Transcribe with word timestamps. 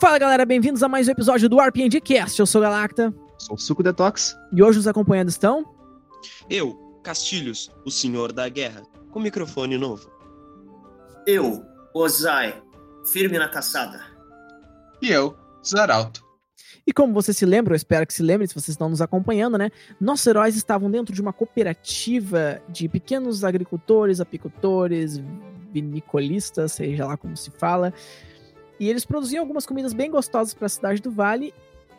Fala 0.00 0.16
galera, 0.16 0.46
bem-vindos 0.46 0.82
a 0.82 0.88
mais 0.88 1.08
um 1.08 1.10
episódio 1.10 1.48
do 1.48 1.60
RPG 1.60 2.00
Cast. 2.00 2.38
Eu 2.38 2.46
sou 2.46 2.60
o 2.60 2.62
Galacta. 2.62 3.12
Sou 3.36 3.56
o 3.56 3.58
Suco 3.58 3.82
Detox. 3.82 4.36
E 4.52 4.62
hoje 4.62 4.78
nos 4.78 4.86
acompanhando 4.86 5.28
estão. 5.28 5.64
Eu, 6.48 7.00
Castilhos, 7.02 7.70
o 7.84 7.90
Senhor 7.90 8.32
da 8.32 8.48
Guerra, 8.48 8.84
com 9.10 9.18
microfone 9.18 9.76
novo. 9.76 10.08
Eu, 11.26 11.64
Ozai, 11.92 12.62
firme 13.12 13.38
na 13.38 13.48
caçada. 13.48 14.00
E 15.02 15.10
eu, 15.10 15.36
Zaralto. 15.66 16.24
E 16.86 16.92
como 16.92 17.12
você 17.12 17.34
se 17.34 17.44
lembra, 17.44 17.74
eu 17.74 17.76
espero 17.76 18.06
que 18.06 18.14
se 18.14 18.22
lembre, 18.22 18.46
se 18.46 18.54
vocês 18.54 18.68
estão 18.68 18.88
nos 18.88 19.02
acompanhando, 19.02 19.58
né? 19.58 19.70
Nossos 20.00 20.26
heróis 20.26 20.56
estavam 20.56 20.90
dentro 20.90 21.14
de 21.14 21.20
uma 21.20 21.34
cooperativa 21.34 22.62
de 22.68 22.88
pequenos 22.88 23.44
agricultores, 23.44 24.20
apicultores, 24.20 25.20
vinicolistas, 25.72 26.72
seja 26.72 27.06
lá 27.06 27.16
como 27.16 27.36
se 27.36 27.50
fala. 27.50 27.92
E 28.78 28.88
eles 28.88 29.04
produziam 29.04 29.42
algumas 29.42 29.66
comidas 29.66 29.92
bem 29.92 30.10
gostosas 30.10 30.54
para 30.54 30.66
a 30.66 30.68
cidade 30.68 31.02
do 31.02 31.10
Vale. 31.10 31.52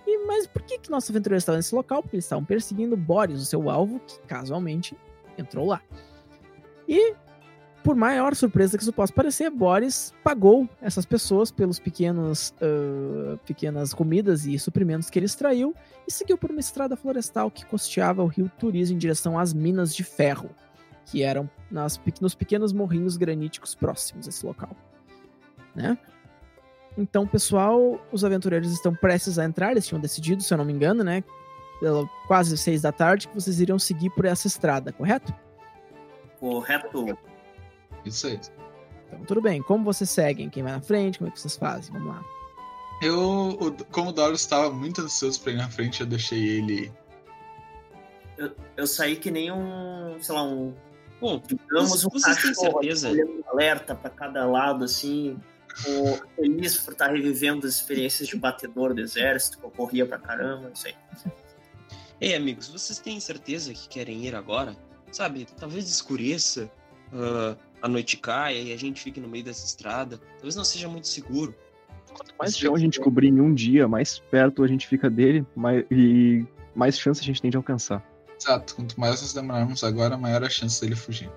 E, 0.07 0.25
mas 0.25 0.47
por 0.47 0.61
que, 0.61 0.79
que 0.79 0.89
nossos 0.89 1.09
aventureiros 1.09 1.43
estavam 1.43 1.57
nesse 1.57 1.75
local? 1.75 2.01
Porque 2.01 2.15
eles 2.15 2.25
estavam 2.25 2.45
perseguindo 2.45 2.95
Boris, 2.95 3.41
o 3.41 3.45
seu 3.45 3.69
alvo, 3.69 3.99
que 3.99 4.19
casualmente 4.21 4.95
entrou 5.37 5.65
lá. 5.65 5.81
E 6.87 7.13
por 7.83 7.95
maior 7.95 8.35
surpresa 8.35 8.77
que 8.77 8.83
isso 8.83 8.93
possa 8.93 9.13
parecer, 9.13 9.49
Boris 9.49 10.13
pagou 10.23 10.67
essas 10.81 11.05
pessoas 11.05 11.51
pelos 11.51 11.79
pequenos 11.79 12.53
uh, 12.61 13.37
pequenas 13.45 13.93
comidas 13.93 14.45
e 14.45 14.59
suprimentos 14.59 15.09
que 15.09 15.17
ele 15.17 15.25
extraiu 15.25 15.73
e 16.07 16.11
seguiu 16.11 16.37
por 16.37 16.51
uma 16.51 16.59
estrada 16.59 16.95
florestal 16.95 17.49
que 17.49 17.65
costeava 17.65 18.23
o 18.23 18.27
rio 18.27 18.51
Turis 18.59 18.91
em 18.91 18.97
direção 18.97 19.39
às 19.39 19.53
minas 19.53 19.95
de 19.95 20.03
ferro, 20.03 20.49
que 21.09 21.23
eram 21.23 21.49
nas, 21.69 21.99
nos 22.21 22.35
pequenos 22.35 22.71
morrinhos 22.71 23.17
graníticos 23.17 23.75
próximos 23.75 24.27
a 24.27 24.29
esse 24.29 24.45
local. 24.45 24.75
Né? 25.75 25.97
Então, 26.97 27.25
pessoal, 27.25 27.99
os 28.11 28.25
aventureiros 28.25 28.71
estão 28.71 28.93
prestes 28.93 29.39
a 29.39 29.45
entrar, 29.45 29.71
eles 29.71 29.87
tinham 29.87 30.01
decidido, 30.01 30.43
se 30.43 30.53
eu 30.53 30.57
não 30.57 30.65
me 30.65 30.73
engano, 30.73 31.03
né? 31.03 31.23
Pela 31.79 32.05
quase 32.27 32.57
seis 32.57 32.81
da 32.81 32.91
tarde, 32.91 33.27
que 33.27 33.35
vocês 33.35 33.59
iriam 33.59 33.79
seguir 33.79 34.09
por 34.09 34.25
essa 34.25 34.47
estrada, 34.47 34.91
correto? 34.91 35.33
Correto. 36.39 37.17
Isso 38.05 38.27
aí. 38.27 38.39
Então, 39.07 39.23
tudo 39.25 39.41
bem. 39.41 39.61
Como 39.61 39.83
vocês 39.83 40.09
seguem? 40.09 40.49
Quem 40.49 40.61
vai 40.61 40.73
na 40.73 40.81
frente? 40.81 41.19
Como 41.19 41.29
é 41.29 41.31
que 41.31 41.39
vocês 41.39 41.55
fazem? 41.55 41.93
Vamos 41.93 42.09
lá. 42.09 42.23
Eu, 43.01 43.75
como 43.91 44.09
o 44.09 44.13
Doros 44.13 44.41
estava 44.41 44.69
muito 44.71 45.01
ansioso 45.01 45.41
pra 45.41 45.53
ir 45.53 45.55
na 45.55 45.69
frente, 45.69 46.01
eu 46.01 46.07
deixei 46.07 46.49
ele. 46.49 46.91
Eu, 48.37 48.51
eu 48.75 48.87
saí 48.87 49.15
que 49.15 49.31
nem 49.31 49.51
um, 49.51 50.17
sei 50.19 50.35
lá, 50.35 50.43
um, 50.43 50.73
Bom, 51.19 51.41
digamos, 51.45 52.05
um 52.05 52.09
vocês 52.09 52.37
têm 52.41 52.53
cachorro 52.53 52.79
certeza? 52.81 53.09
olhando 53.09 53.43
alerta 53.47 53.93
para 53.95 54.09
cada 54.09 54.45
lado, 54.45 54.85
assim, 54.85 55.37
o- 55.87 56.17
feliz 56.35 56.77
por 56.77 56.93
estar 56.93 57.11
revivendo 57.11 57.67
as 57.67 57.75
experiências 57.75 58.27
de 58.29 58.35
batedor 58.37 58.93
do 58.93 59.01
exército, 59.01 59.57
que 59.59 59.65
eu 59.65 59.69
corria 59.71 60.05
pra 60.05 60.17
caramba, 60.17 60.69
não 60.69 60.75
sei. 60.75 60.95
Ei, 62.21 62.35
amigos, 62.35 62.67
vocês 62.67 62.99
têm 62.99 63.19
certeza 63.19 63.73
que 63.73 63.87
querem 63.87 64.25
ir 64.25 64.35
agora? 64.35 64.75
Sabe, 65.11 65.45
talvez 65.57 65.89
escureça, 65.89 66.69
ah, 67.13 67.55
a 67.81 67.87
noite 67.87 68.17
caia 68.17 68.59
e 68.61 68.73
a 68.73 68.77
gente 68.77 69.01
fique 69.01 69.19
no 69.19 69.27
meio 69.27 69.43
dessa 69.43 69.65
estrada. 69.65 70.17
Talvez 70.33 70.55
não 70.55 70.63
seja 70.65 70.87
muito 70.87 71.07
seguro. 71.07 71.55
Quanto 72.13 72.33
mais 72.37 72.57
chão 72.57 72.75
a 72.75 72.79
gente 72.79 72.99
cobrir 72.99 73.27
em 73.27 73.39
um 73.39 73.53
dia, 73.53 73.87
mais 73.87 74.19
perto 74.19 74.63
a 74.63 74.67
gente 74.67 74.87
fica 74.87 75.09
dele 75.09 75.45
mais, 75.55 75.85
e 75.91 76.45
mais 76.75 76.97
chance 76.99 77.21
a 77.21 77.23
gente 77.23 77.41
tem 77.41 77.49
de 77.51 77.57
alcançar. 77.57 78.03
Exato, 78.39 78.75
quanto 78.75 78.99
mais 78.99 79.21
nós 79.21 79.33
demorarmos 79.33 79.83
agora, 79.83 80.17
maior 80.17 80.43
a 80.43 80.49
chance 80.49 80.79
dele 80.81 80.95
fugir. 80.95 81.29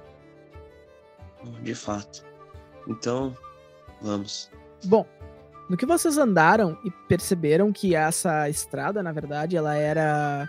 De 1.63 1.75
fato. 1.75 2.25
Então, 2.87 3.37
vamos. 4.01 4.51
Bom, 4.85 5.07
no 5.69 5.77
que 5.77 5.87
vocês 5.87 6.17
andaram 6.19 6.79
e 6.85 6.91
perceberam 7.09 7.73
que 7.73 7.95
essa 7.95 8.49
estrada, 8.49 9.03
na 9.03 9.13
verdade, 9.13 9.57
ela 9.57 9.75
era 9.75 10.49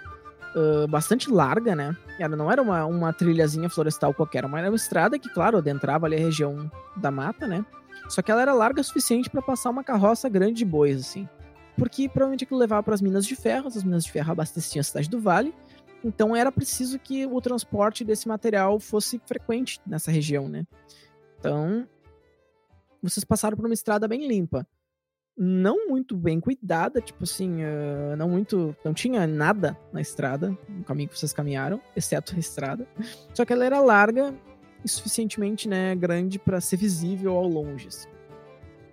ah, 0.55 0.85
bastante 0.88 1.31
larga, 1.31 1.75
né? 1.75 1.95
Ela 2.19 2.35
não 2.35 2.51
era 2.51 2.61
uma, 2.61 2.85
uma 2.85 3.11
trilhazinha 3.11 3.69
florestal 3.69 4.13
qualquer, 4.13 4.47
mas 4.47 4.61
era 4.61 4.69
uma 4.69 4.75
estrada 4.75 5.17
que, 5.17 5.29
claro, 5.29 5.57
adentrava 5.57 6.05
ali 6.05 6.16
a 6.16 6.19
região 6.19 6.72
da 6.95 7.09
mata, 7.09 7.47
né? 7.47 7.66
Só 8.07 8.22
que 8.22 8.31
ela 8.31 8.41
era 8.41 8.53
larga 8.53 8.81
o 8.81 8.83
suficiente 8.83 9.29
para 9.29 9.41
passar 9.41 9.69
uma 9.69 9.83
carroça 9.83 10.29
grande 10.29 10.55
de 10.55 10.66
bois, 10.66 10.99
assim. 10.99 11.28
Porque 11.75 12.07
provavelmente 12.07 12.44
aquilo 12.44 12.59
levava 12.59 12.83
para 12.83 12.94
as 12.94 13.01
minas 13.01 13.25
de 13.25 13.35
ferro, 13.35 13.67
as 13.67 13.83
minas 13.83 14.03
de 14.03 14.11
ferro 14.11 14.31
abasteciam 14.31 14.81
a 14.81 14.83
cidade 14.83 15.09
do 15.09 15.19
Vale, 15.19 15.53
então 16.03 16.36
era 16.36 16.52
preciso 16.52 17.00
que 17.00 17.25
o 17.25 17.40
transporte 17.41 18.03
desse 18.03 18.28
material 18.28 18.80
fosse 18.80 19.19
frequente 19.25 19.80
nessa 19.86 20.12
região, 20.12 20.50
né? 20.50 20.66
Então, 21.40 21.88
vocês 23.02 23.24
passaram 23.24 23.58
por 23.58 23.66
uma 23.66 23.74
estrada 23.74 24.08
bem 24.08 24.28
limpa. 24.28 24.68
Não 25.36 25.90
muito 25.90 26.16
bem 26.16 26.40
cuidada, 26.40 27.02
tipo 27.02 27.24
assim, 27.24 27.64
ah, 27.64 28.16
não 28.16 28.30
muito. 28.30 28.75
Não 28.86 28.94
tinha 28.94 29.25
nada 29.25 29.78
na 29.91 30.00
estrada, 30.00 30.58
no 30.69 30.84
caminho 30.84 31.09
que 31.09 31.18
vocês 31.18 31.34
caminharam, 31.34 31.81
exceto 31.96 32.35
a 32.35 32.40
estrada. 32.40 32.88
Só 33.34 33.44
que 33.44 33.52
ela 33.52 33.66
era 33.66 33.81
larga 33.81 34.34
e 34.85 34.88
suficientemente 34.88 35.68
né, 35.68 35.96
grande 35.96 36.38
para 36.38 36.62
ser 36.62 36.78
visível 36.78 37.35
ao 37.35 37.47
longe. 37.47 37.88
assim. 37.88 38.12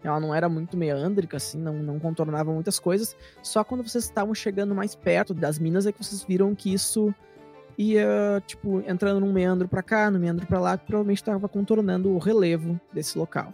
Ela 0.03 0.19
não 0.19 0.35
era 0.35 0.49
muito 0.49 0.77
meândrica, 0.77 1.37
assim, 1.37 1.59
não, 1.59 1.75
não 1.75 1.99
contornava 1.99 2.53
muitas 2.53 2.79
coisas. 2.79 3.17
Só 3.43 3.63
quando 3.63 3.87
vocês 3.87 4.05
estavam 4.05 4.35
chegando 4.35 4.75
mais 4.75 4.95
perto 4.95 5.35
das 5.35 5.59
minas 5.59 5.87
é 5.87 5.93
que 5.93 6.03
vocês 6.03 6.23
viram 6.23 6.55
que 6.55 6.73
isso 6.73 7.15
ia, 7.77 8.43
tipo, 8.47 8.83
entrando 8.87 9.21
num 9.21 9.33
meandro 9.33 9.69
pra 9.69 9.83
cá, 9.83 10.11
num 10.11 10.19
meandro 10.19 10.47
pra 10.47 10.61
lá, 10.61 10.77
que 10.77 10.87
provavelmente 10.87 11.19
estava 11.19 11.49
contornando 11.49 12.11
o 12.11 12.19
relevo 12.19 12.81
desse 12.93 13.19
local. 13.19 13.53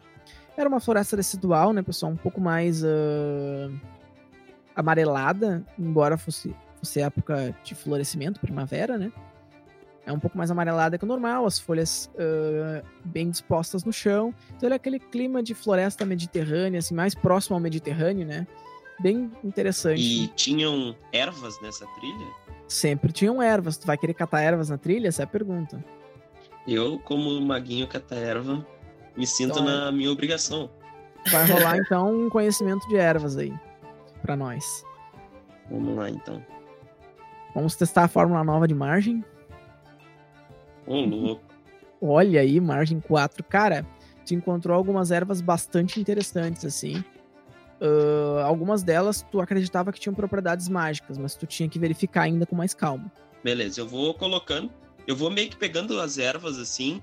Era 0.56 0.68
uma 0.68 0.80
floresta 0.80 1.16
residual, 1.16 1.72
né, 1.72 1.82
pessoal? 1.82 2.12
Um 2.12 2.16
pouco 2.16 2.40
mais 2.40 2.82
ah, 2.84 3.70
amarelada, 4.74 5.64
embora 5.78 6.16
fosse, 6.16 6.54
fosse 6.76 7.00
época 7.00 7.54
de 7.62 7.74
florescimento, 7.74 8.40
primavera, 8.40 8.96
né? 8.96 9.12
É 10.06 10.12
um 10.12 10.20
pouco 10.20 10.38
mais 10.38 10.52
amarelada 10.52 10.96
que 10.96 11.04
o 11.04 11.06
normal, 11.06 11.44
as 11.44 11.58
folhas 11.58 12.08
ah, 12.16 12.82
bem 13.04 13.28
dispostas 13.28 13.84
no 13.84 13.92
chão. 13.92 14.32
Então 14.56 14.68
ele 14.68 14.74
é 14.74 14.76
aquele 14.76 15.00
clima 15.00 15.42
de 15.42 15.52
floresta 15.52 16.06
mediterrânea, 16.06 16.78
assim, 16.78 16.94
mais 16.94 17.14
próximo 17.14 17.56
ao 17.56 17.60
Mediterrâneo, 17.60 18.24
né? 18.24 18.46
Bem 19.00 19.30
interessante. 19.44 20.00
E 20.00 20.28
tinham 20.28 20.96
ervas 21.12 21.60
nessa 21.60 21.84
trilha? 21.98 22.26
Sempre 22.68 23.12
tinham 23.12 23.42
ervas. 23.42 23.76
Tu 23.76 23.86
vai 23.86 23.98
querer 23.98 24.14
catar 24.14 24.40
ervas 24.40 24.70
na 24.70 24.78
trilha? 24.78 25.08
Essa 25.08 25.22
é 25.22 25.24
a 25.24 25.28
pergunta. 25.28 25.84
Eu, 26.66 26.98
como 27.00 27.40
maguinho 27.40 27.86
cata-erva, 27.86 28.66
me 29.16 29.26
sinto 29.26 29.60
Então, 29.60 29.64
na 29.64 29.92
minha 29.92 30.10
obrigação. 30.10 30.70
Vai 31.30 31.46
rolar 31.46 31.78
então 31.82 32.26
um 32.26 32.30
conhecimento 32.30 32.88
de 32.88 32.96
ervas 32.96 33.36
aí 33.36 33.52
pra 34.22 34.36
nós. 34.36 34.84
Vamos 35.70 35.96
lá, 35.96 36.08
então. 36.08 36.44
Vamos 37.54 37.74
testar 37.76 38.04
a 38.04 38.08
fórmula 38.08 38.42
nova 38.44 38.66
de 38.66 38.74
margem. 38.74 39.24
Ô, 40.86 41.00
louco. 41.00 41.42
Olha 42.00 42.40
aí, 42.40 42.60
margem 42.60 43.00
4. 43.00 43.42
Cara, 43.44 43.86
tu 44.24 44.34
encontrou 44.34 44.76
algumas 44.76 45.10
ervas 45.10 45.40
bastante 45.40 46.00
interessantes, 46.00 46.64
assim. 46.64 47.02
Ah, 47.80 48.44
algumas 48.44 48.82
delas 48.82 49.24
tu 49.30 49.40
acreditava 49.40 49.92
que 49.92 50.00
tinham 50.00 50.14
propriedades 50.14 50.68
mágicas, 50.68 51.18
mas 51.18 51.34
tu 51.34 51.46
tinha 51.46 51.68
que 51.68 51.78
verificar 51.78 52.22
ainda 52.22 52.46
com 52.46 52.56
mais 52.56 52.74
calma. 52.74 53.10
Beleza, 53.42 53.80
eu 53.80 53.88
vou 53.88 54.14
colocando. 54.14 54.70
Eu 55.06 55.14
vou 55.14 55.30
meio 55.30 55.48
que 55.48 55.56
pegando 55.56 56.00
as 56.00 56.18
ervas 56.18 56.58
assim, 56.58 57.00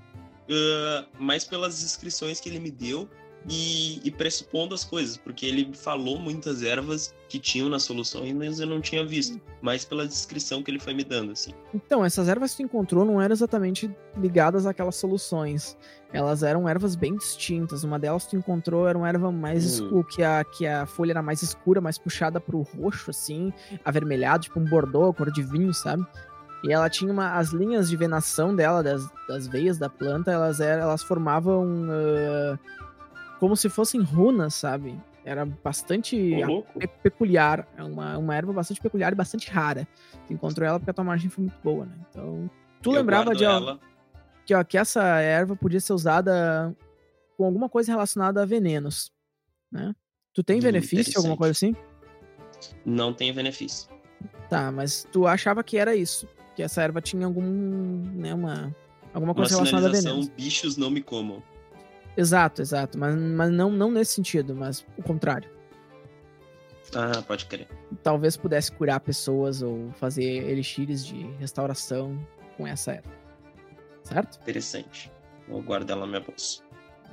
ah, 0.50 1.04
mais 1.18 1.44
pelas 1.44 1.80
descrições 1.80 2.40
que 2.40 2.48
ele 2.48 2.60
me 2.60 2.70
deu 2.70 3.08
e, 3.48 4.00
e 4.04 4.10
pressupondo 4.10 4.74
as 4.74 4.84
coisas, 4.84 5.16
porque 5.16 5.44
ele 5.44 5.70
falou 5.74 6.18
muitas 6.18 6.62
ervas 6.62 7.14
que 7.28 7.38
tinham 7.38 7.68
na 7.68 7.78
solução, 7.78 8.22
mas 8.34 8.60
eu 8.60 8.66
não 8.66 8.80
tinha 8.80 9.04
visto, 9.04 9.40
mais 9.60 9.84
pela 9.84 10.06
descrição 10.06 10.62
que 10.62 10.70
ele 10.70 10.78
foi 10.78 10.94
me 10.94 11.04
dando, 11.04 11.32
assim. 11.32 11.52
Então, 11.74 12.04
essas 12.04 12.28
ervas 12.28 12.52
que 12.52 12.58
tu 12.58 12.62
encontrou 12.62 13.04
não 13.04 13.20
eram 13.20 13.32
exatamente 13.32 13.90
ligadas 14.16 14.66
àquelas 14.66 14.96
soluções. 14.96 15.76
Elas 16.12 16.42
eram 16.42 16.68
ervas 16.68 16.94
bem 16.94 17.16
distintas. 17.16 17.82
Uma 17.82 17.98
delas 17.98 18.24
tu 18.26 18.36
encontrou 18.36 18.86
era 18.86 18.96
uma 18.96 19.08
erva 19.08 19.32
mais 19.32 19.80
Hum. 19.80 20.02
que 20.04 20.22
a, 20.22 20.44
que 20.44 20.66
a 20.66 20.86
folha 20.86 21.12
era 21.12 21.22
mais 21.22 21.42
escura, 21.42 21.80
mais 21.80 21.98
puxada 21.98 22.40
pro 22.40 22.62
roxo, 22.62 23.10
assim, 23.10 23.52
avermelhado, 23.84 24.44
tipo 24.44 24.60
um 24.60 24.64
bordô, 24.64 25.12
cor 25.12 25.30
de 25.32 25.42
vinho, 25.42 25.74
sabe? 25.74 26.06
E 26.62 26.72
ela 26.72 26.88
tinha 26.88 27.12
uma, 27.12 27.34
as 27.34 27.50
linhas 27.50 27.90
de 27.90 27.96
venação 27.96 28.56
dela, 28.56 28.82
das, 28.82 29.06
das 29.28 29.46
veias 29.46 29.76
da 29.76 29.90
planta, 29.90 30.30
elas, 30.30 30.60
eram, 30.60 30.84
elas 30.84 31.02
formavam 31.02 31.86
ah, 31.90 32.58
como 33.38 33.56
se 33.56 33.68
fossem 33.68 34.00
runas, 34.02 34.54
sabe? 34.54 34.98
Era 35.24 35.44
bastante 35.44 36.16
pe- 36.78 36.88
peculiar. 37.02 37.66
É 37.76 37.82
uma, 37.82 38.18
uma 38.18 38.34
erva 38.34 38.52
bastante 38.52 38.80
peculiar 38.80 39.12
e 39.12 39.16
bastante 39.16 39.50
rara. 39.50 39.86
Tu 40.26 40.32
encontrou 40.34 40.66
ela 40.66 40.78
porque 40.78 40.90
a 40.90 40.94
tua 40.94 41.04
margem 41.04 41.30
foi 41.30 41.44
muito 41.44 41.58
boa, 41.62 41.86
né? 41.86 41.94
Então. 42.10 42.50
Tu 42.82 42.90
Eu 42.90 42.96
lembrava 42.96 43.34
de 43.34 43.44
ela. 43.44 43.80
que, 44.44 44.54
ó, 44.54 44.62
que 44.62 44.76
essa 44.76 45.02
erva 45.20 45.56
podia 45.56 45.80
ser 45.80 45.94
usada 45.94 46.76
com 47.36 47.44
alguma 47.46 47.68
coisa 47.68 47.90
relacionada 47.92 48.42
a 48.42 48.46
venenos, 48.46 49.10
né? 49.72 49.94
Tu 50.34 50.42
tem 50.42 50.58
Hum, 50.58 50.62
benefício, 50.62 51.14
alguma 51.16 51.36
coisa 51.36 51.52
assim? 51.52 51.74
Não 52.84 53.12
tem 53.14 53.32
benefício. 53.32 53.88
Tá, 54.50 54.70
mas 54.70 55.06
tu 55.10 55.26
achava 55.26 55.62
que 55.64 55.78
era 55.78 55.96
isso. 55.96 56.28
Que 56.54 56.62
essa 56.62 56.82
erva 56.82 57.00
tinha 57.00 57.26
algum. 57.26 57.42
né, 58.14 58.34
uma. 58.34 58.74
Alguma 59.12 59.32
Uma 59.32 59.34
coisa 59.34 59.54
relacionada 59.54 59.88
a 59.88 59.90
venenos. 59.92 60.28
bichos 60.28 60.76
não 60.76 60.90
me 60.90 61.00
comam. 61.00 61.42
Exato, 62.16 62.62
exato. 62.62 62.98
Mas, 62.98 63.14
mas 63.16 63.50
não, 63.50 63.70
não 63.70 63.90
nesse 63.90 64.12
sentido, 64.12 64.54
mas 64.54 64.86
o 64.96 65.02
contrário. 65.02 65.50
Ah, 66.94 67.22
pode 67.22 67.46
crer. 67.46 67.68
Talvez 68.02 68.36
pudesse 68.36 68.70
curar 68.70 69.00
pessoas 69.00 69.62
ou 69.62 69.90
fazer 69.92 70.48
elixires 70.48 71.04
de 71.04 71.24
restauração 71.38 72.18
com 72.56 72.66
essa 72.66 72.92
erva. 72.92 73.10
Certo? 74.02 74.38
Interessante. 74.42 75.10
Vou 75.48 75.62
guardar 75.62 75.96
ela 75.96 76.06
na 76.06 76.12
minha 76.12 76.20
bolsa. 76.20 76.62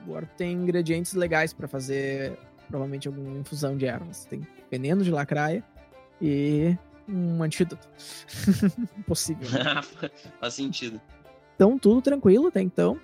Agora 0.03 0.25
tem 0.37 0.53
ingredientes 0.53 1.13
legais 1.13 1.53
pra 1.53 1.67
fazer 1.67 2.37
provavelmente 2.67 3.07
alguma 3.07 3.39
infusão 3.39 3.77
de 3.77 3.85
ervas. 3.85 4.25
Tem 4.25 4.45
veneno 4.69 5.03
de 5.03 5.11
lacraia 5.11 5.63
e 6.21 6.75
um 7.07 7.41
antídoto. 7.43 7.87
Possível. 9.05 9.47
Faz 10.39 10.53
sentido. 10.53 11.01
Então, 11.55 11.77
tudo 11.77 12.01
tranquilo 12.01 12.47
até 12.47 12.61
então. 12.61 12.99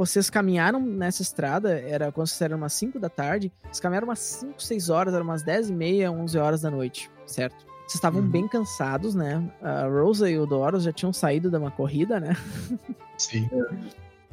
Vocês 0.00 0.30
caminharam 0.30 0.80
nessa 0.80 1.20
estrada, 1.20 1.78
era 1.78 2.10
quando 2.10 2.26
vocês 2.26 2.40
eram 2.40 2.56
umas 2.56 2.72
5 2.72 2.98
da 2.98 3.10
tarde. 3.10 3.52
Vocês 3.64 3.80
caminharam 3.80 4.08
umas 4.08 4.18
5, 4.18 4.62
6 4.62 4.88
horas, 4.88 5.12
eram 5.12 5.24
umas 5.24 5.42
10 5.42 5.68
e 5.68 5.74
meia, 5.74 6.10
11 6.10 6.38
horas 6.38 6.62
da 6.62 6.70
noite, 6.70 7.10
certo? 7.26 7.66
Vocês 7.80 7.96
estavam 7.96 8.22
Uhum. 8.22 8.28
bem 8.30 8.48
cansados, 8.48 9.14
né? 9.14 9.46
A 9.60 9.86
Rosa 9.88 10.30
e 10.30 10.38
o 10.38 10.46
Doros 10.46 10.84
já 10.84 10.90
tinham 10.92 11.12
saído 11.12 11.50
de 11.50 11.56
uma 11.58 11.70
corrida, 11.70 12.18
né? 12.18 12.34
Sim. 13.18 13.46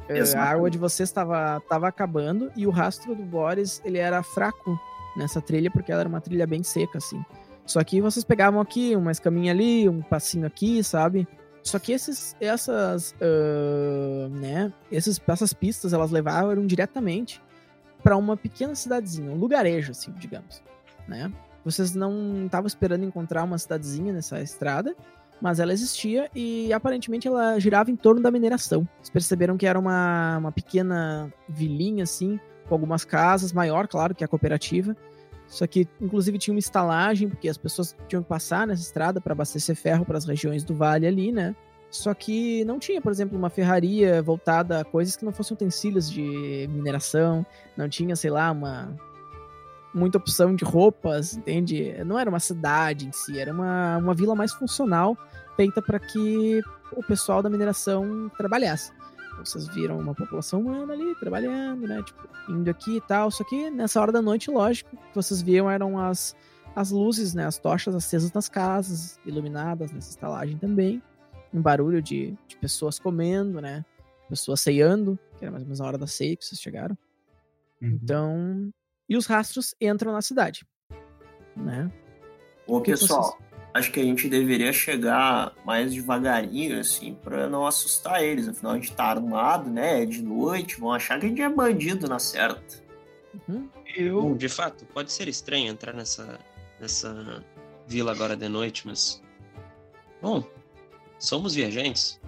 Eh, 0.08 0.14
A 0.14 0.16
Exatamente. 0.16 0.52
água 0.54 0.70
de 0.70 0.78
vocês 0.78 1.06
estava 1.06 1.60
tava 1.68 1.86
acabando 1.86 2.50
e 2.56 2.66
o 2.66 2.70
rastro 2.70 3.14
do 3.14 3.22
Boris, 3.22 3.82
ele 3.84 3.98
era 3.98 4.22
fraco 4.22 4.80
nessa 5.18 5.38
trilha, 5.42 5.70
porque 5.70 5.92
ela 5.92 6.00
era 6.00 6.08
uma 6.08 6.22
trilha 6.22 6.46
bem 6.46 6.62
seca, 6.62 6.96
assim. 6.96 7.22
Só 7.66 7.84
que 7.84 8.00
vocês 8.00 8.24
pegavam 8.24 8.58
aqui, 8.58 8.96
uma 8.96 9.12
escaminha 9.12 9.52
ali, 9.52 9.86
um 9.86 10.00
passinho 10.00 10.46
aqui, 10.46 10.82
sabe? 10.82 11.28
Só 11.62 11.78
que 11.78 11.92
esses, 11.92 12.36
essas, 12.40 13.14
ah, 13.20 14.28
né, 14.30 14.72
esses, 14.90 15.20
essas 15.26 15.52
pistas, 15.52 15.92
elas 15.92 16.10
levavam 16.10 16.66
diretamente 16.66 17.42
para 18.02 18.16
uma 18.16 18.36
pequena 18.36 18.74
cidadezinha, 18.74 19.30
um 19.30 19.36
lugarejo, 19.36 19.90
assim, 19.90 20.12
digamos, 20.12 20.62
né? 21.06 21.32
Vocês 21.64 21.94
não 21.94 22.46
estavam 22.46 22.66
esperando 22.66 23.04
encontrar 23.04 23.42
uma 23.42 23.58
cidadezinha 23.58 24.12
nessa 24.12 24.40
estrada, 24.40 24.94
mas 25.40 25.60
ela 25.60 25.72
existia 25.72 26.30
e 26.34 26.72
aparentemente 26.72 27.28
ela 27.28 27.58
girava 27.58 27.90
em 27.90 27.96
torno 27.96 28.20
da 28.20 28.30
mineração. 28.30 28.88
Vocês 28.96 29.10
perceberam 29.10 29.56
que 29.56 29.66
era 29.66 29.78
uma, 29.78 30.38
uma 30.38 30.52
pequena 30.52 31.32
vilinha, 31.48 32.04
assim, 32.04 32.40
com 32.68 32.74
algumas 32.74 33.04
casas, 33.04 33.52
maior, 33.52 33.86
claro, 33.86 34.14
que 34.14 34.24
a 34.24 34.28
cooperativa. 34.28 34.96
Só 35.48 35.66
que, 35.66 35.88
inclusive, 36.00 36.38
tinha 36.38 36.54
uma 36.54 36.60
estalagem, 36.60 37.28
porque 37.28 37.48
as 37.48 37.56
pessoas 37.56 37.96
tinham 38.06 38.22
que 38.22 38.28
passar 38.28 38.66
nessa 38.66 38.82
estrada 38.82 39.20
para 39.20 39.32
abastecer 39.32 39.74
ferro 39.74 40.04
para 40.04 40.18
as 40.18 40.26
regiões 40.26 40.62
do 40.62 40.74
vale 40.74 41.06
ali, 41.06 41.32
né? 41.32 41.56
Só 41.90 42.12
que 42.12 42.64
não 42.66 42.78
tinha, 42.78 43.00
por 43.00 43.10
exemplo, 43.10 43.38
uma 43.38 43.48
ferraria 43.48 44.22
voltada 44.22 44.80
a 44.80 44.84
coisas 44.84 45.16
que 45.16 45.24
não 45.24 45.32
fossem 45.32 45.54
utensílios 45.54 46.10
de 46.10 46.68
mineração, 46.70 47.46
não 47.76 47.88
tinha, 47.88 48.14
sei 48.14 48.30
lá, 48.30 48.50
uma 48.50 48.94
muita 49.94 50.18
opção 50.18 50.54
de 50.54 50.64
roupas, 50.64 51.34
entende? 51.34 51.94
Não 52.04 52.18
era 52.18 52.28
uma 52.28 52.40
cidade 52.40 53.08
em 53.08 53.12
si, 53.12 53.38
era 53.38 53.52
uma, 53.52 53.96
uma 53.96 54.14
vila 54.14 54.34
mais 54.34 54.52
funcional, 54.52 55.16
feita 55.56 55.80
para 55.80 55.98
que 55.98 56.60
o 56.92 57.02
pessoal 57.02 57.42
da 57.42 57.48
mineração 57.48 58.30
trabalhasse. 58.36 58.92
Vocês 59.38 59.68
viram 59.68 59.98
uma 59.98 60.14
população 60.14 60.60
humana 60.60 60.92
ali 60.92 61.14
trabalhando, 61.16 61.86
né? 61.86 62.02
Tipo, 62.02 62.28
indo 62.48 62.68
aqui 62.68 62.96
e 62.96 63.00
tal. 63.00 63.30
Só 63.30 63.44
que 63.44 63.70
nessa 63.70 64.00
hora 64.00 64.12
da 64.12 64.20
noite, 64.20 64.50
lógico, 64.50 64.94
o 64.94 64.98
que 64.98 65.14
vocês 65.14 65.40
viam 65.40 65.70
eram 65.70 65.98
as, 65.98 66.34
as 66.74 66.90
luzes, 66.90 67.34
né? 67.34 67.46
As 67.46 67.58
tochas 67.58 67.94
acesas 67.94 68.32
nas 68.32 68.48
casas, 68.48 69.18
iluminadas 69.24 69.92
nessa 69.92 70.10
estalagem 70.10 70.58
também. 70.58 71.02
Um 71.52 71.62
barulho 71.62 72.02
de, 72.02 72.36
de 72.46 72.56
pessoas 72.56 72.98
comendo, 72.98 73.60
né? 73.60 73.84
Pessoas 74.28 74.60
ceando, 74.60 75.18
que 75.38 75.44
era 75.44 75.52
mais 75.52 75.62
ou 75.62 75.66
menos 75.66 75.80
a 75.80 75.86
hora 75.86 75.98
da 75.98 76.06
ceia 76.06 76.36
que 76.36 76.44
vocês 76.44 76.60
chegaram. 76.60 76.96
Uhum. 77.80 77.98
Então. 78.02 78.72
E 79.08 79.16
os 79.16 79.26
rastros 79.26 79.74
entram 79.80 80.12
na 80.12 80.20
cidade. 80.20 80.66
Né? 81.56 81.90
Ô, 82.66 82.80
que 82.80 82.90
pessoal, 82.90 83.38
acho 83.74 83.92
que 83.92 84.00
a 84.00 84.04
gente 84.04 84.28
deveria 84.28 84.72
chegar 84.72 85.52
mais 85.64 85.92
devagarinho, 85.92 86.80
assim, 86.80 87.14
pra 87.14 87.48
não 87.48 87.66
assustar 87.66 88.22
eles. 88.22 88.48
Afinal, 88.48 88.72
a 88.72 88.74
gente 88.76 88.92
tá 88.92 89.04
armado, 89.04 89.70
né? 89.70 90.02
É 90.02 90.06
de 90.06 90.22
noite, 90.22 90.80
vão 90.80 90.92
achar 90.92 91.18
que 91.18 91.26
a 91.26 91.28
gente 91.28 91.42
é 91.42 91.48
bandido 91.48 92.08
na 92.08 92.18
certa. 92.18 92.82
Uhum. 93.48 93.68
Eu. 93.96 94.22
Bom, 94.22 94.36
de 94.36 94.48
fato, 94.48 94.84
pode 94.86 95.12
ser 95.12 95.28
estranho 95.28 95.70
entrar 95.70 95.92
nessa, 95.92 96.38
nessa 96.80 97.44
vila 97.86 98.12
agora 98.12 98.36
de 98.36 98.48
noite, 98.48 98.86
mas. 98.86 99.22
Bom, 100.20 100.44
somos 101.18 101.54
viajantes. 101.54 102.20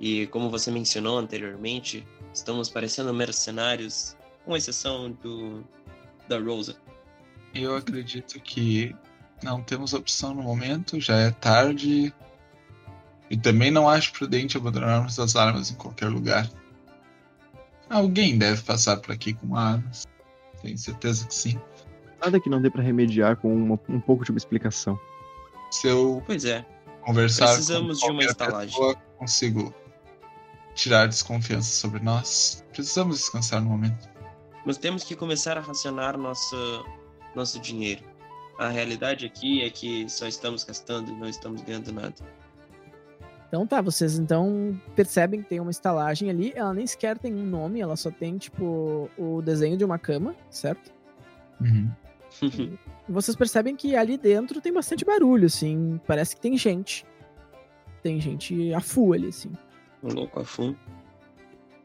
E 0.00 0.26
como 0.28 0.50
você 0.50 0.70
mencionou 0.70 1.18
anteriormente, 1.18 2.06
estamos 2.32 2.68
parecendo 2.68 3.12
mercenários, 3.12 4.16
com 4.44 4.56
exceção 4.56 5.10
do 5.10 5.64
da 6.28 6.38
Rosa. 6.38 6.76
Eu 7.54 7.74
acredito 7.74 8.38
que 8.40 8.94
não 9.42 9.62
temos 9.62 9.92
opção 9.94 10.34
no 10.34 10.42
momento, 10.42 11.00
já 11.00 11.16
é 11.16 11.30
tarde. 11.30 12.12
E 13.30 13.36
também 13.36 13.70
não 13.70 13.88
acho 13.88 14.12
prudente 14.12 14.56
abandonarmos 14.56 15.18
as 15.18 15.36
armas 15.36 15.70
em 15.70 15.74
qualquer 15.74 16.06
lugar. 16.08 16.48
Alguém 17.88 18.38
deve 18.38 18.62
passar 18.62 18.96
por 18.98 19.12
aqui 19.12 19.34
com 19.34 19.54
armas. 19.56 20.06
Tenho 20.62 20.76
certeza 20.78 21.26
que 21.26 21.34
sim. 21.34 21.60
Nada 22.20 22.40
que 22.40 22.50
não 22.50 22.60
dê 22.60 22.70
pra 22.70 22.82
remediar 22.82 23.36
com 23.36 23.54
uma- 23.54 23.78
um 23.88 24.00
pouco 24.00 24.24
de 24.24 24.30
uma 24.30 24.38
explicação. 24.38 24.98
Se 25.70 25.86
eu 25.88 26.22
Pois 26.26 26.44
é, 26.44 26.64
conversar 27.02 27.46
Precisamos 27.48 28.00
com 28.00 28.06
de 28.06 28.12
uma 28.12 28.24
estalagem. 28.24 28.70
pessoa, 28.70 28.94
consigo 29.18 29.74
tirar 30.74 31.06
desconfiança 31.06 31.70
sobre 31.70 32.00
nós. 32.00 32.64
Precisamos 32.72 33.18
descansar 33.18 33.60
no 33.62 33.68
momento. 33.70 34.08
mas 34.66 34.76
temos 34.76 35.02
que 35.02 35.16
começar 35.16 35.56
a 35.56 35.60
racionar 35.60 36.18
nossa, 36.18 36.56
nosso 37.34 37.58
dinheiro. 37.58 38.02
A 38.58 38.68
realidade 38.68 39.24
aqui 39.24 39.62
é 39.62 39.70
que 39.70 40.08
só 40.08 40.26
estamos 40.26 40.64
gastando 40.64 41.12
e 41.12 41.14
não 41.14 41.28
estamos 41.28 41.62
ganhando 41.62 41.92
nada. 41.92 42.14
Então 43.46 43.66
tá, 43.66 43.80
vocês 43.80 44.18
então 44.18 44.78
percebem 44.94 45.42
que 45.42 45.48
tem 45.48 45.60
uma 45.60 45.70
estalagem 45.70 46.28
ali. 46.28 46.52
Ela 46.54 46.74
nem 46.74 46.86
sequer 46.86 47.16
tem 47.16 47.32
um 47.32 47.46
nome, 47.46 47.80
ela 47.80 47.96
só 47.96 48.10
tem, 48.10 48.36
tipo, 48.36 49.08
o 49.16 49.40
desenho 49.40 49.76
de 49.76 49.84
uma 49.84 49.98
cama, 49.98 50.34
certo? 50.50 50.92
Uhum. 51.60 51.90
E 52.42 53.12
vocês 53.12 53.34
percebem 53.36 53.74
que 53.74 53.96
ali 53.96 54.18
dentro 54.18 54.60
tem 54.60 54.72
bastante 54.72 55.04
barulho, 55.04 55.46
assim. 55.46 55.98
Parece 56.06 56.34
que 56.36 56.42
tem 56.42 56.58
gente. 56.58 57.06
Tem 58.02 58.20
gente 58.20 58.74
a 58.74 58.80
full 58.80 59.14
ali, 59.14 59.28
assim. 59.28 59.52
Um 60.02 60.12
louco 60.12 60.40
a 60.40 60.44
fundo. 60.44 60.78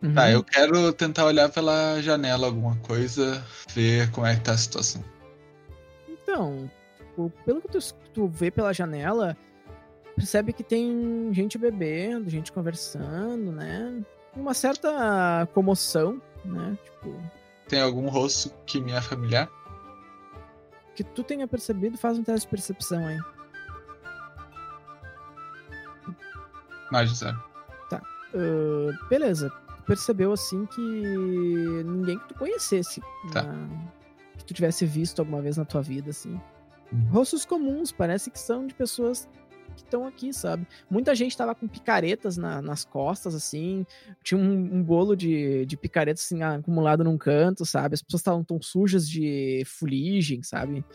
Uhum. 0.02 0.14
Tá, 0.14 0.30
eu 0.30 0.44
quero 0.44 0.92
tentar 0.92 1.26
olhar 1.26 1.50
pela 1.50 2.02
janela 2.02 2.48
alguma 2.48 2.76
coisa, 2.78 3.42
ver 3.74 4.12
como 4.12 4.28
é 4.28 4.36
que 4.36 4.42
tá 4.42 4.52
a 4.52 4.58
situação. 4.58 5.02
Então, 6.24 6.70
pelo 7.46 7.62
que 7.62 7.68
tu, 7.68 7.80
tu 8.14 8.28
vê 8.28 8.50
pela 8.50 8.74
janela, 8.74 9.38
percebe 10.16 10.52
que 10.54 10.64
tem 10.64 11.30
gente 11.34 11.58
bebendo, 11.58 12.30
gente 12.30 12.52
conversando, 12.52 13.52
né? 13.52 14.02
Uma 14.36 14.54
certa 14.54 15.48
comoção, 15.54 16.20
né? 16.44 16.76
Tipo, 16.84 17.22
Tem 17.68 17.82
algum 17.82 18.08
rosto 18.10 18.52
que 18.66 18.82
me 18.82 18.92
é 18.92 19.02
familiar? 19.02 19.48
que 20.96 21.04
tu 21.04 21.24
tenha 21.24 21.48
percebido, 21.48 21.98
faz 21.98 22.20
um 22.20 22.24
teste 22.24 22.46
de 22.46 22.52
percepção 22.52 23.04
aí. 23.06 23.18
Mais 26.92 27.10
de 27.10 27.18
zero. 27.18 27.44
Ah, 27.92 28.02
beleza. 29.10 29.50
Tu 29.50 29.84
percebeu 29.88 30.32
assim 30.34 30.66
que 30.68 30.82
ninguém 31.84 32.18
que 32.20 32.28
tu 32.30 32.36
conhecesse. 32.36 33.02
Tá. 33.32 33.44
na- 33.44 33.68
Que 34.44 34.48
tu 34.48 34.54
tivesse 34.54 34.86
visto 34.86 35.20
alguma 35.20 35.42
vez 35.42 35.58
na 35.58 35.66
tua 35.66 35.82
vida, 35.82 36.10
assim. 36.10 36.40
Uhum. 36.92 37.08
Rostos 37.12 37.46
comuns, 37.46 37.92
parece 37.92 38.30
que 38.30 38.38
são 38.40 38.68
de 38.68 38.74
pessoas 38.74 39.28
que 39.76 39.82
estão 39.84 40.06
aqui, 40.06 40.32
sabe? 40.32 40.68
Muita 40.88 41.16
gente 41.16 41.36
tava 41.36 41.56
com 41.56 41.68
picaretas 41.68 42.38
na- 42.38 42.62
nas 42.62 42.86
costas, 42.86 43.34
assim. 43.34 43.86
Tinha 44.24 44.40
um, 44.40 44.76
um 44.76 44.84
bolo 44.84 45.16
de, 45.16 45.66
de 45.66 45.76
picaretas 45.76 46.24
assim, 46.26 46.44
acumulado 46.44 47.04
num 47.04 47.18
canto, 47.18 47.66
sabe? 47.66 47.96
As 47.96 48.02
pessoas 48.04 48.20
estavam 48.20 48.44
tão 48.44 48.62
sujas 48.62 49.10
de 49.10 49.64
fuligem, 49.66 50.44
sabe? 50.44 50.86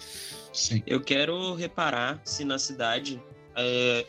Sim. 0.52 0.82
Eu 0.86 1.00
quero 1.00 1.54
reparar 1.54 2.20
se 2.22 2.44
na 2.44 2.58
cidade 2.58 3.20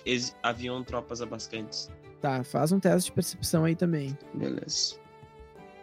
ex- 0.05 0.35
haviam 0.43 0.83
tropas 0.83 1.21
abastantes. 1.21 1.89
Tá, 2.21 2.43
faz 2.43 2.71
um 2.71 2.79
teste 2.79 3.09
de 3.09 3.15
percepção 3.15 3.63
aí 3.63 3.75
também. 3.75 4.15
Beleza. 4.35 4.97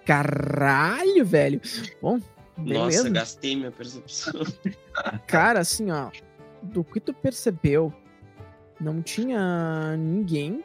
Caralho, 0.04 1.24
velho! 1.24 1.60
Bom, 2.00 2.20
beleza. 2.56 2.98
Nossa, 2.98 3.10
gastei 3.10 3.56
minha 3.56 3.70
percepção. 3.70 4.32
Cara, 5.26 5.60
assim, 5.60 5.90
ó, 5.90 6.10
do 6.62 6.82
que 6.82 7.00
tu 7.00 7.12
percebeu, 7.12 7.92
não 8.80 9.02
tinha 9.02 9.96
ninguém 9.96 10.64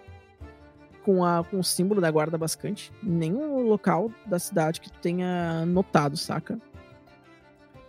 com, 1.03 1.23
a, 1.25 1.43
com 1.43 1.59
o 1.59 1.63
símbolo 1.63 1.99
da 1.99 2.09
guarda 2.11 2.37
bascante, 2.37 2.91
nenhum 3.01 3.61
local 3.61 4.11
da 4.25 4.39
cidade 4.39 4.79
que 4.81 4.91
tu 4.91 4.99
tenha 4.99 5.65
notado, 5.65 6.15
saca? 6.15 6.59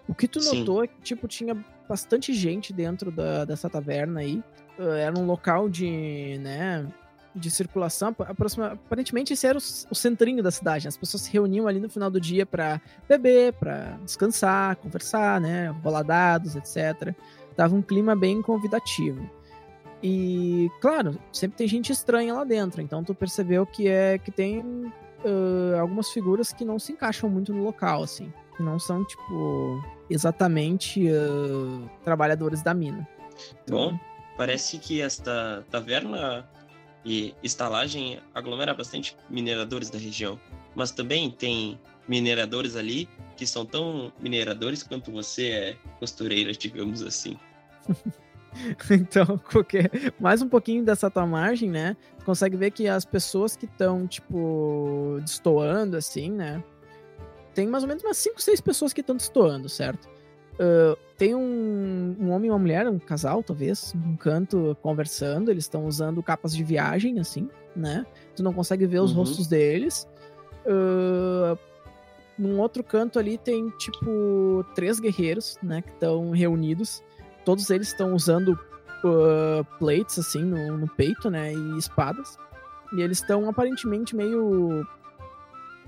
O 0.09 0.15
que 0.15 0.27
tu 0.27 0.41
Sim. 0.41 0.61
notou 0.61 0.85
é 0.85 0.87
que, 0.87 1.01
tipo, 1.01 1.29
tinha 1.29 1.57
bastante 1.89 2.33
gente 2.33 2.73
dentro 2.73 3.11
da, 3.11 3.45
dessa 3.45 3.69
taverna 3.69 4.21
aí. 4.21 4.43
Ah, 4.79 4.97
Era 4.97 5.19
um 5.19 5.27
local 5.27 5.69
de, 5.69 6.39
né, 6.41 6.87
de 7.35 7.51
circulação. 7.51 8.15
Aparentemente 8.19 9.33
esse 9.33 9.47
era 9.47 9.59
o, 9.59 9.63
o 9.91 9.95
centrinho 9.95 10.43
da 10.43 10.51
cidade. 10.51 10.85
Né? 10.85 10.89
As 10.89 10.97
pessoas 10.97 11.23
se 11.23 11.33
reuniam 11.33 11.67
ali 11.67 11.81
no 11.81 11.89
final 11.89 12.11
do 12.11 12.21
dia 12.21 12.45
para 12.45 12.81
beber, 13.09 13.53
para 13.55 13.99
descansar, 14.05 14.77
conversar, 14.77 15.41
né? 15.41 15.69
Rolar 15.83 16.03
dados, 16.03 16.57
etc. 16.57 17.15
Tava 17.57 17.75
um 17.75 17.83
clima 17.83 18.15
bem 18.15 18.43
convidativo. 18.43 19.29
E, 20.03 20.69
claro, 20.81 21.17
sempre 21.33 21.59
tem 21.59 21.69
gente 21.69 21.93
estranha 21.93 22.35
lá 22.35 22.45
dentro. 22.45 22.83
Então 22.83 23.05
tu 23.05 23.15
percebeu 23.15 23.65
que 23.65 23.89
é 23.89 24.19
que 24.19 24.31
tem 24.31 24.61
uh, 24.61 25.81
algumas 25.81 26.11
figuras 26.11 26.53
que 26.53 26.65
não 26.65 26.79
se 26.79 26.93
encaixam 26.93 27.31
muito 27.31 27.53
no 27.53 27.63
local, 27.63 28.03
assim. 28.03 28.33
Que 28.57 28.63
não 28.63 28.79
são, 28.79 29.05
tipo, 29.05 29.83
exatamente 30.11 31.09
uh, 31.09 31.89
trabalhadores 32.05 32.63
da 32.63 32.75
mina. 32.75 33.07
Bom, 33.69 33.99
parece 34.37 34.79
que 34.79 35.01
esta 35.01 35.65
taverna 35.71 36.47
e 37.05 37.35
estalagem 37.43 38.21
aglomera 38.35 38.73
bastante 38.75 39.17
mineradores 39.29 39.91
da 39.91 39.99
região. 39.99 40.39
Mas 40.75 40.91
também 40.91 41.31
tem 41.31 41.79
mineradores 42.09 42.77
ali 42.77 43.09
que 43.37 43.47
são 43.47 43.65
tão 43.65 44.13
mineradores 44.21 44.83
quanto 44.83 45.11
você 45.11 45.49
é 45.49 45.77
costureira, 45.99 46.53
digamos 46.53 47.03
assim. 47.03 47.37
então, 48.91 49.39
qualquer... 49.51 49.91
mais 50.21 50.43
um 50.43 50.49
pouquinho 50.49 50.85
dessa 50.85 51.11
tua 51.11 51.27
margem, 51.27 51.71
né? 51.71 51.97
Tu 52.19 52.25
consegue 52.25 52.57
ver 52.57 52.71
que 52.71 52.87
as 52.87 53.05
pessoas 53.05 53.57
que 53.57 53.65
estão, 53.65 54.07
tipo, 54.07 55.19
destoando, 55.23 55.97
assim, 55.97 56.31
né? 56.31 56.63
Tem 57.55 57.67
mais 57.67 57.83
ou 57.83 57.89
menos 57.89 58.03
umas 58.03 58.17
5, 58.17 58.41
6 58.41 58.61
pessoas 58.61 58.93
que 58.93 59.01
estão 59.01 59.17
destoando, 59.17 59.69
certo? 59.69 60.09
Uh, 60.55 60.97
tem 61.17 61.35
um, 61.35 62.17
um, 62.19 62.31
homem 62.31 62.49
e 62.49 62.51
uma 62.51 62.59
mulher, 62.59 62.89
um 62.89 62.99
casal, 62.99 63.43
talvez, 63.43 63.95
um 63.95 64.17
canto 64.17 64.77
conversando. 64.83 65.51
Eles 65.51 65.65
estão 65.65 65.87
usando 65.87 66.23
capas 66.23 66.55
de 66.55 66.65
viagem, 66.65 67.19
assim, 67.19 67.49
né? 67.75 68.05
Tu 68.35 68.43
não 68.43 68.53
consegue 68.53 68.87
ver 68.87 69.01
os 69.01 69.13
uhum. 69.13 69.19
rostos 69.19 69.47
deles. 69.47 70.09
Uh, 70.67 71.59
num 72.39 72.61
outro 72.61 72.83
canto 72.83 73.19
ali 73.19 73.39
tem, 73.39 73.69
tipo, 73.71 74.65
três 74.75 74.99
guerreiros, 74.99 75.59
né? 75.63 75.83
Que 75.83 75.91
estão 75.91 76.31
reunidos. 76.31 77.03
Todos 77.45 77.71
eles 77.71 77.89
estão 77.89 78.15
usando 78.15 78.59
uh, 79.05 79.65
plates, 79.79 80.19
assim, 80.19 80.43
no, 80.43 80.77
no 80.77 80.89
peito, 80.89 81.31
né? 81.31 81.53
E 81.53 81.79
espadas. 81.79 82.37
E 82.97 83.01
eles 83.01 83.19
estão 83.19 83.49
aparentemente 83.49 84.15
meio 84.15 84.87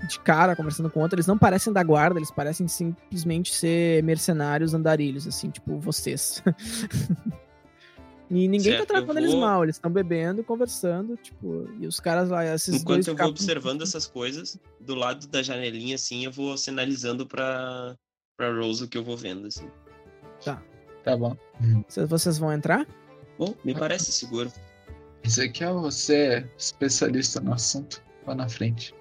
de 0.05 0.19
cara 0.19 0.55
conversando 0.55 0.89
com 0.89 1.01
outro, 1.01 1.15
eles 1.15 1.27
não 1.27 1.37
parecem 1.37 1.71
da 1.71 1.83
guarda, 1.83 2.19
eles 2.19 2.31
parecem 2.31 2.67
simplesmente 2.67 3.53
ser 3.53 4.03
mercenários 4.03 4.73
andarilhos, 4.73 5.27
assim, 5.27 5.49
tipo 5.49 5.79
vocês. 5.79 6.43
e 8.29 8.47
ninguém 8.47 8.71
tá 8.71 8.77
certo, 8.77 8.87
tá 8.87 8.93
tratando 8.95 9.13
vou... 9.13 9.23
eles 9.23 9.35
mal, 9.35 9.63
eles 9.63 9.75
estão 9.75 9.91
bebendo, 9.91 10.43
conversando, 10.43 11.17
tipo, 11.17 11.69
e 11.79 11.87
os 11.87 11.99
caras 11.99 12.29
lá, 12.29 12.45
esses 12.45 12.81
Enquanto 12.81 12.95
dois 12.95 13.07
eu 13.07 13.15
vou 13.15 13.27
observando 13.27 13.81
essas 13.81 14.07
coisas, 14.07 14.59
do 14.79 14.95
lado 14.95 15.27
da 15.27 15.41
janelinha, 15.41 15.95
assim, 15.95 16.25
eu 16.25 16.31
vou 16.31 16.57
sinalizando 16.57 17.25
pra, 17.25 17.95
pra 18.37 18.53
Rose 18.53 18.83
o 18.83 18.87
que 18.87 18.97
eu 18.97 19.03
vou 19.03 19.17
vendo, 19.17 19.47
assim. 19.47 19.69
Tá. 20.43 20.61
Tá 21.03 21.15
bom. 21.15 21.37
Vocês 22.09 22.39
vão 22.39 22.51
entrar? 22.51 22.87
Bom, 23.37 23.53
me 23.63 23.75
parece 23.75 24.11
seguro. 24.11 24.51
Ezequiel, 25.23 25.79
você 25.79 26.15
é 26.15 26.49
especialista 26.57 27.39
no 27.39 27.53
assunto. 27.53 28.03
Vá 28.25 28.33
na 28.33 28.49
frente 28.49 28.91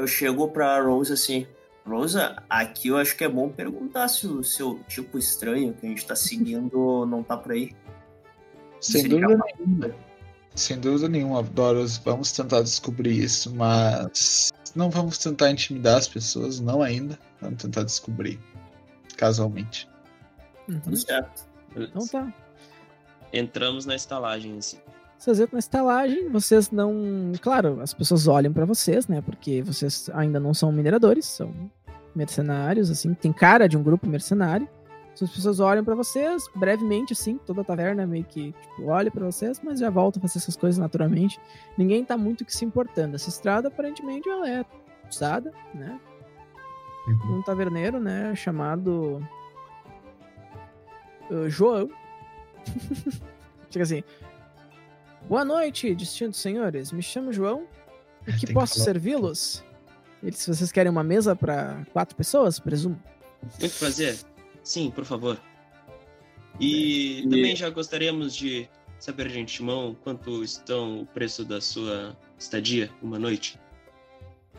eu 0.00 0.06
chego 0.06 0.48
pra 0.48 0.80
Rose 0.80 1.12
assim, 1.12 1.46
Rosa, 1.86 2.42
aqui 2.48 2.88
eu 2.88 2.96
acho 2.96 3.16
que 3.16 3.24
é 3.24 3.28
bom 3.28 3.48
perguntar 3.48 4.08
se 4.08 4.26
o 4.26 4.42
seu 4.42 4.80
tipo 4.88 5.18
estranho 5.18 5.74
que 5.74 5.86
a 5.86 5.88
gente 5.88 6.06
tá 6.06 6.14
seguindo 6.14 7.04
não 7.06 7.22
tá 7.22 7.36
por 7.36 7.52
aí. 7.52 7.74
Sem 8.80 9.02
Seria 9.02 9.20
dúvida 9.20 9.44
nenhuma. 9.58 9.94
Sem 10.54 10.78
dúvida 10.78 11.08
nenhuma, 11.08 11.42
Doros, 11.42 11.98
vamos 11.98 12.32
tentar 12.32 12.62
descobrir 12.62 13.16
isso, 13.16 13.54
mas 13.54 14.50
não 14.74 14.90
vamos 14.90 15.18
tentar 15.18 15.50
intimidar 15.50 15.98
as 15.98 16.08
pessoas, 16.08 16.60
não 16.60 16.82
ainda. 16.82 17.18
Vamos 17.40 17.62
tentar 17.62 17.84
descobrir, 17.84 18.38
casualmente. 19.16 19.88
Uhum. 20.68 20.80
Tudo 20.80 20.96
certo. 20.96 21.46
Então 21.76 22.06
tá. 22.06 22.34
Entramos 23.32 23.86
na 23.86 23.94
estalagem, 23.94 24.58
assim. 24.58 24.78
Vocês 25.20 25.38
entram 25.38 25.52
na 25.52 25.58
estalagem, 25.58 26.30
vocês 26.30 26.70
não. 26.70 27.30
Claro, 27.42 27.82
as 27.82 27.92
pessoas 27.92 28.26
olham 28.26 28.54
para 28.54 28.64
vocês, 28.64 29.06
né? 29.06 29.20
Porque 29.20 29.60
vocês 29.60 30.08
ainda 30.14 30.40
não 30.40 30.54
são 30.54 30.72
mineradores, 30.72 31.26
são 31.26 31.52
mercenários, 32.14 32.90
assim, 32.90 33.12
tem 33.12 33.30
cara 33.30 33.68
de 33.68 33.76
um 33.76 33.82
grupo 33.82 34.08
mercenário. 34.08 34.66
As 35.12 35.30
pessoas 35.30 35.60
olham 35.60 35.84
para 35.84 35.94
vocês, 35.94 36.44
brevemente, 36.56 37.12
assim, 37.12 37.38
toda 37.44 37.60
a 37.60 37.64
taverna 37.64 38.06
meio 38.06 38.24
que 38.24 38.52
tipo, 38.52 38.86
olha 38.86 39.10
para 39.10 39.26
vocês, 39.26 39.60
mas 39.62 39.78
já 39.78 39.90
volta 39.90 40.18
a 40.18 40.22
fazer 40.22 40.38
essas 40.38 40.56
coisas 40.56 40.78
naturalmente. 40.78 41.38
Ninguém 41.76 42.02
tá 42.02 42.16
muito 42.16 42.42
que 42.42 42.56
se 42.56 42.64
importando. 42.64 43.16
Essa 43.16 43.28
estrada, 43.28 43.68
aparentemente, 43.68 44.26
ela 44.26 44.48
é 44.48 44.64
usada, 45.10 45.52
né? 45.74 46.00
Uhum. 47.06 47.40
Um 47.40 47.42
taverneiro, 47.42 48.00
né? 48.00 48.34
Chamado. 48.34 49.22
Uh, 51.30 51.50
João. 51.50 51.90
Chega 53.68 53.82
assim. 53.84 54.02
Boa 55.28 55.44
noite, 55.44 55.94
distintos 55.94 56.40
senhores. 56.40 56.92
Me 56.92 57.02
chamo 57.02 57.32
João. 57.32 57.66
E 58.26 58.32
que 58.32 58.52
posso 58.52 58.80
servi-los? 58.80 59.64
Se 60.32 60.54
vocês 60.54 60.70
querem 60.70 60.90
uma 60.90 61.04
mesa 61.04 61.34
para 61.34 61.84
quatro 61.92 62.14
pessoas, 62.16 62.58
presumo. 62.58 63.00
Muito 63.58 63.78
prazer. 63.78 64.18
Sim, 64.62 64.90
por 64.90 65.04
favor. 65.04 65.40
E, 66.58 67.20
e 67.20 67.22
também 67.22 67.56
já 67.56 67.70
gostaríamos 67.70 68.34
de 68.34 68.68
saber 68.98 69.28
de 69.28 69.40
antemão 69.40 69.96
quanto 70.04 70.44
estão 70.44 71.00
o 71.00 71.06
preço 71.06 71.44
da 71.44 71.60
sua 71.60 72.16
estadia 72.38 72.90
uma 73.00 73.18
noite. 73.18 73.58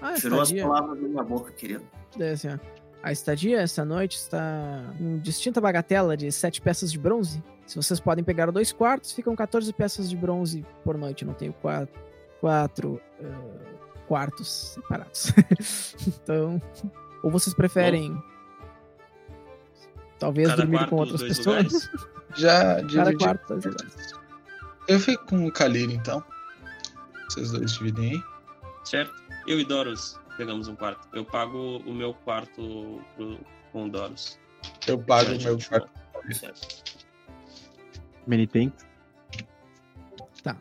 Ah, 0.01 0.13
Tirou 0.13 0.41
estadia... 0.41 0.63
as 0.63 0.70
palavras 0.70 1.01
da 1.01 1.08
minha 1.08 1.24
boca, 1.24 1.51
querido. 1.51 1.86
É 2.20 2.32
assim, 2.32 2.48
ó. 2.48 2.58
A 3.03 3.12
estadia 3.12 3.62
esta 3.62 3.84
noite 3.84 4.18
está 4.18 4.84
em 5.00 5.18
distinta 5.20 5.60
bagatela 5.62 6.15
de 6.15 6.32
sete 6.32 6.62
peças 6.62 6.91
de 6.91 7.00
bronze. 7.00 7.44
Se 7.71 7.77
vocês 7.77 8.01
podem 8.01 8.21
pegar 8.21 8.51
dois 8.51 8.73
quartos, 8.73 9.13
ficam 9.13 9.33
14 9.33 9.71
peças 9.71 10.09
de 10.09 10.17
bronze 10.17 10.65
por 10.83 10.97
noite. 10.97 11.21
Eu 11.21 11.29
não 11.29 11.33
tenho 11.33 11.53
quatro, 11.53 12.01
quatro 12.41 13.01
uh, 13.17 14.05
quartos 14.09 14.73
separados. 14.73 15.31
então, 16.05 16.61
ou 17.23 17.31
vocês 17.31 17.55
preferem 17.55 18.13
Bom, 18.13 18.23
talvez 20.19 20.53
dormir 20.53 20.85
com 20.89 20.97
outras 20.97 21.23
pessoas? 21.23 21.63
Lugares. 21.63 21.89
Já 22.35 22.85
Cada 22.93 23.15
quarto, 23.15 23.47
dois 23.47 23.63
lugares. 23.63 24.13
Eu 24.89 24.99
fico 24.99 25.25
com 25.27 25.47
o 25.47 25.51
Kalir, 25.53 25.91
então. 25.91 26.21
Vocês 27.29 27.51
dois 27.51 27.71
dividem 27.71 28.11
aí. 28.11 28.23
Certo. 28.83 29.13
Eu 29.47 29.57
e 29.57 29.63
Doros 29.63 30.19
pegamos 30.35 30.67
um 30.67 30.75
quarto. 30.75 31.07
Eu 31.13 31.23
pago 31.23 31.77
o 31.85 31.93
meu 31.93 32.13
quarto 32.13 33.01
pro, 33.15 33.39
com 33.71 33.85
o 33.85 33.89
Doros. 33.89 34.37
Eu 34.85 34.99
pago 34.99 35.31
o 35.31 35.41
meu 35.41 35.57
quarto. 35.57 35.89
Many 38.31 38.47
thanks. 38.47 38.85
Tá. 40.41 40.57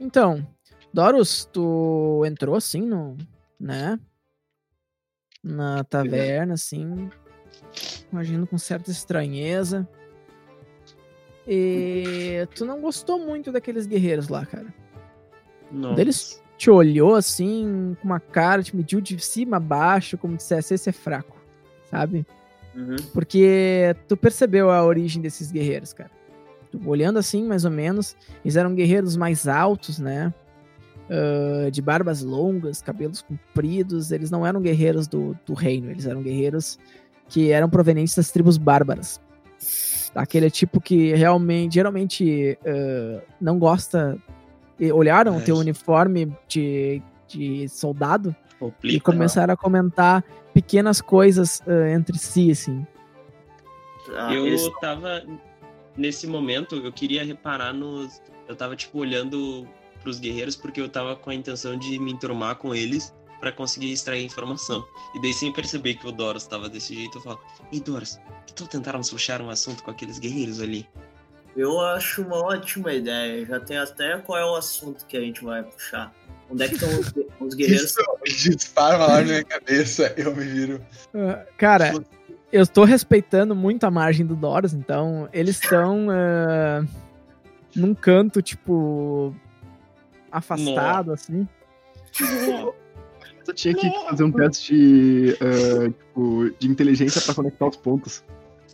Então, 0.00 0.46
Doros, 0.90 1.44
tu 1.52 2.24
entrou 2.24 2.56
assim 2.56 2.80
no, 2.80 3.14
né? 3.60 4.00
Na 5.44 5.84
taverna, 5.84 6.54
assim, 6.54 7.10
imagino 8.10 8.46
com 8.46 8.56
certa 8.56 8.90
estranheza. 8.90 9.86
E 11.46 12.48
tu 12.54 12.64
não 12.64 12.80
gostou 12.80 13.18
muito 13.18 13.52
daqueles 13.52 13.86
guerreiros 13.86 14.28
lá, 14.28 14.46
cara. 14.46 14.72
Não. 15.70 15.94
Deles 15.94 16.42
te 16.56 16.70
olhou 16.70 17.16
assim, 17.16 17.94
com 18.00 18.08
uma 18.08 18.20
cara, 18.20 18.62
te 18.62 18.74
mediu 18.74 18.98
de 18.98 19.18
cima 19.18 19.58
a 19.58 19.60
baixo, 19.60 20.16
como 20.16 20.38
dissesse, 20.38 20.72
esse 20.72 20.88
é 20.88 20.92
fraco, 20.92 21.36
sabe? 21.90 22.26
Uhum. 22.74 22.96
Porque 23.12 23.94
tu 24.08 24.16
percebeu 24.16 24.70
a 24.70 24.82
origem 24.82 25.20
desses 25.20 25.52
guerreiros, 25.52 25.92
cara. 25.92 26.19
Olhando 26.84 27.18
assim, 27.18 27.44
mais 27.44 27.64
ou 27.64 27.70
menos, 27.70 28.16
eles 28.44 28.56
eram 28.56 28.74
guerreiros 28.74 29.16
mais 29.16 29.48
altos, 29.48 29.98
né? 29.98 30.32
Uh, 31.08 31.70
de 31.70 31.82
barbas 31.82 32.22
longas, 32.22 32.80
cabelos 32.80 33.22
compridos. 33.22 34.12
Eles 34.12 34.30
não 34.30 34.46
eram 34.46 34.60
guerreiros 34.60 35.08
do, 35.08 35.36
do 35.44 35.54
reino, 35.54 35.90
eles 35.90 36.06
eram 36.06 36.22
guerreiros 36.22 36.78
que 37.28 37.50
eram 37.50 37.68
provenientes 37.68 38.14
das 38.14 38.30
tribos 38.30 38.56
bárbaras. 38.56 39.20
Aquele 40.14 40.50
tipo 40.50 40.80
que 40.80 41.14
realmente, 41.14 41.74
geralmente, 41.74 42.58
uh, 42.62 43.22
não 43.40 43.58
gosta 43.58 44.18
olharam 44.94 45.36
o 45.36 45.40
teu 45.42 45.56
uniforme 45.56 46.34
de, 46.48 47.02
de 47.28 47.68
soldado 47.68 48.34
e 48.82 48.98
começaram 48.98 49.48
não. 49.48 49.54
a 49.54 49.56
comentar 49.56 50.24
pequenas 50.54 51.02
coisas 51.02 51.60
uh, 51.66 51.86
entre 51.94 52.16
si, 52.16 52.50
assim. 52.50 52.86
Ah, 54.16 54.32
eu 54.32 54.46
eles... 54.46 54.62
tava. 54.80 55.22
Nesse 55.96 56.26
momento, 56.26 56.76
eu 56.76 56.92
queria 56.92 57.24
reparar 57.24 57.72
nos. 57.72 58.20
Eu 58.48 58.56
tava, 58.56 58.76
tipo, 58.76 58.98
olhando 58.98 59.68
pros 60.02 60.18
guerreiros 60.18 60.56
porque 60.56 60.80
eu 60.80 60.88
tava 60.88 61.14
com 61.14 61.30
a 61.30 61.34
intenção 61.34 61.76
de 61.76 61.98
me 61.98 62.12
enturmar 62.12 62.56
com 62.56 62.74
eles 62.74 63.14
para 63.38 63.50
conseguir 63.52 63.92
extrair 63.92 64.24
informação. 64.24 64.86
E 65.14 65.20
daí, 65.20 65.32
sem 65.32 65.52
perceber 65.52 65.94
que 65.94 66.06
o 66.06 66.12
Doros 66.12 66.46
tava 66.46 66.68
desse 66.68 66.94
jeito, 66.94 67.18
eu 67.18 67.22
falo: 67.22 67.40
Ei, 67.72 67.80
Doros, 67.80 68.18
que 68.46 68.52
tu 68.52 68.66
tentaram 68.66 69.00
puxar 69.00 69.40
um 69.40 69.50
assunto 69.50 69.82
com 69.82 69.90
aqueles 69.90 70.18
guerreiros 70.18 70.60
ali? 70.60 70.88
Eu 71.56 71.80
acho 71.80 72.22
uma 72.22 72.36
ótima 72.36 72.92
ideia. 72.92 73.44
Já 73.44 73.60
tem 73.60 73.76
até 73.76 74.18
qual 74.18 74.38
é 74.38 74.44
o 74.44 74.54
assunto 74.54 75.04
que 75.06 75.16
a 75.16 75.20
gente 75.20 75.42
vai 75.42 75.62
puxar. 75.62 76.14
Onde 76.48 76.64
é 76.64 76.68
que 76.68 76.74
estão 76.74 76.88
os, 76.88 77.12
os 77.40 77.54
guerreiros? 77.56 77.94
Isso 78.26 78.56
dispara 78.56 78.96
uma 78.96 79.06
lá 79.06 79.20
na 79.20 79.22
minha 79.22 79.44
cabeça, 79.44 80.14
eu 80.16 80.34
me 80.34 80.44
viro. 80.44 80.84
Uh, 81.14 81.44
cara, 81.56 81.92
eu 82.52 82.66
tô 82.66 82.84
respeitando 82.84 83.54
muito 83.54 83.84
a 83.84 83.90
margem 83.90 84.26
do 84.26 84.34
Doros, 84.34 84.72
então 84.74 85.28
eles 85.32 85.60
estão 85.60 86.08
uh, 86.08 86.86
num 87.74 87.94
canto, 87.94 88.42
tipo, 88.42 89.34
afastado, 90.30 91.12
assim. 91.12 91.46
Eu 93.46 93.54
tinha 93.54 93.74
que 93.74 93.90
fazer 94.08 94.24
um 94.24 94.32
teste 94.32 94.74
de, 94.74 95.36
uh, 95.40 95.90
tipo, 95.90 96.50
de 96.58 96.68
inteligência 96.68 97.20
pra 97.20 97.34
conectar 97.34 97.66
os 97.66 97.76
pontos. 97.76 98.24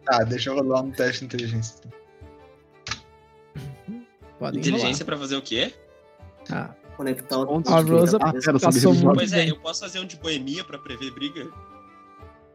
Tá, 0.04 0.22
deixa 0.22 0.50
eu 0.50 0.54
rolar 0.54 0.82
um 0.82 0.90
teste 0.90 1.20
de 1.20 1.24
inteligência. 1.26 1.80
Podem 4.38 4.60
Inteligência 4.60 5.04
pra 5.04 5.16
fazer 5.16 5.36
o 5.36 5.42
quê? 5.42 5.72
Ah, 6.50 6.74
Conectar 6.96 7.38
os 7.38 7.46
Pontos 7.46 7.72
A 7.72 7.80
Rosa 7.80 8.18
Ah, 8.20 8.32
pera, 8.32 8.42
são 8.42 8.60
passou 8.60 8.94
muito 8.94 9.14
Pois 9.14 9.32
é, 9.32 9.50
eu 9.50 9.58
posso 9.58 9.80
fazer 9.80 9.98
um 9.98 10.06
de 10.06 10.16
boemia 10.16 10.62
pra 10.64 10.78
prever 10.78 11.10
briga? 11.10 11.50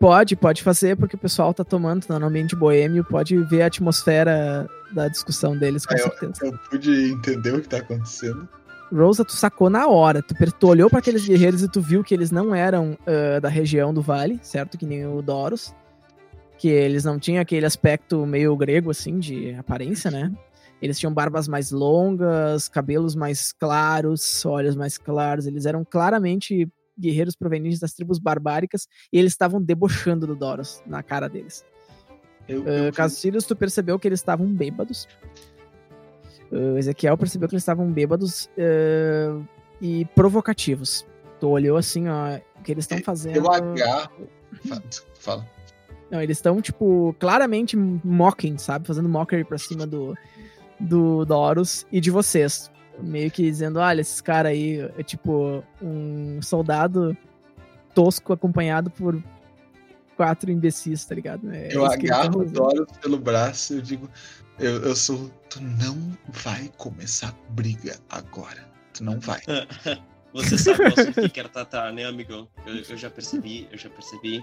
Pode, 0.02 0.36
pode 0.36 0.64
fazer, 0.64 0.98
porque 0.98 1.16
o 1.16 1.20
pessoal 1.20 1.54
tá 1.54 1.64
tomando, 1.64 2.08
tá 2.08 2.18
no 2.18 2.26
ambiente 2.26 2.56
boêmio, 2.56 3.04
pode 3.04 3.38
ver 3.38 3.62
a 3.62 3.68
atmosfera 3.68 4.68
da 4.92 5.08
discussão 5.08 5.56
deles, 5.56 5.86
com 5.86 5.94
É, 5.94 5.98
certeza. 6.00 6.34
Eu 6.42 6.58
pude 6.72 7.12
entender 7.12 7.54
o 7.54 7.62
que 7.62 7.70
tá 7.70 7.78
acontecendo. 7.78 8.50
Rosa, 8.92 9.24
tu 9.24 9.34
sacou 9.34 9.70
na 9.70 9.88
hora. 9.88 10.24
Tu, 10.24 10.34
tu 10.60 10.68
olhou 10.68 10.90
pra 10.90 10.98
aqueles 10.98 11.24
guerreiros 11.24 11.62
e 11.62 11.70
tu 11.70 11.80
viu 11.80 12.04
que 12.04 12.16
eles 12.16 12.32
não 12.32 12.54
eram 12.54 12.98
ah, 13.06 13.40
da 13.40 13.48
região 13.48 13.94
do 13.94 14.02
vale, 14.02 14.40
certo? 14.42 14.76
Que 14.76 14.88
nem 14.88 15.06
o 15.06 15.22
Doros. 15.22 15.72
Que 16.58 16.70
eles 16.70 17.06
não 17.06 17.20
tinham 17.20 17.40
aquele 17.40 17.68
aspecto 17.68 18.26
meio 18.26 18.58
grego, 18.58 18.90
assim, 18.90 19.20
de 19.20 19.54
aparência, 19.54 20.10
né? 20.10 20.32
Eles 20.82 20.98
tinham 20.98 21.14
barbas 21.14 21.48
mais 21.48 21.70
longas, 21.70 22.68
cabelos 22.68 23.14
mais 23.14 23.52
claros, 23.54 24.44
olhos 24.48 24.76
mais 24.76 24.98
claros. 24.98 25.46
Eles 25.46 25.68
eram 25.68 25.86
claramente 25.86 26.68
guerreiros 26.98 27.36
provenientes 27.36 27.80
das 27.80 27.94
tribos 27.94 28.20
barbáricas 28.20 28.88
e 29.12 29.20
eles 29.20 29.34
estavam 29.34 29.62
debochando 29.62 30.28
do 30.28 30.36
Doros 30.36 30.82
na 30.86 31.02
cara 31.04 31.28
deles. 31.28 31.66
Eu, 32.48 32.62
Uh, 32.62 32.92
Castilhos, 32.94 33.46
tu 33.46 33.56
percebeu 33.56 33.98
que 34.00 34.08
eles 34.08 34.20
estavam 34.20 34.48
bêbados. 34.48 35.08
Uh, 36.52 36.78
Ezequiel 36.78 37.18
percebeu 37.18 37.48
que 37.48 37.56
eles 37.56 37.64
estavam 37.64 37.90
bêbados 37.92 38.50
uh, 38.58 39.46
e 39.80 40.06
provocativos. 40.16 41.06
Tu 41.40 41.48
olhou 41.48 41.78
assim, 41.78 42.08
ó, 42.08 42.38
o 42.60 42.64
que 42.64 42.72
eles 42.72 42.84
estão 42.84 43.00
fazendo. 43.00 43.38
eu 43.38 43.52
agarro. 43.52 44.28
Fala. 45.16 45.48
Não, 46.12 46.22
eles 46.22 46.38
estão, 46.38 46.62
tipo, 46.62 47.16
claramente 47.20 47.78
mocking, 47.78 48.58
sabe? 48.58 48.86
Fazendo 48.86 49.08
mockery 49.08 49.46
pra 49.46 49.58
cima 49.58 49.88
do, 49.88 50.14
do 50.78 51.24
Doros 51.24 51.88
e 51.90 52.02
de 52.02 52.12
vocês. 52.12 52.70
Meio 53.04 53.30
que 53.32 53.44
dizendo, 53.44 53.80
olha, 53.80 54.02
esses 54.02 54.22
caras 54.22 54.52
aí, 54.52 54.80
é 54.98 55.04
tipo 55.04 55.64
um 55.82 56.42
soldado 56.42 57.16
tosco 57.94 58.34
acompanhado 58.34 58.90
por 58.90 59.22
quatro 60.16 60.52
imbecis, 60.52 61.04
tá 61.06 61.16
ligado? 61.16 61.52
É 61.52 61.68
Eu 61.68 61.82
tão 61.82 61.86
agarro 61.86 62.30
o 62.30 62.40
fazendo. 62.40 62.54
Doros 62.54 62.98
pelo 63.02 63.18
braço 63.18 63.74
e 63.74 63.78
eu 63.78 63.82
digo: 63.82 64.10
eu, 64.60 64.82
eu 64.84 64.96
sou. 64.96 65.30
Tu 65.50 65.62
não 65.62 65.98
vai 66.30 66.70
começar 66.78 67.36
briga 67.50 67.98
agora. 68.10 68.66
Tu 68.94 69.04
não 69.04 69.20
vai. 69.20 69.42
Você 70.34 70.58
sabe 70.58 70.86
o 70.88 71.14
que 71.14 71.28
quer 71.30 71.50
tratar, 71.50 71.92
né, 71.92 72.06
amigão? 72.06 72.48
Eu, 72.66 72.76
eu 72.76 72.96
já 72.98 73.10
percebi, 73.10 73.68
eu 73.70 73.78
já 73.78 73.90
percebi. 73.90 74.42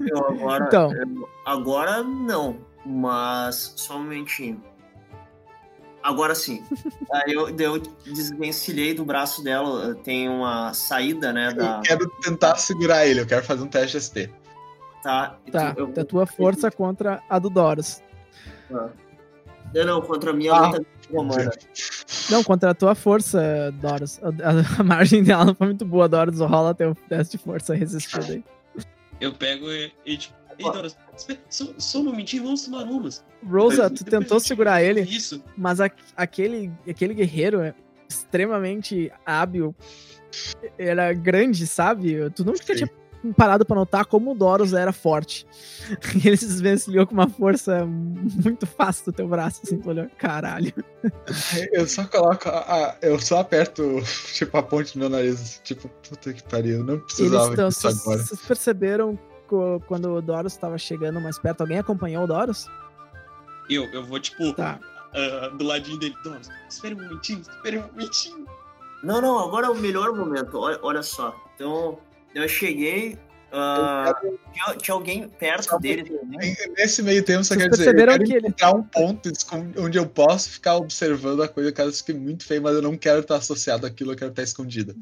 Eu 0.00 0.28
agora, 0.28 0.64
Então. 0.66 0.92
eu- 0.92 1.28
agora 1.44 2.02
não, 2.04 2.58
mas 2.84 3.72
só 3.76 3.96
um 3.96 4.02
momentinho. 4.04 4.62
Agora 6.06 6.34
sim. 6.36 6.62
Aí 7.12 7.32
eu, 7.32 7.48
eu 7.58 7.78
desvencilhei 8.04 8.94
do 8.94 9.04
braço 9.04 9.42
dela, 9.42 9.94
tem 10.04 10.28
uma 10.28 10.72
saída, 10.72 11.32
né? 11.32 11.52
Da, 11.52 11.76
Eu 11.78 11.82
quero 11.82 12.08
tentar 12.22 12.56
segurar 12.56 13.04
ele, 13.06 13.20
eu 13.20 13.26
quero 13.26 13.44
fazer 13.44 13.62
um 13.62 13.66
teste 13.66 14.00
ST. 14.00 14.30
tá, 15.02 15.36
Tá, 15.50 15.74
eu, 15.76 15.88
da 15.88 16.04
tua 16.04 16.24
força 16.26 16.70
contra 16.70 17.20
a 17.28 17.38
do 17.40 17.50
Doros. 17.50 18.02
Não, 18.70 19.84
não, 19.84 20.00
contra 20.02 20.30
a 20.30 20.32
minha 20.32 20.52
Ah. 20.52 20.68
luta 20.68 20.86
romana. 21.12 21.50
Não, 22.30 22.42
contra 22.44 22.70
a 22.70 22.74
tua 22.74 22.94
força, 22.94 23.72
Doros. 23.80 24.20
A, 24.22 24.28
a- 24.28 24.80
a 24.80 24.84
margem 24.84 25.22
dela 25.24 25.44
não 25.44 25.54
foi 25.54 25.66
muito 25.66 25.84
boa, 25.84 26.08
Doros. 26.08 26.38
Rola 26.40 26.72
teu 26.74 26.94
teste 27.08 27.36
de 27.36 27.42
força 27.42 27.74
resistido 27.74 28.24
aí. 28.32 28.44
Eu 29.20 29.32
pego 29.32 29.70
e, 29.70 29.92
e 30.04 30.16
tipo, 30.18 30.34
ei, 30.58 30.66
espera, 31.16 31.40
só, 31.48 31.64
só 31.78 31.98
um 31.98 32.04
momentinho, 32.04 32.44
vamos 32.44 32.64
tomar 32.64 32.84
umas. 32.84 33.24
Rosa, 33.48 33.88
tu 33.90 34.04
tentou 34.04 34.40
segurar 34.40 34.82
ele, 34.82 35.00
Isso. 35.02 35.42
mas 35.56 35.80
a- 35.80 35.90
aquele, 36.16 36.70
aquele 36.88 37.14
guerreiro 37.14 37.60
é 37.60 37.74
extremamente 38.08 39.10
hábil 39.24 39.74
era 40.78 41.12
grande, 41.12 41.66
sabe? 41.66 42.30
Tu 42.30 42.44
nunca 42.44 42.62
Sim. 42.64 42.74
tinha 42.74 42.90
parado 43.36 43.64
pra 43.64 43.74
notar 43.74 44.04
como 44.04 44.32
o 44.32 44.34
Doros 44.34 44.72
era 44.74 44.92
forte. 44.92 45.46
E 46.14 46.28
ele 46.28 46.36
se 46.36 46.46
desvencilhou 46.46 47.06
com 47.06 47.14
uma 47.14 47.28
força 47.28 47.84
muito 47.86 48.66
fácil 48.66 49.06
do 49.06 49.12
teu 49.12 49.26
braço, 49.26 49.60
assim, 49.64 49.78
tu 49.78 49.88
olhou, 49.88 50.06
caralho. 50.18 50.72
Eu 51.72 51.86
só 51.88 52.04
coloco. 52.04 52.48
A, 52.48 52.96
eu 53.02 53.18
só 53.18 53.40
aperto, 53.40 53.82
tipo, 54.34 54.56
a 54.56 54.62
ponte 54.62 54.92
do 54.94 55.00
meu 55.00 55.08
nariz. 55.08 55.60
Tipo, 55.64 55.88
puta 55.88 56.32
que 56.32 56.42
pariu, 56.44 56.78
eu 56.80 56.84
não 56.84 56.94
Eles 56.94 57.04
precisava 57.06 57.56
tão, 57.56 57.68
disso 57.68 57.80
vocês, 57.80 58.00
agora. 58.02 58.22
vocês 58.22 58.40
perceberam 58.42 59.18
quando 59.86 60.12
o 60.12 60.20
Doros 60.20 60.52
estava 60.52 60.76
chegando 60.76 61.20
mais 61.20 61.38
perto? 61.38 61.62
Alguém 61.62 61.78
acompanhou 61.78 62.24
o 62.24 62.26
Doros? 62.26 62.66
Eu, 63.68 63.84
eu 63.92 64.04
vou, 64.04 64.20
tipo, 64.20 64.52
Tá. 64.54 64.78
ah, 65.14 65.48
do 65.48 65.64
ladinho 65.64 65.98
dele. 65.98 66.14
Espere 66.68 66.94
um 66.94 67.02
momentinho, 67.02 67.40
espere 67.40 67.78
um 67.78 67.86
momentinho. 67.88 68.46
Não, 69.02 69.20
não, 69.20 69.38
agora 69.38 69.66
é 69.66 69.70
o 69.70 69.74
melhor 69.74 70.14
momento. 70.14 70.58
Olha, 70.58 70.78
olha 70.82 71.02
só. 71.02 71.34
Então, 71.54 71.98
eu 72.34 72.48
cheguei. 72.48 73.18
ah, 73.52 74.14
tinha, 74.52 74.76
tinha 74.76 74.94
alguém 74.94 75.28
perto 75.28 75.70
Só 75.70 75.78
dele 75.78 76.04
também. 76.04 76.52
E 76.52 76.68
Nesse 76.76 77.02
meio 77.02 77.24
tempo, 77.24 77.44
só 77.44 77.54
Vocês 77.54 77.68
quer 77.68 77.76
dizer, 77.76 77.88
eu 77.90 77.94
quero 78.06 78.24
que 78.24 78.32
ele- 78.34 78.48
encontrar 78.48 78.74
um 78.74 78.82
ponto 78.82 79.30
onde 79.78 79.98
eu 79.98 80.06
posso 80.06 80.50
ficar 80.50 80.76
observando 80.76 81.42
a 81.42 81.48
coisa 81.48 81.72
caso 81.72 81.96
fique 81.98 82.12
muito 82.12 82.44
feio, 82.44 82.62
mas 82.62 82.74
eu 82.74 82.82
não 82.82 82.96
quero 82.96 83.20
estar 83.20 83.36
associado 83.36 83.86
àquilo, 83.86 84.12
eu 84.12 84.16
quero 84.16 84.30
estar 84.30 84.42
escondido. 84.42 84.94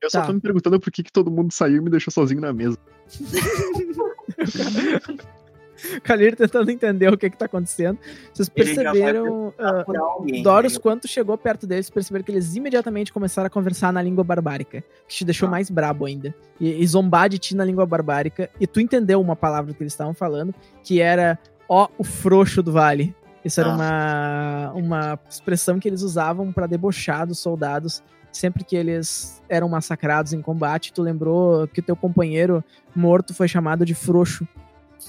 Eu 0.00 0.10
só 0.10 0.20
Tá. 0.20 0.26
tô 0.26 0.32
me 0.32 0.40
perguntando 0.40 0.78
por 0.80 0.90
que, 0.92 1.02
que 1.02 1.12
todo 1.12 1.30
mundo 1.30 1.52
saiu 1.52 1.76
e 1.76 1.80
me 1.80 1.90
deixou 1.90 2.12
sozinho 2.12 2.40
na 2.40 2.52
mesa. 2.52 2.78
Kalir 6.02 6.36
tentando 6.36 6.70
entender 6.70 7.12
o 7.12 7.16
que 7.18 7.30
que 7.30 7.36
tá 7.36 7.46
acontecendo. 7.46 7.98
Vocês 8.32 8.48
perceberam, 8.48 9.52
alguém. 9.58 10.42
Doros, 10.42 10.74
né? 10.74 10.80
quando 10.82 11.06
chegou 11.08 11.36
perto 11.36 11.66
deles, 11.66 11.90
perceberam 11.90 12.24
que 12.24 12.30
eles 12.32 12.54
imediatamente 12.54 13.12
começaram 13.12 13.46
a 13.46 13.50
conversar 13.50 13.92
na 13.92 14.02
língua 14.02 14.24
barbárica, 14.24 14.82
que 15.08 15.14
te 15.16 15.24
deixou 15.24 15.48
Ah. 15.48 15.50
mais 15.50 15.70
brabo 15.70 16.06
ainda. 16.06 16.34
E, 16.60 16.82
e 16.82 16.86
zombar 16.86 17.28
de 17.28 17.38
ti 17.38 17.56
na 17.56 17.64
língua 17.64 17.84
barbárica. 17.86 18.50
E 18.60 18.66
tu 18.66 18.80
entendeu 18.80 19.20
uma 19.20 19.36
palavra 19.36 19.72
que 19.74 19.82
eles 19.82 19.92
estavam 19.92 20.14
falando, 20.14 20.54
que 20.82 21.00
era 21.00 21.38
ó, 21.68 21.88
o 21.98 22.04
frouxo 22.04 22.62
do 22.62 22.72
vale. 22.72 23.14
Isso 23.44 23.60
era 23.60 23.70
Ah. 23.72 24.72
uma, 24.72 24.72
uma 24.74 25.18
expressão 25.28 25.78
que 25.80 25.88
eles 25.88 26.02
usavam 26.02 26.52
pra 26.52 26.66
debochar 26.66 27.26
dos 27.26 27.38
soldados 27.38 28.02
sempre 28.30 28.64
que 28.64 28.74
eles 28.74 29.42
eram 29.46 29.68
massacrados 29.68 30.32
em 30.32 30.40
combate. 30.40 30.90
Tu 30.92 31.02
lembrou 31.02 31.68
que 31.68 31.80
o 31.80 31.82
teu 31.82 31.94
companheiro 31.94 32.64
morto 32.96 33.34
foi 33.34 33.46
chamado 33.46 33.84
de 33.84 33.94
frouxo 33.94 34.48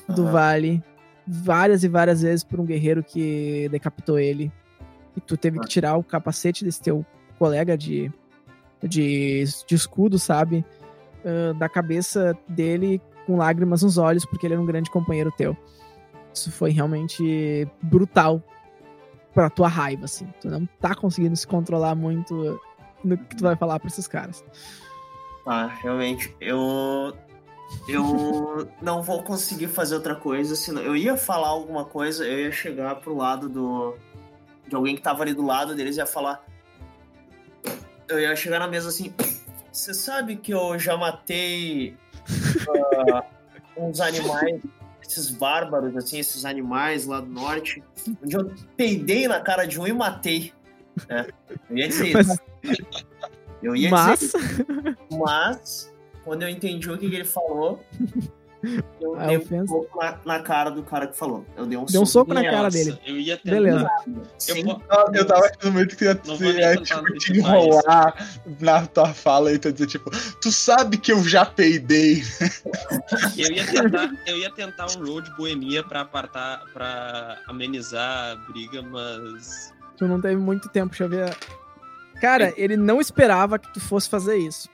do 0.10 0.24
Aham. 0.24 0.32
vale 0.32 0.84
várias 1.26 1.84
e 1.84 1.88
várias 1.88 2.22
vezes 2.22 2.44
por 2.44 2.60
um 2.60 2.66
guerreiro 2.66 3.04
que 3.04 3.68
decapitou 3.70 4.20
ele. 4.20 4.52
E 5.16 5.22
tu 5.22 5.38
teve 5.38 5.60
que 5.60 5.68
tirar 5.68 5.96
o 5.96 6.04
capacete 6.04 6.66
desse 6.66 6.82
teu 6.82 7.06
colega 7.38 7.78
de, 7.78 8.12
de, 8.82 9.44
de 9.68 9.76
escudo, 9.76 10.18
sabe? 10.18 10.66
Ah, 11.24 11.54
da 11.54 11.70
cabeça 11.70 12.38
dele 12.48 13.02
com 13.26 13.38
lágrimas 13.38 13.84
nos 13.84 13.98
olhos, 13.98 14.26
porque 14.26 14.46
ele 14.46 14.54
era 14.54 14.62
um 14.62 14.66
grande 14.66 14.92
companheiro 14.92 15.32
teu. 15.32 15.56
Isso 16.34 16.52
foi 16.52 16.72
realmente 16.72 17.68
brutal 17.82 18.42
pra 19.34 19.50
tua 19.50 19.68
raiva, 19.68 20.06
assim. 20.06 20.28
Tu 20.42 20.50
não 20.50 20.66
tá 20.82 20.94
conseguindo 20.94 21.36
se 21.36 21.48
controlar 21.48 21.96
muito 21.96 22.60
no 23.04 23.18
que 23.18 23.36
tu 23.36 23.44
vai 23.44 23.56
falar 23.56 23.80
pra 23.80 23.88
esses 23.88 24.08
caras. 24.08 24.44
Tá, 25.46 25.68
realmente. 25.68 26.36
Eu. 26.42 27.16
Eu 27.88 28.70
não 28.82 29.02
vou 29.02 29.24
conseguir 29.24 29.68
fazer 29.68 29.96
outra 29.96 30.16
coisa. 30.16 30.56
Senão, 30.56 30.82
eu 30.82 30.96
ia 30.96 31.18
falar 31.18 31.50
alguma 31.50 31.86
coisa, 31.86 32.26
eu 32.26 32.40
ia 32.40 32.52
chegar 32.52 32.96
pro 32.96 33.16
lado 33.16 33.50
do. 33.50 33.96
De 34.68 34.76
alguém 34.76 34.96
que 34.96 35.02
tava 35.02 35.24
ali 35.24 35.34
do 35.34 35.46
lado 35.46 35.76
deles 35.76 35.98
e 35.98 36.00
ia 36.00 36.06
falar. 36.06 36.44
Eu 38.08 38.20
ia 38.20 38.36
chegar 38.36 38.60
na 38.60 38.68
mesa 38.68 38.90
assim. 38.90 39.14
Você 39.72 39.94
sabe 39.94 40.36
que 40.36 40.54
eu 40.54 40.78
já 40.78 40.96
matei 40.96 41.98
ah, 43.10 43.24
uns 43.76 44.00
animais, 44.00 44.62
esses 45.02 45.32
bárbaros, 45.32 45.96
assim, 45.98 46.20
esses 46.20 46.46
animais 46.46 47.06
lá 47.06 47.20
do 47.20 47.30
norte. 47.30 47.84
Onde 48.24 48.36
eu 48.36 48.54
peidei 48.78 49.28
na 49.28 49.40
cara 49.40 49.66
de 49.66 49.80
um 49.80 49.88
e 49.88 49.94
matei. 49.94 50.54
É, 51.10 51.28
eu 51.70 51.78
ia 51.78 51.88
dizer 51.88 52.20
isso. 52.20 52.40
Eu 53.62 53.76
ia 53.76 53.90
dizer 53.90 53.92
Mas, 53.92 54.22
isso. 54.22 54.38
Mas, 55.12 55.93
quando 56.24 56.44
eu 56.44 56.50
entendi 56.50 56.90
o 56.90 56.98
que, 56.98 57.10
que 57.10 57.16
ele 57.16 57.26
falou, 57.26 57.84
Eu 59.02 59.20
A 59.20 59.26
dei 59.28 59.38
um 59.38 59.42
ofensa. 59.42 59.68
soco 59.68 60.00
na, 60.00 60.20
na 60.26 60.40
cara 60.40 60.70
do 60.70 60.84
cara 60.84 61.06
que 61.08 61.18
falou. 61.18 61.46
Eu 61.58 61.66
dei 61.66 61.78
um 61.78 61.84
Deu 61.84 62.02
um 62.02 62.06
soco 62.06 62.34
na 62.34 62.40
Nossa, 62.42 62.56
cara 62.56 62.70
dele. 62.70 62.98
Eu 63.06 63.20
ia 63.20 63.36
tentar. 63.36 63.56
Beleza. 63.58 63.90
Eu, 64.08 64.24
Sim. 64.38 64.64
po- 64.64 64.82
Eu 65.14 65.28
tava 65.28 65.46
achando 65.48 65.74
muito 65.74 65.98
que 65.98 66.06
ia, 66.06 66.14
Não 66.26 66.38
tipo, 66.82 67.14
te 67.18 67.34
enrolar 67.38 68.16
na 68.62 68.88
tua 68.88 69.14
fala 69.14 69.52
e 69.52 69.60
tu 69.60 69.70
dizer, 69.74 69.88
tipo, 69.88 70.10
tu 70.40 70.50
sabe 70.50 70.96
que 70.98 71.12
eu 71.12 71.22
já 71.26 71.46
peidei. 71.46 72.24
eu 73.38 73.52
ia 73.52 73.66
tentar, 73.66 74.12
eu 74.26 74.38
ia 74.38 74.50
tentar 74.50 74.88
um 74.98 75.06
road 75.06 75.30
boemia 75.36 75.84
pra 75.84 76.00
apartar, 76.00 76.64
para 76.74 77.40
amenizar 77.50 78.32
a 78.32 78.36
briga, 78.50 78.82
mas 78.82 79.74
Tu 79.98 80.08
não 80.08 80.22
teve 80.22 80.38
muito 80.38 80.70
tempo, 80.70 80.88
deixa 80.92 81.04
eu 81.04 81.10
ver. 81.10 81.36
Cara, 82.22 82.54
ele 82.56 82.78
não 82.78 83.02
esperava 83.02 83.60
que 83.60 83.74
tu 83.74 83.82
fosse 83.82 84.08
fazer 84.10 84.38
isso. 84.38 84.70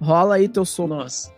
Rola 0.00 0.36
aí 0.36 0.48
teu 0.48 0.64
soco. 0.64 0.88
nossa. 0.94 1.34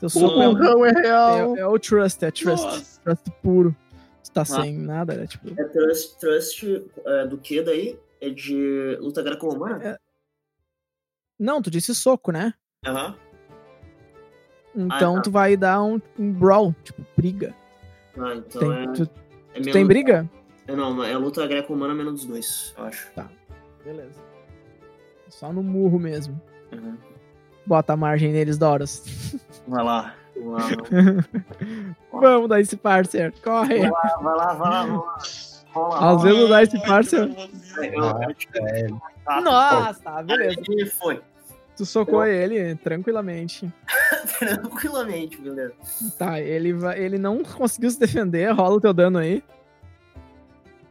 Teu 0.00 0.08
soco 0.08 0.42
é, 0.42 0.48
o- 0.48 0.84
é 0.86 0.90
real. 0.92 1.56
é, 1.56 1.60
é 1.60 1.66
o 1.66 1.78
trust, 1.78 2.24
é 2.24 2.30
trust. 2.30 2.64
Nossa. 2.64 3.00
Trust 3.02 3.30
puro. 3.42 3.76
Tu 4.24 4.30
tá 4.32 4.44
sem 4.44 4.76
nada, 4.76 5.14
é 5.14 5.26
tipo. 5.26 5.48
É 5.60 5.64
Trust, 5.64 6.18
trust 6.18 6.84
é, 7.06 7.26
do 7.26 7.38
que 7.38 7.62
daí? 7.62 7.98
É 8.20 8.30
de 8.30 8.96
luta 9.00 9.22
greco-romana? 9.22 9.82
É. 9.84 9.98
Não, 11.38 11.60
tu 11.60 11.70
disse 11.70 11.94
soco, 11.94 12.32
né? 12.32 12.54
Aham. 12.86 13.16
Então 14.74 15.16
tá. 15.16 15.22
tu 15.22 15.30
vai 15.30 15.56
dar 15.56 15.82
um, 15.82 16.00
um 16.18 16.32
brawl, 16.32 16.74
tipo, 16.82 17.04
briga. 17.16 17.54
Ah, 18.18 18.34
então 18.34 18.60
Tem, 18.60 18.82
é, 18.84 18.92
tu, 18.92 19.10
é 19.54 19.60
tu 19.60 19.72
tem 19.72 19.86
briga? 19.86 20.28
É, 20.66 20.74
não, 20.74 21.02
é 21.04 21.16
luta 21.16 21.46
greco-romana 21.46 21.94
menos 21.94 22.14
dos 22.14 22.24
dois, 22.24 22.74
eu 22.76 22.84
acho. 22.84 23.12
Beleza. 23.84 24.20
Só 25.28 25.52
no 25.52 25.62
murro 25.62 25.98
mesmo. 25.98 26.40
Uhum. 26.74 26.96
Bota 27.66 27.92
a 27.94 27.96
margem 27.96 28.32
neles, 28.32 28.58
Doros. 28.58 29.02
Vai 29.66 29.82
lá. 29.84 30.14
Lá, 30.36 30.58
vai 30.58 31.24
Vamos 32.20 32.48
dar 32.48 32.60
esse 32.60 32.76
parceiro. 32.76 33.32
Corre. 33.42 33.88
lá, 33.88 34.18
vai 34.20 34.36
lá, 34.36 34.52
vai 34.54 34.70
lá. 34.70 34.84
Vai 34.84 34.96
lá. 34.96 35.18
Rola, 35.72 36.12
Às 36.16 36.22
vezes 36.22 36.48
dá 36.48 36.62
esse 36.62 36.82
parceiro. 36.86 37.34
Eu, 37.78 37.92
eu 37.92 39.42
Nossa, 39.42 40.00
tá, 40.02 40.22
beleza. 40.22 40.60
Aí 40.68 40.86
foi. 40.86 41.20
Tu 41.76 41.84
socou 41.84 42.24
ele 42.24 42.74
tranquilamente. 42.76 43.72
Tranquilamente, 44.38 45.40
beleza. 45.40 45.74
Tá, 46.16 46.40
ele, 46.40 46.72
vai, 46.72 46.98
ele 47.00 47.18
não 47.18 47.42
conseguiu 47.42 47.90
se 47.90 47.98
defender. 47.98 48.52
Rola 48.52 48.76
o 48.76 48.80
teu 48.80 48.92
dano 48.92 49.18
aí. 49.18 49.42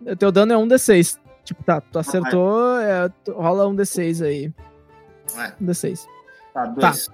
O 0.06 0.16
teu 0.16 0.32
dano 0.32 0.52
é 0.54 0.58
um 0.58 0.68
D6. 0.68 1.18
Tipo, 1.46 1.64
tá, 1.64 1.80
tu 1.80 2.00
acertou, 2.00 2.78
é, 2.80 3.10
tu- 3.24 3.32
rola 3.34 3.68
um 3.68 3.76
D6 3.76 4.26
aí. 4.26 4.54
É. 5.38 5.54
Um 5.62 5.66
D6. 5.66 6.06
Tá, 6.54 6.66
dois. 6.66 7.10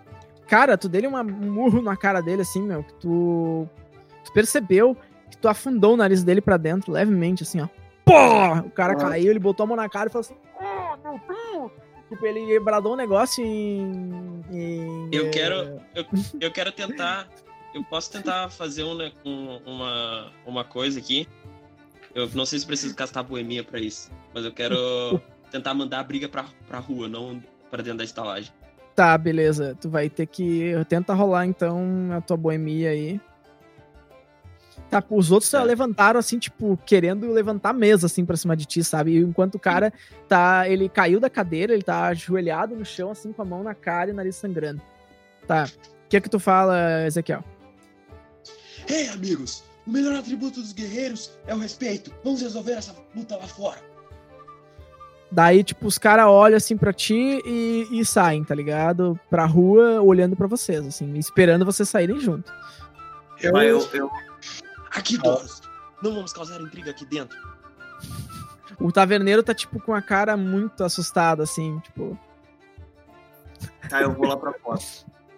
Cara, 0.48 0.78
tu 0.78 0.90
deu 0.90 1.10
um 1.10 1.24
murro 1.24 1.82
na 1.82 1.96
cara 1.96 2.22
dele, 2.22 2.42
assim, 2.42 2.62
meu, 2.62 2.84
que 2.84 2.94
tu. 2.96 3.68
Tu 4.26 4.34
percebeu 4.34 4.96
que 5.30 5.38
tu 5.38 5.48
afundou 5.48 5.94
o 5.94 5.98
nariz 5.98 6.24
dele 6.24 6.42
pra 6.42 6.58
dentro, 6.58 6.92
levemente, 6.92 7.44
assim, 7.44 7.62
ó. 7.62 7.68
Pô! 8.04 8.14
O 8.66 8.72
cara 8.72 8.94
Ah. 8.94 8.96
caiu, 8.96 9.30
ele 9.30 9.40
botou 9.40 9.64
a 9.64 9.68
mão 9.68 9.78
na 9.78 9.88
cara 9.88 10.10
e 10.10 10.12
falou 10.12 10.22
assim. 10.22 10.36
Ah, 10.60 10.98
meu 11.04 11.20
Deus! 11.28 11.72
Tipo, 12.10 12.26
ele 12.26 12.60
bradou 12.60 12.94
um 12.94 12.96
negócio 12.96 13.46
em. 13.46 14.42
em, 14.52 15.10
Eu 15.12 15.28
eh, 15.28 15.30
quero- 15.30 15.80
Eu 16.42 16.52
quero 16.52 16.72
tentar. 16.72 17.28
Eu 17.74 17.84
posso 17.84 18.12
tentar 18.12 18.50
fazer 18.50 18.84
um, 18.84 18.96
né, 18.96 19.12
um- 19.24 19.58
uma, 19.64 20.32
uma 20.44 20.64
coisa 20.64 20.98
aqui. 21.00 21.28
Eu 22.16 22.28
não 22.34 22.44
sei 22.48 22.58
se 22.58 22.66
preciso 22.66 22.96
castar 22.96 23.24
boemia 23.24 23.64
pra 23.64 23.80
isso, 23.80 24.10
mas 24.34 24.44
eu 24.44 24.52
quero 24.52 24.76
tentar 25.52 25.76
mandar 25.76 26.00
a 26.00 26.04
briga 26.04 26.28
pra, 26.28 26.46
pra 26.68 26.80
rua, 26.80 27.08
não 27.08 27.40
pra 27.70 27.82
dentro 27.82 28.00
da 28.00 28.04
estalagem. 28.04 28.52
Tá, 28.96 29.18
beleza. 29.18 29.78
Tu 29.80 29.90
vai 29.90 30.10
ter 30.10 30.26
que. 30.26 30.74
Tenta 30.90 31.14
rolar 31.14 31.46
então 31.46 32.10
a 32.12 32.22
tua 32.22 32.36
boemia 32.36 32.90
aí. 32.90 33.20
Tá, 34.90 35.04
os 35.10 35.32
outros 35.32 35.52
Certo. 35.52 35.66
levantaram 35.66 36.20
assim, 36.20 36.40
tipo, 36.40 36.76
querendo 36.86 37.32
levantar 37.32 37.70
a 37.70 37.74
mesa 37.74 38.08
assim 38.08 38.26
pra 38.26 38.36
cima 38.36 38.58
de 38.58 38.66
ti, 38.66 38.84
sabe? 38.84 39.12
E 39.12 39.18
enquanto 39.20 39.56
o 39.56 39.60
cara 39.60 39.94
tá. 40.28 40.68
Ele 40.68 40.90
caiu 40.90 41.20
da 41.20 41.30
cadeira, 41.30 41.74
ele 41.74 41.84
tá 41.84 42.08
ajoelhado 42.08 42.76
no 42.76 42.84
chão, 42.84 43.12
assim, 43.12 43.32
com 43.32 43.42
a 43.42 43.46
mão 43.46 43.64
na 43.64 43.76
cara 43.76 44.10
e 44.10 44.14
o 44.14 44.16
nariz 44.16 44.36
sangrando. 44.36 44.82
Tá. 45.48 45.66
O 46.06 46.10
que 46.10 46.18
é 46.18 46.22
que 46.22 46.30
tu 46.30 46.40
fala, 46.40 47.06
Ezequiel? 47.06 47.44
Ei, 48.88 49.08
amigos! 49.10 49.64
O 49.86 49.92
melhor 49.92 50.16
atributo 50.16 50.60
dos 50.60 50.74
guerreiros 50.74 51.32
é 51.48 51.54
o 51.54 51.58
respeito. 51.60 52.12
Vamos 52.24 52.42
resolver 52.42 52.74
essa 52.74 52.96
luta 53.16 53.38
lá 53.38 53.48
fora. 53.48 53.80
Daí, 55.32 55.64
tipo, 55.64 55.86
os 55.86 55.98
caras 55.98 56.26
olham 56.26 56.58
assim 56.58 56.76
pra 56.76 56.92
ti 56.92 57.42
e, 57.46 57.88
e 57.92 58.04
saem, 58.04 58.44
tá 58.44 58.56
ligado? 58.56 59.20
Pra 59.30 59.46
rua, 59.46 60.02
olhando 60.02 60.36
pra 60.36 60.48
vocês, 60.48 60.86
assim, 60.86 61.14
esperando 61.18 61.66
vocês 61.66 61.88
saírem 61.88 62.20
junto. 62.20 62.52
Eu, 63.40 63.56
eu, 63.58 63.90
eu, 63.94 64.12
Aqui, 64.92 65.18
Doros. 65.18 65.62
Não 66.02 66.14
vamos 66.14 66.34
causar 66.34 66.60
intriga 66.62 66.92
aqui 66.92 67.06
dentro. 67.06 67.38
O 68.80 68.92
taverneiro 68.92 69.44
tá, 69.44 69.54
tipo, 69.54 69.80
com 69.80 69.94
a 69.94 70.02
cara 70.02 70.36
muito 70.36 70.84
assustada, 70.84 71.44
assim, 71.44 71.80
tipo. 71.80 72.18
tá, 73.90 74.02
eu 74.02 74.14
vou 74.14 74.28
lá 74.28 74.38
pra 74.38 74.54
fora. 74.54 74.80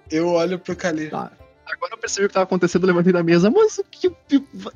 eu 0.09 0.29
olho 0.29 0.59
pro 0.59 0.75
Kalir. 0.75 1.09
Tá. 1.09 1.31
Agora 1.71 1.93
eu 1.93 1.97
percebi 1.97 2.25
o 2.25 2.27
que 2.27 2.33
tava 2.33 2.43
acontecendo, 2.43 2.83
eu 2.83 2.87
levantei 2.87 3.13
da 3.13 3.23
mesa, 3.23 3.49
mas 3.49 3.77
o 3.77 3.83
que. 3.83 4.09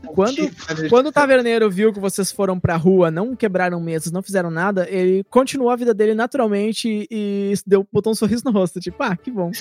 Quando, 0.08 0.90
quando 0.90 1.08
o 1.08 1.12
taverneiro 1.12 1.70
viu 1.70 1.92
que 1.92 2.00
vocês 2.00 2.32
foram 2.32 2.60
pra 2.60 2.76
rua, 2.78 3.12
não 3.12 3.36
quebraram 3.36 3.80
mesas, 3.82 4.12
não 4.12 4.22
fizeram 4.22 4.50
nada, 4.50 4.88
ele 4.90 5.24
continuou 5.30 5.70
a 5.70 5.76
vida 5.76 5.94
dele 5.94 6.14
naturalmente 6.14 7.08
e 7.12 7.54
deu, 7.68 7.86
botou 7.92 8.12
um 8.12 8.16
sorriso 8.16 8.44
no 8.46 8.52
rosto, 8.52 8.80
tipo, 8.80 9.02
ah, 9.04 9.16
que 9.16 9.30
bom. 9.30 9.52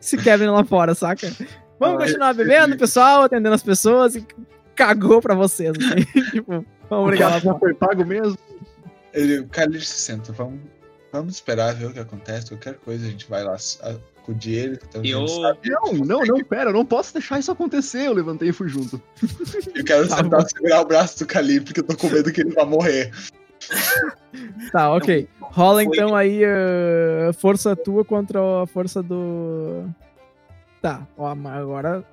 Se 0.00 0.16
Kevin 0.16 0.46
lá 0.46 0.64
fora, 0.64 0.94
saca? 0.94 1.30
Vamos 1.78 2.04
continuar 2.04 2.34
bebendo, 2.34 2.76
pessoal, 2.76 3.22
atendendo 3.22 3.54
as 3.54 3.62
pessoas 3.62 4.16
e 4.16 4.26
cagou 4.74 5.20
pra 5.20 5.34
vocês, 5.34 5.72
assim. 5.76 6.04
tipo, 6.32 6.64
vamos 6.88 7.10
brigar 7.10 7.44
lá 7.44 7.58
foi 7.58 7.74
pago 7.74 8.04
mesmo? 8.04 8.38
Ele, 9.12 9.40
o 9.40 9.48
Kalir 9.48 9.84
se 9.84 10.00
senta, 10.02 10.32
vamos, 10.32 10.60
vamos 11.12 11.34
esperar 11.34 11.74
ver 11.74 11.86
o 11.86 11.92
que 11.92 11.98
acontece. 11.98 12.48
Qualquer 12.48 12.74
coisa 12.74 13.06
a 13.06 13.10
gente 13.10 13.28
vai 13.28 13.44
lá 13.44 13.56
acudir 14.22 14.54
ele. 14.54 14.78
Então 14.88 15.04
Eu. 15.04 15.26
Não, 15.64 15.92
não, 15.92 16.20
não, 16.24 16.44
pera, 16.44 16.70
eu 16.70 16.74
não 16.74 16.84
posso 16.84 17.12
deixar 17.12 17.38
isso 17.38 17.50
acontecer. 17.50 18.06
Eu 18.06 18.12
levantei 18.12 18.48
e 18.48 18.52
fui 18.52 18.68
junto. 18.68 19.00
Eu 19.74 19.84
quero 19.84 20.06
Tá 20.08 20.16
sentar 20.16 20.48
segurar 20.48 20.80
o 20.82 20.84
braço 20.84 21.18
do 21.18 21.26
Kalir, 21.26 21.62
porque 21.62 21.80
eu 21.80 21.84
tô 21.84 21.96
com 21.96 22.08
medo 22.08 22.32
que 22.32 22.40
ele 22.40 22.52
vai 22.52 22.64
morrer. 22.64 23.12
Tá, 24.72 24.92
ok. 24.94 25.28
Rola 25.40 25.82
então 25.82 26.14
aí 26.14 26.42
a 26.44 27.32
força 27.32 27.74
tua 27.74 28.04
contra 28.04 28.62
a 28.62 28.66
força 28.66 29.02
do. 29.02 29.84
Tá, 30.80 31.06
ó, 31.16 31.28
agora. 31.28 32.04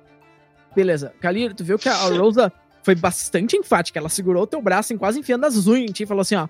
Beleza. 0.74 1.12
Kalir, 1.20 1.54
tu 1.54 1.64
viu 1.64 1.78
que 1.78 1.88
a 1.88 1.94
Rosa 1.94 2.52
foi 2.82 2.94
bastante 2.94 3.56
enfática. 3.56 3.98
Ela 3.98 4.08
segurou 4.08 4.42
o 4.42 4.46
teu 4.46 4.60
braço, 4.60 4.92
em 4.92 4.98
quase 4.98 5.18
enfiando 5.18 5.44
as 5.44 5.66
unhas 5.66 5.90
em 5.90 5.92
ti 5.92 6.02
e 6.02 6.06
falou 6.06 6.22
assim: 6.22 6.36
ó. 6.36 6.46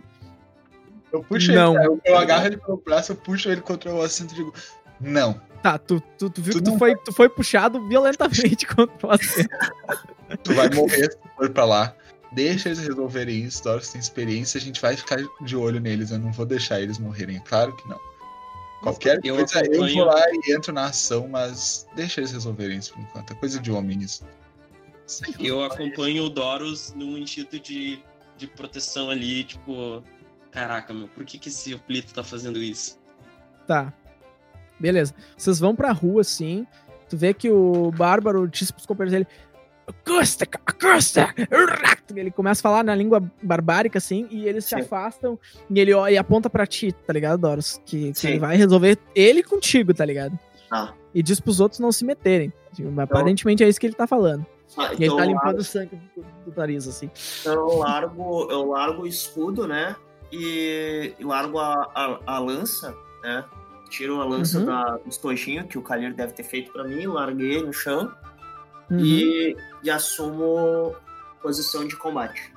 Eu 1.13 1.23
puxo 1.23 1.53
Não. 1.53 1.75
ele, 1.77 1.87
eu, 1.87 2.01
eu 2.05 2.19
agarro 2.19 2.47
ele 2.47 2.57
pelo 2.59 2.77
braço, 2.77 3.13
eu 3.13 3.17
puxo 3.17 3.51
ele 3.51 3.61
contra 3.61 3.93
o 3.93 4.03
assento 4.03 4.33
e 4.35 4.37
digo, 4.37 4.53
não. 5.01 5.41
Tá, 5.63 5.77
tu, 5.79 6.01
tu, 6.19 6.31
tu 6.31 6.41
viu 6.43 6.53
Tu 6.55 6.59
que 6.59 6.65
tu 6.65 6.71
não 6.71 6.79
foi, 6.79 6.97
tu 6.97 7.13
foi 7.13 7.29
puxado 7.29 7.87
violentamente 7.89 8.65
contra 8.75 9.17
você. 9.17 9.47
Tu 10.45 10.55
vai 10.55 10.69
morrer 10.71 11.11
se 11.13 11.19
for 11.37 11.51
pra 11.51 11.65
lá. 11.65 11.95
Deixa 12.33 12.69
eles 12.69 12.79
resolverem 12.79 13.45
isso, 13.45 13.65
Doris 13.65 13.89
tem 13.91 14.01
experiência, 14.01 14.59
a 14.59 14.61
gente 14.61 14.81
vai 14.83 14.97
ficar 14.97 15.19
de 15.41 15.57
olho 15.57 15.81
neles. 15.81 16.11
Eu 16.11 16.19
não 16.19 16.31
vou 16.31 16.45
deixar 16.47 16.81
eles 16.81 16.99
morrerem, 16.99 17.41
claro 17.41 17.75
que 17.75 17.89
não. 17.89 17.99
Qualquer 18.83 19.19
Eu 19.25 19.37
coisa, 19.37 19.59
eu 19.59 19.63
acompanho- 19.65 19.97
vou 19.97 20.05
lá 20.05 20.23
e 20.31 20.53
entro 20.53 20.73
na 20.73 20.85
ação, 20.85 21.27
mas 21.27 21.89
deixa 21.97 22.21
eles 22.21 22.31
resolverem 22.33 22.79
isso 22.79 22.93
por 22.93 23.01
enquanto. 23.01 23.33
É 23.33 23.35
coisa 23.35 23.59
de 23.59 23.73
homem 23.73 23.99
isso. 24.01 24.25
eu 25.41 25.65
acompanho 25.65 26.25
o 26.25 26.29
Doros 26.29 26.93
num 26.95 27.17
instinto 27.19 27.59
de, 27.59 28.01
de 28.37 28.47
proteção 28.47 29.11
ali, 29.11 29.43
tipo. 29.45 30.03
Caraca, 30.53 30.93
meu, 30.95 31.09
por 31.09 31.25
que, 31.25 31.39
que 31.39 31.49
esse 31.49 31.75
Oplito 31.75 32.13
tá 32.15 32.23
fazendo 32.23 32.59
isso? 32.63 32.99
Tá. 33.67 33.93
Beleza. 34.79 35.15
Vocês 35.37 35.59
vão 35.59 35.75
pra 35.75 35.93
rua 35.93 36.21
assim. 36.23 36.67
Tu 37.09 37.17
vê 37.17 37.33
que 37.35 37.51
o 37.51 37.91
Bárbaro 37.93 38.47
disse 38.47 38.73
pros 38.73 38.87
companheiros 38.87 39.13
dele. 39.13 39.27
Acústica, 39.87 40.61
acústica, 40.67 41.35
Ele 42.15 42.31
começa 42.31 42.61
a 42.61 42.63
falar 42.63 42.85
na 42.85 42.95
língua 42.95 43.23
barbárica, 43.43 43.97
assim, 43.97 44.27
e 44.31 44.47
eles 44.47 44.65
se 44.65 44.71
Sim. 44.75 44.83
afastam 44.83 45.39
e 45.71 45.81
ele 45.81 45.95
ó- 45.95 46.07
e 46.09 46.19
aponta 46.19 46.51
pra 46.51 46.67
ti, 46.67 46.93
tá 46.93 47.13
ligado, 47.13 47.41
Doros? 47.41 47.81
Que, 47.87 48.13
que 48.13 48.27
ele 48.27 48.39
vai 48.39 48.55
resolver 48.57 48.99
ele 49.15 49.43
contigo, 49.43 49.95
tá 49.95 50.05
ligado? 50.05 50.39
Ah. 50.71 50.93
E 51.15 51.23
diz 51.23 51.41
pros 51.41 51.59
outros 51.59 51.81
não 51.81 51.91
se 51.91 52.05
meterem. 52.05 52.53
Tipo, 52.75 52.91
mas 52.91 53.05
Aparentemente 53.05 53.65
é 53.65 53.69
isso 53.69 53.81
que 53.81 53.87
ele 53.87 53.95
tá 53.95 54.07
falando. 54.07 54.45
Ah, 54.77 54.91
E 54.93 54.97
ele 54.97 55.05
então, 55.07 55.17
tá 55.17 55.25
limpando 55.25 55.45
largo, 55.45 55.61
o 55.61 55.65
sangue 55.65 55.99
do, 56.15 56.23
do 56.51 56.55
nariz, 56.59 56.87
assim. 56.87 57.11
então 57.41 57.55
eu 57.55 57.79
largo, 57.79 58.51
eu 58.51 58.69
largo 58.69 59.03
o 59.03 59.07
escudo, 59.07 59.67
né? 59.67 59.97
E, 60.31 61.15
e 61.19 61.25
largo 61.25 61.59
a, 61.59 61.73
a, 61.95 62.35
a 62.35 62.39
lança, 62.39 62.95
né? 63.23 63.43
Tiro 63.89 64.21
a 64.21 64.25
lança 64.25 64.59
Uhum. 64.61 64.67
da, 64.67 64.97
do 64.99 65.09
estojinho 65.09 65.67
que 65.67 65.79
o 65.79 65.83
Kalir 65.83 66.15
deve 66.15 66.33
ter 66.33 66.43
feito 66.45 66.73
pra 66.73 66.85
mim, 66.85 67.07
larguei 67.07 67.63
no 67.63 67.73
chão 67.73 68.13
Uhum. 68.91 68.99
e, 69.01 69.57
e 69.83 69.91
assumo 69.91 70.95
posição 71.43 71.87
de 71.87 71.97
combate. 71.97 72.53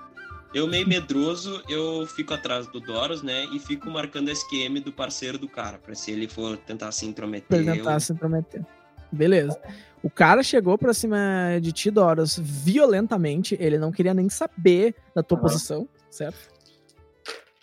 Eu, 0.53 0.67
meio 0.67 0.85
medroso, 0.87 1.61
eu 1.69 2.05
fico 2.07 2.33
atrás 2.33 2.67
do 2.67 2.79
Doros, 2.81 3.23
né? 3.23 3.45
E 3.53 3.59
fico 3.59 3.89
marcando 3.89 4.27
a 4.29 4.31
SQM 4.33 4.81
do 4.81 4.91
parceiro 4.91 5.37
do 5.37 5.47
cara, 5.47 5.77
pra 5.77 5.95
se 5.95 6.11
ele 6.11 6.27
for 6.27 6.57
tentar 6.57 6.91
se 6.91 7.05
intrometer. 7.05 7.63
Pra 7.63 7.73
tentar 7.73 7.93
eu- 7.93 7.99
se 8.01 8.11
intrometer. 8.11 8.65
Beleza. 9.11 9.57
O 10.03 10.09
cara 10.09 10.41
chegou 10.43 10.77
pra 10.77 10.93
cima 10.93 11.17
de 11.61 11.71
ti, 11.71 11.89
Doros, 11.91 12.37
violentamente. 12.37 13.55
Ele 13.59 13.77
não 13.77 13.91
queria 13.91 14.13
nem 14.13 14.29
saber 14.29 14.95
da 15.15 15.21
tua 15.23 15.37
posição, 15.37 15.87
certo? 16.09 16.37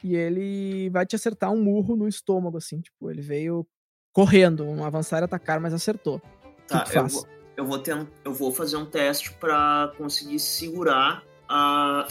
E 0.02 0.14
ele 0.14 0.88
vai 0.90 1.04
te 1.04 1.16
acertar 1.16 1.50
um 1.50 1.60
murro 1.62 1.96
no 1.96 2.06
estômago, 2.08 2.56
assim. 2.58 2.80
Tipo, 2.80 3.10
ele 3.10 3.20
veio 3.20 3.66
correndo, 4.12 4.64
um 4.64 4.84
avançar 4.84 5.20
e 5.20 5.24
atacar, 5.24 5.60
mas 5.60 5.74
acertou. 5.74 6.20
Tá, 6.66 6.80
que 6.80 6.90
tu 6.92 6.96
eu 6.98 7.06
vou, 7.06 7.26
eu, 7.56 7.64
vou 7.64 7.82
eu 8.24 8.32
vou 8.32 8.52
fazer 8.52 8.76
um 8.76 8.86
teste 8.86 9.32
pra 9.34 9.92
conseguir 9.96 10.38
segurar 10.38 11.22
a, 11.48 12.06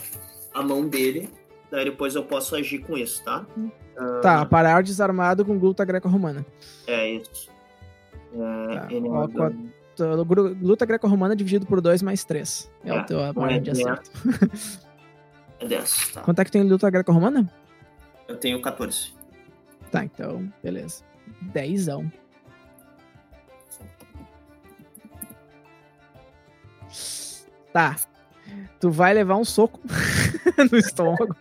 a 0.53 0.63
mão 0.63 0.87
dele. 0.87 1.29
Daí 1.71 1.85
depois 1.85 2.15
eu 2.15 2.23
posso 2.23 2.55
agir 2.55 2.79
com 2.79 2.97
isso, 2.97 3.23
tá? 3.23 3.45
Ah, 3.97 4.19
Tá, 4.21 4.45
parar 4.45 4.81
desarmado 4.83 5.43
com 5.43 5.57
gluta 5.59 5.83
greco-romana. 5.83 6.45
É 6.85 7.09
isso. 7.11 7.49
É, 8.33 8.75
Tá, 8.75 8.87
ele 8.89 9.07
ó, 9.09 9.27
Luta 10.61 10.85
greco-romana 10.85 11.35
dividido 11.35 11.65
por 11.65 11.81
2 11.81 12.01
mais 12.03 12.23
3. 12.23 12.71
É, 12.83 12.89
É, 12.89 13.01
o 13.01 13.05
teu 13.05 13.19
a 13.23 13.33
margem 13.33 13.57
é 13.57 13.61
de 13.61 13.71
acerto. 13.71 14.11
É 15.59 15.67
10, 15.67 16.11
tá? 16.13 16.21
Quanto 16.21 16.39
é 16.39 16.45
que 16.45 16.51
tem 16.51 16.61
luta 16.63 16.89
greco-romana? 16.89 17.51
Eu 18.27 18.37
tenho 18.37 18.61
14. 18.61 19.13
Tá, 19.91 20.03
então, 20.03 20.51
beleza. 20.63 21.03
Dezão. 21.41 22.11
Tá. 27.73 27.95
Tu 28.79 28.89
vai 28.89 29.13
levar 29.13 29.35
um 29.35 29.45
soco 29.45 29.79
no 30.71 30.77
estômago. 30.77 31.35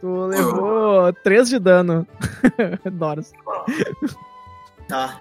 tu 0.00 0.26
levou 0.26 1.12
3 1.12 1.48
de 1.48 1.58
dano. 1.58 2.06
Doros. 2.92 3.32
Tá. 4.88 5.20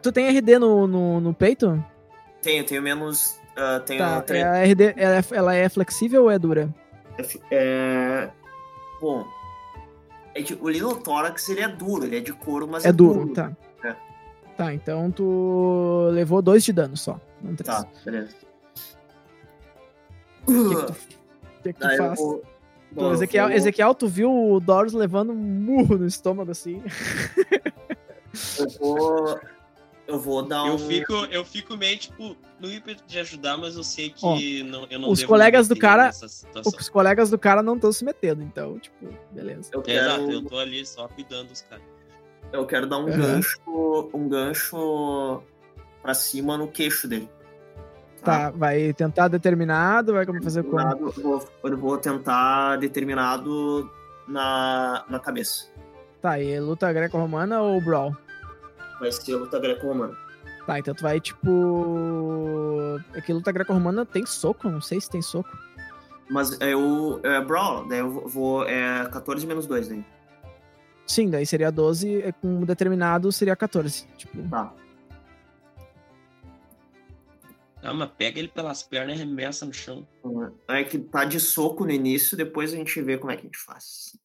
Tu 0.00 0.12
tem 0.12 0.28
RD 0.28 0.58
no, 0.58 0.86
no, 0.86 1.20
no 1.20 1.34
peito? 1.34 1.82
Tenho, 2.40 2.64
tenho 2.64 2.82
menos. 2.82 3.38
ah, 3.56 3.80
tenho 3.84 3.98
Tá. 3.98 4.20
três- 4.22 4.44
é 4.44 4.48
A 4.48 4.64
RD, 4.64 4.94
ela 4.96 5.16
é, 5.16 5.24
ela 5.32 5.54
é 5.54 5.68
flexível 5.68 6.22
ou 6.24 6.30
é 6.30 6.38
dura? 6.38 6.72
É. 7.50 8.30
Bom. 9.00 9.24
É 10.34 10.42
que 10.42 10.54
o 10.54 10.68
Little 10.68 10.96
Thorax 10.96 11.48
ele 11.48 11.60
é 11.60 11.68
duro, 11.68 12.04
ele 12.04 12.16
é 12.16 12.20
de 12.20 12.32
couro, 12.32 12.66
mas 12.66 12.84
É 12.84 12.92
duro, 12.92 13.28
tá. 13.34 13.52
É. 13.84 13.94
Tá, 14.56 14.72
então 14.72 15.10
tu 15.10 16.08
levou 16.12 16.40
2 16.40 16.64
de 16.64 16.72
dano 16.72 16.96
só. 16.96 17.20
Não 17.42 17.54
3. 17.54 17.66
Tá, 17.66 17.86
beleza. 18.04 18.34
O 20.46 20.52
que, 20.52 20.74
que 20.76 20.86
tu, 20.86 20.94
que 21.62 21.72
Daí 21.80 21.96
eu 21.96 22.04
faz? 22.06 22.18
vou- 22.18 22.42
Bom, 22.92 23.12
Ezequiel, 23.12 23.48
vou- 23.48 23.56
Ezequiel, 23.56 23.94
tu 23.94 24.06
viu 24.08 24.30
o 24.52 24.60
Doros 24.60 24.92
levando 24.92 25.32
um 25.32 25.36
murro 25.36 25.96
no 25.96 26.06
estômago 26.06 26.50
assim? 26.50 26.82
Eu 28.58 28.68
vou. 28.78 29.40
Eu 30.06 30.18
vou 30.20 30.42
dar 30.42 30.64
um. 30.64 30.68
Eu 30.72 30.78
fico, 30.78 31.12
eu 31.30 31.44
fico 31.44 31.76
meio, 31.76 31.96
tipo, 31.98 32.36
no 32.62 32.72
ímpeto 32.72 33.02
de 33.06 33.18
ajudar, 33.18 33.58
mas 33.58 33.74
eu 33.76 33.82
sei 33.82 34.08
que 34.10 34.24
Ó, 34.24 34.64
não, 34.64 34.86
eu 34.88 34.98
não 35.00 35.10
os 35.10 35.18
devo 35.18 35.28
colegas 35.28 35.66
do 35.66 35.76
cara-. 35.76 36.10
Os 36.64 36.88
colegas 36.88 37.28
do 37.28 37.38
cara 37.38 37.62
não 37.62 37.74
estão 37.74 37.92
se 37.92 38.04
metendo, 38.04 38.42
então, 38.42 38.78
tipo, 38.78 39.08
beleza. 39.32 39.68
Eu 39.72 39.80
É, 39.80 39.82
quero, 39.82 39.98
Exato, 40.06 40.30
eu 40.30 40.44
tô 40.44 40.58
ali 40.58 40.86
só 40.86 41.08
cuidando 41.08 41.48
dos 41.48 41.60
caras. 41.62 41.84
eu 42.52 42.64
quero 42.64 42.86
dar 42.86 42.98
um 42.98 43.08
Aham. 43.08 43.16
gancho. 43.16 44.10
Um 44.14 44.28
gancho 44.28 45.42
pra 46.00 46.14
cima 46.14 46.56
no 46.56 46.68
queixo 46.68 47.08
dele. 47.08 47.28
Tá, 48.22 48.50
vai 48.50 48.92
tentar 48.92 49.26
determinado, 49.26 50.12
vai 50.12 50.24
como 50.24 50.40
fazer 50.40 50.62
como? 50.62 50.80
Eu, 50.80 51.10
vou, 51.10 51.48
eu 51.64 51.76
vou 51.76 51.98
tentar 51.98 52.76
determinado 52.76 53.90
na, 54.28 55.04
na 55.08 55.18
cabeça. 55.18 55.66
Tá, 56.20 56.38
e 56.38 56.60
luta 56.60 56.92
greco-romana 56.92 57.60
ou 57.60 57.80
brawl? 57.80 58.16
Vai 59.00 59.10
ser 59.10 59.34
luta 59.34 59.58
greco-romana. 59.58 60.16
Tá, 60.66 60.78
então 60.78 60.94
tu 60.94 61.02
vai, 61.02 61.20
tipo... 61.20 63.00
É 63.14 63.20
que 63.20 63.32
luta 63.32 63.50
greco-romana 63.52 64.06
tem 64.06 64.24
soco, 64.24 64.68
não 64.68 64.80
sei 64.80 65.00
se 65.00 65.10
tem 65.10 65.20
soco. 65.20 65.50
Mas 66.32 66.58
eu. 66.62 67.20
É 67.22 67.40
Brawl, 67.42 67.86
daí 67.86 67.98
eu 67.98 68.26
vou. 68.26 68.66
É 68.66 69.06
14 69.10 69.46
menos 69.46 69.66
2 69.66 69.88
daí. 69.88 70.04
Sim, 71.06 71.28
daí 71.28 71.44
seria 71.44 71.70
12, 71.70 72.22
é, 72.22 72.32
com 72.32 72.64
determinado 72.64 73.30
seria 73.30 73.54
14. 73.54 74.06
Tipo, 74.16 74.48
Tá. 74.48 74.72
Ah, 77.82 77.92
mas 77.92 78.10
pega 78.16 78.38
ele 78.38 78.48
pelas 78.48 78.82
pernas 78.82 79.18
e 79.18 79.22
arremessa 79.22 79.66
no 79.66 79.74
chão. 79.74 80.06
É 80.68 80.84
que 80.84 80.98
tá 80.98 81.24
de 81.24 81.40
soco 81.40 81.84
no 81.84 81.90
início, 81.90 82.36
depois 82.36 82.72
a 82.72 82.76
gente 82.76 83.02
vê 83.02 83.18
como 83.18 83.32
é 83.32 83.36
que 83.36 83.42
a 83.42 83.44
gente 83.44 83.58
faz. 83.58 84.16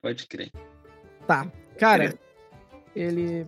Pode 0.00 0.26
crer. 0.26 0.52
Tá. 1.26 1.50
Cara, 1.78 2.18
ele. 2.94 3.46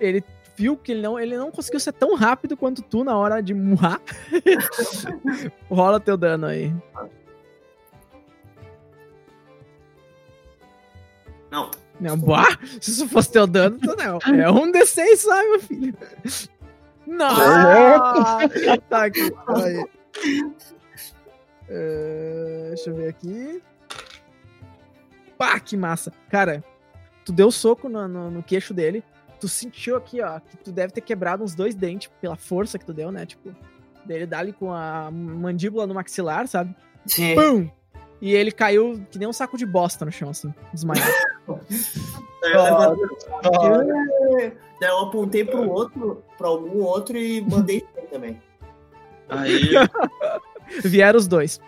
Ele 0.00 0.24
viu 0.56 0.76
que 0.76 0.92
ele 0.92 1.02
não, 1.02 1.18
ele 1.18 1.36
não 1.36 1.50
conseguiu 1.50 1.78
ser 1.78 1.92
tão 1.92 2.14
rápido 2.14 2.56
quanto 2.56 2.82
tu 2.82 3.04
na 3.04 3.16
hora 3.16 3.42
de 3.42 3.52
murrar. 3.52 4.00
Rola 5.70 6.00
teu 6.00 6.16
dano 6.16 6.46
aí. 6.46 6.72
Não, 11.50 11.70
Não, 12.00 12.18
bah, 12.18 12.58
se 12.80 12.90
isso 12.90 13.08
fosse 13.08 13.30
teu 13.30 13.46
dano, 13.46 13.78
tu 13.78 13.94
não. 13.96 14.18
É 14.34 14.50
um 14.50 14.72
D6 14.72 15.16
só, 15.16 15.42
meu 15.42 15.60
filho. 15.60 15.96
Não! 17.06 17.36
tá 18.88 19.04
aqui. 19.04 19.32
Aí. 19.48 19.86
É, 21.68 22.64
deixa 22.68 22.90
eu 22.90 22.96
ver 22.96 23.08
aqui. 23.08 23.62
Pá, 25.38 25.60
que 25.60 25.76
massa. 25.76 26.12
Cara, 26.30 26.64
tu 27.24 27.32
deu 27.32 27.50
soco 27.50 27.88
no, 27.88 28.08
no, 28.08 28.30
no 28.30 28.42
queixo 28.42 28.72
dele. 28.72 29.04
Tu 29.40 29.48
sentiu 29.48 29.96
aqui, 29.96 30.20
ó, 30.22 30.40
que 30.40 30.56
tu 30.58 30.72
deve 30.72 30.92
ter 30.92 31.00
quebrado 31.00 31.44
uns 31.44 31.54
dois 31.54 31.74
dentes 31.74 32.10
pela 32.20 32.36
força 32.36 32.78
que 32.78 32.84
tu 32.86 32.92
deu, 32.94 33.10
né? 33.12 33.26
Tipo, 33.26 33.54
dele 34.04 34.24
dá 34.26 34.38
ali 34.38 34.52
com 34.52 34.72
a 34.72 35.10
mandíbula 35.10 35.86
no 35.86 35.94
maxilar, 35.94 36.46
sabe? 36.48 36.74
sim. 37.06 37.34
Pum! 37.34 37.70
E 38.20 38.34
ele 38.34 38.50
caiu 38.50 39.04
que 39.10 39.18
nem 39.18 39.28
um 39.28 39.32
saco 39.32 39.58
de 39.58 39.66
bosta 39.66 40.04
no 40.06 40.10
chão, 40.10 40.30
assim, 40.30 40.52
desmaiado. 40.72 41.12
Daí 42.40 42.52
eu, 42.54 42.62
levantei- 42.62 44.56
daí 44.80 44.90
eu 44.90 44.98
apontei 45.00 45.44
pro 45.44 45.68
outro, 45.70 46.24
pra 46.38 46.48
algum 46.48 46.82
outro 46.82 47.18
e 47.18 47.42
mandei 47.42 47.82
também. 48.10 48.40
Aí, 49.28 49.60
Vieram 50.82 51.18
os 51.18 51.28
dois. 51.28 51.60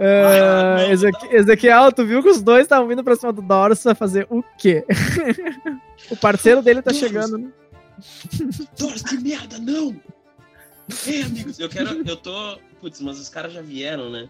Ah, 0.00 0.76
Ah, 0.78 0.92
Ezequiel, 1.30 1.92
tu 1.92 2.06
viu 2.06 2.22
que 2.22 2.30
os 2.30 2.40
dois 2.40 2.62
estavam 2.62 2.88
vindo 2.88 3.04
pra 3.04 3.16
cima 3.16 3.32
do 3.32 3.42
Doros 3.42 3.82
pra 3.82 3.94
fazer 3.94 4.26
o 4.30 4.42
quê? 4.56 4.84
o 6.10 6.16
parceiro 6.16 6.62
dele 6.62 6.80
tá 6.80 6.92
chegando, 6.92 7.36
né? 7.36 7.50
Doris, 8.78 9.02
que 9.02 9.18
merda, 9.18 9.58
não! 9.58 9.94
Ei, 11.06 11.22
amigos, 11.22 11.58
eu 11.60 11.68
quero. 11.68 12.02
Eu 12.08 12.16
tô. 12.16 12.58
Putz, 12.80 13.00
mas 13.00 13.20
os 13.20 13.28
caras 13.28 13.52
já 13.52 13.60
vieram, 13.60 14.10
né? 14.10 14.28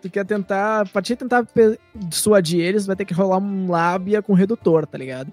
Tu 0.00 0.10
quer 0.10 0.24
tentar. 0.24 0.88
Pra 0.88 1.02
te 1.02 1.14
tentar 1.14 1.46
dissuadir 1.94 2.60
eles, 2.60 2.86
vai 2.86 2.96
ter 2.96 3.04
que 3.04 3.14
rolar 3.14 3.38
um 3.38 3.70
lábia 3.70 4.22
com 4.22 4.32
redutor, 4.32 4.86
tá 4.86 4.96
ligado? 4.98 5.32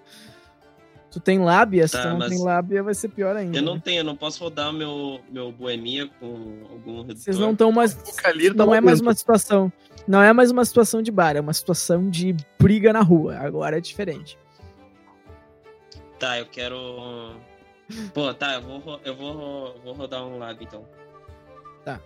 Tu 1.13 1.19
tem 1.19 1.38
lábia? 1.38 1.88
Se 1.88 1.93
Tá, 1.93 2.02
tu 2.02 2.10
não 2.10 2.17
mas 2.17 2.30
tem 2.30 2.41
lábia, 2.41 2.82
vai 2.82 2.95
ser 2.95 3.08
pior 3.10 3.36
ainda. 3.36 3.56
Eu 3.56 3.62
não 3.62 3.76
né? 3.76 3.82
tenho, 3.86 3.99
eu 3.99 4.04
não 4.04 4.15
posso 4.15 4.43
rodar 4.43 4.73
meu, 4.73 5.21
meu 5.30 5.52
boemia 5.52 6.10
com 6.19 6.63
algum 6.71 7.02
redutor. 7.02 7.17
Vocês 7.17 7.38
não 7.38 7.52
estão 7.52 7.71
mais. 7.71 7.93
O 7.93 8.15
Kalir 8.15 8.56
Não 8.56 8.65
não 8.65 8.73
é 8.73 8.82
mais 8.82 8.99
uma 8.99 9.13
situação. 9.13 9.71
Não 10.08 10.23
é 10.23 10.34
mais 10.34 10.49
uma 10.49 10.65
situação 10.65 11.04
de 11.04 11.12
bar, 11.12 11.36
é 11.36 11.39
uma 11.39 11.54
situação 11.54 12.10
de 12.10 12.36
briga 12.60 12.91
na 12.91 13.02
rua. 13.02 13.38
Agora 13.38 13.78
é 13.78 13.80
diferente. 13.80 14.39
Tá, 16.17 16.39
eu 16.39 16.47
quero. 16.47 17.36
Pô, 18.12 18.34
tá, 18.34 18.56
eu 18.56 18.62
vou, 18.63 18.99
eu 19.06 19.15
vou, 19.15 19.80
vou 19.84 19.93
rodar 19.93 20.26
um 20.26 20.39
lab 20.39 20.63
então. 20.63 20.84
Tá. 21.86 22.02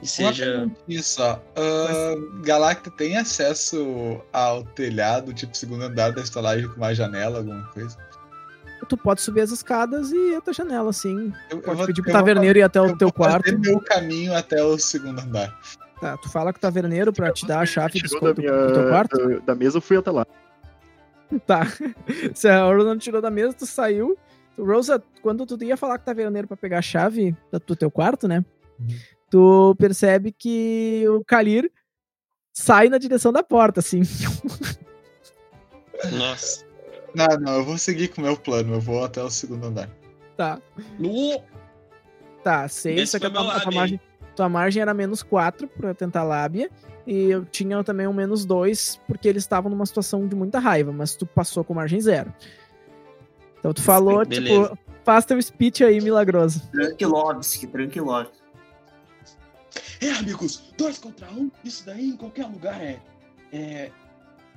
E 0.00 0.06
seja. 0.06 0.44
perguntinha 0.44 1.02
só. 1.02 1.42
Ah, 1.54 2.14
Galacta 2.42 2.90
tem 2.90 3.18
acesso 3.18 4.22
ao 4.32 4.64
telhado, 4.64 5.34
tipo 5.34 5.54
segundo 5.54 5.84
andar 5.84 6.12
da 6.12 6.22
estalagem 6.22 6.66
com 6.66 6.76
uma 6.76 6.94
janela, 6.94 7.38
alguma 7.38 7.64
coisa? 7.74 8.07
Tu 8.88 8.96
pode 8.96 9.20
subir 9.20 9.42
as 9.42 9.50
escadas 9.50 10.10
e 10.12 10.16
ir 10.16 10.36
até 10.36 10.50
a 10.50 10.54
janela, 10.54 10.90
assim. 10.90 11.32
Eu, 11.50 11.58
eu 11.58 11.62
Pode 11.62 11.76
vou- 11.76 11.86
pedir 11.86 12.00
pro 12.02 12.10
eu 12.10 12.14
vou 12.14 12.20
taverneiro 12.22 12.58
ir 12.58 12.62
até 12.62 12.80
o 12.80 12.86
eu 12.86 12.96
teu 12.96 13.08
vou 13.14 13.26
fazer 13.26 13.42
quarto. 13.42 13.58
meu 13.60 13.80
caminho 13.80 14.34
até 14.34 14.62
o 14.64 14.78
segundo 14.78 15.20
andar. 15.20 15.54
Tá, 16.00 16.16
tu 16.16 16.28
fala 16.30 16.52
com 16.52 16.58
o 16.58 16.60
taverneiro 16.60 17.12
pra 17.12 17.30
te 17.32 17.44
dar 17.46 17.60
a 17.60 17.66
chave 17.66 18.00
do, 18.00 18.20
da, 18.20 18.32
do 18.32 18.72
teu 18.72 18.88
quarto. 18.88 19.16
da, 19.18 19.38
da 19.40 19.54
mesa, 19.54 19.76
eu 19.78 19.82
fui 19.82 19.96
até 19.96 20.10
lá. 20.10 20.26
Tá. 21.46 21.66
Se 22.34 22.48
a 22.48 22.64
Rosa 22.64 22.84
não 22.88 22.96
tirou 22.98 23.20
da 23.20 23.30
mesa, 23.30 23.52
tu 23.52 23.66
saiu. 23.66 24.16
Rosa, 24.58 25.02
quando 25.22 25.44
tu 25.44 25.62
ia 25.62 25.76
falar 25.76 25.98
com 25.98 26.02
o 26.02 26.06
taverneiro 26.06 26.48
pra 26.48 26.56
pegar 26.56 26.78
a 26.78 26.82
chave 26.82 27.36
do, 27.52 27.58
do 27.60 27.76
teu 27.76 27.90
quarto, 27.90 28.26
né? 28.26 28.44
Uhum. 28.80 28.86
Tu 29.30 29.76
percebe 29.78 30.32
que 30.32 31.04
o 31.08 31.22
Kalir 31.24 31.70
sai 32.52 32.88
na 32.88 32.96
direção 32.96 33.30
da 33.32 33.42
porta, 33.42 33.80
assim. 33.80 34.00
Nossa. 36.12 36.64
Não, 37.14 37.26
não, 37.40 37.56
eu 37.56 37.64
vou 37.64 37.78
seguir 37.78 38.08
com 38.08 38.20
o 38.20 38.24
meu 38.24 38.36
plano, 38.36 38.74
eu 38.74 38.80
vou 38.80 39.04
até 39.04 39.22
o 39.22 39.30
segundo 39.30 39.66
andar. 39.66 39.90
Tá. 40.36 40.60
No... 40.98 41.40
Tá, 42.44 42.66
Esse 42.66 43.06
só 43.06 43.18
que 43.18 43.26
a 43.26 43.30
tua, 43.30 43.56
a 43.56 43.60
tua 43.60 43.72
margem, 43.72 44.00
tua 44.36 44.48
margem 44.48 44.80
era 44.80 44.94
menos 44.94 45.22
4 45.22 45.66
pra 45.68 45.92
tentar 45.92 46.22
lábia. 46.22 46.70
E 47.06 47.30
eu 47.30 47.44
tinha 47.44 47.82
também 47.82 48.06
um 48.06 48.12
menos 48.12 48.44
2, 48.44 49.00
porque 49.06 49.28
eles 49.28 49.42
estavam 49.42 49.70
numa 49.70 49.84
situação 49.84 50.26
de 50.28 50.36
muita 50.36 50.58
raiva, 50.58 50.92
mas 50.92 51.16
tu 51.16 51.26
passou 51.26 51.64
com 51.64 51.74
margem 51.74 52.00
zero. 52.00 52.32
Então 53.58 53.72
tu 53.72 53.82
falou, 53.82 54.24
Beleza. 54.24 54.68
tipo, 54.68 54.78
faz 55.04 55.24
teu 55.24 55.40
speech 55.40 55.82
aí, 55.82 56.00
milagroso. 56.00 56.62
Tranquilovski, 56.70 57.66
Tranquilovski. 57.66 58.38
É, 60.00 60.10
amigos, 60.12 60.72
dois 60.76 60.98
contra 60.98 61.28
um, 61.30 61.50
isso 61.64 61.84
daí 61.84 62.10
em 62.10 62.16
qualquer 62.16 62.46
lugar 62.46 62.80
é. 62.80 63.00
É. 63.52 63.90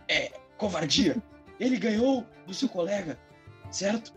É 0.07 0.31
covardia. 0.57 1.15
Ele 1.61 1.77
ganhou 1.77 2.25
do 2.47 2.53
seu 2.55 2.67
colega, 2.67 3.19
certo? 3.69 4.11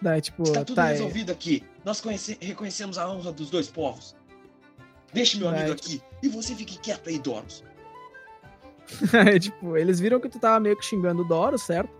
Daí, 0.00 0.20
tipo, 0.20 0.42
Está 0.42 0.64
tudo 0.64 0.74
tá, 0.76 0.88
é- 0.88 0.92
resolvido 0.94 1.30
aqui. 1.30 1.62
Nós 1.84 2.00
conhece- 2.00 2.36
reconhecemos 2.40 2.98
a 2.98 3.08
honra 3.08 3.30
dos 3.32 3.48
dois 3.48 3.68
povos. 3.68 4.16
Deixe 5.12 5.38
meu 5.38 5.48
amigo 5.48 5.66
Vai. 5.66 5.72
aqui. 5.72 6.02
E 6.20 6.28
você 6.28 6.52
fique 6.56 6.76
quieto 6.80 7.08
aí, 7.08 7.18
Doros. 7.20 7.62
Aí, 9.12 9.38
tipo, 9.38 9.76
eles 9.76 10.00
viram 10.00 10.18
que 10.18 10.28
tu 10.28 10.40
tava 10.40 10.58
meio 10.58 10.76
que 10.76 10.84
xingando 10.84 11.22
o 11.22 11.24
Doro, 11.28 11.56
certo? 11.56 11.92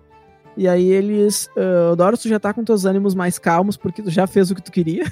E 0.56 0.68
aí 0.68 0.90
eles. 0.90 1.48
ah, 1.56 1.92
o 1.92 1.96
Doro, 1.96 2.16
tu 2.18 2.28
já 2.28 2.38
tá 2.38 2.52
com 2.52 2.64
teus 2.64 2.84
ânimos 2.84 3.14
mais 3.14 3.38
calmos, 3.38 3.76
porque 3.76 4.02
tu 4.02 4.10
já 4.10 4.26
fez 4.26 4.50
o 4.50 4.54
que 4.54 4.62
tu 4.62 4.72
queria. 4.72 5.04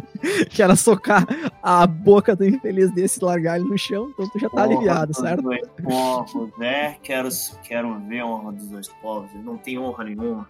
que 0.50 0.62
era 0.62 0.76
socar 0.76 1.26
a 1.62 1.86
boca 1.86 2.36
do 2.36 2.44
infeliz 2.44 2.92
desse 2.92 3.20
e 3.20 3.24
largar 3.24 3.58
ele 3.58 3.68
no 3.68 3.78
chão. 3.78 4.10
Então 4.12 4.28
tu 4.28 4.38
já 4.38 4.48
tá 4.48 4.62
aliviado, 4.64 5.12
Honra 5.16 5.28
certo? 5.28 5.42
dois 5.42 5.68
povos, 5.82 6.50
né? 6.58 6.96
Quero, 7.02 7.28
quero 7.62 7.98
ver 8.00 8.20
a 8.20 8.26
honra 8.26 8.52
dos 8.52 8.68
dois 8.68 8.88
povos. 8.88 9.30
Não 9.42 9.56
tem 9.56 9.78
honra 9.78 10.04
nenhuma. 10.04 10.48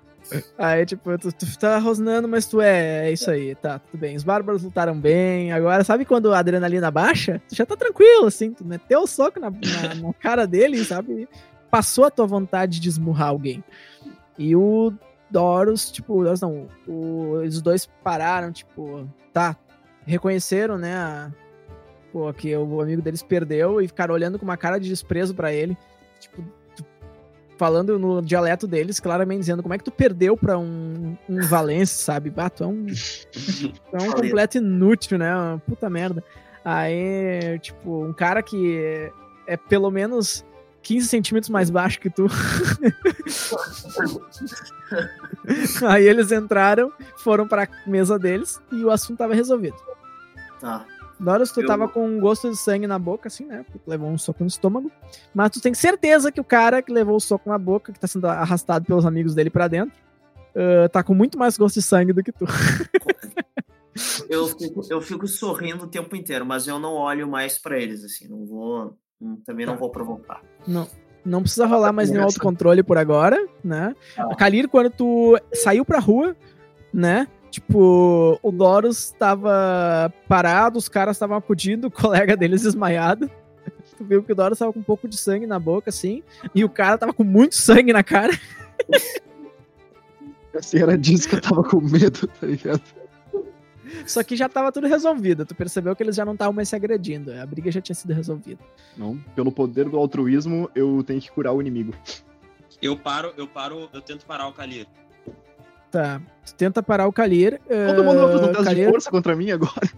Aí, 0.56 0.86
tipo, 0.86 1.18
tu, 1.18 1.32
tu 1.32 1.58
tá 1.58 1.78
rosnando, 1.78 2.28
mas 2.28 2.46
tu 2.46 2.60
é, 2.60 3.08
é 3.08 3.12
isso 3.12 3.30
aí, 3.30 3.54
tá, 3.56 3.78
tudo 3.78 4.00
bem. 4.00 4.16
Os 4.16 4.22
bárbaros 4.22 4.62
lutaram 4.62 4.98
bem. 4.98 5.52
Agora, 5.52 5.82
sabe 5.82 6.04
quando 6.04 6.32
a 6.32 6.38
adrenalina 6.38 6.90
baixa? 6.90 7.42
Tu 7.48 7.56
já 7.56 7.66
tá 7.66 7.76
tranquilo, 7.76 8.26
assim, 8.26 8.52
tu 8.52 8.64
meteu 8.64 9.00
o 9.00 9.06
soco 9.06 9.40
na, 9.40 9.50
na, 9.50 9.94
na 9.94 10.12
cara 10.14 10.46
dele, 10.46 10.84
sabe? 10.84 11.28
Passou 11.70 12.04
a 12.04 12.10
tua 12.10 12.26
vontade 12.26 12.78
de 12.78 12.88
esmurrar 12.88 13.28
alguém. 13.28 13.64
E 14.38 14.54
o 14.56 14.92
Doros, 15.30 15.90
tipo, 15.90 16.22
Doros 16.22 16.40
não, 16.40 16.68
o, 16.86 17.42
os 17.44 17.60
dois 17.60 17.86
pararam, 18.02 18.52
tipo, 18.52 19.08
tá, 19.32 19.56
reconheceram, 20.06 20.78
né, 20.78 20.94
a, 20.94 21.30
pô, 22.12 22.32
que 22.32 22.54
o 22.56 22.80
amigo 22.80 23.02
deles 23.02 23.22
perdeu 23.22 23.80
e 23.80 23.88
ficaram 23.88 24.14
olhando 24.14 24.38
com 24.38 24.44
uma 24.44 24.56
cara 24.56 24.78
de 24.78 24.88
desprezo 24.88 25.34
pra 25.34 25.52
ele, 25.52 25.76
tipo, 26.20 26.44
falando 27.56 27.98
no 27.98 28.20
dialeto 28.20 28.66
deles, 28.66 28.98
claramente 28.98 29.40
dizendo 29.40 29.62
como 29.62 29.72
é 29.72 29.78
que 29.78 29.84
tu 29.84 29.92
perdeu 29.92 30.36
pra 30.36 30.58
um, 30.58 31.16
um 31.28 31.40
Valence, 31.42 31.94
sabe? 31.94 32.28
Bah, 32.28 32.50
tu 32.50 32.64
é 32.64 32.66
um, 32.66 32.86
tu 32.86 33.96
é 33.96 34.02
um 34.02 34.10
completo 34.12 34.58
inútil, 34.58 35.16
né? 35.16 35.32
Uma 35.34 35.58
puta 35.58 35.88
merda. 35.88 36.24
Aí, 36.64 37.58
tipo, 37.60 38.04
um 38.04 38.12
cara 38.12 38.42
que 38.42 38.76
é, 38.76 39.12
é 39.46 39.56
pelo 39.56 39.90
menos 39.90 40.44
15 40.82 41.06
centímetros 41.08 41.48
mais 41.50 41.70
baixo 41.70 42.00
que 42.00 42.10
tu. 42.10 42.26
Aí 45.88 46.06
eles 46.06 46.30
entraram, 46.32 46.92
foram 47.18 47.46
pra 47.48 47.68
mesa 47.86 48.18
deles 48.18 48.60
e 48.70 48.84
o 48.84 48.90
assunto 48.90 49.18
tava 49.18 49.34
resolvido. 49.34 49.76
Tá. 50.60 50.84
Doros, 51.18 51.52
tu 51.52 51.60
Eu- 51.60 51.66
tava 51.66 51.88
com 51.88 52.06
um 52.06 52.18
gosto 52.20 52.50
de 52.50 52.56
sangue 52.56 52.86
na 52.86 52.98
boca, 52.98 53.28
assim, 53.28 53.44
né? 53.46 53.62
Porque 53.64 53.78
tu 53.78 53.88
levou 53.88 54.10
um 54.10 54.18
soco 54.18 54.42
no 54.42 54.48
estômago. 54.48 54.90
Mas 55.32 55.50
tu 55.52 55.60
tem 55.60 55.72
certeza 55.72 56.32
que 56.32 56.40
o 56.40 56.44
cara 56.44 56.82
que 56.82 56.92
levou 56.92 57.16
o 57.16 57.20
soco 57.20 57.48
na 57.48 57.58
boca, 57.58 57.92
que 57.92 58.00
tá 58.00 58.06
sendo 58.06 58.26
arrastado 58.26 58.84
pelos 58.84 59.06
amigos 59.06 59.34
dele 59.34 59.48
pra 59.50 59.68
dentro, 59.68 59.94
ah, 60.56 60.88
tá 60.88 61.02
com 61.02 61.14
muito 61.14 61.38
mais 61.38 61.56
gosto 61.56 61.76
de 61.76 61.82
sangue 61.82 62.12
do 62.12 62.22
que 62.22 62.32
tu. 62.32 62.44
Eu 64.28 64.48
fico, 64.48 64.80
eu 64.90 65.00
fico 65.02 65.28
sorrindo 65.28 65.84
o 65.84 65.88
tempo 65.88 66.16
inteiro, 66.16 66.46
mas 66.46 66.66
eu 66.66 66.78
não 66.78 66.94
olho 66.94 67.28
mais 67.28 67.58
pra 67.58 67.78
eles, 67.78 68.02
assim. 68.02 68.26
Não 68.26 68.44
vou. 68.46 68.96
Também 69.44 69.66
não 69.66 69.76
vou 69.76 69.90
provocar. 69.90 70.42
Não, 70.66 70.88
não 71.24 71.42
precisa 71.42 71.66
rolar 71.66 71.92
mais 71.92 72.10
nenhum 72.10 72.24
autocontrole 72.24 72.82
por 72.82 72.98
agora, 72.98 73.38
né? 73.62 73.94
Tá. 74.16 74.24
A 74.24 74.34
Kalir, 74.34 74.68
quando 74.68 74.90
tu 74.90 75.38
saiu 75.52 75.84
pra 75.84 75.98
rua, 75.98 76.36
né? 76.92 77.28
Tipo, 77.50 78.38
o 78.42 78.50
Doros 78.50 79.10
tava 79.10 80.12
parado, 80.26 80.78
os 80.78 80.88
caras 80.88 81.16
estavam 81.16 81.36
acudindo, 81.36 81.86
o 81.88 81.90
colega 81.90 82.36
deles 82.36 82.62
desmaiado. 82.62 83.30
Tu 83.96 84.04
viu 84.04 84.22
que 84.22 84.32
o 84.32 84.34
Doros 84.34 84.58
tava 84.58 84.72
com 84.72 84.80
um 84.80 84.84
pouco 84.84 85.06
de 85.06 85.16
sangue 85.16 85.46
na 85.46 85.58
boca, 85.58 85.90
assim, 85.90 86.22
e 86.54 86.64
o 86.64 86.68
cara 86.68 86.98
tava 86.98 87.12
com 87.12 87.22
muito 87.22 87.54
sangue 87.54 87.92
na 87.92 88.02
cara. 88.02 88.32
Assim, 90.54 90.80
era 90.82 90.98
disso 90.98 91.30
que 91.30 91.36
eu 91.36 91.40
tava 91.40 91.64
com 91.64 91.80
medo, 91.80 92.26
tá 92.26 92.46
ligado? 92.46 92.82
Só 94.06 94.22
que 94.22 94.36
já 94.36 94.48
tava 94.48 94.70
tudo 94.72 94.86
resolvido. 94.86 95.44
Tu 95.44 95.54
percebeu 95.54 95.94
que 95.94 96.02
eles 96.02 96.16
já 96.16 96.24
não 96.24 96.32
estavam 96.32 96.52
mais 96.52 96.68
se 96.68 96.76
agredindo. 96.76 97.32
A 97.32 97.46
briga 97.46 97.70
já 97.70 97.80
tinha 97.80 97.94
sido 97.94 98.12
resolvida. 98.12 98.62
Não, 98.96 99.18
pelo 99.34 99.50
poder 99.52 99.88
do 99.88 99.96
altruísmo, 99.98 100.70
eu 100.74 101.02
tenho 101.04 101.20
que 101.20 101.30
curar 101.30 101.52
o 101.52 101.60
inimigo. 101.60 101.94
Eu 102.80 102.96
paro, 102.96 103.32
eu 103.36 103.46
paro, 103.46 103.88
eu 103.92 104.00
tento 104.00 104.26
parar 104.26 104.48
o 104.48 104.52
Kalir. 104.52 104.86
Tá. 105.90 106.20
Tu 106.46 106.54
tenta 106.54 106.82
parar 106.82 107.06
o 107.06 107.12
Kalir. 107.12 107.60
Todo 107.86 108.02
mundo 108.02 108.18
vai 108.20 108.32
fazer 108.32 108.44
um 108.44 108.46
teste 108.48 108.58
de 108.60 108.64
Kalir- 108.64 108.90
força 108.90 109.10
contra 109.10 109.36
mim 109.36 109.50
agora. 109.50 109.90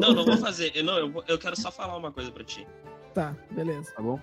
Não, 0.00 0.14
não 0.14 0.24
vou 0.24 0.36
fazer. 0.36 0.70
Eu, 0.74 0.84
não, 0.84 0.96
eu, 0.98 1.24
eu 1.26 1.38
quero 1.38 1.60
só 1.60 1.70
falar 1.72 1.96
uma 1.96 2.12
coisa 2.12 2.30
pra 2.30 2.44
ti. 2.44 2.66
Tá, 3.12 3.34
beleza. 3.50 3.92
Tá 3.96 4.00
bom? 4.02 4.18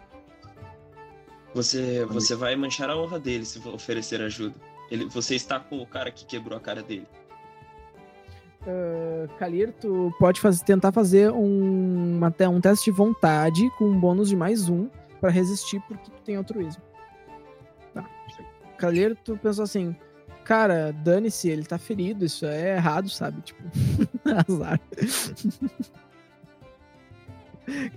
Você, 1.54 2.06
você 2.06 2.36
vai 2.36 2.56
manchar 2.56 2.90
a 2.90 2.96
honra 2.98 3.20
dele 3.20 3.46
se 3.46 3.60
oferecer 3.68 4.22
ajuda. 4.22 4.56
Ele, 4.92 5.06
você 5.06 5.36
está 5.36 5.60
com 5.60 5.82
o 5.82 5.86
cara 5.86 6.12
que 6.12 6.26
quebrou 6.26 6.58
a 6.58 6.62
cara 6.62 6.82
dele. 6.82 7.08
Uh, 8.68 9.30
Kalir, 9.38 9.72
tu 9.80 10.14
pode 10.20 10.42
fazer, 10.42 10.62
tentar 10.66 10.92
fazer 10.92 11.32
um, 11.32 12.20
até 12.26 12.50
um 12.50 12.60
teste 12.60 12.92
de 12.92 12.98
vontade 12.98 13.70
com 13.78 13.86
um 13.86 13.98
bônus 13.98 14.28
de 14.28 14.36
mais 14.36 14.68
um 14.68 14.90
pra 15.22 15.30
resistir 15.30 15.80
porque 15.88 16.12
tu 16.12 16.22
tem 16.24 16.36
altruísmo. 16.36 16.84
Tá. 17.94 18.06
Kalir, 18.78 19.16
tu 19.24 19.38
pensou 19.38 19.64
assim, 19.64 19.96
cara, 20.44 20.92
dane-se, 20.92 21.48
ele 21.50 21.64
tá 21.64 21.78
ferido, 21.78 22.26
isso 22.26 22.46
é 22.46 22.76
errado, 22.76 23.10
sabe? 23.10 23.42
Tipo, 23.42 23.64
azar. 24.52 24.80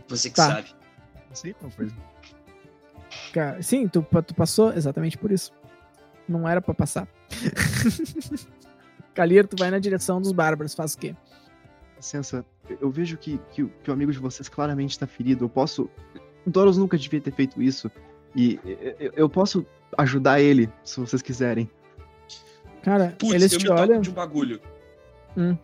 Você 0.09 0.30
que 0.30 0.37
Tá. 0.37 0.46
sabe. 0.54 0.68
Sim, 1.33 1.52
coisa. 1.76 1.94
Cara, 3.33 3.61
sim, 3.61 3.88
tu, 3.88 4.06
tu 4.24 4.35
passou 4.37 4.72
exatamente 4.72 5.18
por 5.18 5.33
isso. 5.33 5.52
Não 6.28 6.48
era 6.48 6.61
pra 6.62 6.74
passar. 6.74 7.09
Kalir, 9.20 9.46
tu 9.46 9.54
vai 9.59 9.70
na 9.70 9.78
direção 9.78 10.18
dos 10.18 10.33
bárbaros, 10.33 10.74
faz 10.74 10.94
o 10.94 10.98
quê? 10.98 11.14
Licença, 11.96 12.42
eu 12.80 12.90
vejo 12.90 13.18
que, 13.18 13.38
que, 13.52 13.62
o- 13.62 13.68
que 13.83 13.90
o 13.90 13.92
amigo 13.92 14.11
de 14.11 14.18
vocês 14.18 14.48
claramente 14.48 14.98
tá 14.98 15.06
ferido. 15.06 15.44
Eu 15.44 15.48
posso. 15.50 15.90
O 16.46 16.50
Doros 16.50 16.78
nunca 16.78 16.96
devia 16.96 17.20
ter 17.20 17.30
feito 17.35 17.61
isso. 17.61 17.90
E 18.35 18.59
eu, 18.98 19.12
eu 19.14 19.28
posso 19.28 19.66
ajudar 19.98 20.40
ele, 20.40 20.72
se 20.83 20.98
vocês 20.98 21.20
quiserem. 21.20 21.68
Cara, 22.83 23.14
Putz, 23.18 23.35
eles 23.35 23.52
eu 23.52 23.59
te 23.59 23.62
me 23.64 23.68
toco 23.68 23.80
olham. 23.83 24.00
de 24.00 24.09
um 24.09 24.14
bagulho. 24.14 24.59
Hum. 25.37 25.54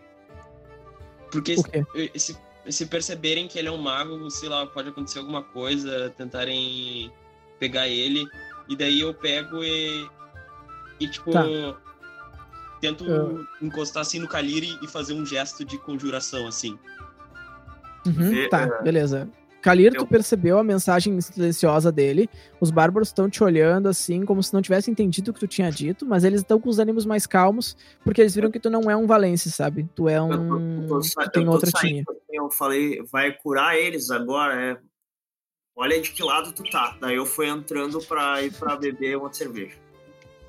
Porque 1.33 1.57
se, 2.19 2.37
se 2.69 2.87
perceberem 2.87 3.49
que 3.49 3.59
ele 3.59 3.69
é 3.69 3.73
um 3.73 3.79
mago, 3.79 4.31
sei 4.31 4.51
lá, 4.51 4.67
pode 4.67 4.91
acontecer 4.91 5.19
alguma 5.21 5.43
coisa, 5.43 6.11
tentarem 6.11 7.11
pegar 7.59 7.89
ele, 7.89 8.27
e 8.69 8.77
daí 8.77 9.01
eu 9.01 9.15
pego 9.15 9.65
e. 9.65 10.07
E 11.01 11.09
tipo. 11.09 11.31
Tá. 11.31 11.45
Tento 12.81 13.05
Eu- 13.05 13.45
encostar 13.63 14.03
assim 14.03 14.19
no 14.19 14.29
Kalir 14.29 14.63
e- 14.65 14.85
e 14.85 14.89
fazer 14.89 15.15
um 15.15 15.25
gesto 15.25 15.65
de 15.65 15.79
conjuração, 15.79 16.47
assim. 16.47 16.79
Uhum, 18.07 18.13
Vê, 18.31 18.49
tá, 18.49 18.63
é, 18.63 18.83
beleza. 18.83 19.29
Kalir, 19.63 19.93
tu 19.93 20.03
eu- 20.03 20.07
percebeu 20.07 20.59
a 20.59 20.63
mensagem 20.65 21.21
silenciosa 21.21 21.91
dele. 21.91 22.31
Os 22.61 22.71
bárbaros 22.71 23.09
estão 23.09 23.29
te 23.29 23.43
olhando 23.43 23.89
assim, 23.89 24.25
como 24.25 24.41
se 24.41 24.55
não 24.55 24.63
tivessem 24.63 24.93
entendido 24.93 25.31
o 25.31 25.35
que 25.35 25.41
tu 25.41 25.49
tinha 25.49 25.71
dito, 25.73 26.07
mas 26.07 26.23
eles 26.23 26.41
estão 26.43 26.61
com 26.61 26.69
os 26.69 26.79
ânimos 26.79 27.05
mais 27.05 27.27
calmos, 27.27 27.77
porque 28.05 28.21
eles 28.21 28.33
viram 28.35 28.51
que 28.51 28.61
tu 28.61 28.71
não 28.71 28.89
é 28.89 28.97
um 28.97 29.07
Valence, 29.09 29.51
sabe? 29.51 29.89
Tu 29.95 30.09
é 30.09 30.19
Eu 30.19 30.29
tô- 30.29 30.35
um. 30.37 30.83
eu 30.83 30.89
tô 30.89 31.01
Tu 31.01 31.31
tem 31.33 31.43
eu 31.43 31.47
tô 31.49 31.53
outra 31.53 31.71
saindo, 31.71 32.05
tinha. 32.05 32.05
Eu 32.31 32.49
falei, 32.51 33.03
vai 33.11 33.33
curar 33.33 33.77
eles 33.77 34.11
agora, 34.11 34.55
é. 34.63 34.79
Olha 35.75 36.01
de 36.01 36.11
que 36.11 36.23
lado 36.23 36.53
tu 36.53 36.63
tá. 36.71 36.97
Daí 37.01 37.17
eu 37.17 37.27
fui 37.27 37.49
entrando 37.49 37.99
pra 38.07 38.43
ir 38.43 38.53
pra 38.53 38.77
beber 38.77 39.17
uma 39.19 39.33
cerveja. 39.33 39.75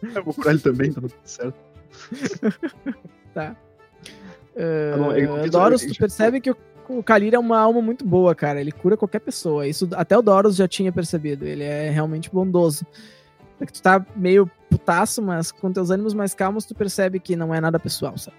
Eu 0.16 0.24
vou 0.24 0.34
curar 0.34 0.52
ele 0.52 0.60
também, 0.62 0.94
tá 0.94 1.02
tudo 1.02 1.14
certo. 1.26 1.58
Tá. 3.34 3.56
Tá 3.56 4.98
bom, 4.98 5.12
Uh, 5.12 5.50
Doros, 5.52 5.86
tu 5.86 5.96
percebe 5.96 6.42
que 6.42 6.50
o, 6.50 6.58
o 6.90 7.04
Kalir 7.04 7.36
é 7.36 7.40
uma 7.40 7.60
alma 7.60 7.82
muito 7.84 8.04
boa, 8.04 8.34
cara. 8.34 8.60
Ele 8.60 8.72
cura 8.72 8.98
qualquer 8.98 9.20
pessoa. 9.20 9.68
Isso 9.68 9.88
até 9.94 10.18
o 10.18 10.22
Doros 10.24 10.56
já 10.56 10.68
tinha 10.68 10.92
percebido. 10.92 11.46
Ele 11.46 11.64
é 11.64 11.92
realmente 11.92 12.32
bondoso. 12.32 12.84
É 13.60 13.66
que 13.66 13.74
tu 13.74 13.82
tá 13.82 14.04
meio 14.16 14.50
putaço, 14.70 15.22
mas 15.22 15.52
com 15.52 15.72
teus 15.72 15.92
ânimos 15.92 16.16
mais 16.16 16.34
calmos, 16.34 16.66
tu 16.66 16.74
percebe 16.74 17.20
que 17.20 17.36
não 17.36 17.54
é 17.54 17.62
nada 17.62 17.80
pessoal, 17.80 18.18
sabe? 18.18 18.38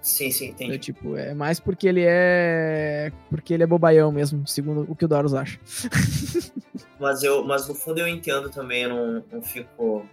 Sim, 0.00 0.30
sim, 0.30 0.46
É, 0.46 0.48
entendi. 0.50 0.78
tipo, 0.78 1.16
é 1.16 1.34
mais 1.34 1.60
porque 1.60 1.86
ele 1.86 2.04
é. 2.06 3.12
Porque 3.28 3.52
ele 3.52 3.62
é 3.62 3.66
bobaião 3.66 4.10
mesmo, 4.10 4.46
segundo 4.46 4.86
o 4.90 4.96
que 4.96 5.04
o 5.04 5.08
Doros 5.08 5.34
acha. 5.34 5.58
Mas, 6.98 7.22
eu, 7.22 7.42
mas 7.42 7.66
no 7.66 7.74
fundo 7.74 7.98
eu 7.98 8.06
entendo 8.06 8.50
também, 8.50 8.82
eu 8.82 8.90
não, 8.90 9.24
não 9.32 9.42
fico. 9.42 10.06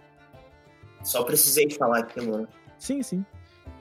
Só 1.02 1.22
precisei 1.22 1.68
falar 1.70 1.98
aquilo, 1.98 2.38
né? 2.38 2.46
Sim, 2.78 3.02
sim. 3.02 3.24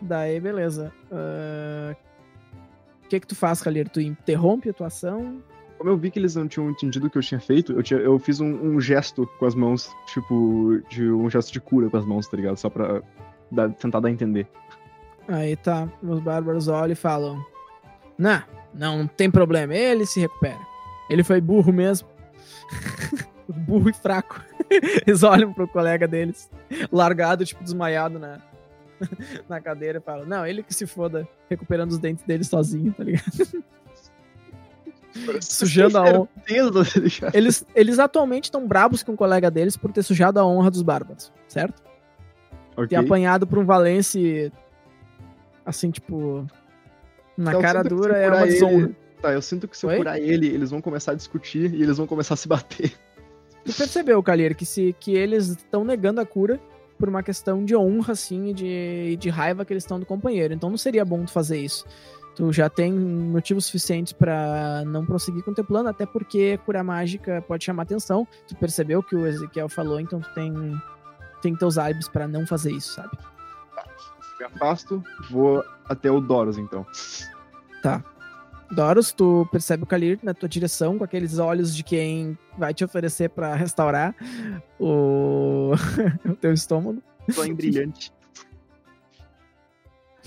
Daí, 0.02 0.40
beleza. 0.40 0.92
Ah, 1.12 1.96
O 3.04 3.08
que 3.08 3.20
que 3.20 3.28
tu 3.28 3.36
faz, 3.36 3.62
Calheiro? 3.62 3.90
Tu 3.90 4.02
interrompe 4.02 4.70
a 4.70 4.74
tua 4.74 4.88
ação? 4.88 5.42
Como 5.78 5.90
eu 5.92 5.98
vi 5.98 6.10
que 6.10 6.18
eles 6.18 6.36
não 6.36 6.48
tinham 6.48 6.72
entendido 6.72 7.06
o 7.06 7.10
que 7.10 7.18
eu 7.18 7.22
tinha 7.22 7.40
feito, 7.40 7.72
eu, 7.72 7.84
tinha, 7.84 8.00
eu 8.00 8.18
fiz 8.18 8.40
um, 8.40 8.48
um 8.48 8.82
gesto 8.82 9.28
com 9.38 9.46
as 9.46 9.54
mãos, 9.54 9.96
tipo, 10.08 10.82
de 10.90 11.10
um 11.10 11.30
gesto 11.30 11.54
de 11.54 11.62
cura 11.62 11.88
com 11.90 11.98
as 11.98 12.06
mãos, 12.06 12.28
tá 12.28 12.36
ligado? 12.36 12.58
Só 12.58 12.68
pra 12.70 13.02
dar, 13.52 13.70
tentar 13.74 14.00
dar 14.00 14.10
a 14.10 14.12
entender. 14.12 14.48
Aí 15.28 15.56
tá, 15.56 15.88
os 16.02 16.20
bárbaros 16.20 16.68
olham 16.68 16.94
e 16.94 16.96
falam: 16.96 17.46
Não, 18.18 18.42
não 18.74 19.08
tem 19.08 19.30
problema, 19.30 19.76
ele 19.76 20.06
se 20.06 20.20
recupera. 20.20 20.60
Ele 21.10 21.24
foi 21.24 21.40
burro 21.40 21.72
mesmo. 21.72 22.08
burro 23.48 23.90
e 23.90 23.94
fraco. 23.94 24.42
Eles 25.06 25.24
olham 25.24 25.54
pro 25.54 25.68
colega 25.68 26.08
deles, 26.08 26.50
largado, 26.92 27.46
tipo, 27.46 27.64
desmaiado 27.64 28.20
na, 28.20 28.40
na 29.48 29.60
cadeira 29.62 30.00
e 30.00 30.02
falam: 30.02 30.26
Não, 30.26 30.46
ele 30.46 30.64
que 30.64 30.74
se 30.74 30.86
foda, 30.88 31.28
recuperando 31.50 31.92
os 31.92 31.98
dentes 31.98 32.24
dele 32.24 32.44
sozinho, 32.44 32.94
tá 32.94 33.04
ligado? 33.04 33.24
Sujando 35.42 35.98
a 35.98 36.02
honra. 36.04 36.28
Tá? 37.20 37.32
Eles, 37.34 37.66
eles 37.76 37.98
atualmente 38.00 38.46
estão 38.46 38.68
brabos 38.68 39.02
com 39.04 39.14
o 39.14 39.18
colega 39.18 39.50
deles 39.50 39.76
por 39.76 39.92
ter 39.92 40.04
sujado 40.04 40.40
a 40.40 40.46
honra 40.46 40.70
dos 40.70 40.82
bárbaros, 40.84 41.32
certo? 41.48 41.82
Ok. 42.76 42.88
Ter 42.90 42.96
apanhado 42.98 43.48
por 43.48 43.58
um 43.58 43.66
Valence 43.66 44.52
assim, 45.66 45.90
tipo. 45.90 46.46
Na 47.36 47.52
Então, 47.52 47.62
cara 47.62 47.84
dura 47.84 48.18
é 48.18 48.28
uma 48.30 48.42
ele- 48.44 48.52
desonra. 48.54 48.92
Tá, 49.22 49.34
eu 49.34 49.42
sinto 49.42 49.68
que 49.68 49.76
se 49.76 49.84
eu 49.84 49.90
Oi? 49.90 49.98
curar 49.98 50.20
ele, 50.20 50.46
eles 50.48 50.70
vão 50.70 50.80
começar 50.80 51.12
a 51.14 51.16
discutir 51.16 51.74
e 51.74 51.82
eles 51.82 51.98
vão 51.98 52.06
começar 52.06 52.36
a 52.36 52.38
se 52.38 52.48
bater. 52.48 52.92
Tu 53.66 53.74
percebeu, 53.74 54.22
Calheiro, 54.22 54.54
que, 54.54 54.64
se, 54.66 54.96
que 55.00 55.12
eles 55.16 55.48
estão 55.48 55.84
negando 55.84 56.22
a 56.22 56.26
cura 56.26 56.60
por 56.98 57.10
uma 57.10 57.24
questão 57.24 57.64
de 57.64 57.76
honra, 57.76 58.14
assim, 58.14 58.50
e 58.50 58.54
de, 58.54 59.18
de 59.18 59.30
raiva 59.30 59.64
que 59.64 59.74
eles 59.74 59.84
estão 59.84 60.00
do 60.00 60.06
companheiro. 60.06 60.54
Então 60.54 60.70
não 60.70 60.78
seria 60.78 61.06
bom 61.06 61.24
tu 61.26 61.32
fazer 61.32 61.60
isso. 61.60 61.86
Tu 62.36 62.54
já 62.54 62.70
tem 62.70 62.94
motivos 62.94 63.66
suficientes 63.66 64.14
pra 64.14 64.84
não 64.86 65.06
prosseguir 65.06 65.44
com 65.44 65.52
o 65.52 65.56
teu 65.56 65.64
plano, 65.64 65.90
até 65.90 66.06
porque 66.06 66.60
cura 66.66 66.84
mágica 66.84 67.44
pode 67.48 67.66
chamar 67.66 67.84
atenção. 67.84 68.28
Tu 68.48 68.56
percebeu 68.56 69.02
que 69.02 69.16
o 69.16 69.26
Ezequiel 69.26 69.68
falou, 69.68 70.00
então 70.00 70.20
tu 70.20 70.30
tem, 70.34 70.54
tem 71.42 71.56
teus 71.56 71.78
álibis 71.80 72.08
pra 72.08 72.28
não 72.28 72.46
fazer 72.46 72.72
isso, 72.72 72.94
sabe? 72.94 73.18
Me 74.40 74.46
afasto, 74.46 75.04
vou 75.32 75.64
até 75.90 76.12
o 76.12 76.22
Doros, 76.22 76.60
então. 76.60 76.86
Doros, 78.72 79.12
tu 79.12 79.48
percebe 79.52 79.84
o 79.84 79.88
Kalir 79.88 80.20
na 80.22 80.34
tua 80.34 80.50
direção 80.50 80.98
com 80.98 81.04
aqueles 81.04 81.40
olhos 81.40 81.76
de 81.76 81.84
quem 81.84 82.38
vai 82.58 82.74
te 82.74 82.84
oferecer 82.84 83.30
pra 83.30 83.56
restaurar 83.56 84.16
o, 84.80 85.72
o 86.30 86.36
teu 86.36 86.54
estômago. 86.54 87.02
Tô 87.34 87.44
em 87.44 87.54
brilhante. 87.54 88.12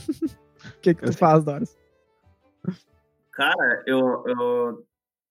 O 0.08 0.80
que 0.80 0.94
que 0.94 1.02
tu 1.02 1.12
faz, 1.12 1.44
Doros? 1.44 1.76
Cara, 3.32 3.82
eu. 3.86 4.24
eu... 4.26 4.86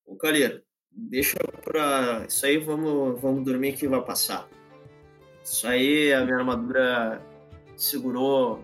Ô, 0.05 0.16
Calheiro, 0.16 0.62
deixa 0.91 1.38
pra. 1.64 2.26
Isso 2.28 2.45
aí 2.45 2.57
vamos, 2.57 3.20
vamos 3.22 3.43
dormir 3.43 3.74
que 3.74 3.88
vai 3.88 4.01
passar. 4.03 4.47
Isso 5.43 5.68
aí 5.68 6.14
a 6.14 6.24
minha 6.24 6.38
armadura 6.38 7.22
segurou 7.76 8.64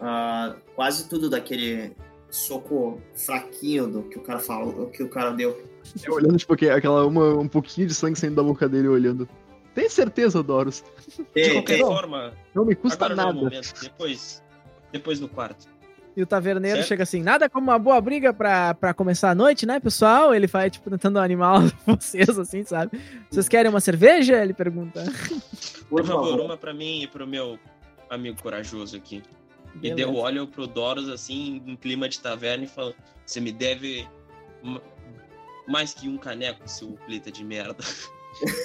ah, 0.00 0.56
quase 0.74 1.08
tudo 1.08 1.28
daquele 1.28 1.94
soco 2.32 2.98
fraquinho 3.14 3.86
do 3.86 4.02
que 4.04 4.18
o 4.18 4.22
cara 4.22 4.38
falou, 4.38 4.86
que 4.86 5.02
o 5.02 5.08
cara 5.08 5.30
deu. 5.32 5.62
Eu 6.02 6.14
olhando, 6.14 6.36
tipo, 6.38 6.54
aquele- 6.54 6.70
aquela 6.72 7.06
uma, 7.06 7.34
um 7.38 7.46
pouquinho 7.46 7.86
de 7.86 7.94
sangue 7.94 8.18
saindo 8.18 8.36
da 8.36 8.42
boca 8.42 8.68
dele 8.68 8.88
olhando. 8.88 9.28
Tem 9.74 9.88
certeza, 9.88 10.42
Doros? 10.42 10.82
De 11.16 11.24
Tem, 11.24 11.52
qualquer 11.52 11.76
tem. 11.76 11.84
forma, 11.86 12.32
Não 12.54 12.64
me 12.64 12.74
custa 12.74 13.06
é 13.06 13.14
nada. 13.14 13.32
momento. 13.32 13.72
Depois, 13.82 14.42
depois 14.90 15.20
no 15.20 15.28
quarto. 15.28 15.66
E 16.14 16.22
o 16.22 16.26
taverneiro 16.26 16.76
Certo. 16.78 16.88
chega 16.88 17.02
assim, 17.04 17.22
nada 17.22 17.48
como 17.48 17.70
uma 17.70 17.78
boa 17.78 17.98
briga 18.00 18.34
pra, 18.34 18.74
pra 18.74 18.92
começar 18.92 19.30
a 19.30 19.34
noite, 19.34 19.64
né, 19.64 19.80
pessoal? 19.80 20.34
Ele 20.34 20.46
vai, 20.46 20.68
tipo, 20.70 20.90
tentando 20.90 21.18
animar 21.18 21.60
vocês, 21.86 22.38
assim, 22.38 22.64
sabe? 22.64 23.00
Vocês 23.30 23.48
querem 23.48 23.70
uma 23.70 23.80
cerveja? 23.80 24.42
Ele 24.42 24.52
pergunta. 24.52 25.02
Por 25.88 26.04
favor, 26.04 26.40
uma 26.40 26.56
pra 26.56 26.74
mim 26.74 27.02
e 27.02 27.06
pro 27.06 27.26
meu 27.26 27.58
amigo 28.10 28.40
corajoso 28.42 28.94
aqui. 28.96 29.22
E 29.80 29.94
deu 29.94 30.14
olho 30.14 30.46
pro 30.46 30.66
Doros 30.66 31.08
assim, 31.08 31.62
em 31.66 31.76
clima 31.76 32.08
de 32.08 32.20
taverna, 32.20 32.64
e 32.64 32.68
falou: 32.68 32.94
Você 33.24 33.40
me 33.40 33.52
deve 33.52 34.06
ma- 34.62 34.80
mais 35.68 35.94
que 35.94 36.08
um 36.08 36.18
caneco, 36.18 36.68
seu 36.68 36.98
pleta 37.06 37.30
de 37.30 37.44
merda. 37.44 37.82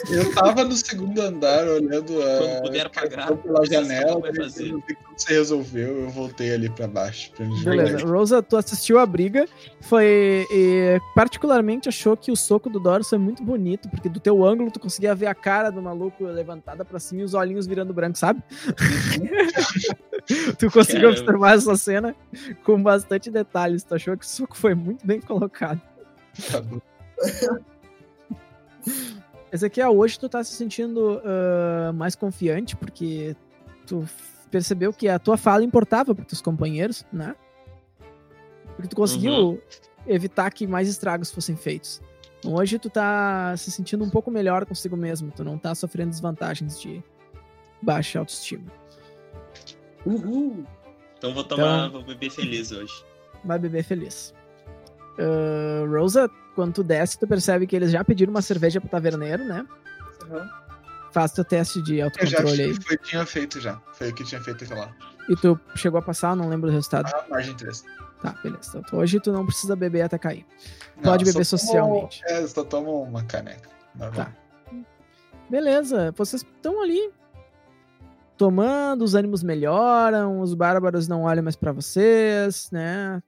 Eu 0.10 0.34
tava 0.34 0.64
no 0.64 0.72
segundo 0.72 1.20
andar 1.20 1.68
olhando 1.68 2.22
a. 2.22 2.38
Quando 2.38 2.62
puder 2.62 2.90
pagar, 2.90 3.36
pela 3.36 3.66
janela, 3.66 4.16
que 4.16 4.22
vai 4.22 4.36
fazer. 4.36 4.74
se 5.18 5.28
resolveu, 5.34 6.04
eu 6.04 6.10
voltei 6.10 6.54
ali 6.54 6.70
pra 6.70 6.88
baixo. 6.88 7.32
Pra 7.34 7.46
Beleza, 7.46 7.98
Rosa, 8.08 8.42
tu 8.42 8.56
assistiu 8.56 8.98
a 8.98 9.06
briga, 9.06 9.46
foi 9.82 10.48
e 10.50 10.98
particularmente 11.14 11.90
achou 11.90 12.16
que 12.16 12.32
o 12.32 12.36
soco 12.36 12.70
do 12.70 12.80
Doros 12.80 13.10
foi 13.10 13.18
muito 13.18 13.44
bonito, 13.44 13.90
porque 13.90 14.08
do 14.08 14.22
teu 14.22 14.46
ângulo 14.46 14.72
tu 14.72 14.80
conseguia 14.80 15.14
ver 15.14 15.28
a 15.28 15.36
cara 15.36 15.70
do 15.70 15.82
maluco 15.82 16.24
levantada 16.24 16.86
pra 16.86 16.98
cima 16.98 17.22
e 17.22 17.26
os 17.26 17.34
olhinhos 17.34 17.68
virando 17.68 17.94
branco, 17.94 18.18
sabe? 18.18 18.42
tu 20.60 20.70
conseguiu 20.72 21.10
Caramba. 21.10 21.20
observar 21.20 21.56
essa 21.56 21.76
cena 21.78 22.16
com 22.64 22.82
bastante 22.82 23.32
detalhes, 23.32 23.84
tu 23.84 23.96
achou 23.96 24.18
que 24.18 24.26
o 24.26 24.28
soco 24.28 24.58
foi 24.58 24.76
muito 24.76 25.06
bem 25.06 25.22
colocado. 25.22 25.82
Tá 26.52 26.62
bom. 26.62 26.80
Ezequiel, 29.52 29.98
hoje 29.98 30.20
tu 30.20 30.28
tá 30.28 30.44
se 30.44 30.54
sentindo 30.54 31.22
ah, 31.24 31.92
mais 31.94 32.16
confiante, 32.16 32.76
porque 32.76 33.36
tu 33.86 34.06
percebeu 34.52 34.92
que 34.94 35.08
a 35.08 35.18
tua 35.20 35.38
fala 35.38 35.64
importava 35.64 36.14
para 36.14 36.26
teus 36.26 36.42
companheiros, 36.42 37.06
né? 37.12 37.36
Porque 38.76 38.90
tu 38.90 38.96
conseguiu 38.96 39.34
Uhum. 39.34 39.60
evitar 40.06 40.52
que 40.52 40.68
mais 40.68 40.88
estragos 40.88 41.32
fossem 41.32 41.56
feitos. 41.56 42.02
Então, 42.40 42.54
hoje 42.54 42.78
tu 42.78 42.90
tá 42.90 43.56
se 43.58 43.72
sentindo 43.72 44.04
um 44.04 44.10
pouco 44.10 44.30
melhor 44.30 44.66
consigo 44.66 44.96
mesmo, 44.96 45.32
tu 45.32 45.44
não 45.44 45.58
tá 45.58 45.74
sofrendo 45.74 46.12
desvantagens 46.12 46.80
de 46.80 47.04
baixa 47.82 48.20
autoestima. 48.20 48.66
Uhul! 50.08 50.66
Então 51.18 51.34
vou 51.34 51.44
tomar, 51.44 51.90
vou 51.90 52.04
beber 52.04 52.30
feliz 52.30 52.72
hoje. 52.72 52.94
Vai 53.44 53.58
beber 53.60 53.84
feliz. 53.84 54.34
Ah, 55.20 55.86
Rosa, 55.88 56.30
quando 56.56 56.74
tu 56.76 56.84
desce, 56.84 57.20
tu 57.20 57.28
percebe 57.28 57.66
que 57.68 57.76
eles 57.76 57.92
já 57.92 58.04
pediram 58.04 58.32
uma 58.32 58.42
cerveja 58.42 58.80
pro 58.80 58.90
taverneiro, 58.90 59.44
né? 59.46 59.66
Faz 61.12 61.32
teu 61.32 61.44
teste 61.44 61.82
de 61.82 61.94
Eu 61.96 61.98
já 62.00 62.06
autocontrole 62.06 62.62
aí. 62.62 62.82
foi, 62.82 62.98
tinha 62.98 63.26
feito 63.26 63.60
já. 63.60 63.82
Foi 63.94 64.10
o 64.10 64.14
que 64.14 64.24
tinha 64.24 64.42
feito 64.42 64.72
lá. 64.74 64.94
E 65.30 65.36
tu 65.36 65.60
chegou 65.76 66.00
a 66.00 66.02
passar, 66.02 66.36
não 66.36 66.48
lembro 66.48 66.70
o 66.70 66.72
resultado. 66.72 67.10
Ah, 67.14 67.26
margem 67.30 67.56
3. 67.56 67.84
Tá, 68.22 68.36
beleza. 68.44 68.80
Então, 68.80 69.00
hoje 69.00 69.20
tu 69.20 69.32
não 69.32 69.46
precisa 69.46 69.76
beber 69.76 70.02
até 70.02 70.18
cair. 70.18 70.46
Pode 71.04 71.26
beber 71.26 71.46
socialmente. 71.46 72.22
É, 72.26 72.46
só 72.46 72.64
toma 72.64 72.90
uma 72.90 73.24
caneca. 73.24 73.70
Normal. 73.96 74.26
Tá. 74.26 74.32
Beleza, 75.50 76.14
vocês 76.16 76.44
estão 76.44 76.82
ali 76.82 77.10
tomando, 78.38 79.04
os 79.04 79.16
ânimos 79.16 79.44
melhoram, 79.44 80.40
os 80.42 80.54
bárbaros 80.54 81.08
não 81.08 81.24
olham 81.24 81.44
mais 81.44 81.56
pra 81.56 81.72
vocês, 81.72 82.70
né? 82.72 83.22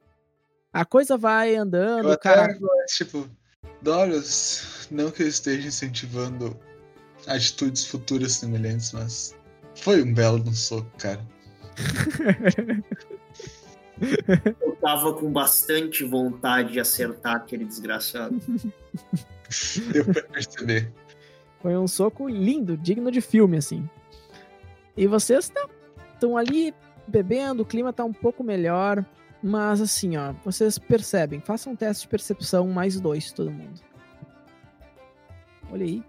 A 0.71 0.85
coisa 0.85 1.17
vai 1.17 1.55
andando, 1.55 2.09
Eu 2.09 2.13
até 2.13 2.35
cara. 2.35 2.57
gosto, 2.59 2.95
tipo, 2.95 3.29
Doros, 3.81 4.87
não 4.91 5.09
que 5.09 5.23
eu 5.23 5.27
esteja 5.27 5.67
incentivando 5.67 6.55
atitudes 7.27 7.85
futuras 7.85 8.33
semelhantes, 8.33 8.91
mas 8.93 9.35
foi 9.75 10.03
um 10.03 10.13
belo 10.13 10.37
no 10.37 10.53
soco, 10.53 10.89
cara. 10.97 11.25
Eu 14.65 14.75
tava 14.77 15.13
com 15.13 15.29
bastante 15.31 16.05
vontade 16.05 16.73
de 16.73 16.79
acertar 16.79 17.35
aquele 17.35 17.65
desgraçado. 17.65 18.39
Deu 19.91 20.05
pra 20.05 20.23
perceber. 20.23 20.91
Foi 21.61 21.75
um 21.77 21.87
soco 21.87 22.29
lindo, 22.29 22.77
digno 22.77 23.11
de 23.11 23.19
filme, 23.19 23.57
assim. 23.57 23.89
E 24.99 25.07
vocês 25.07 25.49
estão 26.13 26.35
ali 26.35 26.73
bebendo, 27.07 27.63
o 27.63 27.65
clima 27.65 27.93
tá 27.93 28.03
um 28.03 28.11
pouco 28.11 28.43
melhor. 28.43 29.05
Mas 29.41 29.79
assim, 29.79 30.17
ó, 30.17 30.33
vocês 30.43 30.77
percebem. 30.77 31.39
Façam 31.39 31.71
um 31.71 31.75
teste 31.75 32.03
de 32.03 32.09
percepção 32.09 32.67
mais 32.67 32.99
dois, 32.99 33.31
todo 33.31 33.49
mundo. 33.49 33.79
Olha 35.71 35.85
aí. 35.85 36.03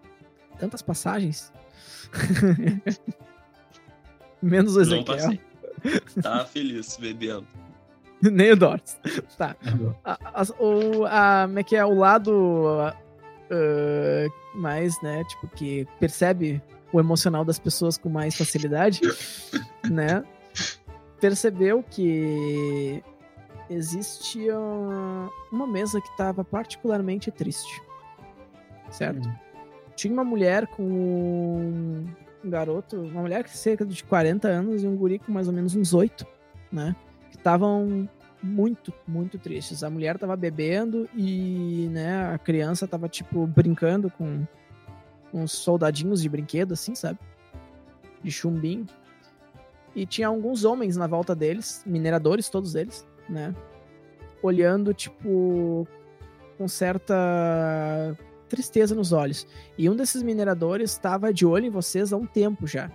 Tantas 0.59 0.83
passagens. 0.83 1.53
Menos 4.43 4.75
o 4.75 4.81
Não 4.81 4.83
Ezequiel. 4.83 5.05
passei. 5.17 5.41
Tá 6.21 6.45
feliz 6.45 6.97
bebendo. 6.97 7.47
Nem 8.21 8.51
o 8.51 8.57
Doris. 8.57 8.99
Tá. 9.39 9.55
A, 10.05 10.43
a- 10.43 10.63
o, 10.63 11.07
a, 11.07 11.45
como 11.47 11.59
é 11.61 11.63
que 11.63 11.77
é? 11.77 11.85
O 11.87 11.95
lado 11.95 12.77
ah, 12.81 12.97
mais, 14.57 15.01
né? 15.01 15.23
Tipo, 15.25 15.49
que 15.49 15.87
percebe 16.01 16.61
o 16.93 17.01
emocional 17.01 17.45
das 17.45 17.59
pessoas 17.59 17.97
com 17.97 18.09
mais 18.09 18.37
facilidade, 18.37 19.01
né? 19.91 20.25
Percebeu 21.21 21.83
que 21.83 23.03
existia 23.69 24.59
uma 25.53 25.67
mesa 25.67 26.01
que 26.01 26.09
estava 26.09 26.45
particularmente 26.45 27.31
triste. 27.31 27.81
Certo? 28.91 29.29
Tinha 29.95 30.13
uma 30.13 30.25
mulher 30.25 30.67
com 30.67 30.83
um 30.83 32.07
garoto, 32.51 33.01
uma 33.01 33.21
mulher 33.21 33.45
que 33.45 33.57
cerca 33.57 33.85
de 33.85 34.03
40 34.03 34.49
anos 34.49 34.83
e 34.83 34.87
um 34.87 34.97
guri 34.97 35.19
com 35.19 35.31
mais 35.31 35.47
ou 35.47 35.53
menos 35.53 35.77
uns 35.77 35.95
8, 35.95 36.27
né? 36.73 36.97
Que 37.31 37.37
estavam 37.37 38.09
muito, 38.43 38.93
muito 39.07 39.39
tristes. 39.39 39.85
A 39.85 39.91
mulher 39.91 40.19
tava 40.19 40.35
bebendo 40.37 41.09
e, 41.15 41.89
né, 41.93 42.33
a 42.33 42.39
criança 42.39 42.89
tava, 42.89 43.09
tipo, 43.09 43.47
brincando 43.47 44.11
com 44.11 44.47
uns 45.33 45.53
soldadinhos 45.53 46.23
de 46.23 46.29
brinquedo, 46.29 46.73
assim, 46.73 46.95
sabe? 46.95 47.19
De 48.23 48.31
chumbinho. 48.31 48.87
E 49.95 50.07
tinha 50.07 50.29
alguns 50.29 50.65
homens 50.65 50.97
na 50.97 51.07
volta 51.07 51.35
deles, 51.35 51.83
mineradores, 51.87 52.49
todos 52.49 52.75
eles, 52.75 53.07
né? 53.29 53.55
Olhando, 54.43 54.95
tipo, 54.95 55.87
com 56.57 56.69
certa 56.69 58.17
tristeza 58.49 58.95
nos 58.95 59.13
olhos. 59.13 59.47
E 59.77 59.89
um 59.89 59.97
desses 59.97 60.23
mineradores 60.23 60.93
estava 60.93 61.33
de 61.33 61.47
olho 61.47 61.67
em 61.67 61.71
vocês 61.71 62.13
há 62.13 62.17
um 62.17 62.27
tempo 62.27 62.67
já. 62.67 62.91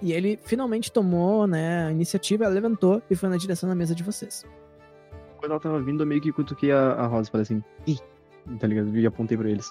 E 0.00 0.12
ele 0.12 0.38
finalmente 0.42 0.92
tomou, 0.92 1.46
né, 1.46 1.86
a 1.86 1.90
iniciativa, 1.90 2.44
ela 2.44 2.54
levantou 2.54 3.02
e 3.10 3.16
foi 3.16 3.28
na 3.28 3.36
direção 3.36 3.68
da 3.68 3.74
mesa 3.74 3.94
de 3.94 4.02
vocês. 4.02 4.44
Quando 5.38 5.52
ela 5.52 5.60
tava 5.60 5.80
vindo, 5.80 6.02
eu 6.02 6.06
meio 6.06 6.20
que 6.20 6.32
cutuquei 6.32 6.72
a, 6.72 6.92
a 6.92 7.06
Rosa 7.06 7.28
e 7.28 7.32
falei 7.32 7.42
assim, 7.42 7.62
ih, 7.86 7.98
tá 8.58 8.66
ligado? 8.66 8.96
E 8.96 9.06
apontei 9.06 9.36
pra 9.36 9.50
eles. 9.50 9.68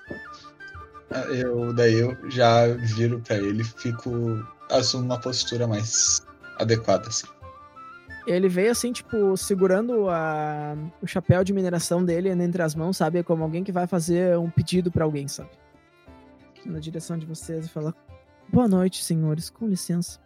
Eu, 1.30 1.74
daí 1.74 1.94
eu 2.00 2.18
já 2.30 2.68
viro 2.68 3.20
pra 3.22 3.38
ele 3.38 3.62
e 3.62 3.66
fico. 3.66 4.10
assumo 4.70 5.06
uma 5.06 5.20
postura 5.20 5.66
mais 5.68 6.26
adequada, 6.60 7.08
assim. 7.08 7.26
Ele 8.28 8.50
veio 8.50 8.72
assim, 8.72 8.92
tipo, 8.92 9.38
segurando 9.38 10.10
a- 10.10 10.76
o 11.02 11.08
chapéu 11.08 11.42
de 11.46 11.54
mineração 11.54 12.04
dele 12.04 12.28
entre 12.30 12.62
as 12.62 12.76
mãos, 12.76 12.98
sabe? 12.98 13.24
Como 13.24 13.42
alguém 13.42 13.64
que 13.64 13.72
vai 13.72 13.88
fazer 13.88 14.38
um 14.38 14.50
pedido 14.50 14.92
pra 14.92 15.06
alguém, 15.06 15.30
sabe? 15.30 15.52
Na 16.66 16.80
direção 16.80 17.18
de 17.18 17.26
vocês 17.26 17.66
e 17.66 17.70
fala: 17.70 17.96
Boa 18.52 18.68
noite, 18.68 19.02
senhores, 19.02 19.50
com 19.50 19.66
licença. 19.68 20.20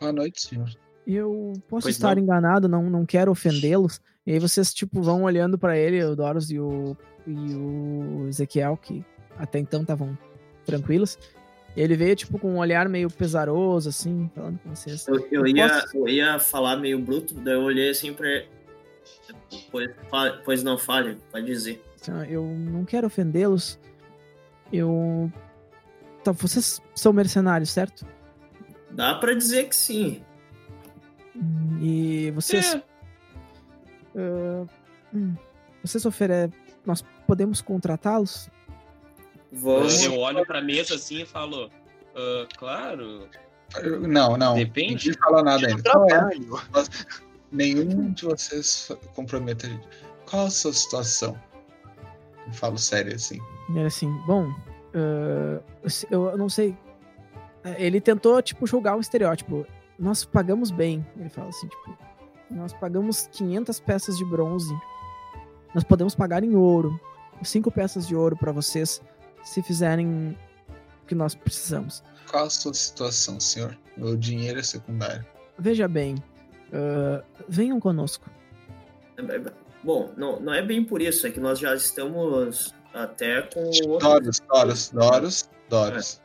Boa 0.00 0.12
noite, 0.12 0.40
senhor. 0.42 0.68
Eu 1.06 1.52
posso 1.68 1.84
Pois 1.84 1.94
estar 1.94 2.16
não. 2.16 2.22
enganado, 2.24 2.68
não, 2.68 2.90
não 2.90 3.06
quero 3.06 3.30
ofendê-los. 3.30 4.00
E 4.26 4.32
aí 4.32 4.38
vocês, 4.40 4.74
tipo, 4.74 5.00
vão 5.00 5.22
olhando 5.22 5.56
pra 5.56 5.76
ele, 5.78 6.02
o 6.04 6.16
Doros 6.16 6.50
e 6.50 6.58
o, 6.58 6.96
e 7.26 7.54
o 7.54 8.26
Ezequiel, 8.28 8.76
que 8.76 9.04
até 9.40 9.58
então 9.58 9.82
estavam 9.82 10.16
tranquilos. 10.64 11.18
E 11.76 11.80
ele 11.80 11.96
veio, 11.96 12.16
tipo, 12.16 12.38
com 12.38 12.52
um 12.54 12.58
olhar 12.58 12.88
meio 12.88 13.08
pesaroso, 13.10 13.88
assim, 13.88 14.28
falando 14.34 14.58
com 14.58 14.74
vocês. 14.74 15.06
Eu, 15.06 15.26
eu 15.30 15.46
ia, 15.46 15.68
posso- 15.68 15.96
eu 15.98 16.08
ia 16.08 16.38
falar 16.38 16.76
meio 16.76 16.98
bruto, 16.98 17.32
daí 17.34 17.54
eu 17.54 17.62
olhei 17.62 17.90
assim 17.90 18.12
pra 18.12 18.28
ele. 18.28 18.48
Pois, 19.70 19.90
pois 20.44 20.62
não 20.64 20.76
fale, 20.76 21.16
pode 21.30 21.46
dizer. 21.46 21.82
Assim, 22.00 22.12
Eu 22.32 22.44
não 22.44 22.84
quero 22.84 23.06
ofendê-los. 23.06 23.78
Eu. 24.72 25.30
Tá, 26.24 26.32
vocês 26.32 26.80
são 26.94 27.12
mercenários, 27.12 27.70
certo? 27.70 28.04
Dá 28.90 29.14
pra 29.14 29.32
dizer 29.34 29.68
que 29.68 29.76
sim. 29.76 30.22
Hum, 31.36 31.78
E 31.80 32.30
vocês. 32.32 32.76
É, 34.14 34.64
hum, 35.14 35.34
vocês 35.82 36.04
oferecem. 36.04 36.52
Nós 36.84 37.04
podemos 37.26 37.60
contratá-los? 37.60 38.50
Vamos. 39.52 40.04
eu 40.04 40.16
olho 40.18 40.44
pra 40.46 40.60
mesa 40.60 40.94
assim 40.94 41.22
e 41.22 41.26
falo, 41.26 41.70
"Ah, 42.14 42.46
claro, 42.56 43.28
Não, 44.00 44.36
não. 44.36 44.56
Depende. 44.56 45.08
Ninguém 45.08 45.22
fala 45.22 45.42
nada 45.44 45.66
ainda. 45.66 45.82
Qual 45.82 46.04
é? 46.04 46.08
Trabalho. 46.08 46.60
Nenhum 47.52 48.10
de 48.12 48.24
vocês 48.24 48.90
comprometa 49.14 49.66
a 49.66 49.70
gente. 49.70 49.88
Qual 50.28 50.46
a 50.46 50.50
sua 50.50 50.72
situação? 50.72 51.36
Eu 52.46 52.52
falo 52.52 52.76
sério 52.78 53.14
assim. 53.14 53.38
Ele 53.68 53.84
assim, 53.86 54.10
bom, 54.26 54.52
ah, 54.94 55.60
eu 56.10 56.36
não 56.36 56.48
sei. 56.48 56.76
Ele 57.78 58.00
tentou, 58.00 58.40
tipo, 58.42 58.66
julgar 58.66 58.96
um 58.96 59.00
estereótipo. 59.00 59.66
Nós 59.98 60.24
pagamos 60.24 60.70
bem. 60.70 61.06
Ele 61.16 61.28
fala 61.28 61.48
assim, 61.50 61.68
tipo, 61.68 61.96
nós 62.50 62.72
pagamos 62.72 63.28
500 63.32 63.78
peças 63.80 64.16
de 64.16 64.24
bronze. 64.24 64.74
Nós 65.74 65.84
podemos 65.84 66.14
pagar 66.14 66.42
em 66.42 66.56
ouro. 66.56 66.98
Cinco 67.44 67.70
peças 67.70 68.06
de 68.06 68.16
ouro 68.16 68.36
pra 68.36 68.50
vocês 68.52 69.00
se 69.42 69.62
fizerem 69.62 70.36
o 71.02 71.06
que 71.06 71.14
nós 71.14 71.34
precisamos. 71.34 72.02
Qual 72.28 72.46
a 72.46 72.50
sua 72.50 72.74
situação, 72.74 73.40
senhor? 73.40 73.76
O 73.98 74.16
dinheiro 74.16 74.60
é 74.60 74.62
secundário. 74.62 75.24
Veja 75.58 75.88
bem, 75.88 76.16
ah, 76.72 77.22
venham 77.48 77.80
conosco. 77.80 78.30
Bom, 79.82 80.12
não, 80.16 80.40
não 80.40 80.52
é 80.52 80.62
bem 80.62 80.84
por 80.84 81.00
isso, 81.00 81.26
é 81.26 81.30
que 81.30 81.40
nós 81.40 81.58
já 81.58 81.74
estamos 81.74 82.74
até 82.94 83.42
com. 83.42 83.70
Doros, 83.98 84.40
Doros, 84.48 84.90
Doros, 84.90 85.50
Doros. 85.68 86.22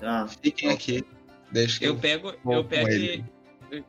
Tá. 0.00 0.28
Fiquem 0.42 0.70
aqui. 0.70 1.04
Deixa 1.50 1.78
que 1.78 1.86
eu 1.86 1.96
pego, 1.96 2.34
vou 2.44 2.54
eu 2.54 2.64
pego 2.64 2.88
ele. 2.88 3.24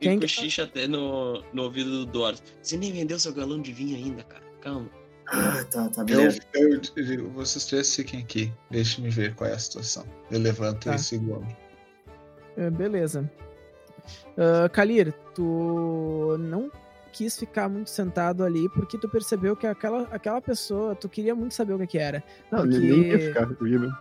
e, 0.00 0.08
e 0.08 0.20
cochicho 0.20 0.62
até 0.62 0.86
no, 0.86 1.42
no 1.52 1.64
ouvido 1.64 1.90
do 1.90 2.06
Doris. 2.06 2.42
Você 2.62 2.76
nem 2.76 2.92
vendeu 2.92 3.18
seu 3.18 3.32
galão 3.32 3.60
de 3.60 3.72
vinho 3.72 3.96
ainda, 3.96 4.22
cara. 4.22 4.44
Calma. 4.60 4.88
Ah, 5.30 5.62
tá, 5.70 5.88
tá, 5.90 6.00
Eu, 6.02 6.04
beleza. 6.06 6.40
eu, 6.54 6.80
eu- 6.96 7.30
vocês 7.30 7.66
três 7.66 7.94
fiquem 7.94 8.20
aqui. 8.20 8.52
Deixe-me 8.70 9.10
ver 9.10 9.34
qual 9.34 9.50
é 9.50 9.52
a 9.54 9.58
situação. 9.58 10.04
Eu 10.30 10.38
levanto 10.40 10.84
Tá. 10.84 10.94
e 10.94 10.98
sigo 10.98 11.32
o 11.32 11.36
homem. 11.38 11.56
Ah, 12.56 12.70
beleza. 12.70 13.30
Ah, 14.36 14.68
Kalir, 14.70 15.12
tu 15.34 16.36
não 16.40 16.70
quis 17.12 17.36
ficar 17.38 17.68
muito 17.68 17.90
sentado 17.90 18.42
ali 18.44 18.68
porque 18.70 18.96
tu 18.98 19.08
percebeu 19.08 19.54
que 19.56 19.66
aquela, 19.66 20.02
aquela 20.10 20.40
pessoa, 20.40 20.94
tu 20.94 21.08
queria 21.08 21.34
muito 21.34 21.54
saber 21.54 21.74
o 21.74 21.78
que, 21.78 21.86
que 21.86 21.98
era. 21.98 22.22
Não, 22.50 22.60
Porque- 22.60 22.78
nem 22.78 23.02
ia 23.08 23.18
ficar, 23.18 23.42
ia 23.66 23.78
mesmo. 23.78 23.96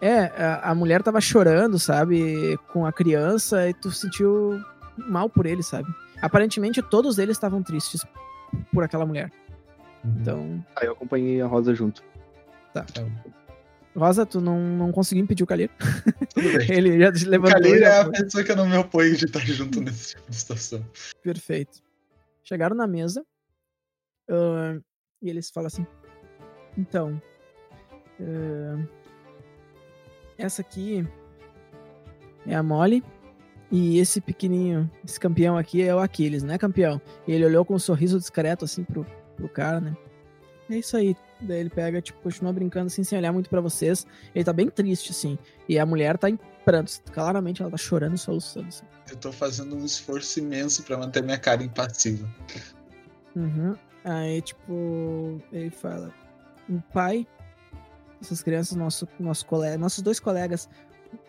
É, 0.00 0.20
a, 0.26 0.70
a 0.70 0.74
mulher 0.74 1.02
tava 1.02 1.20
chorando, 1.20 1.78
sabe, 1.78 2.56
com 2.72 2.86
a 2.86 2.92
criança 2.92 3.68
e 3.68 3.74
tu 3.74 3.90
sentiu 3.90 4.58
mal 4.96 5.28
por 5.28 5.46
ele, 5.46 5.62
sabe? 5.62 5.88
Aparentemente 6.22 6.80
todos 6.82 7.18
eles 7.18 7.36
estavam 7.36 7.62
tristes 7.62 8.02
por 8.72 8.82
aquela 8.84 9.04
mulher. 9.04 9.30
Então, 10.04 10.64
Aí 10.76 10.86
eu 10.86 10.92
acompanhei 10.92 11.40
a 11.42 11.46
Rosa 11.46 11.74
junto. 11.74 12.02
Rosa, 13.96 14.24
tu 14.24 14.40
não, 14.40 14.60
não 14.60 14.92
conseguiu 14.92 15.24
impedir 15.24 15.42
o 15.42 15.46
Kalir. 15.46 15.70
Tudo 16.32 16.48
bem. 16.56 16.66
Ele 16.70 16.98
já 17.00 17.10
O 17.10 17.28
levantou. 17.28 17.58
e 17.58 17.62
Kalir 17.62 17.82
é 17.82 18.00
a 18.00 18.08
pessoa 18.08 18.44
que 18.44 18.52
eu 18.52 18.56
não 18.56 18.68
me 18.68 18.76
oponho 18.76 19.16
de 19.16 19.24
estar 19.24 19.40
junto 19.40 19.80
nesse 19.80 20.14
tipo 20.14 20.30
de 20.30 20.36
situação. 20.36 20.84
Perfeito. 21.22 21.82
Chegaram 22.44 22.76
na 22.76 22.86
mesa 22.86 23.24
ahn, 24.28 24.80
e 25.20 25.28
eles 25.28 25.50
falam 25.50 25.66
assim: 25.66 25.86
Então, 26.78 27.20
ahn, 28.20 28.84
essa 30.38 30.62
aqui 30.62 31.06
é 32.46 32.54
a 32.54 32.62
Molly 32.62 33.02
e 33.72 33.98
esse 33.98 34.20
pequenininho, 34.20 34.90
esse 35.04 35.18
campeão 35.20 35.58
aqui 35.58 35.82
é 35.82 35.94
o 35.94 35.98
Aquiles, 35.98 36.42
né, 36.42 36.56
campeão? 36.58 37.00
E 37.26 37.32
ele 37.32 37.44
olhou 37.44 37.64
com 37.64 37.74
um 37.74 37.78
sorriso 37.78 38.18
discreto 38.18 38.64
assim 38.64 38.82
pro, 38.84 39.04
pro 39.40 39.48
cara, 39.48 39.80
né? 39.80 39.96
É 40.70 40.76
isso 40.76 40.96
aí. 40.96 41.16
Daí 41.40 41.60
ele 41.60 41.70
pega, 41.70 42.00
tipo, 42.00 42.20
continua 42.20 42.52
brincando 42.52 42.86
assim, 42.86 43.02
sem 43.02 43.18
olhar 43.18 43.32
muito 43.32 43.50
pra 43.50 43.60
vocês. 43.60 44.06
Ele 44.34 44.44
tá 44.44 44.52
bem 44.52 44.68
triste, 44.68 45.10
assim. 45.10 45.38
E 45.68 45.78
a 45.78 45.86
mulher 45.86 46.16
tá 46.18 46.28
em 46.28 46.38
prantos. 46.64 47.02
Claramente 47.12 47.62
ela 47.62 47.70
tá 47.70 47.76
chorando 47.76 48.14
e 48.14 48.18
soluçando. 48.18 48.68
Assim. 48.68 48.84
Eu 49.10 49.16
tô 49.16 49.32
fazendo 49.32 49.74
um 49.74 49.84
esforço 49.84 50.38
imenso 50.38 50.82
pra 50.84 50.96
manter 50.96 51.22
minha 51.22 51.38
cara 51.38 51.62
impassível. 51.62 52.28
Uhum. 53.34 53.74
Aí, 54.04 54.42
tipo, 54.42 55.40
ele 55.52 55.70
fala: 55.70 56.12
o 56.68 56.80
pai, 56.92 57.26
essas 58.20 58.42
crianças, 58.42 58.76
nosso, 58.76 59.08
nosso 59.18 59.46
colega, 59.46 59.76
nossos 59.78 60.02
dois 60.02 60.20
colegas, 60.20 60.68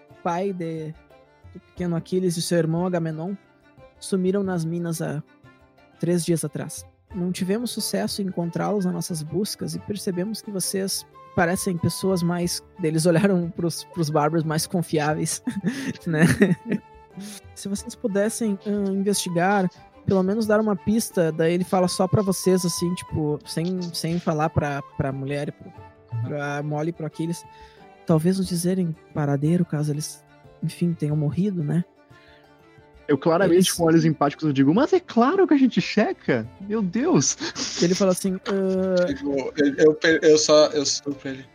o 0.09 0.14
pai 0.22 0.53
de, 0.53 0.93
do 1.53 1.59
pequeno 1.59 1.95
Aquiles 1.95 2.38
e 2.38 2.41
seu 2.41 2.57
irmão 2.57 2.86
Agamenon, 2.86 3.34
sumiram 3.99 4.43
nas 4.43 4.64
minas 4.66 5.01
há 5.01 5.24
três 5.99 6.24
dias 6.24 6.43
atrás. 6.43 6.86
Não 7.14 7.32
tivemos 7.32 7.72
sucesso 7.72 8.22
em 8.22 8.26
encontrá-los 8.26 8.86
nas 8.86 8.93
nossas 8.93 9.24
buscas 9.24 9.76
e 9.76 9.80
percebemos 9.80 10.41
que 10.41 10.51
vocês 10.51 11.05
parecem 11.36 11.78
pessoas 11.78 12.24
mais. 12.24 12.64
Eles 12.82 13.05
olharam 13.05 13.49
pros, 13.49 13.84
pros 13.86 14.09
bárbaros 14.09 14.45
mais 14.45 14.66
confiáveis, 14.66 15.43
né? 16.07 16.24
Se 17.55 17.68
vocês 17.68 17.95
pudessem 17.95 18.57
investigar 18.66 19.70
pelo 20.05 20.24
menos 20.24 20.47
dar 20.47 20.59
uma 20.59 20.76
pista, 20.76 21.32
daí 21.32 21.53
ele 21.53 21.64
fala 21.64 21.88
só 21.88 22.07
pra 22.07 22.22
vocês, 22.22 22.66
assim, 22.66 22.93
tipo, 22.95 23.39
sem, 23.45 23.82
sem 23.93 24.20
falar 24.20 24.49
pra, 24.49 24.82
pra 24.97 25.12
mulher, 25.12 25.49
e 25.49 25.51
pro, 25.51 25.72
pra 26.24 26.64
Molly 26.64 26.91
pro 26.91 27.05
Aquiles. 27.05 27.43
Talvez 28.05 28.38
nos 28.38 28.47
dizerem 28.47 28.95
paradeiro, 29.14 29.64
caso 29.64 29.91
eles, 29.91 30.24
enfim, 30.64 30.93
tenham 30.93 31.16
morrido, 31.16 31.64
né? 31.64 31.84
Eu 33.12 33.18
claramente, 33.18 33.55
Eles- 33.57 33.72
com 33.74 33.84
olhos 33.84 34.05
empáticos, 34.05 34.45
eu 34.47 34.53
digo, 34.53 34.74
mas 34.74 34.93
é 34.93 34.99
claro 34.99 35.45
que 35.47 35.53
a 35.53 35.57
gente 35.57 35.82
checa. 35.82 36.47
Meu 36.62 36.82
Deus. 36.82 37.38
Ele 37.82 37.93
fala 37.93 38.12
assim, 38.14 38.39
"Ah, 38.47 39.05
Tipo, 39.05 39.51
eu, 39.57 39.76
eu, 39.78 40.20
eu 40.22 40.38
só 40.38 40.68
eu 40.68 40.86
sou 40.86 41.14
pra 41.14 41.32
ele. 41.32 41.45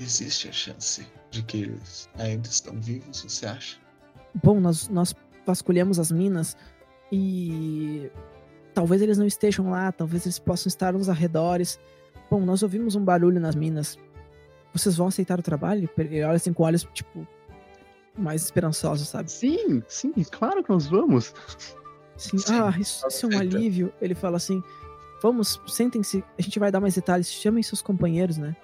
Existe 0.00 0.48
a 0.48 0.52
chance 0.52 1.06
de 1.30 1.42
que 1.44 1.62
eles 1.62 2.08
ainda 2.18 2.48
estão 2.48 2.74
vivos, 2.80 3.22
você 3.22 3.46
acha? 3.46 3.76
bom, 4.42 4.58
nós, 4.58 4.88
nós 4.88 5.14
vasculhamos 5.46 5.98
as 6.00 6.10
minas 6.10 6.56
e 7.12 8.10
talvez 8.74 9.02
eles 9.02 9.18
não 9.18 9.26
estejam 9.26 9.70
lá, 9.70 9.92
talvez 9.92 10.24
eles 10.24 10.38
possam 10.38 10.68
estar 10.68 10.92
nos 10.94 11.08
arredores. 11.08 11.78
Bom, 12.30 12.40
nós 12.40 12.62
ouvimos 12.62 12.94
um 12.96 13.04
barulho 13.04 13.38
nas 13.38 13.54
minas. 13.54 13.98
Vocês 14.72 14.96
vão 14.96 15.06
aceitar 15.08 15.38
o 15.38 15.42
trabalho? 15.42 15.88
Ele 15.98 16.22
olha 16.24 16.36
assim 16.36 16.52
com 16.52 16.62
olhos, 16.62 16.88
tipo, 16.94 17.26
mais 18.16 18.42
esperançosos, 18.42 19.08
sabe? 19.08 19.30
Sim, 19.30 19.82
sim, 19.88 20.12
claro 20.30 20.62
que 20.62 20.70
nós 20.70 20.86
vamos. 20.86 21.34
Assim, 22.16 22.38
Sim, 22.38 22.54
ah, 22.60 22.74
isso, 22.78 23.06
isso 23.06 23.26
é 23.26 23.28
um 23.34 23.38
alívio. 23.38 23.92
Ele 24.00 24.14
fala 24.14 24.36
assim: 24.36 24.62
vamos, 25.22 25.60
sentem-se, 25.66 26.24
a 26.38 26.42
gente 26.42 26.58
vai 26.58 26.70
dar 26.70 26.80
mais 26.80 26.94
detalhes, 26.94 27.32
chamem 27.32 27.62
seus 27.62 27.82
companheiros, 27.82 28.38
né? 28.38 28.54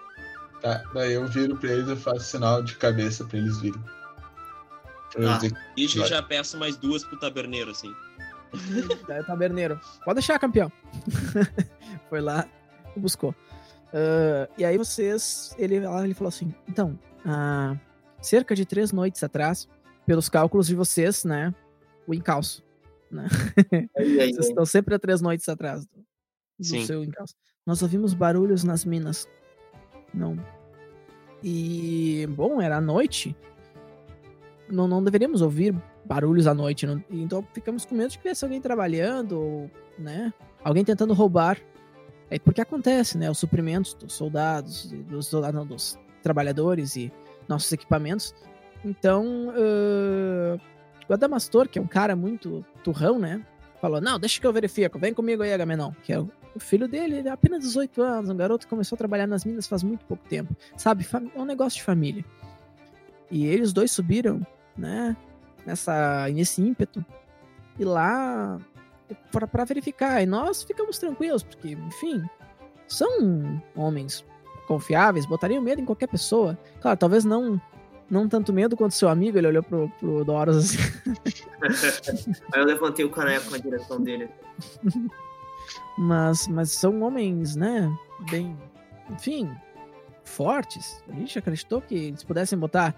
Tá, 0.61 0.83
daí 0.93 1.15
eu 1.15 1.27
viro 1.27 1.57
pra 1.57 1.71
eles 1.71 1.89
e 1.89 1.97
faço 1.97 2.21
sinal 2.21 2.63
de 2.63 2.77
cabeça 2.77 3.25
pra 3.25 3.39
eles 3.39 3.61
virem. 3.61 3.81
Pra 5.13 5.37
dizer 5.37 5.57
E 5.77 5.89
já 5.89 6.23
peço 6.23 6.59
mais 6.59 6.77
duas 6.77 7.05
pro 7.05 7.19
taberneiro, 7.19 7.71
assim. 7.71 7.95
Daí 9.07 9.21
o 9.21 9.25
taberneiro, 9.25 9.81
pode 10.05 10.17
deixar, 10.17 10.39
campeão. 10.39 10.71
Foi 12.11 12.21
lá 12.21 12.47
e 12.97 13.01
buscou. 13.01 13.35
Ah, 13.93 14.49
e 14.59 14.65
aí 14.65 14.77
vocês, 14.77 15.55
ele, 15.59 15.81
lá 15.81 16.05
ele 16.05 16.15
falou 16.15 16.29
assim, 16.29 16.55
então, 16.69 16.99
ah, 17.25 17.77
cerca 18.21 18.55
de 18.55 18.65
três 18.65 18.93
noites 18.93 19.23
atrás, 19.23 19.69
pelos 20.07 20.29
cálculos 20.29 20.67
de 20.67 20.75
vocês, 20.75 21.25
né, 21.25 21.55
o 22.07 22.15
encalço. 22.15 22.65
Aí, 23.13 23.89
aí, 23.97 24.33
Vocês 24.35 24.49
estão 24.49 24.67
sempre 24.67 24.95
a 24.95 24.99
três 24.99 25.21
noites 25.21 25.49
atrás 25.49 25.87
do, 25.87 26.05
do 26.59 26.87
seu 26.87 27.05
encalço. 27.05 27.35
Nós 27.67 27.83
ouvimos 27.83 28.15
barulhos 28.15 28.65
nas 28.65 28.85
minas. 28.85 29.27
Não. 30.13 30.37
E, 31.43 32.27
bom, 32.31 32.61
era 32.61 32.79
à 32.79 32.81
noite. 32.81 33.37
Não, 34.71 34.89
não 34.89 35.03
deveríamos 35.03 35.41
ouvir 35.43 35.75
barulhos 36.05 36.47
à 36.47 36.55
noite. 36.55 36.87
não- 36.87 37.03
então 37.11 37.47
ficamos 37.53 37.85
com 37.85 37.95
medo 37.95 38.11
de 38.11 38.17
que 38.17 38.23
tivesse 38.23 38.45
alguém 38.45 38.61
trabalhando, 38.61 39.33
ou, 39.39 39.71
né? 39.99 40.33
Alguém 40.65 40.85
tentando 40.85 41.15
roubar. 41.15 41.59
É 42.31 42.39
porque 42.39 42.61
acontece, 42.61 43.17
né? 43.17 43.31
Os 43.31 43.39
suprimentos 43.39 43.95
dos 43.95 44.13
soldados, 44.13 44.91
dos, 44.91 45.27
soldados, 45.27 45.55
não, 45.55 45.67
dos 45.67 45.99
trabalhadores 46.23 46.97
e 46.97 47.13
nossos 47.49 47.73
equipamentos. 47.73 48.35
Então, 48.85 49.53
o 51.09 51.13
Adamastor, 51.13 51.69
que 51.69 51.79
é 51.79 51.83
um 51.83 51.87
cara 51.87 52.15
muito 52.15 52.65
turrão, 52.85 53.19
né? 53.19 53.45
Falou, 53.81 54.01
não, 54.01 54.19
deixa 54.19 54.41
que 54.41 54.47
eu 54.47 54.53
verifico, 54.53 54.99
vem 54.99 55.15
comigo 55.15 55.43
aí, 55.43 55.53
Agamenon. 55.53 55.93
Que 56.03 56.13
é 56.13 56.21
o, 56.21 56.31
filho 56.59 56.89
dele, 56.89 57.19
ele 57.19 57.29
é 57.29 57.31
apenas 57.31 57.61
18 57.61 58.03
anos, 58.03 58.31
um 58.31 58.37
garoto 58.37 58.67
que 58.67 58.71
começou 58.71 58.97
a 58.97 58.99
trabalhar 58.99 59.27
nas 59.27 59.45
minas 59.45 59.69
faz 59.69 59.85
muito 59.85 60.05
pouco 60.05 60.27
tempo. 60.29 60.57
Sabe, 60.77 61.07
é 61.35 61.41
um 61.41 61.45
negócio 61.45 61.79
de 61.79 61.85
família. 61.85 62.25
E 63.31 63.47
eles 63.47 63.73
dois 63.73 63.93
subiram, 63.93 64.45
né, 64.77 65.17
nessa, 65.65 66.29
nesse 66.29 66.61
ímpeto, 66.61 67.05
e 67.79 67.85
lá 67.85 68.59
para 69.31 69.65
verificar. 69.65 70.23
E 70.23 70.27
nós 70.27 70.65
ficamos 70.65 70.99
tranquilos, 70.99 71.45
porque, 71.45 71.73
enfim, 71.73 72.23
são 72.89 73.63
homens 73.77 74.25
confiáveis, 74.69 75.27
botariam 75.27 75.63
medo 75.63 75.81
em 75.81 75.85
qualquer 75.85 76.07
pessoa. 76.07 76.57
Claro, 76.81 76.97
talvez 76.97 77.25
não 77.25 77.61
não 78.11 78.29
tanto 78.29 78.53
medo 78.53 78.77
quanto 78.77 78.95
seu 78.95 79.09
amigo, 79.09 79.37
ele 79.37 79.49
olhou 79.49 79.63
pro, 79.63 79.89
pro 79.99 80.25
Doros 80.25 80.57
assim. 80.57 80.79
Aí 82.53 82.61
eu 82.61 82.65
levantei 82.65 83.05
o 83.05 83.11
caneco 83.11 83.51
na 83.51 83.59
direção 83.59 84.01
dele. 84.01 84.29
Mas, 85.99 86.47
mas 86.47 86.71
são 86.71 87.03
homens, 87.03 87.57
né? 87.57 87.93
Bem. 88.31 88.57
Enfim, 89.11 89.51
fortes. 90.25 91.03
A 91.09 91.13
gente 91.13 91.39
acreditou 91.39 91.81
que 91.83 91.95
eles 91.95 92.23
pudessem 92.23 92.57
botar 92.57 92.95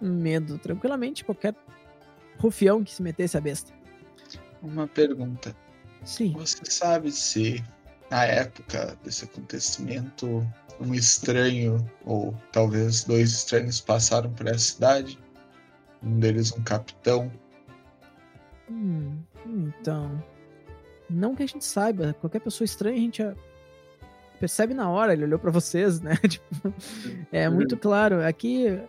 medo 0.00 0.58
tranquilamente 0.58 1.22
em 1.22 1.26
qualquer 1.26 1.54
rufião 2.38 2.82
que 2.82 2.92
se 2.92 3.02
metesse 3.02 3.36
a 3.36 3.40
besta. 3.40 3.72
Uma 4.62 4.86
pergunta. 4.88 5.54
Sim. 6.02 6.32
Você 6.32 6.58
sabe 6.70 7.12
se 7.12 7.62
na 8.10 8.24
época 8.24 8.98
desse 9.04 9.24
acontecimento 9.24 10.46
um 10.80 10.94
estranho, 10.94 11.84
ou 12.04 12.34
talvez 12.52 13.04
dois 13.04 13.32
estranhos 13.32 13.80
passaram 13.80 14.32
por 14.32 14.46
essa 14.46 14.58
cidade? 14.58 15.18
Um 16.02 16.18
deles 16.18 16.52
um 16.52 16.62
capitão. 16.62 17.30
Hum, 18.70 19.18
então. 19.46 20.22
Não 21.08 21.34
que 21.34 21.42
a 21.42 21.46
gente 21.46 21.64
saiba. 21.64 22.14
Qualquer 22.14 22.40
pessoa 22.40 22.64
estranha 22.64 22.96
a 22.96 23.00
gente 23.00 23.22
percebe 24.38 24.74
na 24.74 24.90
hora. 24.90 25.12
Ele 25.12 25.24
olhou 25.24 25.38
pra 25.38 25.50
vocês, 25.50 26.00
né? 26.00 26.16
Tipo, 26.28 26.74
é 27.32 27.48
muito 27.48 27.76
claro. 27.76 28.24
Aqui. 28.24 28.80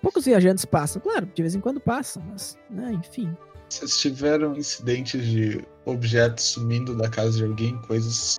Poucos 0.00 0.26
viajantes 0.26 0.64
passam. 0.64 1.00
Claro, 1.00 1.26
de 1.34 1.42
vez 1.42 1.54
em 1.54 1.60
quando 1.60 1.80
passam, 1.80 2.22
mas, 2.28 2.58
né, 2.70 2.92
enfim. 2.92 3.34
Vocês 3.70 3.98
tiveram 3.98 4.54
incidentes 4.54 5.26
de 5.26 5.64
objetos 5.86 6.44
sumindo 6.44 6.94
da 6.94 7.08
casa 7.08 7.38
de 7.38 7.44
alguém, 7.44 7.76
coisas 7.82 8.38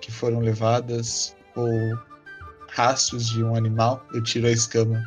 que 0.00 0.10
foram 0.10 0.40
levadas, 0.40 1.36
ou 1.56 1.68
rastros 2.70 3.28
de 3.28 3.42
um 3.42 3.54
animal? 3.54 4.04
Eu 4.12 4.22
tiro 4.22 4.46
a 4.46 4.50
escama. 4.50 5.02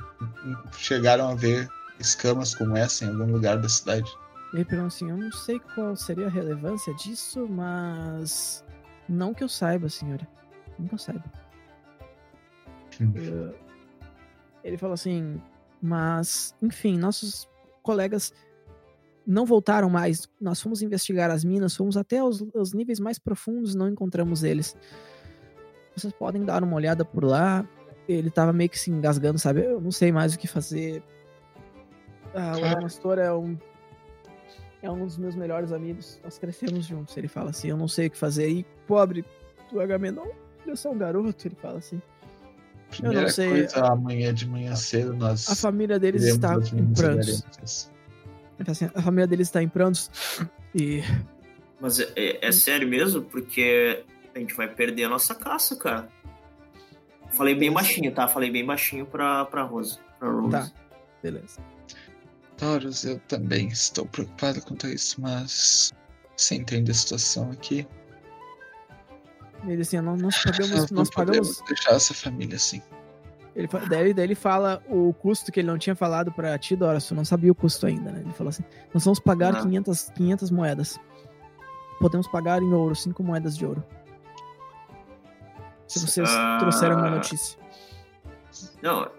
Chegaram 0.78 1.30
a 1.30 1.36
ver 1.36 1.68
escamas 2.00 2.54
como 2.56 2.76
essa 2.76 3.06
em 3.06 3.10
algum 3.10 3.32
lugar 3.32 3.58
da 3.58 3.70
cidade? 3.70 4.10
Ele 4.54 4.66
perguntou 4.66 4.88
assim: 4.88 5.10
Eu 5.10 5.18
não 5.18 5.32
sei 5.32 5.60
qual 5.74 5.96
seria 5.96 6.28
a 6.28 6.30
relevância 6.30 6.94
disso, 6.96 7.48
mas. 7.50 8.64
Não 9.10 9.34
que 9.34 9.44
eu 9.44 9.50
saiba, 9.50 9.89
senhora. 9.89 10.28
Não 10.78 10.88
que 10.88 10.94
eu 10.94 11.00
saiba. 11.00 11.24
Hum. 13.02 13.14
Eh, 13.16 13.56
Ele 14.64 14.78
falou 14.78 14.94
assim: 14.94 15.41
Mas, 15.82 16.56
enfim, 16.62 16.98
nossos 16.98 17.50
colegas 17.82 18.32
não 19.26 19.46
voltaram 19.46 19.89
mais. 19.89 20.30
Nós 20.39 20.62
fomos 20.62 20.82
investigar 20.82 21.32
as 21.32 21.44
minas, 21.44 21.76
fomos 21.76 21.98
até 21.98 22.24
os, 22.24 22.41
os 22.54 22.74
níveis 22.74 23.00
mais 23.00 23.18
profundos, 23.18 23.74
não 23.74 23.89
encontramos 23.89 24.44
eles. 24.44 24.78
Vocês 25.96 26.14
podem 26.14 26.44
dar 26.44 26.64
uma 26.64 26.76
olhada 26.76 27.04
por 27.06 27.24
lá. 27.24 27.68
Ele 28.08 28.30
tava 28.30 28.52
meio 28.52 28.70
que 28.70 28.78
se 28.80 28.91
engasgando, 28.91 29.39
sabe? 29.39 29.64
Eu 29.64 29.80
não 29.80 29.91
sei 29.91 30.12
mais 30.12 30.34
o 30.34 30.39
que 30.39 30.48
fazer. 30.48 31.02
Ah, 32.34 32.54
o 32.56 32.60
Claro. 32.60 32.66
Adamastor 32.66 33.20
é 33.20 33.32
um 33.34 33.58
é 34.82 34.91
um 34.91 35.06
dos 35.06 35.18
meus 35.18 35.36
melhores 35.36 35.72
amigos. 35.72 36.20
Nós 36.24 36.38
crescemos 36.38 36.86
juntos. 36.86 37.16
Ele 37.16 37.28
fala 37.28 37.52
assim: 37.52 37.70
Eu 37.70 37.78
não 37.78 37.88
sei 37.88 38.08
o 38.08 38.12
que 38.12 38.18
fazer. 38.18 38.50
E 38.50 38.66
pobre 38.88 39.24
do 39.72 39.80
Agamenon, 39.80 40.28
é 40.68 40.76
só 40.76 40.91
um 40.91 40.98
garoto. 40.98 41.48
Ele 41.48 41.56
fala 41.56 41.78
assim: 41.78 42.02
Primeira 42.89 43.30
sei. 43.30 43.50
coisa, 43.50 43.86
amanhã 43.86 44.34
de 44.34 44.48
manhã 44.48 44.76
cedo 44.76 45.14
nós 45.16 45.50
A 45.50 45.56
família 45.56 45.98
deles 46.00 46.24
está 46.26 46.56
em 46.56 46.94
prantos. 46.94 47.44
assim, 48.68 48.89
a 48.94 49.02
família 49.02 49.28
deles 49.28 49.48
está 49.48 49.64
em 49.64 49.70
prantos. 49.70 50.12
E 50.76 51.02
Mas 51.80 52.00
é, 52.00 52.12
é- 52.16 52.48
é 52.48 52.52
sério 52.52 52.88
mesmo? 52.88 53.22
Porque 53.22 54.04
a 54.36 54.39
gente 54.39 54.53
vai 54.53 54.67
perder 54.67 55.05
a 55.05 55.09
nossa 55.09 55.36
caça, 55.36 55.75
cara. 55.75 56.09
Falei 57.31 57.55
bem 57.55 57.71
baixinho, 57.71 58.13
tá? 58.13 58.27
Falei 58.27 58.51
bem 58.51 58.65
baixinho 58.65 59.05
pra, 59.05 59.45
pra 59.45 59.63
Rose. 59.63 59.99
Pra 60.19 60.29
Rose. 60.29 60.51
Tá. 60.51 60.71
beleza. 61.21 61.59
Taurus, 62.57 63.03
eu 63.03 63.19
também 63.27 63.67
estou 63.69 64.05
preocupado 64.05 64.61
quanto 64.61 64.86
a 64.86 64.89
isso, 64.91 65.19
mas 65.19 65.91
você 66.38 66.55
entende 66.55 66.91
a 66.91 66.93
situação 66.93 67.49
aqui. 67.51 67.88
Ele 69.67 69.81
assim, 69.81 69.99
nós, 70.01 70.21
nós 70.21 70.43
pagamos, 70.43 70.69
Nós 70.71 70.91
não 70.91 70.97
nós 70.99 71.09
podemos 71.09 71.47
pagamos. 71.57 71.63
deixar 71.67 71.91
essa 71.95 72.13
família 72.13 72.55
assim. 72.57 72.81
Ele, 73.55 73.67
daí, 73.89 74.13
daí 74.13 74.25
ele 74.25 74.36
fala 74.36 74.84
o 74.89 75.13
custo 75.13 75.51
que 75.51 75.59
ele 75.59 75.67
não 75.67 75.77
tinha 75.77 75.95
falado 75.95 76.31
pra 76.31 76.57
ti, 76.57 76.75
Doris. 76.75 77.05
Tu 77.05 77.15
não 77.15 77.23
sabia 77.23 77.51
o 77.51 77.55
custo 77.55 77.86
ainda, 77.86 78.11
né? 78.11 78.21
Ele 78.21 78.34
falou 78.34 78.49
assim: 78.49 78.63
nós 78.93 79.03
vamos 79.03 79.19
pagar 79.19 79.55
Ah. 79.55 79.61
500, 79.61 80.09
500 80.15 80.51
moedas. 80.51 80.99
Podemos 81.99 82.27
pagar 82.27 82.61
em 82.61 82.73
ouro, 82.73 82.95
5 82.95 83.23
moedas 83.23 83.55
de 83.57 83.65
ouro. 83.65 83.84
Se 85.88 85.99
vocês 85.99 86.29
Ah. 86.29 86.57
trouxerem 86.59 86.95
uma 86.97 87.09
notícia. 87.11 87.59
Não, 88.81 89.09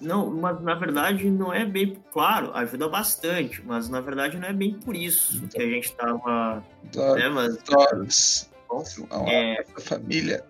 não, 0.00 0.30
mas 0.30 0.60
na 0.62 0.74
verdade 0.74 1.30
não 1.30 1.52
é 1.52 1.64
bem 1.64 2.02
claro, 2.12 2.52
ajuda 2.54 2.88
bastante, 2.88 3.62
mas 3.64 3.88
na 3.88 4.00
verdade 4.00 4.38
não 4.38 4.48
é 4.48 4.52
bem 4.52 4.74
por 4.74 4.94
isso 4.94 5.46
que 5.48 5.60
a 5.62 5.66
gente 5.66 5.92
tava. 5.94 6.62
Taurus, 6.92 7.22
Né, 7.22 7.28
mas. 7.28 7.56
Taurus, 7.58 8.50
Bom, 8.68 8.84
a 9.10 9.30
É, 9.30 9.64
família, 9.80 10.44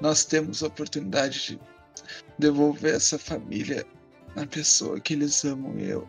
nós 0.00 0.24
temos 0.24 0.62
a 0.62 0.66
oportunidade 0.66 1.46
de 1.46 1.60
devolver 2.38 2.94
essa 2.94 3.18
família 3.18 3.84
na 4.34 4.46
pessoa 4.46 4.98
que 5.00 5.14
eles 5.14 5.44
amam 5.44 5.74
e 5.78 5.88
eu 5.88 6.08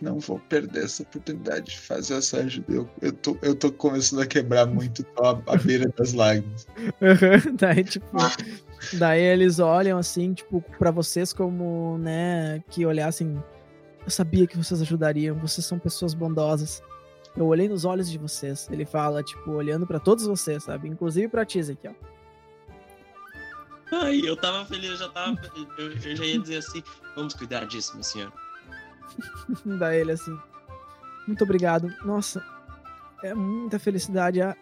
não 0.00 0.18
vou 0.18 0.38
perder 0.38 0.84
essa 0.84 1.02
oportunidade 1.02 1.66
de 1.66 1.78
fazer 1.78 2.14
essa 2.14 2.38
ajuda. 2.38 2.72
Eu, 2.72 2.90
eu, 3.00 3.12
tô, 3.12 3.36
eu 3.42 3.54
tô 3.54 3.72
começando 3.72 4.20
a 4.20 4.26
quebrar 4.26 4.66
muito, 4.66 5.04
à, 5.18 5.30
à 5.52 5.56
beira 5.56 5.90
das 5.96 6.12
lágrimas. 6.12 6.66
daí, 7.58 7.84
tipo, 7.84 8.06
daí 8.94 9.22
eles 9.22 9.58
olham 9.58 9.98
assim, 9.98 10.34
tipo, 10.34 10.62
pra 10.78 10.90
vocês 10.90 11.32
como, 11.32 11.98
né, 11.98 12.62
que 12.70 12.84
olhassem. 12.84 13.42
Eu 14.04 14.10
sabia 14.10 14.46
que 14.46 14.56
vocês 14.56 14.80
ajudariam, 14.80 15.36
vocês 15.36 15.66
são 15.66 15.78
pessoas 15.78 16.14
bondosas. 16.14 16.82
Eu 17.36 17.46
olhei 17.46 17.68
nos 17.68 17.84
olhos 17.84 18.10
de 18.10 18.16
vocês. 18.16 18.68
Ele 18.70 18.86
fala, 18.86 19.22
tipo, 19.22 19.50
olhando 19.50 19.86
pra 19.86 19.98
todos 19.98 20.26
vocês, 20.26 20.64
sabe? 20.64 20.88
Inclusive 20.88 21.28
pra 21.28 21.44
Tiz 21.44 21.68
aqui, 21.68 21.88
ó. 21.88 22.16
Ai, 23.92 24.20
eu 24.24 24.36
tava 24.36 24.64
feliz, 24.66 24.90
eu 24.90 24.96
já 24.96 25.08
tava. 25.10 25.38
Eu, 25.78 25.92
eu 25.92 26.16
já 26.16 26.24
ia 26.24 26.38
dizer 26.38 26.56
assim: 26.56 26.82
vamos 27.14 27.34
cuidar 27.34 27.66
disso, 27.66 27.94
meu 27.94 28.02
senhor. 28.02 28.32
Daí 29.78 30.00
ele 30.00 30.12
assim. 30.12 30.36
Muito 31.26 31.42
obrigado. 31.44 31.88
Nossa, 32.04 32.42
é 33.22 33.34
muita 33.34 33.78
felicidade. 33.78 34.40
Ah, 34.40 34.56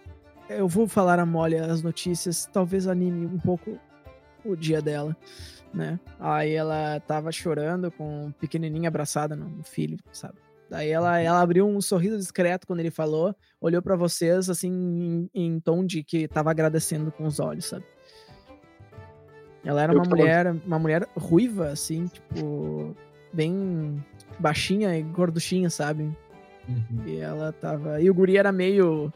Eu 0.49 0.69
vou 0.69 0.87
falar 0.89 1.19
a 1.19 1.27
Molly 1.27 1.57
as 1.57 1.83
notícias, 1.83 2.47
talvez 2.53 2.87
anime 2.87 3.27
um 3.27 3.39
pouco 3.39 3.79
o 4.45 4.55
dia 4.57 4.81
dela, 4.83 5.17
né? 5.73 5.99
Aí 6.21 6.53
ela 6.53 7.01
tava 7.01 7.33
chorando 7.33 7.91
com 7.91 8.29
o 8.29 8.33
pequenininho 8.35 8.87
abraçada 8.89 9.35
no 9.35 9.63
filho, 9.65 9.99
sabe? 10.13 10.35
Daí 10.71 10.91
ela, 10.91 11.19
ela 11.21 11.41
abriu 11.41 11.67
um 11.67 11.81
sorriso 11.81 12.17
discreto 12.19 12.67
quando 12.67 12.81
ele 12.81 12.91
falou, 12.91 13.35
olhou 13.61 13.81
pra 13.83 13.97
vocês 13.97 14.49
assim 14.51 14.71
em, 14.71 15.31
em 15.35 15.61
tom 15.61 15.85
de 15.85 16.03
que 16.03 16.27
tava 16.27 16.51
agradecendo 16.51 17.13
com 17.13 17.25
os 17.25 17.39
olhos, 17.41 17.67
sabe? 17.67 17.85
Ela 19.65 19.83
era 19.83 19.93
Eu 19.93 19.97
uma 19.99 20.05
tava- 20.05 20.17
mulher, 20.17 20.53
uma 20.67 20.79
mulher 20.79 21.09
ruiva, 21.17 21.69
assim, 21.69 22.07
tipo, 22.07 22.95
bem 23.33 24.05
baixinha 24.39 24.97
e 24.99 25.03
gorduchinha, 25.03 25.71
sabe? 25.71 26.05
Uhum. 26.69 27.03
E 27.07 27.19
ela 27.19 27.53
tava. 27.53 28.01
E 28.01 28.09
o 28.11 28.15
guri 28.15 28.37
era 28.37 28.51
meio. 28.53 29.13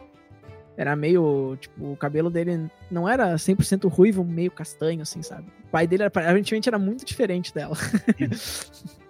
Era 0.77 0.95
meio. 0.95 1.57
Tipo, 1.61 1.93
o 1.93 1.97
cabelo 1.97 2.31
dele 2.31 2.71
não 2.91 3.09
era 3.09 3.35
100% 3.37 3.89
ruivo, 3.89 4.23
meio 4.25 4.51
castanho, 4.51 5.03
assim, 5.03 5.23
sabe? 5.23 5.49
O 5.67 5.71
pai 5.71 5.87
dele, 5.87 6.05
era- 6.05 6.09
aparentemente, 6.09 6.69
era 6.69 6.79
muito 6.79 7.05
diferente 7.05 7.53
dela. 7.55 7.77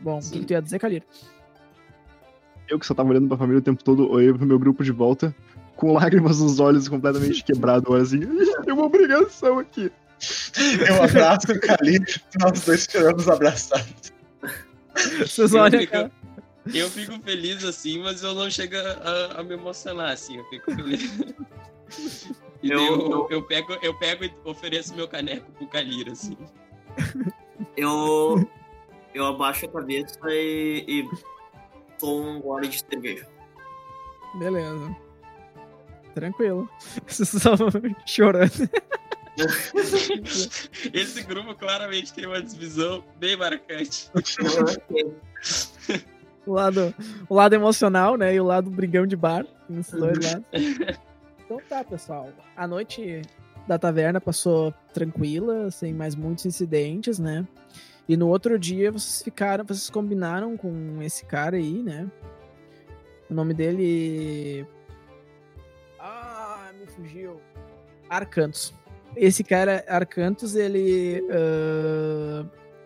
Bom, 0.00 0.18
o 0.18 0.30
que, 0.30 0.44
tu 0.44 0.50
ia 0.52 0.62
dizer, 0.62 0.78
Calir? 0.78 1.02
Eu 2.68 2.78
que 2.78 2.86
só 2.86 2.94
tava 2.94 3.10
olhando 3.10 3.28
pra 3.28 3.36
família 3.36 3.58
o 3.60 3.62
tempo 3.62 3.82
todo, 3.82 4.10
olhei 4.10 4.32
pro 4.32 4.46
meu 4.46 4.58
grupo 4.58 4.82
de 4.84 4.92
volta, 4.92 5.34
com 5.76 5.92
lágrimas 5.94 6.40
nos 6.40 6.58
olhos, 6.60 6.88
completamente 6.88 7.44
quebrado, 7.44 7.94
assim, 7.94 8.20
tem 8.64 8.74
uma 8.74 8.84
obrigação 8.84 9.58
aqui. 9.58 9.90
Eu 10.88 11.02
abraço 11.04 11.52
o 11.52 11.60
Cali, 11.60 11.98
nós 12.40 12.60
dois 12.64 12.86
choramos 12.90 13.28
abraçados. 13.28 14.12
Vocês 15.18 15.52
Eu 15.52 15.60
olham, 15.60 15.80
fico- 15.80 15.92
cara. 15.92 16.10
Eu 16.74 16.90
fico 16.90 17.20
feliz 17.22 17.62
assim, 17.64 18.02
mas 18.02 18.22
eu 18.22 18.34
não 18.34 18.50
chego 18.50 18.74
a, 18.76 19.40
a 19.40 19.42
me 19.44 19.54
emocionar 19.54 20.10
assim, 20.12 20.36
eu 20.38 20.44
fico 20.46 20.74
feliz. 20.74 21.10
E 22.62 22.70
eu, 22.72 22.80
eu- 22.80 23.28
eu 23.30 23.42
pego, 23.42 23.74
eu 23.82 23.94
pego 23.94 24.24
e 24.24 24.32
ofereço 24.44 24.94
meu 24.96 25.06
caneco 25.06 25.48
pro 25.52 25.68
Kalira, 25.68 26.10
assim. 26.12 26.36
Eu, 27.76 28.48
eu 29.14 29.26
abaixo 29.26 29.66
a 29.66 29.68
cabeça 29.68 30.18
e, 30.24 30.84
e 30.88 31.10
tomo 31.98 32.28
um 32.28 32.40
gole 32.40 32.66
de 32.66 32.80
cerveja. 32.80 33.26
Beleza. 34.38 34.96
Tranquilo. 36.14 36.68
Vocês 37.06 37.34
estão 37.34 37.56
chorando. 38.06 38.68
Esse 40.92 41.22
grupo 41.22 41.54
claramente 41.54 42.12
tem 42.12 42.26
uma 42.26 42.42
divisão 42.42 43.04
bem 43.18 43.36
marcante. 43.36 44.10
O 46.46 46.52
lado, 46.52 46.94
o 47.28 47.34
lado 47.34 47.54
emocional, 47.54 48.16
né? 48.16 48.34
E 48.34 48.40
o 48.40 48.44
lado 48.44 48.70
brigão 48.70 49.06
de 49.06 49.16
bar. 49.16 49.44
Tem 49.66 49.78
esses 49.78 49.92
dois 49.92 50.18
lados. 50.18 50.46
Então 51.44 51.60
tá, 51.68 51.84
pessoal. 51.84 52.28
A 52.56 52.66
noite 52.66 53.22
da 53.66 53.78
taverna 53.78 54.20
passou 54.20 54.72
tranquila, 54.92 55.70
sem 55.70 55.92
mais 55.92 56.14
muitos 56.14 56.46
incidentes, 56.46 57.18
né? 57.18 57.46
E 58.08 58.16
no 58.16 58.28
outro 58.28 58.58
dia 58.58 58.92
vocês 58.92 59.22
ficaram, 59.22 59.64
vocês 59.64 59.90
combinaram 59.90 60.56
com 60.56 61.02
esse 61.02 61.24
cara 61.24 61.56
aí, 61.56 61.82
né? 61.82 62.10
O 63.28 63.34
nome 63.34 63.52
dele. 63.52 64.66
Ah, 65.98 66.70
me 66.78 66.86
fugiu. 66.86 67.40
Arcantos. 68.08 68.72
Esse 69.16 69.42
cara, 69.42 69.84
Arcantos, 69.88 70.54
ele 70.54 71.24
ah, 71.30 72.44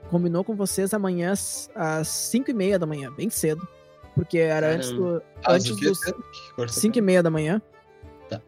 combinou 0.09 0.45
com 0.45 0.55
vocês 0.55 0.95
amanhã 0.95 1.33
às- 1.33 1.71
às 1.75 2.09
5 2.09 2.51
e 2.51 2.55
meia 2.55 2.79
da 2.79 2.87
manhã, 2.87 3.13
bem 3.13 3.29
cedo. 3.31 3.67
Porque 4.15 4.39
era 4.39 4.75
antes 4.75 4.91
do. 4.93 5.23
Mas 5.47 5.55
Antes 5.69 5.77
dos. 5.81 6.03
é 6.07 6.13
que 6.13 6.53
cortou 6.57 6.69
5 6.69 6.99
e 6.99 7.01
meia 7.01 7.23
da 7.23 7.31
manhã. 7.31 7.63
Tá. 8.29 8.41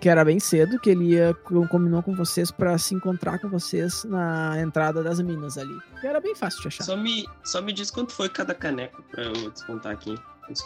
Que 0.00 0.08
era 0.08 0.24
bem 0.24 0.38
cedo, 0.40 0.78
que 0.80 0.90
ele 0.90 1.12
ia, 1.12 1.32
combinou 1.70 2.02
com 2.02 2.14
vocês 2.14 2.50
pra 2.50 2.76
se 2.76 2.94
encontrar 2.94 3.38
com 3.38 3.48
vocês 3.48 4.04
na 4.04 4.60
entrada 4.60 5.02
das 5.02 5.20
minas 5.20 5.56
ali. 5.56 5.74
Que 6.00 6.06
era 6.08 6.20
bem 6.20 6.34
fácil 6.34 6.60
de 6.62 6.68
achar. 6.68 6.84
Só 6.84 6.96
me, 6.96 7.24
só 7.44 7.62
me 7.62 7.72
diz 7.72 7.90
quanto 7.90 8.12
foi 8.12 8.28
cada 8.28 8.54
caneco 8.54 9.02
pra 9.10 9.22
eu 9.24 9.50
descontar 9.50 9.92
aqui. 9.92 10.14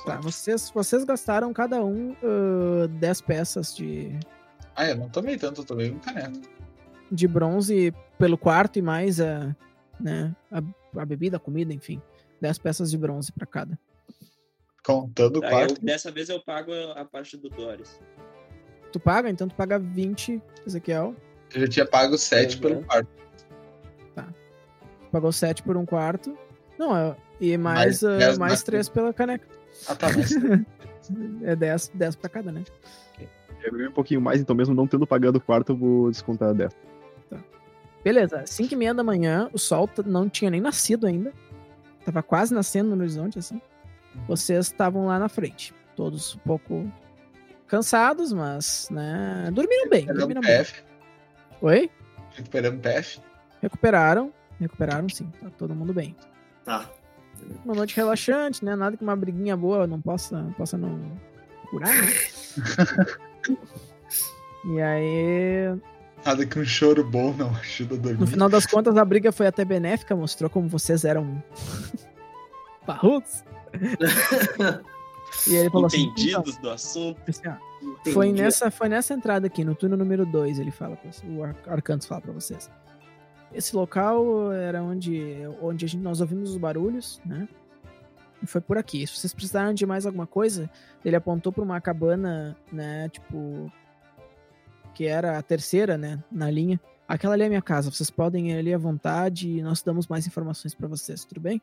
Tá, 0.04 0.16
vocês, 0.16 0.70
vocês 0.74 1.04
gastaram 1.04 1.52
cada 1.54 1.82
um 1.84 2.14
ah, 2.22 2.86
10 2.88 3.20
peças 3.20 3.74
de, 3.74 4.18
Ah, 4.80 4.88
eu 4.88 4.96
não 4.96 5.08
tomei 5.10 5.36
tanto, 5.36 5.60
eu 5.60 5.64
tomei 5.66 5.90
um 5.90 5.98
caneco. 5.98 6.40
de 7.12 7.26
bronze 7.28 7.92
pelo 8.18 8.38
quarto 8.38 8.78
e 8.78 8.82
mais 8.82 9.20
a, 9.20 9.54
né, 9.98 10.34
a, 10.50 10.62
a 11.00 11.04
bebida, 11.04 11.36
a 11.36 11.40
comida, 11.40 11.72
enfim. 11.74 12.00
10 12.40 12.56
peças 12.58 12.90
de 12.90 12.96
bronze 12.96 13.30
pra 13.32 13.44
cada. 13.46 13.78
Contando 14.84 15.36
o 15.36 15.40
Tá, 15.40 15.46
eu- 15.48 15.50
quarto. 15.50 15.84
dessa 15.84 16.10
vez 16.10 16.28
eu 16.30 16.40
pago 16.40 16.72
a, 16.72 17.00
a 17.00 17.04
parte 17.04 17.36
do 17.36 17.50
Doris. 17.50 18.00
Tu 18.92 18.98
paga? 18.98 19.28
Então 19.28 19.46
tu 19.48 19.54
paga 19.54 19.78
20, 19.78 20.40
Ezequiel. 20.66 21.14
Eu 21.54 21.60
já 21.62 21.68
tinha 21.68 21.86
pago 21.86 22.16
7 22.16 22.54
Uhum. 22.56 22.60
pelo 22.62 22.84
quarto. 22.84 23.08
Pagou 25.12 25.32
7 25.32 25.62
por 25.64 25.76
um 25.76 25.84
quarto. 25.84 26.36
Não, 26.78 26.96
é- 26.96 27.16
e 27.40 27.56
mais, 27.58 28.02
Mais 28.02 28.04
ah, 28.04 28.16
dez 28.16 28.38
mais 28.38 28.60
na- 28.60 28.64
3 28.66 28.88
pela 28.88 29.12
caneca. 29.12 29.46
Ah, 29.88 29.94
tá, 29.94 30.06
mas. 30.16 30.30
É 31.42 31.56
10, 31.56 31.90
10 31.92 32.14
pra 32.14 32.28
cada, 32.30 32.52
né? 32.52 32.62
Eu 33.62 33.72
bebi 33.72 33.88
um 33.88 33.92
pouquinho 33.92 34.20
mais, 34.20 34.40
então 34.40 34.56
mesmo 34.56 34.74
não 34.74 34.86
tendo 34.86 35.06
pagado 35.06 35.38
o 35.38 35.40
quarto, 35.40 35.72
eu 35.72 35.76
vou 35.76 36.10
descontar 36.10 36.54
10. 36.54 36.74
Beleza, 38.02 38.44
5 38.46 38.72
e 38.72 38.76
meia 38.76 38.94
da 38.94 39.04
manhã, 39.04 39.50
o 39.52 39.58
sol 39.58 39.88
não 40.06 40.28
tinha 40.28 40.50
nem 40.50 40.60
nascido 40.60 41.06
ainda. 41.06 41.32
Tava 42.04 42.22
quase 42.22 42.54
nascendo 42.54 42.96
no 42.96 43.02
horizonte, 43.02 43.38
assim. 43.38 43.60
Vocês 44.26 44.66
estavam 44.66 45.06
lá 45.06 45.18
na 45.18 45.28
frente. 45.28 45.74
Todos 45.94 46.34
um 46.34 46.38
pouco 46.38 46.90
cansados, 47.66 48.32
mas, 48.32 48.88
né? 48.90 49.50
Dormiram 49.52 49.88
bem, 49.88 50.06
dormiram 50.06 50.40
bem. 50.40 50.50
PF. 50.50 50.82
Oi? 51.60 51.90
Recuperamos 52.34 52.80
PF. 52.80 53.20
Recuperaram. 53.60 54.32
Recuperaram, 54.58 55.08
sim. 55.10 55.30
Tá 55.40 55.50
todo 55.50 55.74
mundo 55.74 55.92
bem. 55.92 56.16
Tá. 56.64 56.90
Uma 57.64 57.74
noite 57.74 57.94
relaxante, 57.96 58.64
né? 58.64 58.74
Nada 58.74 58.96
que 58.96 59.02
uma 59.02 59.16
briguinha 59.16 59.56
boa 59.56 59.86
não 59.86 60.00
possa, 60.00 60.42
possa 60.56 60.78
não 60.78 60.98
curar, 61.70 61.94
né? 61.94 62.08
e 64.64 64.80
aí, 64.80 65.74
Nada 66.24 66.44
que 66.44 66.58
um 66.58 66.64
choro 66.64 67.02
bom 67.02 67.32
não 67.32 67.50
ajuda 67.56 67.94
a 67.94 67.98
dormir. 67.98 68.20
no 68.20 68.26
final 68.26 68.48
das 68.48 68.66
contas, 68.66 68.96
a 68.96 69.04
briga 69.04 69.32
foi 69.32 69.46
até 69.46 69.64
benéfica, 69.64 70.14
mostrou 70.14 70.50
como 70.50 70.68
vocês 70.68 71.04
eram 71.04 71.42
parrudos. 72.86 73.42
E 75.48 75.54
ele 75.54 75.70
falou 75.70 75.86
assim, 75.86 76.02
Entendidos 76.02 76.56
do 76.58 76.68
assunto. 76.70 77.20
então, 77.28 77.56
assim, 78.02 78.12
foi, 78.12 78.32
nessa, 78.32 78.70
foi 78.70 78.88
nessa 78.88 79.14
entrada 79.14 79.46
aqui, 79.46 79.64
no 79.64 79.74
turno 79.74 79.96
número 79.96 80.26
2, 80.26 80.58
ele 80.58 80.70
fala, 80.70 80.96
pra 80.96 81.10
vocês, 81.10 81.24
o 81.32 81.42
Ar- 81.42 81.56
Arcantos 81.66 82.06
fala 82.06 82.20
pra 82.20 82.32
vocês. 82.32 82.70
Esse 83.52 83.74
local 83.74 84.52
era 84.52 84.82
onde, 84.82 85.22
onde 85.62 85.84
a 85.84 85.88
gente, 85.88 86.02
nós 86.02 86.20
ouvimos 86.20 86.50
os 86.50 86.56
barulhos, 86.56 87.20
né? 87.24 87.48
Foi 88.46 88.60
por 88.60 88.78
aqui. 88.78 89.06
Se 89.06 89.16
vocês 89.16 89.34
precisaram 89.34 89.74
de 89.74 89.84
mais 89.84 90.06
alguma 90.06 90.26
coisa, 90.26 90.70
ele 91.04 91.16
apontou 91.16 91.52
pra 91.52 91.62
uma 91.62 91.80
cabana, 91.80 92.56
né? 92.72 93.08
Tipo, 93.08 93.70
que 94.94 95.06
era 95.06 95.38
a 95.38 95.42
terceira, 95.42 95.98
né? 95.98 96.22
Na 96.30 96.50
linha. 96.50 96.80
Aquela 97.06 97.34
ali 97.34 97.42
é 97.42 97.46
a 97.46 97.50
minha 97.50 97.62
casa. 97.62 97.90
Vocês 97.90 98.10
podem 98.10 98.52
ir 98.52 98.58
ali 98.58 98.72
à 98.72 98.78
vontade 98.78 99.48
e 99.48 99.62
nós 99.62 99.82
damos 99.82 100.06
mais 100.06 100.26
informações 100.26 100.74
pra 100.74 100.88
vocês, 100.88 101.24
tudo 101.24 101.40
bem? 101.40 101.60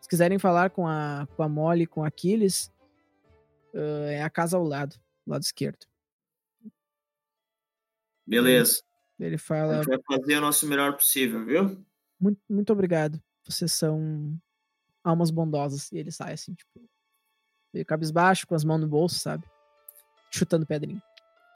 Se 0.00 0.08
quiserem 0.08 0.38
falar 0.38 0.70
com 0.70 0.86
a, 0.86 1.26
com 1.36 1.42
a 1.42 1.48
Molly, 1.48 1.86
com 1.86 2.02
a 2.04 2.08
Aquiles, 2.08 2.72
ah, 3.74 4.10
é 4.10 4.22
a 4.22 4.30
casa 4.30 4.56
ao 4.56 4.64
lado, 4.64 4.96
lado 5.26 5.42
esquerdo. 5.42 5.86
Beleza. 8.26 8.82
Ele 9.18 9.36
A 9.36 9.38
fala: 9.38 9.76
gente 9.82 9.86
vai 9.86 10.18
fazer 10.18 10.36
o 10.36 10.40
nosso 10.40 10.66
melhor 10.66 10.94
possível, 10.94 11.44
viu? 11.44 11.84
muito, 12.20 12.40
muito 12.48 12.72
obrigado. 12.72 13.20
Vocês 13.44 13.72
são 13.72 14.38
almas 15.08 15.30
bondosas. 15.30 15.90
E 15.92 15.98
ele 15.98 16.10
sai 16.10 16.32
assim, 16.32 16.54
tipo, 16.54 16.80
meio 17.72 17.86
cabisbaixo, 17.86 18.46
com 18.46 18.54
as 18.54 18.64
mãos 18.64 18.80
no 18.80 18.88
bolso, 18.88 19.18
sabe? 19.18 19.44
Chutando 20.30 20.66
pedrinha. 20.66 21.02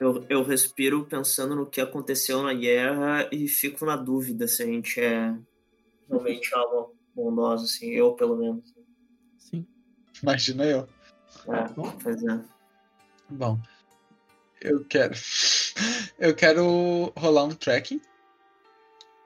Eu, 0.00 0.24
eu 0.28 0.42
respiro 0.42 1.04
pensando 1.06 1.54
no 1.54 1.66
que 1.66 1.80
aconteceu 1.80 2.42
na 2.42 2.52
guerra 2.54 3.28
e 3.30 3.46
fico 3.46 3.84
na 3.84 3.96
dúvida 3.96 4.48
se 4.48 4.62
a 4.62 4.66
gente 4.66 5.00
é 5.00 5.36
realmente 6.08 6.52
alma 6.56 6.88
bondosa, 7.14 7.64
assim. 7.64 7.90
Eu, 7.90 8.14
pelo 8.14 8.36
menos. 8.36 8.74
Sim. 9.38 9.66
Imagina 10.22 10.64
eu. 10.64 10.88
É, 11.48 11.68
pois 12.02 12.22
é. 12.24 12.40
Bom, 13.30 13.58
eu 14.60 14.84
quero. 14.84 15.14
Eu 16.18 16.36
quero 16.36 17.12
rolar 17.16 17.44
um 17.44 17.54
tracking 17.54 18.00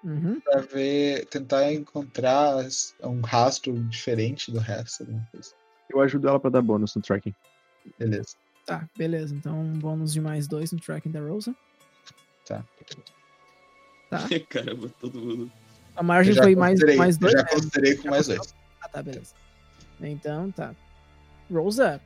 Uhum. 0.07 0.40
pra 0.40 0.61
ver, 0.61 1.26
tentar 1.26 1.72
encontrar 1.72 2.64
um 3.02 3.20
rastro 3.22 3.72
diferente 3.88 4.52
do 4.52 4.61
resto, 4.61 5.02
alguma 5.02 5.26
coisa. 5.32 5.50
Eu 5.90 6.00
ajudo 6.00 6.28
ela 6.28 6.38
pra 6.38 6.48
dar 6.48 6.62
bônus 6.62 6.94
no 6.94 7.02
tracking. 7.02 7.34
Beleza. 7.98 8.36
Tá, 8.64 8.88
beleza. 8.96 9.34
Então, 9.34 9.61
um 9.61 9.78
bônus 9.78 10.12
de 10.12 10.20
mais 10.20 10.46
dois 10.46 10.70
no 10.70 10.78
tracking 10.78 11.11
da 11.11 11.20
Rosa. 11.20 11.54
Tá. 12.46 12.64
Tá. 14.09 14.18
Caramba, 14.48 14.88
todo 15.00 15.18
mundo. 15.18 15.52
A 15.96 16.02
margem 16.04 16.34
já 16.34 16.42
foi 16.44 16.54
mais, 16.54 16.78
mais 16.96 17.16
eu 17.16 17.20
dois. 17.22 17.32
Já 17.32 17.42
né? 17.42 17.48
considerei 17.50 17.96
com 17.96 18.09
mais 18.09 18.26
dois. 18.28 18.54
Ah, 18.80 18.88
tá, 18.88 19.02
beleza. 19.02 19.34
Então, 20.00 20.52
tá. 20.52 20.72
Rosa, 21.50 22.00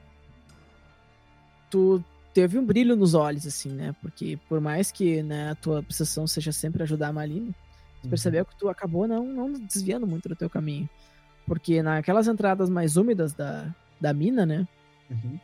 tu 1.71 2.03
teve 2.33 2.59
um 2.59 2.65
brilho 2.65 2.97
nos 2.97 3.13
olhos, 3.13 3.47
assim, 3.47 3.71
né? 3.71 3.95
Porque 4.01 4.39
por 4.49 4.61
mais 4.61 4.91
que 4.91 5.23
né, 5.23 5.51
a 5.51 5.55
tua 5.55 5.81
obsessão 5.81 6.27
seja 6.27 6.53
sempre 6.53 6.83
ajudar 6.83 7.09
a 7.09 7.13
Malina, 7.13 7.55
tu 8.01 8.05
Uhum. 8.05 8.11
percebeu 8.11 8.45
que 8.45 8.57
tu 8.57 8.69
acabou 8.69 9.07
não, 9.07 9.25
não 9.25 9.53
desviando 9.53 10.07
muito 10.07 10.29
do 10.29 10.37
teu 10.37 10.49
caminho. 10.51 10.89
Porque 11.47 11.83
naquelas 11.83 12.29
entradas 12.29 12.69
mais 12.71 12.97
úmidas 12.97 13.33
da, 13.33 13.75
da 14.01 14.13
mina, 14.13 14.45
né? 14.47 14.67
Uhum. 15.11 15.39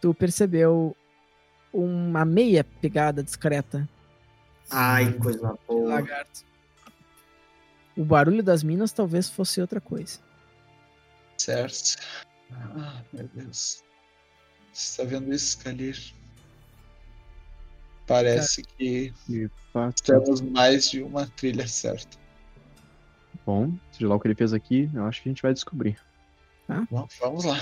Tu 0.00 0.12
percebeu 0.14 0.96
uma 1.72 2.24
meia 2.24 2.64
pegada 2.64 3.22
discreta 3.22 3.88
Ai, 4.70 5.12
coisa 5.14 5.52
de 5.52 5.58
boa. 5.66 5.94
lagarto. 5.94 6.44
O 7.96 8.04
barulho 8.04 8.42
das 8.42 8.62
minas 8.62 8.92
talvez 8.92 9.28
fosse 9.28 9.60
outra 9.60 9.80
coisa. 9.80 10.18
Certo. 11.36 11.96
Ah, 12.52 13.02
meu 13.12 13.28
Deus. 13.34 13.82
Você 14.72 15.02
tá 15.02 15.08
vendo 15.08 15.32
isso, 15.32 15.58
Kalir? 15.58 16.12
Parece 18.08 18.62
que 18.62 19.12
temos 20.02 20.40
mais 20.40 20.90
de 20.90 21.02
uma 21.02 21.26
trilha 21.26 21.68
certa. 21.68 22.16
Bom, 23.44 23.72
seja 23.92 24.08
lá 24.08 24.16
o 24.16 24.20
que 24.20 24.28
ele 24.28 24.34
fez 24.34 24.52
aqui, 24.52 24.90
eu 24.92 25.04
acho 25.04 25.22
que 25.22 25.28
a 25.28 25.32
gente 25.32 25.42
vai 25.42 25.52
descobrir. 25.52 25.98
Bom, 26.90 27.06
vamos 27.20 27.44
lá. 27.44 27.58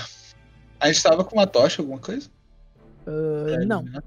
A 0.79 0.87
gente 0.91 1.03
tava 1.03 1.23
com 1.23 1.35
uma 1.35 1.47
tocha, 1.47 1.81
alguma 1.81 1.99
coisa? 1.99 2.29
Ah, 3.05 3.65
não, 3.65 3.83
né? 3.83 3.99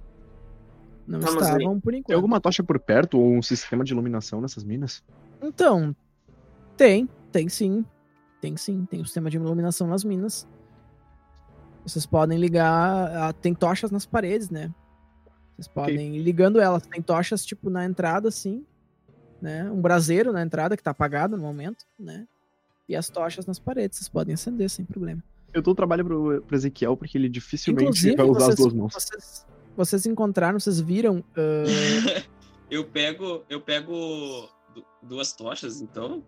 não 1.06 1.18
aí- 1.20 1.24
estavam 1.26 1.80
por 1.80 1.90
Tem 1.92 2.00
enquanto. 2.00 2.16
alguma 2.16 2.40
tocha 2.40 2.62
por 2.62 2.78
perto 2.78 3.18
ou 3.18 3.32
um 3.34 3.42
sistema 3.42 3.82
de 3.84 3.92
iluminação 3.92 4.40
nessas 4.40 4.62
minas? 4.64 5.02
Então, 5.42 5.94
tem, 6.76 7.08
tem 7.32 7.48
sim. 7.48 7.84
Tem 8.40 8.56
sim, 8.56 8.84
tem 8.86 9.00
um 9.00 9.04
sistema 9.04 9.28
de 9.30 9.36
iluminação 9.36 9.86
nas 9.86 10.04
minas. 10.04 10.46
Vocês 11.84 12.04
podem 12.06 12.38
ligar. 12.38 13.10
ah, 13.16 13.32
Tem 13.32 13.54
tochas 13.54 13.90
nas 13.90 14.04
paredes, 14.06 14.48
né? 14.50 14.70
Vocês 15.60 15.68
podem 15.68 16.16
ir 16.16 16.22
ligando 16.22 16.58
elas. 16.60 16.86
Tem 16.86 17.02
tochas, 17.02 17.44
tipo, 17.44 17.68
na 17.68 17.84
entrada, 17.84 18.28
assim. 18.28 18.64
Né? 19.42 19.70
Um 19.70 19.80
braseiro 19.80 20.32
na 20.32 20.42
entrada, 20.42 20.76
que 20.76 20.82
tá 20.82 20.90
apagado 20.90 21.36
no 21.36 21.42
momento, 21.42 21.84
né? 21.98 22.26
E 22.88 22.96
as 22.96 23.08
tochas 23.10 23.44
nas 23.46 23.58
paredes. 23.58 23.98
Vocês 23.98 24.08
podem 24.08 24.34
acender 24.34 24.68
sem 24.70 24.84
problema. 24.84 25.22
Eu 25.52 25.60
dou 25.62 25.74
trabalho 25.74 26.04
pro, 26.04 26.42
pro 26.42 26.56
Ezequiel 26.56 26.96
porque 26.96 27.18
ele 27.18 27.28
dificilmente 27.28 27.84
Inclusive, 27.84 28.16
vai 28.16 28.26
usar 28.26 28.38
vocês, 28.38 28.48
as 28.50 28.56
duas 28.56 28.72
mãos. 28.72 28.92
Vocês, 28.94 29.46
vocês 29.76 30.06
encontraram, 30.06 30.58
vocês 30.58 30.80
viram. 30.80 31.22
ah, 31.36 32.22
eu 32.70 32.84
pego, 32.84 33.42
eu 33.50 33.60
pego 33.60 34.48
du- 34.74 34.84
duas 35.02 35.32
tochas, 35.32 35.80
então. 35.80 36.22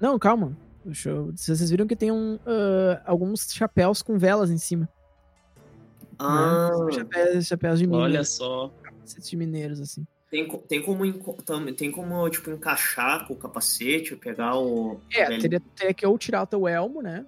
Não, 0.00 0.18
calma. 0.18 0.56
Deixa 0.84 1.10
eu- 1.10 1.32
Vocês 1.34 1.68
viram 1.70 1.86
que 1.86 1.96
tem 1.96 2.10
um, 2.12 2.38
ah, 2.46 3.02
alguns 3.04 3.52
chapéus 3.52 4.00
com 4.02 4.16
velas 4.18 4.50
em 4.50 4.58
cima. 4.58 4.88
Ah, 6.18 6.70
né? 6.86 6.92
Chapéus, 6.92 7.46
chapéus 7.46 7.78
de 7.78 7.86
Olha 7.86 8.06
mineiros. 8.06 8.28
só. 8.28 8.72
Capacetes 8.82 9.30
de 9.30 9.36
mineiros, 9.36 9.80
assim. 9.80 10.06
tem, 10.30 10.48
tem 10.68 10.82
como 10.82 11.04
tem 11.74 11.90
como 11.90 12.28
tipo 12.28 12.50
encaixar 12.50 13.26
com 13.26 13.34
o 13.34 13.36
capacete, 13.36 14.16
pegar 14.16 14.56
o 14.58 15.00
É, 15.12 15.38
teria, 15.38 15.60
teria 15.74 15.94
que 15.94 16.06
ou 16.06 16.18
tirar 16.18 16.42
o 16.42 16.46
teu 16.46 16.66
elmo, 16.66 17.02
né? 17.02 17.24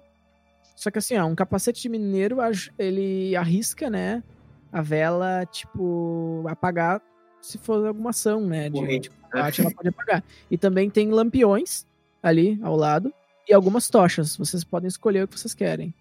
Só 0.75 0.89
que 0.89 0.97
assim, 0.97 1.15
ó, 1.17 1.25
um 1.25 1.35
capacete 1.35 1.81
de 1.81 1.89
mineiro, 1.89 2.37
ele 2.77 3.35
arrisca, 3.35 3.89
né? 3.89 4.23
A 4.71 4.81
vela, 4.81 5.45
tipo, 5.45 6.43
apagar 6.47 7.01
se 7.41 7.57
for 7.57 7.85
alguma 7.85 8.11
ação, 8.11 8.41
né? 8.41 8.69
De, 8.69 8.79
Corrente. 8.79 9.09
de 9.09 9.15
combate, 9.15 9.61
ela 9.61 9.71
pode 9.75 9.89
apagar. 9.89 10.23
E 10.49 10.57
também 10.57 10.89
tem 10.89 11.09
lampiões 11.09 11.85
ali 12.21 12.59
ao 12.61 12.75
lado 12.75 13.13
e 13.47 13.53
algumas 13.53 13.89
tochas. 13.89 14.37
Vocês 14.37 14.63
podem 14.63 14.87
escolher 14.87 15.23
o 15.23 15.27
que 15.27 15.39
vocês 15.39 15.53
querem. 15.53 15.93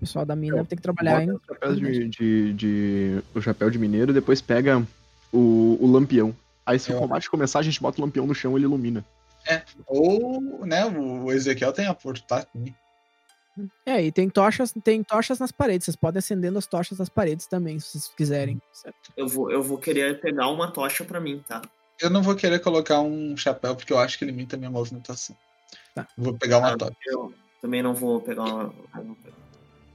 O 0.00 0.06
pessoal 0.06 0.24
da 0.24 0.34
mina 0.34 0.64
tem 0.64 0.76
que 0.76 0.82
trabalhar 0.82 1.22
em. 1.22 1.30
os 1.30 1.40
chapéus 1.46 1.76
de, 1.78 2.08
de, 2.08 2.52
de- 2.54 3.22
o 3.34 3.40
chapéu 3.42 3.68
de 3.68 3.78
mineiro 3.78 4.12
e 4.12 4.14
depois 4.14 4.40
pega 4.40 4.82
o, 5.30 5.76
o 5.78 5.86
lampião. 5.92 6.34
Aí 6.64 6.78
se 6.78 6.90
o 6.90 6.94
Eu- 6.94 7.00
combate 7.00 7.28
começar, 7.28 7.58
a 7.58 7.62
gente 7.62 7.80
bota 7.82 8.00
o 8.00 8.04
lampião 8.04 8.26
no 8.26 8.34
chão 8.34 8.52
e 8.52 8.56
ele 8.56 8.64
ilumina. 8.64 9.04
Ou, 9.86 10.64
né, 10.64 10.86
o 10.86 11.30
Ezequiel 11.30 11.72
tem 11.72 11.86
a 11.86 11.92
portátil. 11.94 12.48
É, 13.84 14.02
e 14.02 14.10
tem 14.10 14.30
tochas, 14.30 14.72
tem 14.82 15.02
tochas 15.02 15.38
nas 15.38 15.52
paredes. 15.52 15.84
Vocês 15.84 15.96
podem 15.96 16.18
acendendo 16.18 16.56
as 16.58 16.66
tochas 16.66 16.98
nas 16.98 17.10
paredes 17.10 17.46
também, 17.46 17.78
se 17.78 17.88
vocês 17.88 18.08
quiserem. 18.16 18.60
certo? 18.72 19.12
Eu 19.16 19.28
vou, 19.28 19.50
eu 19.50 19.62
vou 19.62 19.76
querer 19.76 20.18
pegar 20.20 20.48
uma 20.48 20.70
tocha 20.70 21.04
pra 21.04 21.20
mim, 21.20 21.44
tá? 21.46 21.60
Eu 22.00 22.08
não 22.08 22.22
vou 22.22 22.34
querer 22.34 22.60
colocar 22.60 23.00
um 23.00 23.36
chapéu 23.36 23.76
porque 23.76 23.92
eu 23.92 23.98
acho 23.98 24.18
que 24.18 24.24
limita 24.24 24.56
a 24.56 24.58
minha 24.58 24.70
movimentação. 24.70 25.36
Tá. 25.94 26.06
Vou 26.16 26.32
pegar 26.32 26.58
uma 26.58 26.72
Ah, 26.72 26.76
tocha. 26.78 26.94
Eu 27.06 27.34
também 27.60 27.82
não 27.82 27.92
vou 27.94 28.20
pegar 28.22 28.44
uma. 28.44 28.72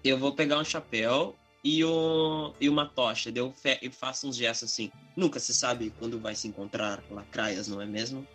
Eu 0.06 0.18
vou 0.18 0.34
pegar 0.34 0.60
um 0.60 0.64
chapéu 0.64 1.36
e, 1.64 1.84
o, 1.84 2.54
e 2.62 2.70
uma 2.70 2.86
tocha. 2.86 3.32
Eu 3.34 3.52
fe- 3.52 3.80
e 3.82 3.90
faço 3.90 4.28
uns 4.28 4.36
gestos 4.36 4.72
assim. 4.72 4.92
Nunca 5.18 5.40
se 5.40 5.54
sabe 5.54 5.92
quando 5.98 6.20
vai 6.20 6.36
se 6.36 6.48
encontrar 6.48 7.04
lacraias, 7.10 7.68
não 7.68 7.82
é 7.82 7.86
mesmo? 7.86 8.26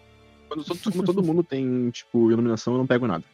Quando 0.49 0.65
todo, 0.65 0.81
como 0.83 1.05
todo 1.05 1.23
mundo 1.23 1.45
tem, 1.45 1.91
tipo, 1.91 2.31
iluminação, 2.31 2.75
eu 2.75 2.79
não 2.79 2.87
pego 2.87 3.07
nada. 3.07 3.25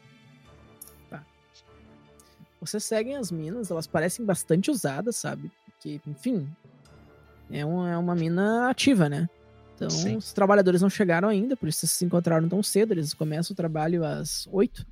Vocês 2.60 2.84
seguem 2.84 3.16
as 3.16 3.30
minas, 3.30 3.70
elas 3.70 3.86
parecem 3.86 4.24
bastante 4.24 4.70
usadas, 4.70 5.16
sabe? 5.16 5.50
Porque, 5.66 6.00
enfim, 6.06 6.48
é 7.50 7.64
uma, 7.64 7.90
é 7.90 7.96
uma 7.96 8.14
mina 8.14 8.68
ativa, 8.68 9.08
né? 9.08 9.28
Então, 9.74 9.90
Sim. 9.90 10.16
os 10.16 10.32
trabalhadores 10.32 10.80
não 10.80 10.88
chegaram 10.90 11.28
ainda, 11.28 11.54
por 11.56 11.68
isso 11.68 11.80
vocês 11.80 11.92
se 11.92 12.04
encontraram 12.04 12.48
tão 12.48 12.62
cedo. 12.62 12.92
Eles 12.92 13.12
começam 13.12 13.52
o 13.52 13.56
trabalho 13.56 14.04
às 14.04 14.48
8. 14.50 14.86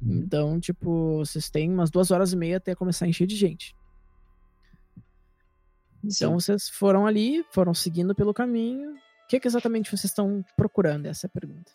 Uhum. 0.00 0.22
Então, 0.24 0.60
tipo, 0.60 1.18
vocês 1.18 1.50
têm 1.50 1.72
umas 1.72 1.90
duas 1.90 2.10
horas 2.10 2.32
e 2.32 2.36
meia 2.36 2.58
até 2.58 2.74
começar 2.74 3.04
a 3.04 3.08
encher 3.08 3.26
de 3.26 3.36
gente. 3.36 3.74
Então, 6.04 6.34
vocês 6.34 6.68
foram 6.68 7.06
ali, 7.06 7.44
foram 7.50 7.74
seguindo 7.74 8.14
pelo 8.14 8.32
caminho. 8.32 8.92
O 8.92 9.28
que, 9.28 9.40
que 9.40 9.48
exatamente 9.48 9.90
vocês 9.90 10.04
estão 10.04 10.44
procurando? 10.56 11.06
Essa 11.06 11.26
é 11.26 11.28
a 11.28 11.40
pergunta. 11.40 11.72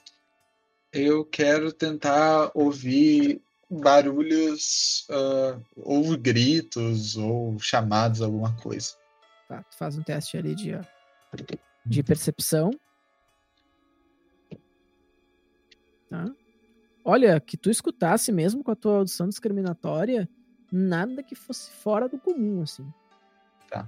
Eu 0.93 1.25
quero 1.25 1.71
tentar 1.73 2.51
ouvir 2.53 3.41
barulhos, 3.69 5.05
ah, 5.09 5.59
ou 5.75 6.17
gritos, 6.17 7.17
ou 7.17 7.57
chamados, 7.59 8.21
alguma 8.21 8.55
coisa. 8.57 8.95
Tá, 9.47 9.63
tu 9.63 9.77
faz 9.77 9.97
um 9.97 10.03
teste 10.03 10.37
ali 10.37 10.55
de, 10.55 10.75
ó, 10.75 10.81
de 11.85 12.03
percepção. 12.03 12.71
Tá? 16.09 16.25
Olha, 17.03 17.39
que 17.39 17.57
tu 17.57 17.69
escutasse 17.69 18.31
mesmo 18.31 18.63
com 18.63 18.71
a 18.71 18.75
tua 18.75 18.97
audição 18.99 19.27
discriminatória, 19.27 20.29
nada 20.71 21.23
que 21.23 21.35
fosse 21.35 21.71
fora 21.71 22.07
do 22.07 22.17
comum, 22.19 22.61
assim. 22.61 22.85
Tá. 23.69 23.87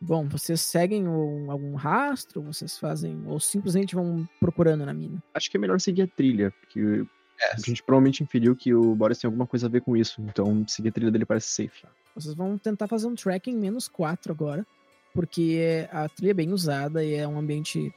Bom, 0.00 0.28
vocês 0.28 0.60
seguem 0.60 1.08
o- 1.08 1.50
algum 1.50 1.74
rastro? 1.74 2.42
Vocês 2.42 2.78
fazem. 2.78 3.22
Ou 3.26 3.38
simplesmente 3.40 3.94
vão 3.94 4.28
procurando 4.38 4.84
na 4.84 4.92
mina? 4.92 5.22
Acho 5.32 5.50
que 5.50 5.56
é 5.56 5.60
melhor 5.60 5.80
seguir 5.80 6.02
a 6.02 6.06
trilha, 6.06 6.50
porque 6.60 7.04
É, 7.40 7.52
a 7.52 7.56
gente 7.56 7.82
provavelmente 7.82 8.22
inferiu 8.22 8.54
que 8.54 8.72
o 8.72 8.94
Boris 8.94 9.18
tem 9.18 9.26
alguma 9.26 9.44
coisa 9.46 9.66
a 9.66 9.68
ver 9.68 9.80
com 9.80 9.96
isso. 9.96 10.20
Então, 10.22 10.64
seguir 10.68 10.90
a 10.90 10.92
trilha 10.92 11.10
dele 11.10 11.24
parece 11.26 11.48
safe. 11.48 11.84
Vocês 12.14 12.32
vão 12.34 12.56
tentar 12.56 12.86
fazer 12.86 13.08
um 13.08 13.14
tracking 13.16 13.56
menos 13.56 13.88
4 13.88 14.30
agora, 14.32 14.64
porque 15.12 15.88
a 15.90 16.08
trilha 16.08 16.30
é 16.30 16.34
bem 16.34 16.52
usada 16.52 17.02
e 17.04 17.12
é 17.14 17.26
um 17.26 17.36
ambiente 17.36 17.92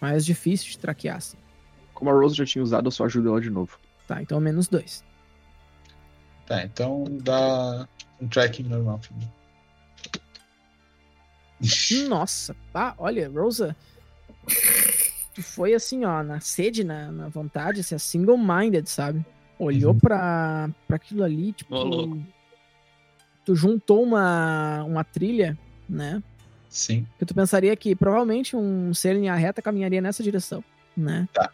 mais 0.00 0.24
difícil 0.24 0.70
de 0.70 0.78
traquear. 0.78 1.16
Assim. 1.18 1.36
Como 1.98 2.10
a 2.10 2.14
Rose 2.14 2.36
já 2.36 2.46
tinha 2.46 2.62
usado, 2.62 2.86
eu 2.86 2.92
só 2.92 3.06
ajudo 3.06 3.28
ela 3.28 3.40
de 3.40 3.50
novo. 3.50 3.76
Tá, 4.06 4.22
então 4.22 4.38
menos 4.40 4.68
2. 4.68 5.02
tá, 6.46 6.62
então 6.62 7.04
dá 7.22 7.88
um 8.20 8.28
tracking 8.28 8.62
normal 8.62 9.00
pra 9.00 9.16
mim. 9.16 9.28
Nossa, 12.08 12.54
pá, 12.72 12.94
olha, 12.98 13.28
Rosa, 13.28 13.74
tu 15.34 15.42
foi 15.42 15.74
assim, 15.74 16.04
ó, 16.04 16.22
na 16.22 16.38
sede, 16.38 16.84
na, 16.84 17.10
na 17.10 17.28
vontade, 17.28 17.80
assim, 17.80 17.98
single-minded, 17.98 18.88
sabe? 18.88 19.26
Olhou 19.58 19.92
Uhum. 19.92 19.98
pra, 19.98 20.70
pra 20.86 20.94
aquilo 20.96 21.24
ali, 21.24 21.52
tipo. 21.52 21.74
Louco. 21.74 22.22
Tu 23.44 23.56
juntou 23.56 24.04
uma, 24.04 24.84
uma 24.84 25.02
trilha, 25.02 25.58
né? 25.88 26.22
Sim. 26.68 27.06
que 27.18 27.24
tu 27.24 27.34
pensaria 27.34 27.74
que 27.74 27.96
provavelmente 27.96 28.54
um 28.54 28.92
ser 28.94 29.16
em 29.16 29.20
linha 29.20 29.34
reta 29.34 29.60
caminharia 29.62 30.00
nessa 30.02 30.22
direção, 30.22 30.62
né? 30.96 31.26
Tá. 31.32 31.50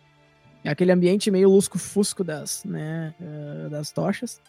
É 0.64 0.70
aquele 0.70 0.90
ambiente 0.90 1.30
meio 1.30 1.50
lusco-fusco 1.50 2.24
das, 2.24 2.64
né, 2.64 3.14
eh, 3.20 3.68
das 3.68 3.92
tochas. 3.92 4.40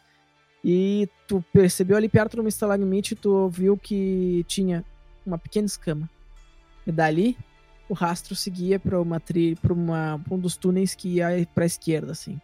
E 0.64 1.10
tu 1.28 1.44
percebeu 1.54 1.98
ali 1.98 2.08
perto 2.10 2.36
de 2.36 2.40
uma 2.40 2.50
estalagmite, 2.50 3.14
tu 3.14 3.50
viu 3.50 3.78
que 3.78 4.44
tinha 4.48 4.84
uma 5.26 5.38
pequena 5.38 5.66
escama. 5.66 6.10
E 6.88 6.92
dali, 6.92 7.38
o 7.90 7.94
rastro 7.94 8.34
seguia 8.34 8.80
para 8.80 9.00
uma 9.00 9.20
tri, 9.20 9.56
para 9.56 9.74
uma 9.74 10.20
pra 10.24 10.34
um 10.34 10.40
dos 10.40 10.56
túneis 10.56 10.96
que 10.96 11.16
ia 11.16 11.48
para 11.54 11.66
esquerda, 11.66 12.14
assim. 12.14 12.40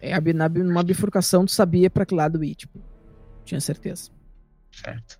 É, 0.00 0.12
a 0.12 0.20
na, 0.20 0.48
numa 0.48 0.82
bifurcação, 0.82 1.46
tu 1.46 1.50
sabia 1.52 1.90
para 1.90 2.06
que 2.06 2.14
lado 2.14 2.44
ir, 2.44 2.54
tipo. 2.54 2.78
Tinha 3.44 3.60
certeza. 3.60 4.10
Certo. 4.70 5.18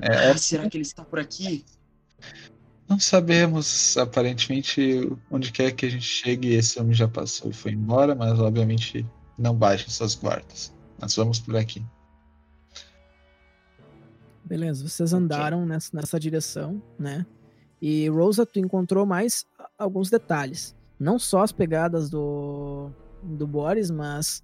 É, 0.00 0.30
Ah, 0.30 0.36
será 0.38 0.68
que 0.68 0.76
ele 0.76 0.82
está 0.82 1.04
por 1.04 1.18
aqui? 1.18 1.64
Não 2.88 2.98
sabemos, 2.98 3.96
aparentemente, 3.98 5.10
onde 5.30 5.52
quer 5.52 5.72
que 5.72 5.84
a 5.84 5.90
gente 5.90 6.04
chegue, 6.04 6.54
esse 6.54 6.80
homem 6.80 6.94
já 6.94 7.06
passou 7.06 7.50
e 7.50 7.54
foi 7.54 7.72
embora, 7.72 8.14
mas 8.14 8.38
obviamente 8.40 9.06
não 9.36 9.54
baixem 9.54 9.90
suas 9.90 10.14
guardas. 10.14 10.74
Nós 10.98 11.14
vamos 11.14 11.38
por 11.38 11.54
aqui. 11.56 11.84
Beleza, 14.44 14.88
vocês 14.88 15.12
andaram 15.12 15.66
nessa, 15.66 15.94
nessa 15.94 16.18
direção, 16.18 16.82
né? 16.98 17.26
E 17.80 18.08
Rosa, 18.08 18.46
tu 18.46 18.58
encontrou 18.58 19.04
mais 19.04 19.46
alguns 19.78 20.08
detalhes. 20.08 20.74
não 20.98 21.18
só 21.18 21.42
as 21.42 21.52
pegadas 21.52 22.08
do, 22.08 22.90
do 23.22 23.46
Boris, 23.46 23.90
mas 23.90 24.42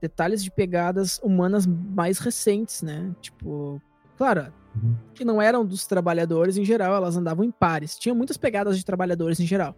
detalhes 0.00 0.42
de 0.42 0.50
pegadas 0.50 1.18
humanas 1.22 1.64
mais 1.66 2.18
recentes, 2.18 2.82
né? 2.82 3.14
Tipo, 3.22 3.80
claro, 4.18 4.52
Uhum. 4.74 4.94
que 5.14 5.24
não 5.24 5.40
eram 5.40 5.64
dos 5.64 5.86
trabalhadores 5.86 6.56
em 6.56 6.64
geral, 6.64 6.94
elas 6.94 7.16
andavam 7.16 7.44
em 7.44 7.50
pares. 7.50 7.96
Tinha 7.96 8.14
muitas 8.14 8.36
pegadas 8.36 8.76
de 8.76 8.84
trabalhadores 8.84 9.38
em 9.40 9.46
geral. 9.46 9.76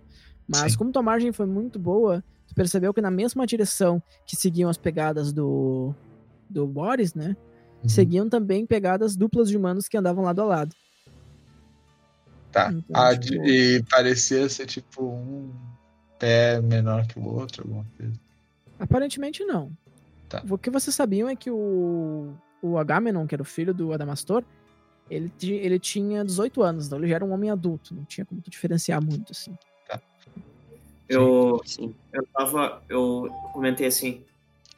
Mas 0.48 0.72
Sim. 0.72 0.78
como 0.78 0.92
tua 0.92 1.02
margem 1.02 1.32
foi 1.32 1.44
muito 1.46 1.78
boa, 1.78 2.22
tu 2.46 2.54
percebeu 2.54 2.94
que 2.94 3.00
na 3.00 3.10
mesma 3.10 3.46
direção 3.46 4.02
que 4.24 4.36
seguiam 4.36 4.70
as 4.70 4.76
pegadas 4.78 5.32
do, 5.32 5.92
do 6.48 6.66
Boris, 6.66 7.14
né? 7.14 7.36
Uhum. 7.82 7.88
Seguiam 7.88 8.28
também 8.28 8.64
pegadas 8.64 9.16
duplas 9.16 9.48
de 9.50 9.56
humanos 9.56 9.86
que 9.88 9.96
andavam 9.96 10.24
lado 10.24 10.40
a 10.40 10.44
lado. 10.44 10.74
Tá. 12.52 12.72
Então, 12.72 12.82
Ah, 13.02 13.16
tipo- 13.16 13.44
E 13.44 13.82
parecia 13.90 14.48
ser 14.48 14.66
tipo 14.66 15.02
um 15.04 15.52
pé 16.18 16.60
menor 16.62 17.06
que 17.06 17.18
o 17.18 17.24
outro, 17.26 17.62
alguma 17.64 17.84
coisa. 17.98 18.14
Aparentemente 18.78 19.44
não. 19.44 19.70
Tá. 20.28 20.42
O 20.48 20.56
que 20.56 20.70
vocês 20.70 20.94
sabiam 20.94 21.28
é 21.28 21.36
que 21.36 21.50
o, 21.50 22.34
o 22.62 22.78
Agamenon, 22.78 23.26
que 23.26 23.34
era 23.34 23.42
o 23.42 23.44
filho 23.46 23.74
do 23.74 23.92
Adamastor, 23.92 24.42
ele, 25.10 25.30
ele 25.42 25.78
tinha 25.78 26.24
18 26.24 26.62
anos, 26.62 26.86
então 26.86 26.98
ele 26.98 27.08
já 27.08 27.16
era 27.16 27.24
um 27.24 27.32
homem 27.32 27.50
adulto, 27.50 27.94
não 27.94 28.04
tinha 28.04 28.24
como 28.24 28.40
tu 28.40 28.50
diferenciar 28.50 29.02
muito, 29.02 29.32
assim. 29.32 29.56
Eu, 31.08 31.60
Sim. 31.64 31.94
eu 32.12 32.26
tava. 32.34 32.82
Eu 32.88 33.28
comentei 33.52 33.86
assim. 33.86 34.24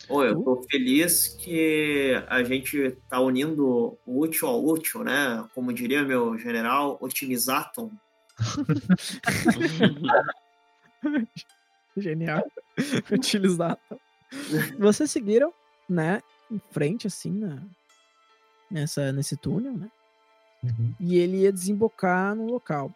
Ô, 0.08 0.22
eu 0.22 0.42
tô 0.42 0.62
feliz 0.70 1.28
que 1.28 2.12
a 2.28 2.42
gente 2.42 2.96
tá 3.08 3.20
unindo 3.20 3.98
o 4.06 4.20
útil 4.20 4.48
ao 4.48 4.64
útil, 4.64 5.04
né? 5.04 5.46
Como 5.54 5.72
diria 5.72 6.02
meu 6.02 6.38
general, 6.38 6.96
otimizatum. 7.00 7.90
Genial. 11.96 12.46
Utilizar. 13.12 13.78
Vocês 14.78 15.10
seguiram, 15.10 15.52
né, 15.88 16.20
em 16.50 16.60
frente, 16.70 17.06
assim, 17.06 17.32
na, 17.32 17.62
nessa, 18.70 19.12
nesse 19.12 19.36
túnel, 19.36 19.72
né? 19.72 19.90
Uhum. 20.62 20.92
E 20.98 21.16
ele 21.18 21.38
ia 21.38 21.52
desembocar 21.52 22.34
no 22.34 22.46
local. 22.46 22.90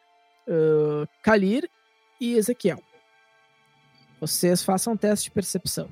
Ah, 0.49 1.07
Kalir 1.23 1.69
e 2.21 2.35
Ezequiel. 2.35 2.83
Vocês 4.21 4.63
façam 4.63 4.93
um 4.93 4.97
teste 4.97 5.25
de 5.27 5.31
percepção. 5.33 5.89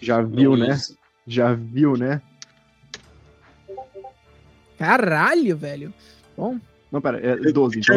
Já 0.00 0.20
viu, 0.22 0.56
né? 0.56 0.76
Já 1.26 1.52
viu, 1.54 1.96
né? 1.96 2.20
Caralho, 4.78 5.56
velho. 5.56 5.94
Bom, 6.36 6.58
Não, 6.90 7.00
pera, 7.00 7.20
é 7.20 7.36
12, 7.52 7.78
então 7.78 7.96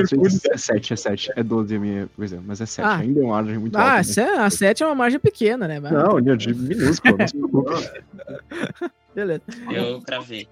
é 0.51 0.57
7, 0.57 0.93
é 0.93 0.95
7. 0.95 1.31
É 1.35 1.43
12 1.43 1.75
a 1.75 1.79
minha 1.79 2.07
coisa, 2.15 2.41
mas 2.45 2.61
é 2.61 2.65
7. 2.65 2.85
Ah. 2.85 2.97
Ainda 2.97 3.19
é 3.19 3.23
uma 3.23 3.33
margem 3.35 3.57
muito 3.57 3.75
ah, 3.77 3.91
alta. 3.93 4.03
se- 4.03 4.19
a 4.21 4.49
7 4.49 4.83
é 4.83 4.85
uma 4.85 4.95
margem 4.95 5.19
pequena, 5.19 5.67
né? 5.67 5.79
Né? 5.79 5.79
Mas- 5.79 5.91
Não, 5.93 6.17
é 6.19 6.35
de 6.35 6.53
minúsculo, 6.53 7.17
não 7.17 7.27
se 7.27 7.37
preocupe. 7.37 7.71
Beleza. 9.15 9.41
Eu 9.71 10.01
cravei. 10.01 10.47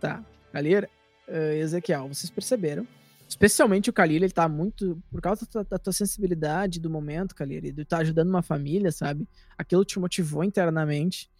Tá. 0.00 0.22
Kalir, 0.52 0.88
eh, 1.28 1.58
Ezequiel, 1.58 2.08
vocês 2.08 2.30
perceberam. 2.30 2.86
Especialmente 3.28 3.88
o 3.88 3.92
Kalir, 3.92 4.16
ele 4.16 4.32
tá 4.32 4.48
muito. 4.48 5.00
Por 5.10 5.20
causa 5.20 5.46
da, 5.52 5.62
da 5.62 5.78
tua 5.78 5.92
sensibilidade 5.92 6.80
do 6.80 6.90
momento, 6.90 7.34
Kalir, 7.34 7.64
e 7.64 7.70
de 7.70 7.84
tá 7.84 7.98
ajudando 7.98 8.28
uma 8.28 8.42
família, 8.42 8.90
sabe? 8.90 9.28
Aquilo 9.56 9.84
te 9.84 10.00
motivou 10.00 10.42
internamente. 10.42 11.30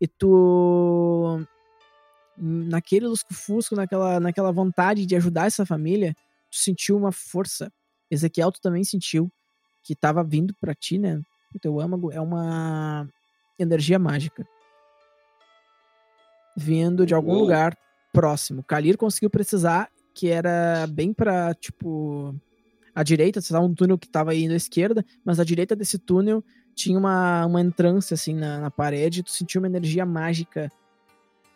E 0.00 0.08
tu. 0.08 1.46
Naquele 2.36 3.06
lusco-fusco, 3.06 3.76
naquela, 3.76 4.18
naquela 4.18 4.50
vontade 4.50 5.06
de 5.06 5.14
ajudar 5.14 5.46
essa 5.46 5.64
família, 5.64 6.14
tu 6.50 6.56
sentiu 6.56 6.96
uma 6.96 7.12
força. 7.12 7.70
Ezequiel, 8.10 8.50
tu 8.50 8.60
também 8.60 8.82
sentiu 8.82 9.30
que 9.84 9.94
tava 9.94 10.24
vindo 10.24 10.54
pra 10.54 10.74
ti, 10.74 10.98
né? 10.98 11.20
O 11.54 11.58
teu 11.60 11.78
âmago 11.78 12.10
é 12.10 12.20
uma 12.20 13.06
energia 13.58 13.98
mágica. 13.98 14.48
Vindo 16.56 17.04
de 17.04 17.14
algum 17.14 17.34
lugar 17.34 17.76
próximo. 18.14 18.62
Kalir 18.62 18.96
conseguiu 18.96 19.28
precisar 19.28 19.90
que 20.14 20.28
era 20.28 20.86
bem 20.86 21.12
pra, 21.12 21.52
tipo, 21.54 22.34
à 22.94 23.02
direita, 23.02 23.40
você 23.40 23.52
tava 23.52 23.66
um 23.66 23.74
túnel 23.74 23.98
que 23.98 24.08
tava 24.08 24.32
indo 24.34 24.52
à 24.54 24.56
esquerda, 24.56 25.04
mas 25.24 25.40
à 25.40 25.44
direita 25.44 25.74
desse 25.74 25.98
túnel 25.98 26.42
tinha 26.74 26.96
uma, 26.98 27.44
uma 27.46 27.60
entrância, 27.60 28.14
assim, 28.14 28.34
na, 28.34 28.60
na 28.60 28.70
parede, 28.70 29.20
e 29.20 29.22
tu 29.24 29.30
sentiu 29.32 29.60
uma 29.60 29.66
energia 29.66 30.06
mágica 30.06 30.70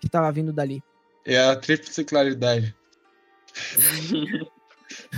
que 0.00 0.09
tava 0.09 0.30
vindo 0.32 0.52
dali. 0.52 0.82
É 1.24 1.38
a 1.38 1.54
tríplice 1.56 2.04
claridade. 2.04 2.74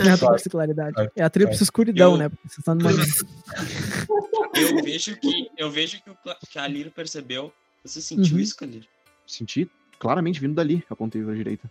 É 0.05 0.11
a 0.11 0.19
tríplice 0.19 0.51
claridade. 0.51 1.11
É 1.15 1.23
a 1.23 1.31
tríplice 1.31 1.63
escuridão, 1.63 2.13
Eu- 2.13 2.19
né? 2.19 2.29
Porque 2.29 2.49
vocês 2.49 2.59
estão 2.59 2.75
numa... 2.75 2.91
Eu 4.53 4.83
vejo 4.83 5.17
que 5.17 5.49
eu 5.57 5.71
vejo 5.71 6.03
que 6.03 6.11
o 6.11 6.17
que 6.51 6.59
a 6.59 6.67
Lira 6.67 6.91
percebeu. 6.91 7.53
Você 7.85 8.01
sentiu 8.01 8.35
Uhum. 8.35 8.41
isso, 8.43 8.57
Kalir? 8.57 8.85
Senti 9.27 9.71
claramente 10.01 10.41
vindo 10.41 10.55
dali, 10.55 10.85
apontei 10.91 11.23
pra 11.23 11.35
direita. 11.35 11.71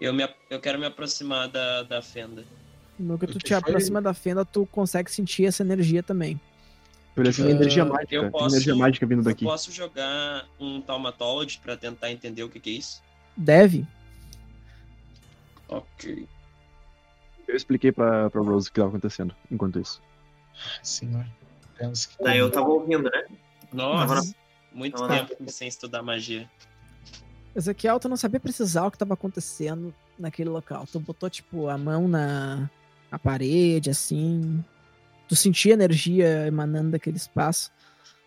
Eu, 0.00 0.12
me, 0.12 0.28
eu 0.50 0.60
quero 0.60 0.78
me 0.80 0.86
aproximar 0.86 1.48
da, 1.48 1.84
da 1.84 2.02
fenda. 2.02 2.44
No 2.98 3.16
que 3.18 3.26
tu 3.26 3.38
te 3.38 3.54
aproxima 3.54 4.00
da 4.02 4.12
fenda, 4.12 4.44
tu 4.44 4.66
consegue 4.66 5.10
sentir 5.10 5.44
essa 5.44 5.62
energia 5.62 6.02
também. 6.02 6.40
Ah, 7.16 7.20
energia 7.50 7.82
eu 7.82 7.86
mágica. 7.86 8.08
Tem 8.20 8.30
posso- 8.30 8.54
energia 8.56 8.74
mágica 8.74 9.06
vindo 9.06 9.20
Eu 9.20 9.24
daqui. 9.24 9.44
posso 9.44 9.70
jogar 9.72 10.46
um 10.60 10.80
Taumatology 10.82 11.58
pra 11.60 11.76
tentar 11.76 12.10
entender 12.10 12.42
o 12.42 12.48
que, 12.48 12.58
que 12.60 12.70
é 12.70 12.72
isso? 12.74 13.02
Deve. 13.36 13.86
Ok. 15.68 16.26
Eu 17.48 17.56
expliquei 17.56 17.92
pra, 17.92 18.28
pra 18.30 18.40
Rose 18.42 18.68
o 18.68 18.72
que 18.72 18.76
tava 18.80 18.88
acontecendo 18.90 19.34
enquanto 19.50 19.78
isso. 19.80 20.02
Senhor. 20.82 21.24
Temos 21.78 22.06
que. 22.06 22.22
Daí 22.22 22.38
eu 22.38 22.50
tava 22.50 22.68
ouvindo, 22.68 23.10
né? 23.10 23.24
Nossa, 23.72 24.34
muito 24.72 24.96
Tava 24.98 25.08
na- 25.22 25.24
tempo 25.24 25.50
sem 25.50 25.68
estudar 25.68 26.02
magia. 26.02 26.48
Ezequiel, 27.56 27.98
tu 27.98 28.08
não 28.08 28.18
sabia 28.18 28.38
precisar 28.38 28.86
o 28.86 28.90
que 28.90 28.98
tava 28.98 29.14
acontecendo 29.14 29.94
naquele 30.18 30.50
local. 30.50 30.86
Tu 30.86 31.00
botou, 31.00 31.30
tipo, 31.30 31.68
a 31.68 31.78
mão 31.78 32.06
na, 32.06 32.68
na 33.10 33.18
parede, 33.18 33.88
assim. 33.88 34.62
Tu 35.26 35.34
sentia 35.34 35.72
energia 35.72 36.46
emanando 36.46 36.90
daquele 36.90 37.16
espaço, 37.16 37.72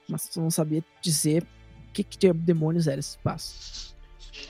mas 0.09 0.27
tu 0.27 0.41
não 0.41 0.49
sabia 0.49 0.83
dizer 0.99 1.43
o 1.43 1.91
que, 1.93 2.03
que 2.03 2.17
de 2.17 2.33
demônios 2.33 2.87
era 2.87 2.99
esse 2.99 3.11
espaço. 3.11 3.95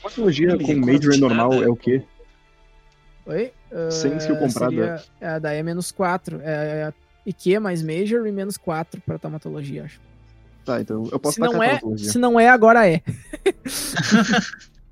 Uma 0.02 0.10
trilogia 0.10 0.58
com 0.58 0.76
Major 0.76 1.14
e 1.14 1.18
normal 1.20 1.54
é 1.62 1.68
o 1.68 1.76
quê? 1.76 2.02
Oi? 3.26 3.52
Sem 3.92 4.18
skill 4.18 4.36
Ah, 4.36 4.40
comprada. 4.40 4.70
Seria, 4.72 5.04
é, 5.20 5.40
daí 5.40 5.58
é 5.58 5.64
menos 5.64 5.92
4. 5.92 6.40
É 6.42 6.94
IQ 7.26 7.60
mais 7.60 7.84
Major 7.84 8.26
e 8.26 8.32
menos 8.32 8.58
4 8.58 9.02
pra 9.02 9.20
taumatologia, 9.20 9.84
acho. 9.84 10.00
Tá, 10.70 10.80
então 10.80 11.10
eu 11.12 11.20
posso 11.20 11.34
Se 11.34 11.40
não, 11.42 11.64
é, 11.64 11.80
se 11.98 12.20
não 12.20 12.40
é, 12.40 12.48
agora 12.48 12.88
é. 12.88 13.02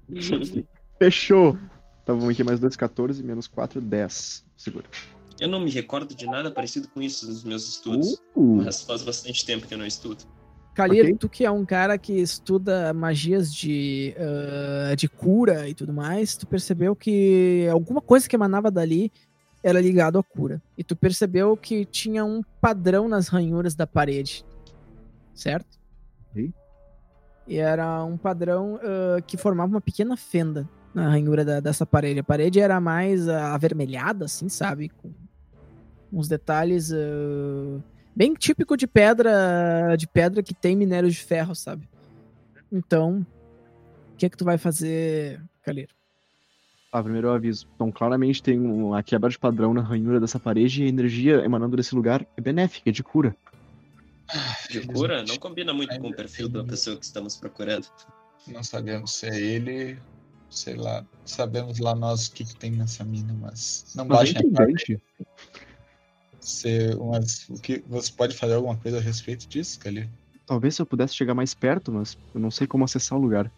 Fechou! 0.98 1.56
Tá 2.04 2.16
bom, 2.16 2.28
aqui 2.28 2.44
mais 2.44 2.60
2, 2.60 2.76
14, 2.76 3.22
menos 3.22 3.46
4, 3.46 3.80
10. 3.80 4.44
Segura. 4.58 4.86
Eu 5.40 5.48
não 5.48 5.60
me 5.60 5.70
recordo 5.70 6.16
de 6.16 6.26
nada 6.26 6.50
parecido 6.50 6.88
com 6.88 7.00
isso 7.00 7.28
nos 7.28 7.44
meus 7.44 7.70
estudos. 7.70 8.14
Uh, 8.36 8.64
Mas 8.64 8.82
faz 8.82 9.04
bastante 9.04 9.46
tempo 9.46 9.68
que 9.68 9.76
eu 9.76 9.78
não 9.78 9.86
estudo. 9.86 10.24
Kalir, 10.74 11.04
Ok. 11.04 11.18
tu 11.20 11.30
que 11.30 11.46
é 11.46 11.52
um 11.52 11.64
cara 11.64 11.96
que 11.96 12.14
estuda 12.14 12.92
magias 12.92 13.54
de, 13.54 14.16
ah, 14.18 14.96
de 14.96 15.08
cura 15.08 15.70
e 15.70 15.76
tudo 15.76 15.94
mais, 15.94 16.36
tu 16.36 16.48
percebeu 16.48 16.96
que 16.96 17.68
alguma 17.72 18.02
coisa 18.02 18.28
que 18.28 18.36
emanava 18.36 18.72
dali 18.72 19.12
era 19.64 19.80
ligado 19.80 20.18
à 20.18 20.24
cura. 20.24 20.60
E 20.76 20.84
tu 20.84 20.96
percebeu 20.96 21.56
que 21.56 21.86
tinha 21.86 22.26
um 22.26 22.42
padrão 22.60 23.08
nas 23.08 23.28
ranhuras 23.28 23.76
da 23.76 23.86
parede. 23.86 24.44
Certo? 25.38 25.78
E 27.48 27.58
era 27.58 28.04
um 28.04 28.18
padrão 28.18 28.80
ah, 28.82 29.22
que 29.22 29.38
formava 29.38 29.70
uma 29.70 29.80
pequena 29.80 30.18
fenda 30.18 30.68
na 30.94 31.08
ranhura 31.10 31.46
da- 31.46 31.60
dessa 31.60 31.86
parede. 31.86 32.20
A 32.20 32.24
parede 32.24 32.60
era 32.60 32.82
mais 32.82 33.30
ah, 33.30 33.54
avermelhada, 33.54 34.26
assim, 34.26 34.50
sabe? 34.50 34.90
Com 34.90 35.12
uns 36.12 36.28
detalhes 36.28 36.92
ah, 36.92 37.80
bem 38.16 38.34
típico 38.34 38.76
de 38.76 38.88
pedra 38.88 39.96
de 39.96 40.08
pedra 40.08 40.42
que 40.42 40.56
tem 40.56 40.76
minério 40.76 41.10
de 41.10 41.20
ferro, 41.20 41.54
sabe? 41.54 41.88
Então, 42.72 43.26
o 44.14 44.18
que 44.18 44.26
é 44.26 44.30
que 44.30 44.36
tu 44.38 44.44
vai 44.44 44.58
fazer, 44.58 45.40
Caleiro? 45.64 45.94
Tá, 46.92 47.04
primeiro 47.04 47.28
eu 47.28 47.34
aviso. 47.34 47.68
Então, 47.76 47.92
claramente 47.92 48.42
tem 48.42 48.60
uma 48.60 49.04
quebra 49.04 49.30
de 49.30 49.38
padrão 49.38 49.72
na 49.74 49.82
ranhura 49.82 50.20
dessa 50.20 50.40
parede 50.40 50.82
e 50.82 50.86
a 50.88 50.90
energia 50.90 51.46
emanando 51.46 51.78
desse 51.78 51.94
lugar 51.94 52.26
é 52.36 52.42
benéfica, 52.42 52.90
é 52.90 52.92
de 52.92 53.04
cura. 53.04 53.36
De 54.70 54.86
cura 54.86 55.24
não 55.24 55.38
combina 55.38 55.74
muito 55.74 55.98
com 56.00 56.10
o 56.10 56.16
perfil 56.16 56.50
da 56.50 56.64
pessoa 56.64 56.98
que 56.98 57.06
estamos 57.06 57.38
procurando. 57.38 57.88
Não 58.48 58.64
sabemos 58.64 59.14
se 59.14 59.28
é 59.28 59.40
ele, 59.40 60.00
sei 60.50 60.76
lá. 60.76 61.06
Sabemos 61.26 61.80
lá 61.80 61.96
nós 61.96 62.28
o 62.28 62.32
que, 62.34 62.46
que 62.46 62.56
tem 62.56 62.72
nessa 62.72 63.04
mina, 63.04 63.34
mas 63.34 63.86
não 63.96 64.06
Mas 64.06 64.18
baixem 64.18 64.38
a 64.38 64.42
intrigante. 64.42 65.02
Se 66.40 66.96
umas, 66.96 67.48
o 67.50 67.56
que, 67.62 67.84
você 67.88 68.12
pode 68.12 68.36
fazer 68.36 68.54
alguma 68.54 68.78
coisa 68.78 68.98
a 68.98 69.02
respeito 69.02 69.48
disso, 69.48 69.80
Cali? 69.80 70.10
Talvez 70.46 70.76
se 70.76 70.82
eu 70.82 70.86
pudesse 70.86 71.14
chegar 71.14 71.34
mais 71.34 71.54
perto, 71.54 71.92
mas 71.92 72.18
eu 72.34 72.40
não 72.40 72.50
sei 72.50 72.66
como 72.66 72.86
acessar 72.86 73.18
o 73.18 73.22
lugar. 73.22 73.52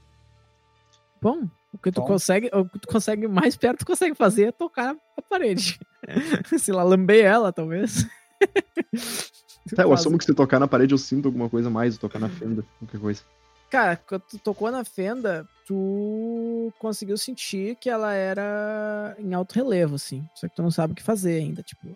Bom, 1.21 1.47
o 1.73 1.77
que 1.77 1.91
tu 1.91 2.01
Bom. 2.01 2.07
consegue, 2.07 2.49
o 2.53 2.65
que 2.65 2.79
tu 2.79 2.87
consegue 2.87 3.27
mais 3.27 3.55
perto 3.55 3.79
tu 3.79 3.85
consegue 3.85 4.15
fazer 4.15 4.45
é 4.45 4.51
tocar 4.51 4.95
a 5.15 5.21
parede. 5.21 5.79
Se 6.57 6.71
lá 6.71 6.81
lamber 6.81 7.25
ela, 7.25 7.51
talvez. 7.51 8.07
Tá, 9.75 9.83
eu 9.83 9.89
Faz- 9.89 9.99
assumo 10.01 10.17
que 10.17 10.25
se 10.25 10.33
tocar 10.33 10.59
na 10.59 10.67
parede 10.67 10.93
eu 10.93 10.97
sinto 10.97 11.27
alguma 11.27 11.49
coisa 11.49 11.69
mais, 11.69 11.97
tocar 11.97 12.19
na 12.19 12.29
fenda, 12.29 12.63
qualquer 12.79 12.99
coisa. 12.99 13.21
Cara, 13.69 13.95
quando 13.97 14.21
tu 14.23 14.39
tocou 14.39 14.71
na 14.71 14.83
fenda, 14.83 15.47
tu 15.67 16.73
conseguiu 16.79 17.15
sentir 17.17 17.75
que 17.75 17.87
ela 17.87 18.13
era 18.13 19.15
em 19.19 19.31
alto 19.33 19.53
relevo, 19.53 19.93
assim. 19.95 20.27
Só 20.33 20.47
que 20.49 20.55
tu 20.55 20.63
não 20.63 20.71
sabe 20.71 20.93
o 20.93 20.95
que 20.95 21.03
fazer 21.03 21.33
ainda, 21.39 21.61
tipo. 21.61 21.95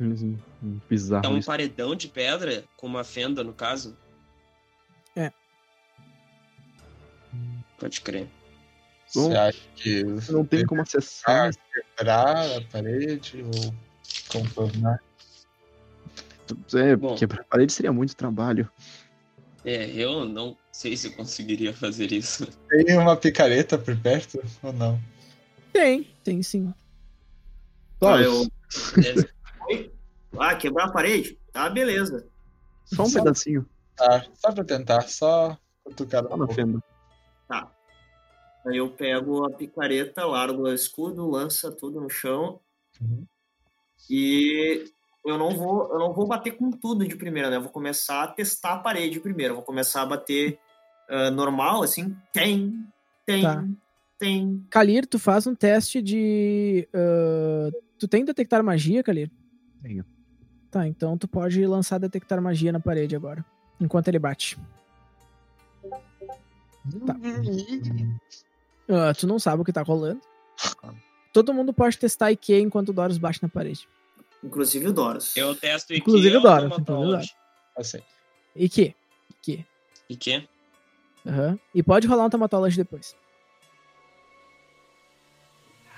Hum, 0.00 0.36
Bizarro 0.88 1.24
É 1.26 1.28
um 1.28 1.38
isso. 1.38 1.46
paredão 1.46 1.94
de 1.94 2.08
pedra 2.08 2.64
com 2.76 2.86
uma 2.86 3.04
fenda, 3.04 3.42
no 3.44 3.52
caso? 3.54 3.96
É. 5.16 5.30
Pode 7.78 8.00
crer. 8.00 8.28
Bom, 9.14 9.28
Você 9.30 9.36
acha 9.36 9.58
que 9.76 10.04
Não 10.30 10.44
tem 10.44 10.66
como 10.66 10.82
acessar. 10.82 11.50
quebrar 11.96 12.56
a 12.58 12.60
parede 12.70 13.42
ou 13.42 13.74
contornar? 14.28 14.98
É, 16.74 16.96
Bom. 16.96 17.14
quebrar 17.14 17.40
a 17.42 17.44
parede 17.44 17.72
seria 17.72 17.92
muito 17.92 18.14
trabalho. 18.16 18.70
É, 19.64 19.90
eu 19.90 20.24
não 20.24 20.56
sei 20.72 20.96
se 20.96 21.06
eu 21.08 21.12
conseguiria 21.12 21.72
fazer 21.72 22.12
isso. 22.12 22.46
Tem 22.68 22.98
uma 22.98 23.16
picareta 23.16 23.78
por 23.78 23.96
perto 23.96 24.42
ou 24.62 24.72
não? 24.72 25.00
Tem, 25.72 26.04
tem 26.24 26.42
sim. 26.42 26.74
Ah, 28.02 28.20
eu... 28.20 28.46
Oi? 29.70 29.92
Ah, 30.38 30.54
quebrar 30.56 30.86
a 30.86 30.92
parede? 30.92 31.38
Tá, 31.52 31.68
beleza. 31.70 32.26
só 32.84 33.04
um 33.04 33.08
Só- 33.08 33.18
pedacinho, 33.20 33.68
Tá, 33.96 34.26
só 34.34 34.50
pra 34.52 34.64
tentar, 34.64 35.02
só 35.02 35.56
cutucar 35.84 36.24
um 36.24 36.28
pouco. 36.28 36.54
fenda. 36.54 36.82
Aí 38.64 38.76
eu 38.76 38.88
pego 38.90 39.44
a 39.44 39.50
picareta, 39.56 40.24
largo 40.24 40.62
o 40.62 40.72
escudo, 40.72 41.28
lança 41.28 41.70
tudo 41.70 42.00
no 42.00 42.08
chão. 42.08 42.60
Uhum. 43.00 43.26
E 44.08 44.84
eu 45.24 45.38
não 45.38 45.50
vou, 45.50 45.92
eu 45.92 45.98
não 45.98 46.12
vou 46.12 46.26
bater 46.26 46.56
com 46.56 46.70
tudo 46.70 47.06
de 47.06 47.16
primeira, 47.16 47.48
né? 47.48 47.56
Eu 47.56 47.62
vou 47.62 47.70
começar 47.70 48.24
a 48.24 48.28
testar 48.28 48.74
a 48.74 48.78
parede 48.78 49.20
primeiro. 49.20 49.52
Eu 49.52 49.56
vou 49.56 49.64
começar 49.64 50.02
a 50.02 50.06
bater 50.06 50.58
ah, 51.08 51.30
normal, 51.30 51.82
assim. 51.82 52.16
Tem, 52.32 52.74
tem, 53.24 53.42
Tá. 53.42 53.64
tem. 54.18 54.66
Kalir, 54.70 55.06
tu 55.06 55.18
faz 55.18 55.46
um 55.46 55.54
teste 55.54 56.02
de. 56.02 56.88
ah, 56.94 57.70
tu 57.98 58.08
tem 58.08 58.24
detectar 58.24 58.62
magia, 58.64 59.02
Kalir? 59.02 59.30
Tenho. 59.82 60.04
Tá, 60.70 60.88
então 60.88 61.18
tu 61.18 61.28
pode 61.28 61.64
lançar 61.66 61.98
detectar 61.98 62.40
magia 62.40 62.72
na 62.72 62.80
parede 62.80 63.14
agora. 63.14 63.44
Enquanto 63.78 64.08
ele 64.08 64.18
bate. 64.18 64.58
Tá. 67.06 67.16
Ah, 68.88 69.12
tu 69.14 69.26
não 69.26 69.38
sabe 69.38 69.62
o 69.62 69.64
que 69.64 69.72
tá 69.72 69.82
rolando. 69.82 70.20
Todo 71.32 71.54
mundo 71.54 71.72
pode 71.72 71.98
testar 71.98 72.32
IQ 72.32 72.60
enquanto 72.60 72.88
o 72.88 72.92
Doros 72.92 73.18
bate 73.18 73.42
na 73.42 73.48
parede. 73.48 73.88
Inclusive 74.42 74.88
o 74.88 74.92
Doros. 74.92 75.36
Eu 75.36 75.54
testo 75.54 75.94
Inclusive 75.94 76.36
o 76.36 76.40
Dora, 76.40 76.64
automatology. 76.64 77.30
Assim. 77.76 78.00
IQ. 78.56 78.94
IQ. 79.30 79.64
IQ? 80.10 80.48
Aham. 81.26 81.58
E 81.74 81.82
pode 81.82 82.06
rolar 82.06 82.26
um 82.26 82.30
Tamatology 82.30 82.76
depois. 82.76 83.16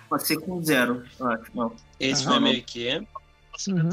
Pode 0.08 0.26
ser 0.26 0.36
com 0.36 0.62
zero, 0.62 1.04
eu 1.18 1.28
acho. 1.28 1.50
Não. 1.54 1.74
Esse 1.98 2.24
Ah, 2.26 2.30
foi 2.30 2.40
meu 2.40 2.52
IQ. 2.52 3.06
Uhum. 3.68 3.88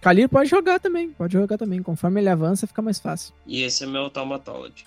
Kalir 0.00 0.28
pode 0.28 0.48
jogar 0.48 0.78
também. 0.80 1.10
Pode 1.10 1.32
jogar 1.32 1.58
também. 1.58 1.82
Conforme 1.82 2.20
ele 2.20 2.28
avança, 2.28 2.66
fica 2.66 2.80
mais 2.80 2.98
fácil. 2.98 3.34
E 3.44 3.62
esse 3.62 3.84
é 3.84 3.86
meu 3.86 4.02
automatology. 4.02 4.86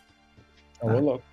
Ô, 0.82 0.88
louco. 1.00 1.24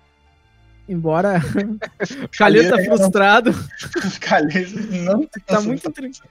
Embora. 0.87 1.39
Kalir 2.37 2.69
tá 2.69 2.81
frustrado. 2.83 3.51
Kalir 4.21 4.69
não 5.03 5.25
tá 5.45 5.61
muito 5.61 5.87
intrigado. 5.89 6.29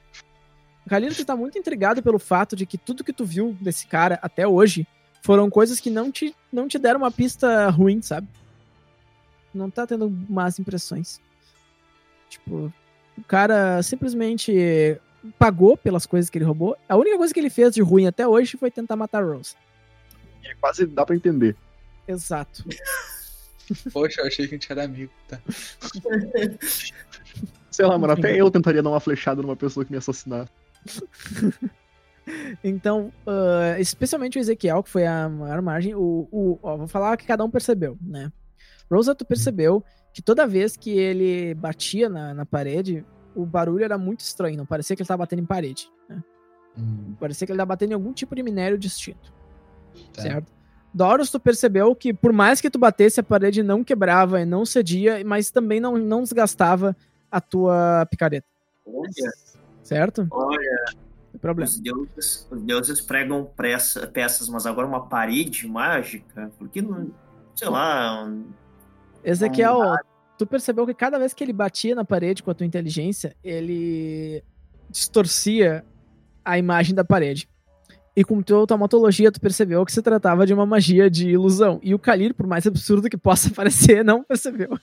Kalir, 0.88 1.14
tu 1.14 1.24
tá 1.24 1.34
muito 1.34 1.58
intrigado 1.58 2.02
pelo 2.02 2.18
fato 2.18 2.54
de 2.54 2.64
que 2.64 2.78
tudo 2.78 3.04
que 3.04 3.12
tu 3.12 3.24
viu 3.24 3.56
desse 3.60 3.86
cara 3.86 4.18
até 4.22 4.46
hoje 4.46 4.86
foram 5.22 5.50
coisas 5.50 5.80
que 5.80 5.90
não 5.90 6.12
te, 6.12 6.34
não 6.52 6.68
te 6.68 6.78
deram 6.78 7.00
uma 7.00 7.10
pista 7.10 7.68
ruim, 7.68 8.00
sabe? 8.00 8.28
Não 9.52 9.68
tá 9.68 9.86
tendo 9.86 10.08
más 10.08 10.58
impressões. 10.58 11.20
Tipo, 12.28 12.72
o 13.18 13.24
cara 13.24 13.82
simplesmente 13.82 15.00
pagou 15.38 15.76
pelas 15.76 16.06
coisas 16.06 16.30
que 16.30 16.38
ele 16.38 16.44
roubou. 16.44 16.76
A 16.88 16.96
única 16.96 17.16
coisa 17.16 17.34
que 17.34 17.40
ele 17.40 17.50
fez 17.50 17.74
de 17.74 17.82
ruim 17.82 18.06
até 18.06 18.26
hoje 18.26 18.56
foi 18.56 18.70
tentar 18.70 18.94
matar 18.94 19.24
Rose. 19.24 19.56
E 20.44 20.54
quase 20.56 20.86
dá 20.86 21.04
pra 21.04 21.16
entender. 21.16 21.56
Exato. 22.06 22.64
Poxa, 23.92 24.20
eu 24.20 24.26
achei 24.26 24.46
que 24.46 24.54
a 24.54 24.58
gente 24.58 24.70
era 24.70 24.84
amigo, 24.84 25.12
tá? 25.26 25.40
Sei 27.68 27.84
lá, 27.84 27.98
mano, 27.98 28.12
até 28.12 28.36
eu 28.36 28.48
tentaria 28.48 28.82
dar 28.82 28.90
uma 28.90 29.00
flechada 29.00 29.42
numa 29.42 29.56
pessoa 29.56 29.84
que 29.84 29.90
me 29.90 29.98
assassinar. 29.98 30.48
Então, 32.62 33.12
ah, 33.26 33.78
especialmente 33.78 34.38
o 34.38 34.40
Ezequiel, 34.40 34.82
que 34.82 34.90
foi 34.90 35.06
a 35.06 35.28
maior 35.28 35.62
margem, 35.62 35.94
o, 35.94 36.28
o, 36.30 36.58
ó, 36.62 36.76
vou 36.76 36.88
falar 36.88 37.14
o 37.14 37.16
que 37.16 37.26
cada 37.26 37.44
um 37.44 37.50
percebeu, 37.50 37.96
né? 38.00 38.32
Rosa, 38.90 39.14
tu 39.14 39.24
percebeu 39.24 39.84
que 40.12 40.22
toda 40.22 40.46
vez 40.46 40.76
que 40.76 40.90
ele 40.90 41.54
batia 41.54 42.08
na, 42.08 42.34
na 42.34 42.46
parede, 42.46 43.04
o 43.34 43.44
barulho 43.44 43.84
era 43.84 43.98
muito 43.98 44.20
estranho, 44.20 44.56
não 44.56 44.66
parecia 44.66 44.96
que 44.96 45.02
ele 45.02 45.04
estava 45.04 45.22
batendo 45.22 45.42
em 45.42 45.46
parede, 45.46 45.88
né? 46.08 46.22
Parecia 47.18 47.46
que 47.46 47.52
ele 47.52 47.56
estava 47.56 47.68
batendo 47.68 47.92
em 47.92 47.94
algum 47.94 48.12
tipo 48.12 48.34
de 48.34 48.42
minério 48.42 48.76
distinto, 48.78 49.32
Tá. 50.12 50.22
certo? 50.22 50.52
Doros, 50.92 51.30
tu 51.30 51.38
percebeu 51.38 51.94
que 51.94 52.12
por 52.12 52.32
mais 52.32 52.60
que 52.60 52.70
tu 52.70 52.78
batesse, 52.78 53.20
a 53.20 53.22
parede 53.22 53.62
não 53.62 53.84
quebrava 53.84 54.40
e 54.40 54.46
não 54.46 54.64
cedia, 54.64 55.22
mas 55.24 55.50
também 55.50 55.78
não, 55.78 55.96
não 55.96 56.22
desgastava 56.22 56.96
a 57.30 57.40
tua 57.40 58.06
picareta, 58.10 58.46
Olha, 58.86 59.32
certo? 59.86 60.26
olha, 60.30 60.84
problema. 61.40 61.68
os 61.68 61.78
deuses, 61.78 62.48
os 62.50 62.62
deuses 62.62 63.00
pregam 63.00 63.44
pressa- 63.56 64.06
peças, 64.06 64.48
mas 64.48 64.66
agora 64.66 64.86
uma 64.86 65.06
parede 65.06 65.66
mágica? 65.68 66.50
Porque 66.58 66.82
não. 66.82 67.10
Sei 67.54 67.68
lá. 67.68 68.30
Ezequiel, 69.24 69.80
tu 70.38 70.46
percebeu 70.46 70.86
que 70.86 70.94
cada 70.94 71.18
vez 71.18 71.32
que 71.34 71.42
ele 71.42 71.52
batia 71.52 71.94
na 71.94 72.04
parede 72.04 72.42
com 72.42 72.50
a 72.50 72.54
tua 72.54 72.66
inteligência, 72.66 73.36
ele 73.42 74.42
distorcia 74.90 75.84
a 76.44 76.58
imagem 76.58 76.94
da 76.94 77.04
parede. 77.04 77.48
E 78.14 78.24
com 78.24 78.40
tua 78.40 78.58
automatologia, 78.58 79.30
tu 79.30 79.38
percebeu 79.38 79.84
que 79.84 79.92
se 79.92 80.00
tratava 80.00 80.46
de 80.46 80.54
uma 80.54 80.64
magia 80.64 81.10
de 81.10 81.28
ilusão. 81.28 81.78
E 81.82 81.94
o 81.94 81.98
Kalir, 81.98 82.32
por 82.32 82.46
mais 82.46 82.66
absurdo 82.66 83.10
que 83.10 83.16
possa 83.16 83.50
parecer, 83.54 84.02
não 84.02 84.22
percebeu. 84.24 84.70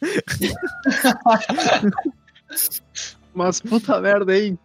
Mas 3.34 3.60
puta 3.60 3.99
merda, 3.99 4.38
hein? 4.38 4.60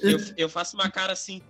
Eu, 0.00 0.18
eu 0.36 0.48
faço 0.48 0.76
uma 0.76 0.90
cara 0.90 1.12
assim. 1.12 1.40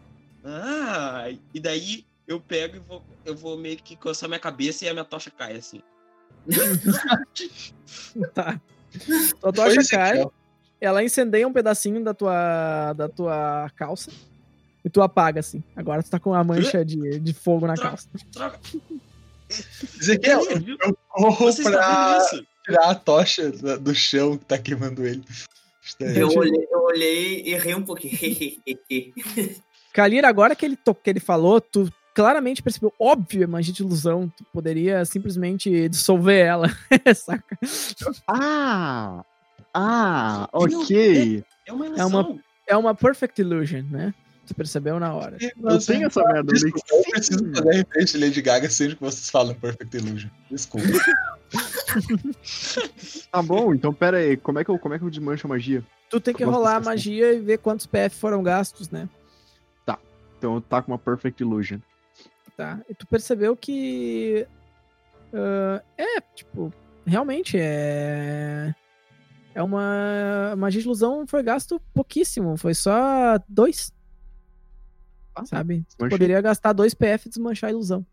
Ah, 0.44 1.26
e 1.54 1.60
daí 1.60 2.04
eu 2.26 2.40
pego 2.40 2.76
e 2.76 2.80
vou, 2.80 3.02
eu 3.24 3.36
vou 3.36 3.56
meio 3.56 3.76
que 3.76 3.96
coçar 3.96 4.28
minha 4.28 4.40
cabeça 4.40 4.84
e 4.84 4.88
a 4.88 4.92
minha 4.92 5.04
tocha 5.04 5.30
cai 5.30 5.56
assim. 5.56 5.82
Tá. 8.34 8.60
Tua 9.40 9.40
Foi 9.40 9.52
tocha 9.52 9.80
esse 9.80 9.90
cai, 9.90 10.20
aqui, 10.20 10.26
ó. 10.26 10.30
ela 10.80 11.02
incendeia 11.02 11.46
um 11.48 11.52
pedacinho 11.52 12.02
da 12.02 12.12
tua, 12.12 12.92
da 12.92 13.08
tua 13.08 13.70
calça 13.76 14.10
e 14.84 14.90
tu 14.90 15.00
apaga, 15.00 15.40
assim. 15.40 15.62
Agora 15.76 16.02
tu 16.02 16.10
tá 16.10 16.18
com 16.18 16.30
uma 16.30 16.42
mancha 16.44 16.84
de, 16.84 17.18
de 17.20 17.32
fogo 17.32 17.66
na 17.66 17.74
Droga. 17.74 17.90
calça. 17.90 18.08
Droga. 18.32 18.58
Ezequiel, 20.00 20.40
eu 20.50 20.96
corro 21.08 21.54
pra 21.62 22.18
isso? 22.18 22.46
tirar 22.64 22.90
a 22.90 22.94
tocha 22.94 23.50
do 23.50 23.94
chão 23.94 24.36
que 24.36 24.44
tá 24.44 24.58
queimando 24.58 25.06
ele. 25.06 25.22
Eu 26.00 26.28
olhei, 26.28 26.68
eu 26.70 26.80
olhei 26.82 27.42
e 27.42 27.54
errei 27.54 27.74
um 27.74 27.82
pouquinho. 27.82 28.12
Kalir, 29.92 30.24
agora 30.24 30.54
que 30.56 30.64
ele, 30.64 30.76
to- 30.76 30.94
que 30.94 31.10
ele 31.10 31.20
falou, 31.20 31.60
tu 31.60 31.92
claramente 32.14 32.62
percebeu, 32.62 32.92
óbvio, 32.98 33.42
é 33.44 33.46
magia 33.46 33.74
de 33.74 33.82
ilusão. 33.82 34.32
Tu 34.36 34.44
poderia 34.52 35.04
simplesmente 35.04 35.88
dissolver 35.88 36.46
ela. 36.46 36.68
Saca? 37.14 37.58
Ah! 38.28 39.24
Ah, 39.74 40.48
ok. 40.52 41.42
É 41.66 41.72
uma 41.72 41.86
É 41.86 42.04
uma- 42.04 42.38
É 42.68 42.76
uma 42.76 42.94
perfect 42.94 43.40
illusion, 43.40 43.82
né? 43.90 44.14
Tu 44.46 44.54
percebeu 44.54 44.98
na 44.98 45.14
hora. 45.14 45.36
Eu 45.40 45.78
tenho 45.78 46.06
essa 46.06 46.22
merda. 46.24 46.52
Eu 46.52 46.54
Desculpa, 46.54 46.86
eu 46.90 47.02
preciso 47.10 47.52
fazer 47.54 47.72
repente 47.74 48.12
de 48.12 48.18
Lady 48.24 48.42
Gaga 48.42 48.68
sempre 48.70 48.96
que 48.96 49.00
vocês 49.02 49.30
falam 49.30 49.54
Perfect 49.54 49.96
Illusion. 49.96 50.28
Desculpa. 50.50 50.86
Tá 53.30 53.42
bom, 53.42 53.74
então 53.74 53.92
pera 53.92 54.18
aí. 54.18 54.36
Como 54.36 54.58
é 54.58 54.64
que 54.64 54.70
eu, 54.70 54.78
como 54.78 54.94
é 54.94 54.98
que 54.98 55.04
eu 55.04 55.10
desmancho 55.10 55.46
a 55.46 55.50
magia? 55.50 55.84
Tu 56.08 56.20
tem 56.20 56.34
que 56.34 56.44
rolar 56.44 56.76
a 56.76 56.80
magia 56.80 57.32
e 57.32 57.40
ver 57.40 57.58
quantos 57.58 57.86
PF 57.86 58.16
foram 58.16 58.42
gastos, 58.42 58.90
né? 58.90 59.08
Então 60.42 60.56
eu 60.56 60.60
tá 60.60 60.82
com 60.82 60.90
uma 60.90 60.98
Perfect 60.98 61.40
Illusion. 61.40 61.78
Tá. 62.56 62.80
E 62.88 62.94
tu 62.94 63.06
percebeu 63.06 63.56
que. 63.56 64.44
ah, 65.32 65.80
é, 65.96 66.20
tipo, 66.34 66.74
realmente 67.06 67.56
é. 67.56 68.74
É 69.54 69.62
uma. 69.62 70.56
Magia 70.58 70.80
de 70.80 70.86
ilusão 70.88 71.24
foi 71.28 71.44
gasto 71.44 71.80
pouquíssimo. 71.94 72.56
Foi 72.56 72.74
só 72.74 73.38
dois. 73.48 73.92
Ah, 75.32 75.46
sabe? 75.46 75.86
Tu 75.96 76.08
poderia 76.08 76.40
gastar 76.40 76.72
dois 76.72 76.92
PF 76.92 77.28
e 77.28 77.28
desmanchar 77.28 77.68
a 77.68 77.72
ilusão. 77.72 78.04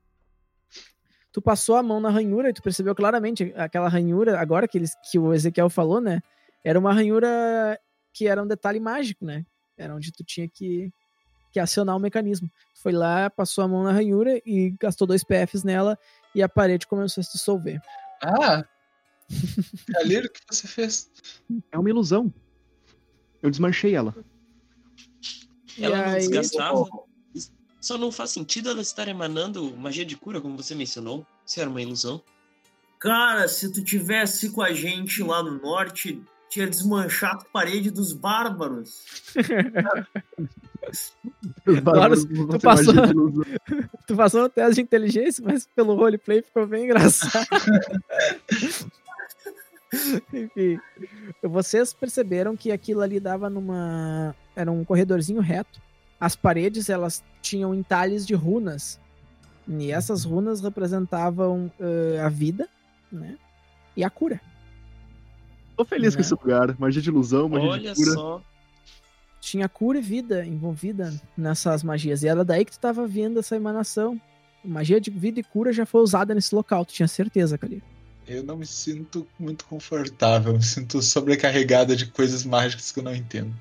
Tu 1.32 1.42
passou 1.42 1.76
a 1.76 1.84
mão 1.84 2.00
na 2.00 2.10
ranhura 2.10 2.50
e 2.50 2.54
tu 2.54 2.62
percebeu 2.62 2.96
claramente 2.96 3.54
aquela 3.56 3.88
ranhura, 3.88 4.40
agora 4.40 4.68
que, 4.68 4.78
eles, 4.78 4.92
que 5.12 5.20
o 5.20 5.34
Ezequiel 5.34 5.70
falou, 5.70 6.02
né? 6.02 6.22
Era 6.64 6.80
uma 6.80 6.92
ranhura 6.94 7.80
que 8.14 8.28
era 8.28 8.42
um 8.42 8.48
detalhe 8.48 8.80
mágico, 8.80 9.24
né? 9.26 9.46
Era 9.78 9.96
onde 9.96 10.12
tu 10.12 10.24
tinha 10.24 10.48
que, 10.50 10.92
que 11.52 11.60
acionar 11.60 11.96
o 11.96 12.00
mecanismo. 12.00 12.50
Tu 12.76 12.82
foi 12.82 12.92
lá, 12.92 13.30
passou 13.30 13.64
a 13.64 13.68
mão 13.68 13.84
na 13.84 13.92
ranhura 13.92 14.42
e 14.46 14.76
gastou 14.80 15.06
dois 15.08 15.24
PFs 15.24 15.64
nela 15.64 15.98
e 16.34 16.42
a 16.42 16.50
parede 16.50 16.88
começou 16.88 17.22
a 17.22 17.24
se 17.24 17.34
dissolver. 17.34 17.80
Ah! 18.24 18.66
Calheiro, 19.94 20.28
o 20.28 20.32
que 20.32 20.40
você 20.50 20.68
fez? 20.68 21.12
É 21.72 21.78
uma 21.78 21.90
ilusão. 21.90 22.34
Eu 23.42 23.52
desmanchei 23.52 23.96
ela. 23.96 24.16
E 25.78 25.86
Ela 25.86 25.98
não 25.98 26.06
aí- 26.06 26.20
desgastava. 26.20 26.86
Só 27.80 27.98
não 27.98 28.12
faz 28.12 28.32
sentido 28.32 28.70
ela 28.70 28.82
estar 28.82 29.08
emanando 29.08 29.76
magia 29.78 30.06
de 30.06 30.18
cura, 30.18 30.42
como 30.42 30.58
você 30.58 30.76
mencionou. 30.76 31.26
Se 31.46 31.62
era 31.62 31.70
uma 31.70 31.82
ilusão. 31.82 32.22
Cara, 33.00 33.48
se 33.48 33.72
tu 33.72 33.84
tivesse 33.84 34.50
com 34.50 34.62
a 34.62 34.74
gente 34.74 35.24
lá 35.24 35.42
no 35.42 35.60
norte, 35.62 36.22
tinha 36.50 36.68
desmanchado 36.68 37.46
a 37.48 37.52
parede 37.52 37.90
dos 37.90 38.12
bárbaros. 38.12 39.06
Os 41.66 41.80
bárbaros 41.80 42.26
tu 42.26 42.36
vão 42.36 42.48
ter 42.48 42.60
passou-. 42.60 42.94
Tu 44.08 44.16
passou 44.16 44.42
no 44.42 44.50
teste 44.50 44.76
de 44.76 44.82
inteligência, 44.82 45.44
mas 45.46 45.68
pelo 45.68 45.96
roleplay 45.96 46.42
ficou 46.42 46.68
bem 46.68 46.86
engraçado. 46.86 47.48
Enfim, 50.34 50.80
vocês 51.42 51.94
perceberam 51.94 52.56
que 52.58 52.72
aquilo 52.72 53.02
ali 53.02 53.20
dava 53.20 53.50
numa. 53.50 54.36
Era 54.56 54.72
um 54.72 54.84
corredorzinho 54.84 55.42
reto. 55.42 55.80
As 56.20 56.36
paredes 56.36 56.90
elas 56.90 57.24
tinham 57.42 57.74
entalhes 57.74 58.26
de 58.28 58.34
runas. 58.36 59.00
E 59.68 59.92
essas 59.92 60.24
runas 60.26 60.62
representavam 60.62 61.72
eh, 61.80 62.20
a 62.22 62.28
vida, 62.30 62.68
né? 63.12 63.38
E 63.96 64.04
a 64.04 64.10
cura. 64.10 64.42
Tô 65.78 65.86
feliz 65.86 66.16
com 66.16 66.20
Né? 66.22 66.26
esse 66.26 66.34
lugar. 66.34 66.76
Magia 66.80 67.02
de 67.02 67.10
ilusão, 67.10 67.48
magia 67.48 67.70
Olha 67.70 67.94
de 67.94 67.96
cura. 67.96 68.12
só. 68.14 68.42
Tinha 69.40 69.70
cura 69.70 70.00
e 70.00 70.02
vida 70.02 70.46
envolvida 70.46 71.14
nessas 71.38 71.84
magias. 71.84 72.24
E 72.24 72.28
era 72.28 72.44
daí 72.44 72.66
que 72.66 72.72
tu 72.74 72.80
tava 72.80 73.08
vendo 73.08 73.40
essa 73.40 73.56
emanação. 73.56 74.20
Magia 74.66 75.00
de 75.00 75.10
vida 75.10 75.40
e 75.40 75.44
cura 75.44 75.72
já 75.72 75.86
foi 75.86 76.02
usada 76.02 76.36
nesse 76.36 76.54
local, 76.54 76.84
tu 76.86 76.94
tinha 76.94 77.08
certeza, 77.08 77.58
Cali. 77.58 77.82
Eu 78.28 78.44
não 78.44 78.58
me 78.58 78.66
sinto 78.66 79.26
muito 79.40 79.64
confortável, 79.66 80.54
me 80.54 80.62
sinto 80.62 81.02
sobrecarregada 81.02 81.96
de 81.96 82.08
coisas 82.08 82.44
mágicas 82.44 82.92
que 82.92 83.00
eu 83.00 83.04
não 83.04 83.16
entendo. 83.16 83.54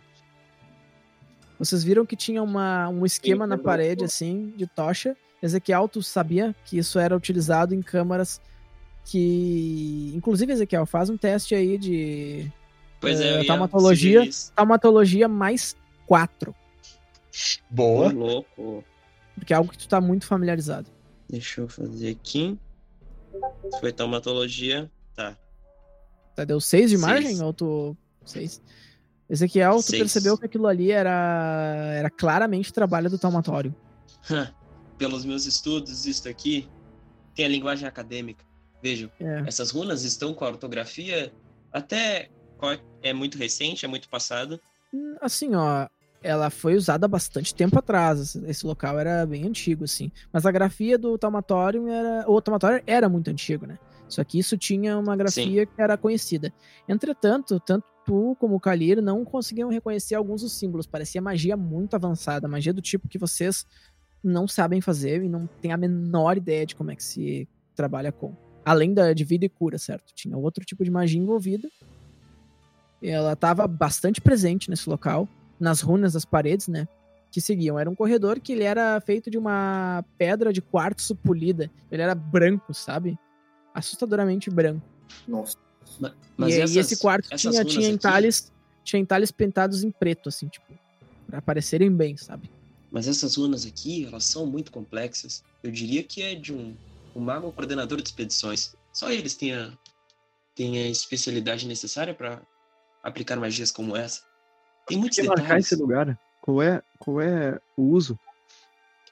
Vocês 1.59 1.83
viram 1.83 2.07
que 2.07 2.15
tinha 2.17 2.43
uma, 2.43 2.89
um 2.89 3.05
esquema 3.05 3.45
Sim, 3.45 3.49
na 3.51 3.57
eu 3.57 3.63
parede, 3.63 4.05
assim, 4.05 4.53
de 4.57 4.67
tocha. 4.67 5.17
Ezequiel, 5.43 5.89
tu 5.89 6.03
sabia 6.03 6.55
que 6.65 6.79
isso 6.79 6.99
era 6.99 7.17
utilizado 7.17 7.75
em 7.75 7.83
câmaras 7.83 8.41
que. 9.05 10.13
Inclusive, 10.15 10.53
Ezequiel, 10.53 10.87
faz 10.87 11.11
um 11.11 11.17
teste 11.17 11.55
aí 11.55 11.79
de 11.79 12.51
Pois 13.01 13.21
É, 13.21 13.25
é, 13.29 13.35
eu 13.37 13.41
ia 13.43 13.47
taumatologia. 13.47 14.29
taumatologia 14.55 15.29
mais 15.29 15.77
4. 16.07 16.51
Ô, 16.51 16.55
Boa. 17.71 18.13
louco. 18.13 18.85
Porque 19.37 19.53
é 19.53 19.57
algo 19.57 19.71
que 19.71 19.79
tu 19.79 19.89
tá 19.89 20.01
muito 20.01 20.27
familiarizado. 20.27 20.91
Deixa 21.29 21.61
eu 21.61 21.69
fazer 21.69 22.11
aqui. 22.11 22.59
Foi 23.81 23.93
taumatologia. 23.93 24.91
Tá. 25.15 25.37
Tá, 26.35 26.45
deu 26.45 26.61
6 26.61 26.91
de 26.91 26.97
Seis. 26.97 27.01
margem? 27.09 27.43
Ou 27.43 27.53
tu. 27.53 27.97
6. 28.25 28.61
Ezequiel, 29.31 29.77
tu 29.77 29.83
Seis. 29.83 29.99
percebeu 29.99 30.39
que 30.39 30.47
aquilo 30.47 30.67
ali 30.67 30.91
era, 30.91 31.93
era 31.95 32.11
claramente 32.11 32.73
trabalho 32.73 33.11
do 33.11 33.19
taumatório. 33.19 33.75
Pelos 34.97 35.25
meus 35.25 35.47
estudos, 35.47 36.07
isto 36.07 36.29
aqui 36.29 36.69
tem 37.35 37.45
a 37.45 37.49
linguagem 37.49 37.87
acadêmica. 37.87 38.45
Vejam, 38.83 39.11
É. 39.21 39.43
essas 39.47 39.71
runas 39.71 40.03
estão 40.05 40.33
com 40.35 40.45
a 40.45 40.49
ortografia 40.49 41.33
até 41.73 42.31
co- 42.57 42.79
é 43.03 43.13
muito 43.13 43.37
recente, 43.39 43.85
é 43.85 43.89
muito 43.89 44.09
passada. 44.09 44.61
Hum, 44.93 45.17
Assim, 45.21 45.55
ó, 45.55 45.87
ela 46.23 46.49
foi 46.51 46.75
usada 46.75 47.07
há 47.07 47.09
bastante 47.09 47.55
tempo 47.55 47.79
atrás. 47.79 48.35
esse- 48.35 48.67
local 48.67 48.99
era 48.99 49.25
bem 49.27 49.47
antigo, 49.47 49.85
assim. 49.85 50.11
Mas 50.33 50.47
a 50.47 50.51
grafia 50.51 50.97
do 50.99 51.17
Taumatório 51.19 51.89
era. 51.89 52.25
O 52.29 52.41
Taumatório 52.41 52.83
era 52.87 53.09
muito 53.09 53.31
antigo, 53.31 53.67
né? 53.67 53.79
Só 54.09 54.25
que 54.25 54.39
isso 54.39 54.57
tinha 54.57 54.97
uma 54.99 55.15
grafia 55.17 55.67
que 55.67 55.81
era 55.83 55.97
conhecida. 55.97 56.53
Entretanto, 56.89 57.61
tanto 57.61 57.85
tu 58.09 58.35
como 58.41 58.57
o 58.57 58.61
Kalir 58.61 59.03
não 59.03 59.23
conseguiam 59.23 59.69
reconhecer 59.69 60.15
alguns 60.15 60.41
dos 60.41 60.53
símbolos. 60.53 60.87
Parecia 60.87 61.21
magia 61.21 61.59
muito 61.59 61.95
avançada, 61.95 62.49
magia 62.49 62.73
do 62.73 62.81
tipo 62.81 63.07
que 63.07 63.19
vocês 63.19 63.67
não 64.25 64.49
sabem 64.49 64.81
fazer 64.81 65.23
e 65.23 65.29
não 65.29 65.47
têm 65.61 65.73
a 65.73 65.77
menor 65.77 66.39
ideia 66.39 66.65
de 66.65 66.75
como 66.75 66.91
é 66.91 66.97
que 66.97 67.05
se 67.05 67.47
trabalha 67.77 68.11
com. 68.11 68.35
Além 68.65 68.95
da 68.95 69.13
de 69.13 69.25
vida 69.25 69.45
e 69.45 69.49
cura, 69.49 69.77
certo? 69.77 70.15
Tinha 70.15 70.39
outro 70.39 70.65
tipo 70.65 70.83
de 70.83 70.91
magia 70.91 71.21
envolvida. 71.21 71.69
Ela 73.03 73.35
estava 73.35 73.69
bastante 73.69 74.23
presente 74.23 74.71
nesse 74.71 74.89
local, 74.89 75.29
nas 75.61 75.83
runas 75.83 76.15
das 76.15 76.25
paredes, 76.25 76.67
né? 76.67 76.89
Que 77.31 77.43
seguiam. 77.43 77.79
Era 77.79 77.91
um 77.91 77.95
corredor 77.95 78.41
que 78.41 78.55
ele 78.55 78.65
era 78.65 78.99
feito 79.03 79.31
de 79.31 79.37
uma 79.37 80.03
pedra 80.17 80.51
de 80.51 80.63
quartzo 80.63 81.15
polida. 81.15 81.71
Ele 81.93 82.01
era 82.01 82.15
branco, 82.15 82.73
sabe? 82.73 83.19
Assustadoramente 83.75 84.51
branco. 84.51 84.83
Nossa. 85.27 85.68
Mas 86.37 86.55
e, 86.55 86.59
e 86.59 86.61
essas- 86.63 86.77
esse 86.77 86.97
quartzo 86.99 87.29
essas 87.33 87.41
tinha, 87.41 87.65
tinha 87.65 87.87
aqui- 87.87 87.95
entalhes, 87.95 88.53
tinha 88.85 89.01
entalhes 89.01 89.31
pintados 89.31 89.83
em 89.83 89.91
preto, 89.91 90.29
assim, 90.29 90.49
tipo, 90.49 90.67
pra 91.27 91.39
aparecerem 91.39 91.91
bem, 91.95 92.17
sabe? 92.17 92.51
Mas 92.91 93.07
essas 93.09 93.37
runas 93.37 93.67
aqui, 93.67 94.05
elas 94.07 94.25
são 94.25 94.47
muito 94.47 94.71
complexas. 94.73 95.43
Eu 95.63 95.71
diria 95.71 96.03
que 96.03 96.23
é 96.23 96.35
de 96.35 96.55
um, 96.55 96.75
um 97.15 97.21
mago 97.21 97.47
ou 97.47 97.53
coordenador 97.53 98.01
de 98.01 98.09
expedições. 98.09 98.75
Só 98.93 99.11
eles 99.11 99.35
têm 99.35 99.55
a, 99.55 99.73
têm 100.55 100.79
a 100.79 100.89
especialidade 100.89 101.67
necessária 101.67 102.15
para 102.15 102.41
aplicar 103.03 103.37
magias 103.37 103.71
como 103.71 103.95
essa. 103.97 104.23
Tem 104.87 104.97
muitos 104.97 105.17
Por 105.17 105.23
que 105.23 105.29
marcar 105.29 105.43
detalhes. 105.43 105.67
esse 105.67 105.77
lugar? 105.77 106.19
Qual 106.41 106.63
é, 106.63 106.83
qual 106.99 107.21
é 107.21 107.61
o 107.77 107.83
uso? 107.83 108.19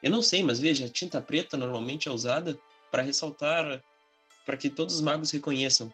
Eu 0.03 0.11
não 0.11 0.23
sei, 0.23 0.43
mas 0.43 0.59
veja, 0.59 0.87
a 0.87 0.89
tinta 0.89 1.21
preta 1.21 1.57
normalmente 1.57 2.09
é 2.09 2.11
usada 2.13 2.59
para 2.91 3.03
ressaltar, 3.03 3.83
para 4.47 4.57
que 4.57 4.71
todos 4.71 4.95
os 4.95 5.01
magos 5.03 5.31
reconheçam 5.33 5.93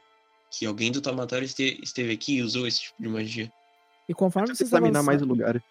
que 0.52 0.66
alguém 0.66 0.92
do 0.92 1.00
tomatório 1.00 1.44
este- 1.46 1.80
esteve 1.82 2.12
aqui 2.12 2.36
e 2.36 2.42
usou 2.42 2.66
esse 2.66 2.82
tipo 2.82 3.02
de 3.02 3.08
magia. 3.08 3.50
E 4.08 4.12
conforme 4.12 4.48
vocês 4.48 4.68
examinar 4.68 4.98
avançaram, 4.98 5.06
mais 5.06 5.22
o 5.22 5.24
lugar. 5.24 5.62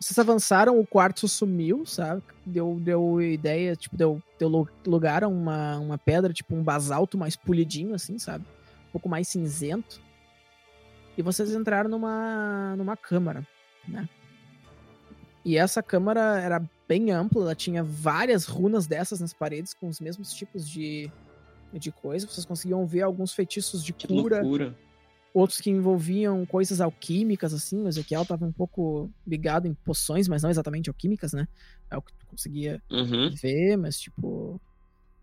vocês 0.00 0.18
avançaram, 0.18 0.80
o 0.80 0.86
quartzo 0.86 1.28
sumiu, 1.28 1.84
sabe? 1.84 2.22
Deu, 2.46 2.78
deu 2.80 3.20
ideia, 3.20 3.76
tipo, 3.76 3.96
deu, 3.96 4.22
deu 4.38 4.48
lu- 4.48 4.68
lugar 4.86 5.22
a 5.24 5.28
uma, 5.28 5.76
uma 5.78 5.98
pedra, 5.98 6.32
tipo 6.32 6.54
um 6.54 6.62
basalto 6.62 7.18
mais 7.18 7.36
polidinho, 7.36 7.94
assim, 7.94 8.18
sabe? 8.18 8.44
Um 8.88 8.92
pouco 8.92 9.08
mais 9.10 9.28
cinzento. 9.28 10.00
E 11.18 11.22
vocês 11.22 11.52
entraram 11.54 11.90
numa, 11.90 12.74
numa 12.76 12.96
câmara, 12.96 13.46
né? 13.86 14.08
E 15.44 15.56
essa 15.58 15.82
câmara 15.82 16.38
era 16.40 16.62
bem 16.88 17.10
ampla, 17.10 17.42
ela 17.42 17.54
tinha 17.54 17.82
várias 17.82 18.46
runas 18.46 18.86
dessas 18.86 19.20
nas 19.20 19.32
paredes, 19.34 19.74
com 19.74 19.88
os 19.88 20.00
mesmos 20.00 20.32
tipos 20.32 20.68
de, 20.68 21.10
de 21.78 21.90
coisa. 21.92 22.26
Vocês 22.26 22.44
conseguiam 22.46 22.86
ver 22.86 23.02
alguns 23.02 23.32
feitiços 23.32 23.84
de 23.84 23.92
Que 23.92 24.06
cura, 24.08 24.40
loucura. 24.40 24.76
outros 25.34 25.60
que 25.60 25.70
envolviam 25.70 26.44
coisas 26.46 26.80
alquímicas, 26.80 27.52
assim. 27.54 27.82
O 27.82 27.88
Ezequiel 27.88 28.24
tava 28.26 28.44
um 28.44 28.52
pouco 28.52 29.10
ligado 29.26 29.66
em 29.66 29.74
poções, 29.74 30.26
mas 30.28 30.42
não 30.42 30.50
exatamente 30.50 30.88
alquímicas, 30.90 31.32
né? 31.32 31.46
É 31.90 31.96
o 31.96 32.02
que 32.02 32.12
tu 32.14 32.26
conseguia 32.26 32.82
Uhum. 32.90 33.30
ver, 33.30 33.76
mas 33.76 33.98
tipo. 33.98 34.60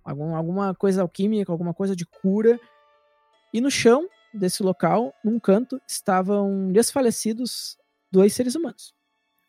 Algum, 0.03 0.35
alguma 0.35 0.73
coisa 0.73 1.01
alquímica, 1.01 1.51
alguma 1.51 1.73
coisa 1.73 1.93
de 1.95 2.05
cura. 2.05 2.57
E 3.53 3.59
no 3.59 3.69
chão 3.69 4.07
desse 4.33 4.63
local, 4.63 5.13
num 5.23 5.37
canto, 5.39 5.81
estavam 5.87 6.71
desfalecidos 6.71 7.77
dois 8.11 8.33
seres 8.33 8.55
humanos. 8.55 8.93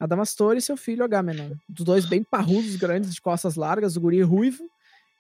Adamastor 0.00 0.56
e 0.56 0.60
seu 0.60 0.76
filho 0.76 1.04
Agamenon. 1.04 1.52
Dos 1.68 1.84
dois 1.84 2.06
bem 2.06 2.22
parrudos, 2.24 2.74
grandes, 2.76 3.14
de 3.14 3.20
costas 3.20 3.54
largas, 3.56 3.96
o 3.96 4.00
guri 4.00 4.20
ruivo. 4.22 4.68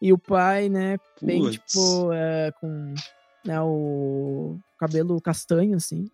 E 0.00 0.12
o 0.12 0.18
pai, 0.18 0.68
né, 0.68 0.96
bem, 1.20 1.42
Puts. 1.42 1.54
tipo, 1.72 2.12
é, 2.12 2.52
com 2.60 2.94
né, 3.44 3.60
o 3.60 4.58
cabelo 4.78 5.20
castanho, 5.20 5.76
assim. 5.76 6.08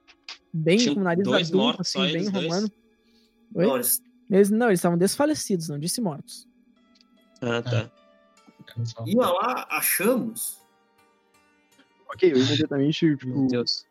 Bem 0.53 0.79
Tinha 0.79 0.95
com 0.95 1.01
o 1.01 1.05
nariz 1.05 1.25
dois 1.25 1.49
adulto, 1.49 1.65
mortos 1.67 1.89
só, 1.89 2.01
assim, 2.03 2.13
bem 2.13 2.21
eles 2.23 2.33
dois? 2.33 2.45
romano. 2.47 2.69
Oi? 3.55 3.67
Não, 3.67 3.77
eles- 4.39 4.51
não, 4.51 4.67
eles 4.69 4.79
estavam 4.79 4.97
desfalecidos, 4.97 5.69
não 5.69 5.79
disse 5.79 6.01
mortos. 6.01 6.49
Ah, 7.43 7.61
tá. 7.63 7.91
Ia 9.07 9.27
lá, 9.29 9.67
achamos. 9.71 10.63
Ok, 12.09 12.33
eu 12.33 12.39
imediatamente, 12.39 13.05
Meu 13.07 13.17
tipo, 13.19 13.47
Deus. 13.49 13.85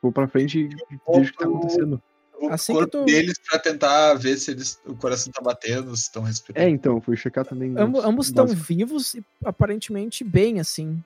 vou 0.00 0.12
pra 0.12 0.28
frente 0.28 0.60
e 0.60 0.68
vejo 0.68 0.84
o 1.06 1.32
que 1.32 1.38
tá 1.38 1.44
acontecendo. 1.46 2.02
O 2.48 2.52
Assim 2.54 2.72
corpo 2.72 2.90
tu- 2.90 3.04
deles 3.04 3.38
pra 3.48 3.58
tentar 3.58 4.14
ver 4.14 4.36
se 4.38 4.50
eles, 4.50 4.80
o 4.86 4.94
coração 4.94 5.32
tá 5.32 5.40
batendo, 5.42 5.94
se 5.96 6.02
estão 6.04 6.22
respirando. 6.22 6.66
É, 6.66 6.70
então, 6.70 7.00
fui 7.00 7.16
checar 7.16 7.44
também. 7.44 7.74
Ambo- 7.78 7.98
os 7.98 8.04
ambos 8.04 8.26
estão 8.28 8.46
vivos 8.46 9.14
e 9.14 9.24
aparentemente 9.44 10.24
bem, 10.24 10.58
assim. 10.60 11.02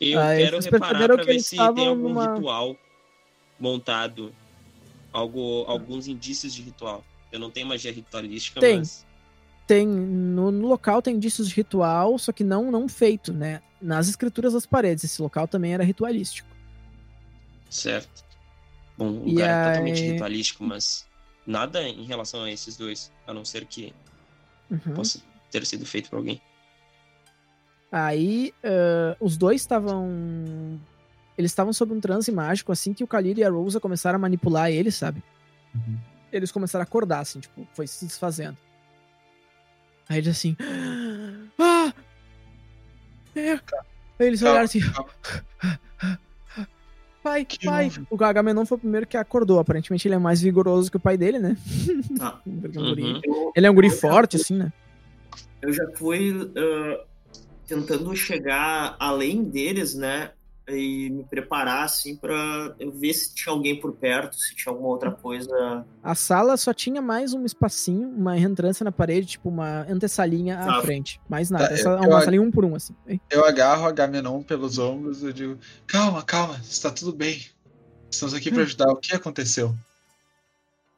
Eu 0.00 0.18
Ah, 0.20 0.34
quero 0.36 0.56
vocês 0.56 0.64
reparar 0.66 0.88
perceberam 0.88 1.14
pra 1.16 1.24
que 1.24 1.26
ver 1.30 1.34
eles 1.34 1.46
se 1.46 1.56
tem 1.56 1.60
algum 1.66 1.94
numa- 1.96 2.34
ritual 2.34 2.76
montado. 3.58 4.32
Algo, 5.12 5.64
alguns 5.66 6.06
indícios 6.06 6.54
de 6.54 6.62
ritual. 6.62 7.04
Eu 7.32 7.40
não 7.40 7.50
tenho 7.50 7.66
magia 7.66 7.92
ritualística, 7.92 8.60
Tem. 8.60 8.78
mas. 8.78 9.04
Tem, 9.66 9.86
no, 9.86 10.50
no 10.50 10.66
local 10.66 11.00
tem 11.02 11.14
indícios 11.16 11.48
de 11.48 11.54
ritual, 11.54 12.18
só 12.18 12.32
que 12.32 12.42
não, 12.44 12.70
não 12.70 12.88
feito, 12.88 13.32
né? 13.32 13.60
Nas 13.80 14.08
escrituras 14.08 14.52
das 14.52 14.66
paredes, 14.66 15.04
esse 15.04 15.20
local 15.22 15.46
também 15.46 15.74
era 15.74 15.84
ritualístico. 15.84 16.48
Certo. 17.68 18.24
Bom, 19.00 19.12
o 19.22 19.26
E 19.28 19.30
lugar 19.32 19.48
é 19.48 19.70
totalmente 19.70 20.02
aí- 20.02 20.10
ritualístico, 20.12 20.62
mas 20.62 21.06
nada 21.46 21.82
em 21.88 22.04
relação 22.04 22.42
a 22.44 22.50
esses 22.52 22.76
dois, 22.76 23.10
a 23.26 23.32
não 23.32 23.44
ser 23.46 23.64
que 23.64 23.94
Uhum. 24.70 24.94
possa 24.94 25.20
ter 25.50 25.64
sido 25.64 25.86
feito 25.86 26.10
por 26.10 26.16
alguém. 26.16 26.38
Aí, 27.90 28.52
ah, 28.62 29.16
os 29.18 29.36
dois 29.38 29.62
estavam. 29.62 30.78
Eles 31.38 31.50
estavam 31.50 31.72
sob 31.72 31.94
um 31.94 32.00
transe 32.00 32.30
mágico 32.30 32.70
assim 32.72 32.92
que 32.92 33.02
o 33.02 33.06
Khalil 33.06 33.38
e 33.38 33.42
a 33.42 33.48
Rosa 33.50 33.80
começaram 33.80 34.16
a 34.16 34.20
manipular 34.20 34.70
eles, 34.70 34.94
sabe? 34.96 35.22
Uhum. 35.74 35.98
Eles 36.30 36.52
começaram 36.52 36.82
a 36.82 36.84
acordar, 36.84 37.20
assim, 37.20 37.40
tipo, 37.40 37.66
foi 37.72 37.86
se 37.86 38.04
desfazendo. 38.04 38.56
Aí 40.08 40.18
eles 40.18 40.28
assim. 40.36 40.54
Ah! 41.58 41.92
É. 43.34 43.52
Aí 43.52 44.26
eles 44.26 44.40
Calma, 44.40 44.50
olharam 44.52 44.64
assim. 44.66 44.80
calma. 44.80 45.10
Pai, 47.22 47.44
Que 47.44 47.66
pai. 47.66 47.84
houve? 47.84 48.06
O 48.10 48.24
Agamenon 48.24 48.64
foi 48.64 48.76
o 48.76 48.80
primeiro 48.80 49.06
que 49.06 49.16
acordou. 49.16 49.58
Aparentemente 49.58 50.08
ele 50.08 50.14
é 50.14 50.18
mais 50.18 50.40
vigoroso 50.40 50.90
que 50.90 50.96
o 50.96 51.00
pai 51.00 51.16
dele, 51.16 51.38
né? 51.38 51.56
Tá. 52.18 52.40
Porque 52.60 52.78
é 52.78 52.80
um 52.80 52.84
Uhum. 52.84 53.52
Ele 53.54 53.66
é 53.66 53.70
um 53.70 53.74
guri 53.74 53.90
forte, 53.90 54.36
assim, 54.36 54.54
né? 54.54 54.72
eu 55.62 55.72
já 55.72 55.86
fui 55.94 56.50
ah, 56.56 57.04
tentando 57.66 58.14
chegar 58.16 58.96
além 58.98 59.44
deles, 59.44 59.94
né? 59.94 60.30
E 60.76 61.10
me 61.10 61.24
preparar, 61.24 61.84
assim, 61.84 62.16
pra 62.16 62.74
eu 62.78 62.90
ver 62.92 63.12
se 63.12 63.34
tinha 63.34 63.52
alguém 63.52 63.78
por 63.80 63.92
perto, 63.92 64.36
se 64.36 64.54
tinha 64.54 64.72
alguma 64.72 64.88
outra 64.88 65.10
coisa. 65.10 65.84
A 66.02 66.14
sala 66.14 66.56
só 66.56 66.72
tinha 66.72 67.00
mais 67.02 67.32
um 67.34 67.44
espacinho, 67.44 68.08
uma 68.08 68.38
entrância 68.38 68.84
na 68.84 68.92
parede, 68.92 69.26
tipo 69.26 69.48
uma 69.48 69.82
antessalinha 69.88 70.58
à 70.58 70.66
Tá. 70.76 70.82
frente. 70.82 71.20
Mais 71.28 71.50
nada. 71.50 71.68
Tá, 71.68 71.74
Essa, 71.74 71.88
eu- 71.90 71.96
uma 71.98 72.18
eu- 72.18 72.24
salinha 72.24 72.42
um 72.42 72.50
por 72.50 72.64
um, 72.64 72.74
assim. 72.74 72.94
Eu 73.30 73.44
agarro 73.44 73.86
a 73.86 73.92
Gamenon 73.92 74.42
pelos 74.42 74.78
ombros 74.78 75.22
e 75.22 75.32
digo: 75.32 75.58
Calma, 75.86 76.22
calma, 76.22 76.56
está 76.62 76.90
tudo 76.90 77.12
bem. 77.12 77.44
Estamos 78.10 78.34
aqui 78.34 78.50
para 78.50 78.62
ajudar. 78.62 78.90
O 78.90 78.96
que 78.96 79.14
aconteceu? 79.14 79.74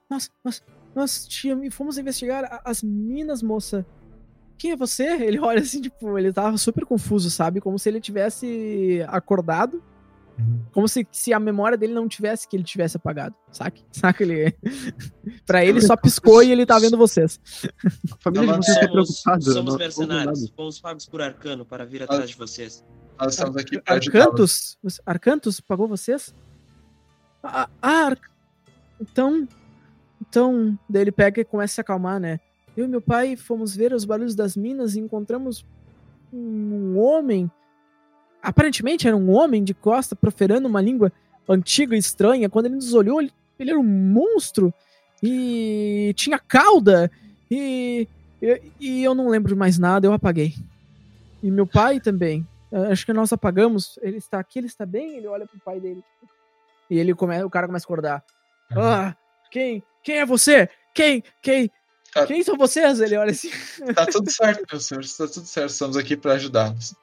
Nós, 0.09 0.31
nós, 0.44 0.62
nós 0.94 1.27
tinha- 1.27 1.57
fomos 1.70 1.97
investigar 1.99 2.61
as 2.65 2.82
minas, 2.82 3.43
moça. 3.43 3.85
Quem 4.62 4.70
é 4.70 4.76
você? 4.76 5.05
Ele 5.26 5.40
olha 5.40 5.60
assim, 5.60 5.80
tipo, 5.80 6.16
ele 6.16 6.32
tava 6.32 6.56
super 6.56 6.84
confuso, 6.86 7.28
sabe? 7.30 7.60
Como 7.60 7.78
se 7.80 7.89
ele 7.89 8.01
tivesse 8.01 9.05
acordado. 9.09 9.82
Como 10.72 10.86
se, 10.89 11.05
se 11.10 11.32
a 11.32 11.40
memória 11.40 11.76
dele 11.76 11.93
não 11.93 12.06
tivesse 12.09 12.47
que 12.48 12.56
ele 12.56 12.62
tivesse 12.64 12.97
apagado, 12.97 13.34
saque? 13.51 13.84
Saca 13.93 14.22
ele. 14.22 14.56
pra 15.44 15.64
ele 15.64 15.80
só 15.82 15.97
piscou 15.97 16.43
e 16.44 16.52
ele 16.52 16.64
tá 16.64 16.78
vendo 16.78 16.97
vocês. 16.97 17.40
A 18.10 18.16
família 18.20 18.52
de 18.52 18.56
vocês 18.59 18.78
tá 18.78 18.86
Somos, 18.89 18.93
preocupada. 18.93 19.40
somos 19.43 19.55
não- 19.56 19.64
não 19.64 19.78
mercenários, 19.78 20.52
fomos 20.56 20.80
pagos 20.80 21.06
por 21.06 21.20
Arcano 21.20 21.64
para 21.66 21.84
vir 21.84 22.05
atrás 22.05 22.30
de 22.30 22.36
vocês. 22.36 22.84
Nós 23.20 23.34
estamos 23.34 23.56
aqui 23.56 23.80
ajudar. 23.84 24.18
Arcantos? 24.20 24.78
Você- 24.82 25.02
Arcantos 25.05 25.60
pagou 25.60 25.86
vocês? 25.89 26.32
Ah, 27.43 27.68
ah, 27.82 28.06
Ar- 28.06 28.18
então. 29.01 29.47
Então. 30.20 30.78
Daí 30.89 31.02
ele 31.02 31.12
pega 31.12 31.40
e 31.40 31.44
começa 31.44 31.72
a 31.72 31.74
se 31.74 31.80
acalmar, 31.80 32.18
né? 32.20 32.39
Eu 32.77 32.86
e 32.86 32.89
meu 32.89 33.01
pai 33.01 33.36
fomos 33.36 33.77
ver 33.77 33.93
os 33.93 34.05
barulhos 34.05 34.35
das 34.35 34.57
minas 34.57 34.94
e 34.94 35.01
encontramos 35.01 35.65
um 36.32 36.99
homem. 36.99 37.51
Aparentemente 38.43 39.07
era 39.07 39.16
um 39.16 39.31
homem 39.31 39.62
de 39.62 39.74
costa 39.74 40.16
proferando 40.16 40.69
uma 40.69 40.81
língua 40.81 41.12
antiga 41.49 41.94
e 41.94 41.99
estranha. 41.99 42.49
Quando 42.49 42.66
ele 42.66 42.77
nos 42.77 42.94
olhou, 42.94 43.20
ele, 43.20 43.32
ele 43.59 43.70
era 43.70 43.78
um 43.78 43.85
monstro 43.85 44.73
e 45.23 46.12
tinha 46.16 46.39
cauda. 46.39 47.11
E, 47.51 48.09
e, 48.40 48.62
e 48.81 49.05
eu 49.05 49.15
não 49.15 49.28
lembro 49.28 49.53
de 49.53 49.59
mais 49.59 49.78
nada, 49.78 50.07
eu 50.07 50.12
apaguei. 50.12 50.55
E 51.43 51.51
meu 51.51 51.66
pai 51.66 52.01
também. 52.01 52.47
Ah, 52.73 52.89
Acho 52.89 53.05
que 53.05 53.12
nós 53.12 53.32
apagamos. 53.32 53.99
Ele 54.03 54.16
está 54.16 54.39
aqui, 54.39 54.59
ele 54.59 54.66
está 54.66 54.86
bem. 54.86 55.19
Ele 55.19 55.27
olha 55.27 55.47
pro 55.47 55.61
pai 55.61 55.78
dele. 55.78 56.03
tipo, 56.20 56.32
E 56.89 56.99
ele 56.99 57.15
come, 57.15 57.43
o 57.44 57.51
cara 57.51 57.66
começa 57.66 57.85
a 57.85 57.89
acordar. 57.89 58.24
Ah, 58.74 59.15
quem? 59.51 59.82
Quem 60.03 60.16
é 60.19 60.27
você? 60.27 60.69
Quem? 60.94 61.23
Quem? 61.43 61.70
Cara. 62.12 62.26
Quem 62.26 62.43
são 62.43 62.56
vocês? 62.56 63.01
Ele 63.01 63.16
olha 63.16 63.30
assim. 63.30 63.51
Tá 63.94 64.06
tudo 64.06 64.30
certo, 64.30 64.64
meu 64.70 64.80
senhor. 64.80 65.01
Está 65.02 65.26
tudo 65.26 65.47
certo. 65.47 65.70
Estamos 65.70 65.97
aqui 65.97 66.16
para 66.16 66.34
ajudá-los. 66.34 66.94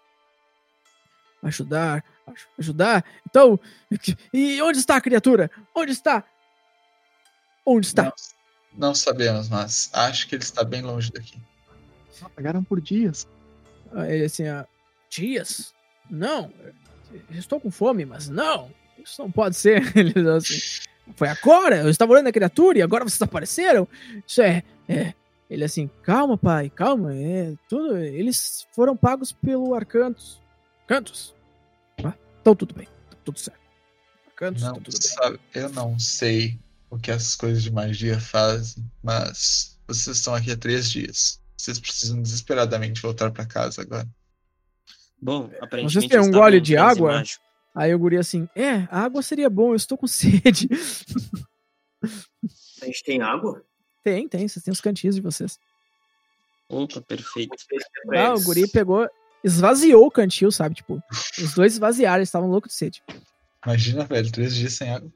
Ajudar, 1.42 2.04
aj- 2.28 2.48
ajudar. 2.60 3.06
Então, 3.28 3.60
e 4.34 4.62
onde 4.62 4.78
está 4.78 4.98
a 4.98 5.02
criatura? 5.02 5.50
Onde 5.74 5.94
está? 5.94 6.24
Onde 7.66 7.88
está? 7.88 8.04
Não, 8.04 8.12
não 8.90 8.96
sabemos, 8.96 9.48
mas 9.50 9.90
acho 9.94 10.28
que 10.28 10.36
ele 10.36 10.44
está 10.44 10.64
bem 10.64 10.82
longe 10.82 11.12
daqui. 11.12 11.40
Pagaram 12.36 12.64
por 12.64 12.82
dias. 12.82 13.28
Aí 13.94 14.16
Ele 14.16 14.26
assim, 14.26 14.48
ah, 14.48 14.68
dias? 15.10 15.74
Não, 16.10 16.52
estou 17.32 17.60
com 17.60 17.72
fome, 17.72 18.06
mas 18.06 18.28
não, 18.28 18.70
isso 18.98 19.22
não 19.22 19.32
pode 19.32 19.56
ser. 19.56 19.82
Ele 19.98 20.14
diz 20.14 20.28
assim, 20.28 20.60
foi 21.16 21.28
agora, 21.28 21.78
eu 21.78 21.90
estava 21.90 22.14
olhando 22.14 22.28
a 22.28 22.32
criatura 22.32 22.80
e 22.80 22.82
agora 22.82 23.04
vocês 23.04 23.22
apareceram? 23.22 23.88
Isso 24.26 24.42
é, 24.42 24.64
é. 24.88 25.14
Ele 25.50 25.64
assim, 25.64 25.90
calma 26.04 26.38
pai, 26.38 26.70
calma, 26.70 27.14
é 27.14 27.54
tudo, 27.68 27.98
eles 27.98 28.68
foram 28.74 28.96
pagos 28.96 29.32
pelo 29.32 29.74
Arcantos. 29.74 30.40
Arcantos? 30.84 31.34
Ah, 32.04 32.14
então 32.42 32.56
tudo 32.56 32.74
bem, 32.74 32.88
tá 33.10 33.18
tudo 33.26 33.40
certo. 33.40 33.60
Arcantos, 34.28 34.62
Não 34.62 34.74
tá 34.74 34.82
tudo 34.82 35.00
bem. 35.00 35.10
sabe, 35.10 35.40
eu 35.56 35.70
não 35.70 35.98
sei 36.00 36.60
o 36.90 36.98
que 36.98 37.12
essas 37.12 37.36
coisas 37.36 37.64
de 37.64 37.72
magia 37.72 38.20
fazem, 38.20 38.84
mas 39.04 39.78
vocês 39.88 40.18
estão 40.18 40.36
aqui 40.36 40.52
há 40.52 40.58
três 40.58 40.90
dias. 40.90 41.42
Vocês 41.58 41.80
precisam 41.80 42.22
desesperadamente 42.22 43.02
voltar 43.02 43.32
para 43.32 43.46
casa 43.46 43.82
agora. 43.82 44.08
Bom, 45.22 45.50
aparentemente. 45.62 46.08
têm 46.08 46.20
um 46.20 46.32
gole 46.32 46.62
de 46.62 46.78
água? 46.78 47.14
mágico. 47.14 47.44
Aí 47.74 47.94
o 47.94 48.00
guri 48.00 48.18
assim, 48.18 48.48
é, 48.56 48.88
a 48.90 49.02
água 49.02 49.22
seria 49.22 49.50
bom, 49.50 49.70
eu 49.72 49.76
estou 49.76 49.98
com 49.98 50.08
sede. 50.08 50.68
A 52.82 52.86
gente 52.86 53.04
tem 53.04 53.22
água? 53.22 53.64
tem, 54.04 54.28
tem, 54.28 54.48
vocês 54.48 54.64
têm 54.64 54.72
os 54.72 54.82
cantinhos 54.82 55.16
de 55.16 55.22
vocês. 55.22 55.60
Opa, 56.68 57.02
perfeito. 57.02 57.56
Não, 58.06 58.36
o 58.36 58.44
guri 58.44 58.68
pegou, 58.68 59.08
esvaziou 59.44 60.06
o 60.06 60.12
cantil, 60.12 60.52
sabe? 60.52 60.76
Tipo, 60.76 61.02
os 61.38 61.54
dois 61.54 61.74
esvaziaram, 61.74 62.18
eles 62.18 62.30
estavam 62.30 62.50
loucos 62.50 62.72
de 62.72 62.78
sede. 62.78 63.04
Imagina, 63.66 64.06
velho, 64.06 64.32
três 64.32 64.56
dias 64.56 64.74
sem 64.74 64.90
água. 64.90 65.12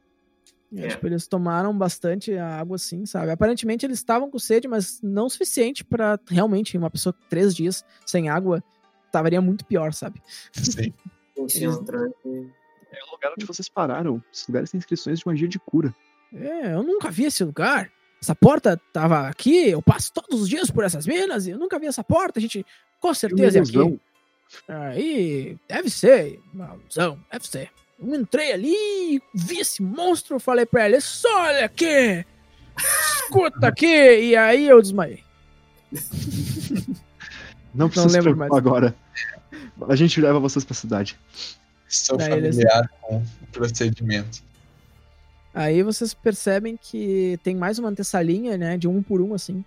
É, 0.75 0.85
É. 0.85 0.87
Tipo, 0.89 1.07
eles 1.07 1.27
tomaram 1.27 1.75
bastante 1.77 2.33
a 2.35 2.59
água 2.59 2.75
assim, 2.75 3.05
sabe? 3.05 3.31
Aparentemente 3.31 3.85
eles 3.85 3.99
estavam 3.99 4.29
com 4.29 4.39
sede, 4.39 4.67
mas 4.67 4.99
não 5.01 5.27
o 5.27 5.29
suficiente 5.29 5.83
pra 5.83 6.19
realmente 6.27 6.77
uma 6.77 6.89
pessoa 6.89 7.13
com 7.13 7.23
três 7.29 7.55
dias 7.55 7.85
sem 8.05 8.29
água 8.29 8.63
estaria 9.05 9.39
muito 9.39 9.65
pior, 9.65 9.93
sabe? 9.93 10.21
Sim. 10.51 10.91
Esse 11.45 11.65
entrante. 11.65 12.15
É 12.91 13.03
o 13.07 13.11
lugar 13.11 13.31
onde 13.31 13.45
vocês 13.45 13.67
pararam. 13.67 14.23
Esses 14.31 14.47
lugares 14.47 14.71
têm 14.71 14.77
inscrições 14.77 15.19
de 15.19 15.27
magia 15.27 15.47
de 15.47 15.59
cura. 15.59 15.93
É, 16.33 16.73
eu 16.73 16.83
nunca 16.83 17.09
vi 17.11 17.25
esse 17.25 17.43
lugar. 17.43 17.91
Essa 18.21 18.33
porta 18.33 18.79
tava 18.93 19.27
aqui, 19.27 19.69
eu 19.69 19.81
passo 19.81 20.13
todos 20.13 20.43
os 20.43 20.49
dias 20.49 20.71
por 20.71 20.85
essas 20.85 21.05
minas 21.05 21.45
e 21.45 21.51
eu 21.51 21.59
nunca 21.59 21.77
vi 21.77 21.87
essa 21.87 22.03
porta, 22.03 22.39
a 22.39 22.41
gente 22.41 22.65
com 22.99 23.13
certeza 23.13 23.59
é 23.59 23.61
aqui. 23.61 23.99
Aí, 24.67 25.57
deve 25.67 25.89
ser 25.89 26.39
uma 26.53 26.73
ilusão, 26.75 27.19
deve 27.29 27.45
ser. 27.45 27.69
Eu 27.99 28.15
entrei 28.15 28.53
ali, 28.53 29.21
vi 29.33 29.59
esse 29.59 29.83
monstro, 29.83 30.39
falei 30.39 30.65
pra 30.65 30.85
ele, 30.85 30.99
olha 31.25 31.65
aqui, 31.65 32.25
escuta 33.17 33.67
aqui, 33.67 33.85
e 33.85 34.35
aí 34.37 34.67
eu 34.67 34.81
desmaiei. 34.81 35.21
Não 37.73 37.89
precisa 37.89 38.09
se 38.09 38.15
lembro 38.15 38.35
preocupar 38.35 38.49
mais. 38.49 38.65
agora. 38.65 38.95
A 39.89 39.95
gente 39.95 40.19
leva 40.21 40.39
vocês 40.39 40.63
pra 40.63 40.73
cidade. 40.73 41.17
Estou 41.87 42.17
Daí 42.17 42.31
eles- 42.33 42.55
familiar 42.55 42.89
com 43.01 43.17
o 43.17 43.47
procedimento. 43.51 44.41
Aí 45.53 45.83
vocês 45.83 46.13
percebem 46.13 46.75
que 46.75 47.39
tem 47.43 47.55
mais 47.55 47.77
uma 47.77 47.89
antessalinha, 47.89 48.57
né, 48.57 48.77
de 48.77 48.87
um 48.87 49.03
por 49.03 49.21
um, 49.21 49.33
assim, 49.35 49.63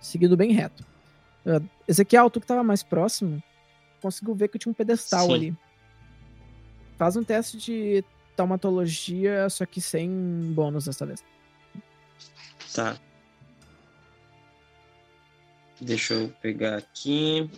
seguido 0.00 0.36
bem 0.36 0.52
reto. 0.52 0.84
Uh, 1.46 1.66
Ezequiel, 1.88 2.28
tu 2.28 2.40
que 2.40 2.46
tava 2.46 2.62
mais 2.62 2.82
próximo, 2.82 3.42
conseguiu 4.02 4.34
ver 4.34 4.48
que 4.48 4.58
tinha 4.58 4.70
um 4.70 4.74
pedestal 4.74 5.26
Sim. 5.28 5.34
ali. 5.34 5.56
Faz 6.98 7.16
um 7.16 7.24
teste 7.24 7.56
de 7.56 8.04
taumatologia, 8.36 9.48
só 9.48 9.64
que 9.64 9.80
sem 9.80 10.10
bônus 10.54 10.84
dessa 10.84 11.06
vez. 11.06 11.24
Tá. 12.74 12.98
Deixa 15.80 16.12
eu 16.12 16.28
pegar 16.42 16.76
aqui. 16.76 17.50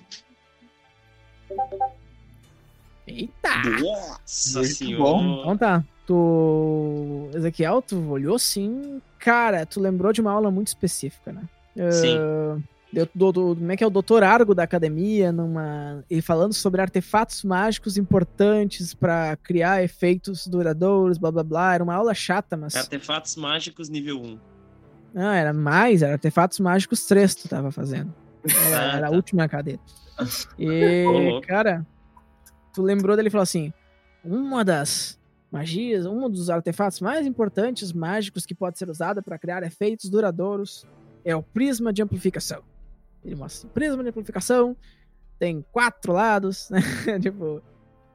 Eita! 3.07 3.51
Nossa 3.81 4.59
Muito 4.61 4.75
senhora. 4.75 5.03
bom. 5.03 5.41
Então 5.41 5.57
tá. 5.57 5.85
Tu. 6.07 7.31
Ezequiel, 7.35 7.83
tu 7.83 8.11
olhou 8.11 8.39
sim. 8.39 9.01
Cara, 9.19 9.65
tu 9.67 9.81
lembrou 9.81 10.13
de 10.13 10.21
uma 10.21 10.33
aula 10.33 10.51
muito 10.51 10.69
específica, 10.69 11.33
né? 11.33 11.43
Sim. 11.91 12.17
Ah, 12.19 12.59
do, 12.93 13.09
do- 13.15 13.33
do- 13.33 13.57
como 13.57 13.73
é 13.73 13.77
que 13.77 13.83
é 13.83 13.87
o 13.87 13.91
doutor 13.91 14.23
Argo 14.23 14.55
da 14.55 14.63
academia, 14.65 15.33
numa, 15.33 16.05
ele 16.11 16.21
falando 16.21 16.53
sobre 16.53 16.83
artefatos 16.83 17.43
mágicos 17.43 17.97
importantes 17.97 18.93
pra 18.93 19.37
criar 19.43 19.83
efeitos 19.83 20.47
duradouros, 20.47 21.17
blá 21.19 21.31
blá 21.33 21.43
blá. 21.43 21.75
Era 21.75 21.85
uma 21.85 21.95
aula 21.95 22.13
chata, 22.15 22.57
mas. 22.57 22.75
Artefatos 22.77 23.37
mágicos 23.37 23.89
nível 23.89 24.21
1. 24.21 24.39
Não, 25.15 25.31
era 25.33 25.53
mais, 25.53 26.03
era 26.03 26.13
artefatos 26.15 26.59
mágicos 26.61 27.05
3 27.07 27.35
tu 27.35 27.49
tava 27.49 27.71
fazendo. 27.71 28.13
Era, 28.67 28.79
Ah, 28.93 28.97
era 28.97 29.07
a 29.07 29.11
tá. 29.11 29.17
última 29.17 29.49
cadeira. 29.49 29.81
E, 30.59 31.41
cara, 31.47 31.87
tu 32.73 32.83
lembrou 32.83 33.17
dele 33.17 33.29
e 33.29 33.31
falou 33.31 33.43
assim: 33.43 33.73
uma 34.25 34.65
das 34.65 35.19
magias, 35.51 36.07
um 36.07 36.29
dos 36.31 36.49
artefatos 36.49 37.01
mais 37.01 37.27
importantes 37.27 37.93
mágicos 37.93 38.47
que 38.47 38.55
pode 38.55 38.79
ser 38.79 38.89
usado 38.89 39.23
para 39.23 39.39
criar 39.39 39.63
efeitos 39.63 40.09
duradouros 40.09 40.87
é 41.25 41.37
o 41.37 41.43
prisma 41.43 41.93
de 41.93 42.03
amplificação. 42.03 42.63
Ele 43.25 43.35
mostra 43.35 43.69
o 43.69 43.71
prisma 43.71 44.03
de 44.03 44.09
amplificação, 44.09 44.77
tem 45.39 45.65
quatro 45.71 46.13
lados, 46.13 46.71
né? 46.71 46.81
tipo, 47.21 47.63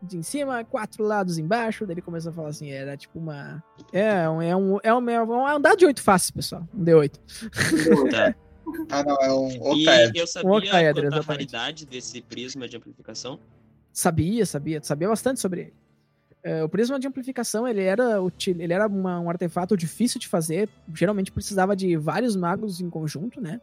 de 0.01 0.17
em 0.17 0.23
cima, 0.23 0.63
quatro 0.63 1.03
lados 1.03 1.37
embaixo. 1.37 1.85
Daí 1.85 1.93
ele 1.93 2.01
começou 2.01 2.31
a 2.31 2.33
falar 2.33 2.49
assim: 2.49 2.71
era 2.71 2.97
tipo 2.97 3.19
uma. 3.19 3.63
É 3.93 4.29
um, 4.29 4.41
é 4.41 4.55
um, 4.55 4.79
é 4.83 4.93
um, 4.93 5.09
é 5.09 5.23
um, 5.23 5.47
é 5.47 5.55
um 5.55 5.61
dado 5.61 5.77
de 5.77 5.85
oito 5.85 6.01
faces, 6.01 6.31
pessoal. 6.31 6.67
Um 6.73 6.83
D8. 6.83 7.19
Tá. 8.11 8.35
Ah, 8.89 9.03
não, 9.03 9.15
é 9.21 9.33
um 9.33 9.75
E 9.75 9.85
eu 10.13 10.27
sabia 10.27 10.51
octaedro, 10.51 11.03
quanto 11.03 11.17
a 11.17 11.21
raridade 11.21 11.85
desse 11.85 12.21
prisma 12.21 12.67
de 12.67 12.75
amplificação. 12.75 13.39
Sabia, 13.97 14.45
sabia, 14.45 14.79
sabia 14.83 15.07
bastante 15.07 15.39
sobre 15.39 15.61
ele. 15.61 15.73
É, 16.43 16.63
o 16.63 16.69
prisma 16.69 16.99
de 16.99 17.07
amplificação 17.07 17.67
ele 17.67 17.81
era, 17.81 18.19
ele 18.45 18.71
era 18.71 18.85
uma- 18.85 19.19
um 19.19 19.27
artefato 19.27 19.75
difícil 19.75 20.19
de 20.19 20.27
fazer, 20.27 20.69
geralmente 20.93 21.31
precisava 21.31 21.75
de 21.75 21.97
vários 21.97 22.35
magos 22.35 22.79
em 22.79 22.91
conjunto, 22.91 23.41
né? 23.41 23.59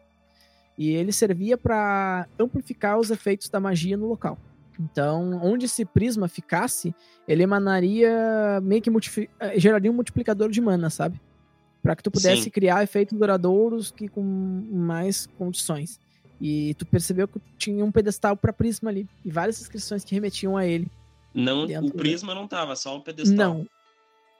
E 0.77 0.91
ele 0.91 1.13
servia 1.13 1.57
para 1.57 2.27
amplificar 2.37 2.99
os 2.99 3.13
efeitos 3.13 3.49
da 3.49 3.61
magia 3.61 3.97
no 3.97 4.09
local. 4.09 4.37
Então, 4.81 5.41
onde 5.41 5.67
esse 5.67 5.85
prisma 5.85 6.27
ficasse, 6.27 6.93
ele 7.29 7.45
emanaria 7.45 8.61
meio 8.61 8.83
que 8.83 8.91
eh, 9.39 9.61
geraria 9.61 9.89
um 9.89 9.95
multiplicador 9.95 10.51
de 10.51 10.61
mana, 10.61 10.91
sabe? 10.91 11.21
Para 11.81 11.95
que 11.95 12.03
tu 12.03 12.11
pudesse 12.11 12.43
Sim. 12.43 12.51
criar 12.51 12.83
efeitos 12.83 13.17
duradouros 13.17 13.93
que 13.93 14.09
com 14.09 14.21
mais 14.21 15.27
condições. 15.39 16.01
E 16.47 16.75
tu 16.75 16.85
percebeu 16.85 17.27
que 17.27 17.41
tinha 17.57 17.83
um 17.83 17.91
pedestal 17.91 18.37
para 18.37 18.53
prisma 18.53 18.91
ali 18.91 19.09
e 19.25 19.31
várias 19.31 19.59
inscrições 19.63 20.05
que 20.05 20.15
remetiam 20.15 20.59
a 20.59 20.67
ele. 20.67 20.91
Não, 21.33 21.65
o 21.65 21.91
prisma 21.91 22.35
não 22.35 22.47
tava, 22.47 22.77
só 22.77 22.95
o 22.99 23.01
pedestal. 23.01 23.35
Não. 23.35 23.67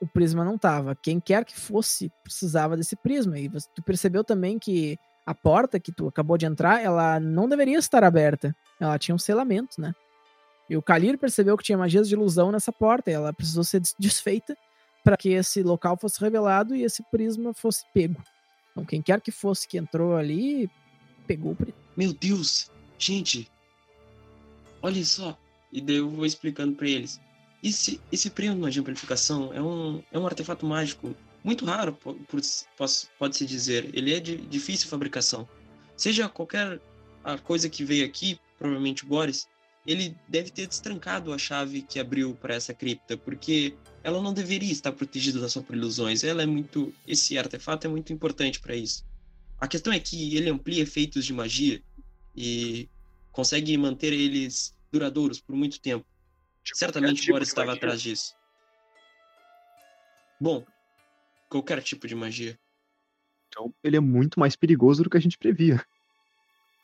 O 0.03 0.07
prisma 0.07 0.45
não 0.45 0.59
tava. 0.59 0.95
Quem 0.95 1.19
quer 1.19 1.47
que 1.47 1.59
fosse 1.59 2.13
precisava 2.23 2.77
desse 2.77 2.95
prisma. 2.95 3.39
E 3.39 3.49
tu 3.75 3.83
percebeu 3.83 4.23
também 4.23 4.59
que 4.59 4.99
a 5.25 5.35
porta 5.35 5.81
que 5.81 5.91
tu 5.91 6.07
acabou 6.07 6.37
de 6.37 6.45
entrar, 6.45 6.85
ela 6.85 7.19
não 7.19 7.49
deveria 7.49 7.79
estar 7.79 8.05
aberta. 8.05 8.55
Ela 8.79 8.99
tinha 8.99 9.15
um 9.15 9.19
selamento, 9.19 9.81
né? 9.81 9.95
E 10.69 10.77
o 10.77 10.83
Kalir 10.83 11.17
percebeu 11.17 11.57
que 11.57 11.65
tinha 11.65 11.79
magias 11.79 12.07
de 12.07 12.15
ilusão 12.15 12.53
nessa 12.53 12.71
porta. 12.71 13.11
E 13.11 13.15
ela 13.15 13.33
precisou 13.33 13.65
ser 13.65 13.81
des- 13.81 13.95
desfeita 13.99 14.55
para 15.03 15.17
que 15.17 15.31
esse 15.31 15.63
local 15.63 15.97
fosse 15.97 16.21
revelado 16.21 16.77
e 16.77 16.83
esse 16.83 17.03
prisma 17.11 17.55
fosse 17.55 17.83
pego. 17.95 18.23
Então, 18.73 18.85
quem 18.85 19.01
quer 19.01 19.23
que 19.23 19.31
fosse 19.31 19.67
que 19.67 19.79
entrou 19.79 20.17
ali, 20.17 20.69
pegou 21.27 21.53
o 21.53 21.57
prisma. 21.57 21.75
Meu 21.97 22.13
Deus, 22.13 22.71
gente, 22.99 23.51
olha 24.83 25.05
só. 25.05 25.39
E 25.73 25.81
daí 25.81 25.97
eu 25.97 26.09
vou 26.09 26.25
explicando 26.25 26.75
pra 26.75 26.89
eles. 26.89 27.21
Esse, 27.63 28.01
esse 28.13 28.31
prisma 28.31 28.71
de 28.71 28.79
amplificação 28.81 29.53
é 29.53 29.61
um, 29.61 30.03
é 30.13 30.19
um 30.19 30.27
artefato 30.27 30.65
mágico 30.67 31.15
muito 31.43 31.65
raro, 31.65 31.93
po- 31.95 32.15
por- 32.15 32.41
posso- 32.77 33.09
pode-se 33.19 33.45
dizer. 33.47 33.91
Ele 33.93 34.15
é 34.15 34.21
de 34.21 34.37
difícil 34.37 34.89
fabricação. 34.89 35.49
Seja 35.97 36.29
qualquer 36.29 36.81
a 37.25 37.39
coisa 37.39 37.69
que 37.69 37.85
veio 37.85 38.05
aqui, 38.05 38.39
provavelmente 38.59 39.05
o 39.05 39.09
Boris, 39.09 39.49
ele 39.87 40.17
deve 40.29 40.51
ter 40.51 40.67
destrancado 40.67 41.33
a 41.33 41.39
chave 41.39 41.83
que 41.83 41.99
abriu 41.99 42.35
para 42.35 42.55
essa 42.55 42.73
cripta, 42.75 43.17
porque 43.17 43.75
ela 44.03 44.21
não 44.23 44.33
deveria 44.33 44.71
estar 44.73 44.93
protegida 44.93 45.41
da 45.41 45.49
sua 45.49 45.63
por 45.63 45.75
ilusões. 45.75 46.23
Ela 46.23 46.43
é 46.43 46.47
muito, 46.47 46.95
esse 47.07 47.37
artefato 47.39 47.87
é 47.87 47.91
muito 47.91 48.13
importante 48.13 48.61
para 48.61 48.77
isso. 48.77 49.05
A 49.61 49.69
questão 49.69 49.93
é 49.93 49.99
que 50.01 50.37
ele 50.37 50.51
amplia 50.51 50.83
efeitos 50.83 51.25
de 51.25 51.33
magia 51.33 51.83
e 52.37 52.89
consegue 53.33 53.77
manter 53.79 54.13
eles 54.13 54.77
duradouros 54.93 55.41
por 55.41 55.55
muito 55.57 55.81
tempo. 55.81 56.05
Tipo, 56.63 56.79
Certamente 56.79 57.07
Boris 57.09 57.21
tipo 57.25 57.39
de 57.39 57.45
estava 57.45 57.67
magia. 57.69 57.79
atrás 57.79 58.03
disso. 58.03 58.35
Bom, 60.41 60.65
qualquer 61.49 61.83
tipo 61.83 62.07
de 62.07 62.15
magia. 62.15 62.59
Então, 63.49 63.73
ele 63.83 63.97
é 63.97 64.01
muito 64.01 64.39
mais 64.41 64.57
perigoso 64.57 65.03
do 65.05 65.11
que 65.11 65.17
a 65.17 65.21
gente 65.21 65.39
previa. 65.39 65.85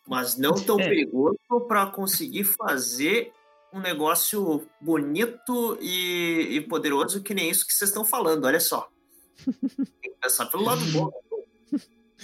Mas 0.07 0.37
não 0.37 0.55
tão 0.55 0.79
É. 0.81 0.89
perigoso 0.89 1.37
para 1.67 1.87
conseguir 1.87 2.45
fazer 2.45 3.33
um 3.73 3.81
negócio 3.81 4.67
bonito 4.81 5.79
e, 5.81 6.57
e 6.57 6.61
poderoso 6.63 7.23
que 7.23 7.35
nem 7.35 7.51
isso 7.51 7.67
que 7.67 7.73
vocês 7.73 7.91
estão 7.91 8.05
falando, 8.05 8.45
olha 8.45 8.61
só. 8.61 8.89
Tem 10.03 10.13
que 10.13 10.21
pensar 10.21 10.47
pelo 10.47 10.65
lado 10.65 10.85
bom. 10.93 11.11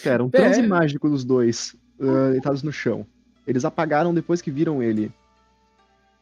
Cara, 0.02 0.22
um 0.22 0.28
É. 0.28 0.30
transe 0.30 0.62
mágico 0.62 1.08
dos 1.08 1.24
dois, 1.24 1.74
ah, 2.00 2.30
deitados 2.32 2.62
no 2.62 2.72
chão. 2.72 3.06
Eles 3.46 3.64
apagaram 3.64 4.12
depois 4.14 4.42
que 4.42 4.50
viram 4.50 4.82
ele. 4.82 5.12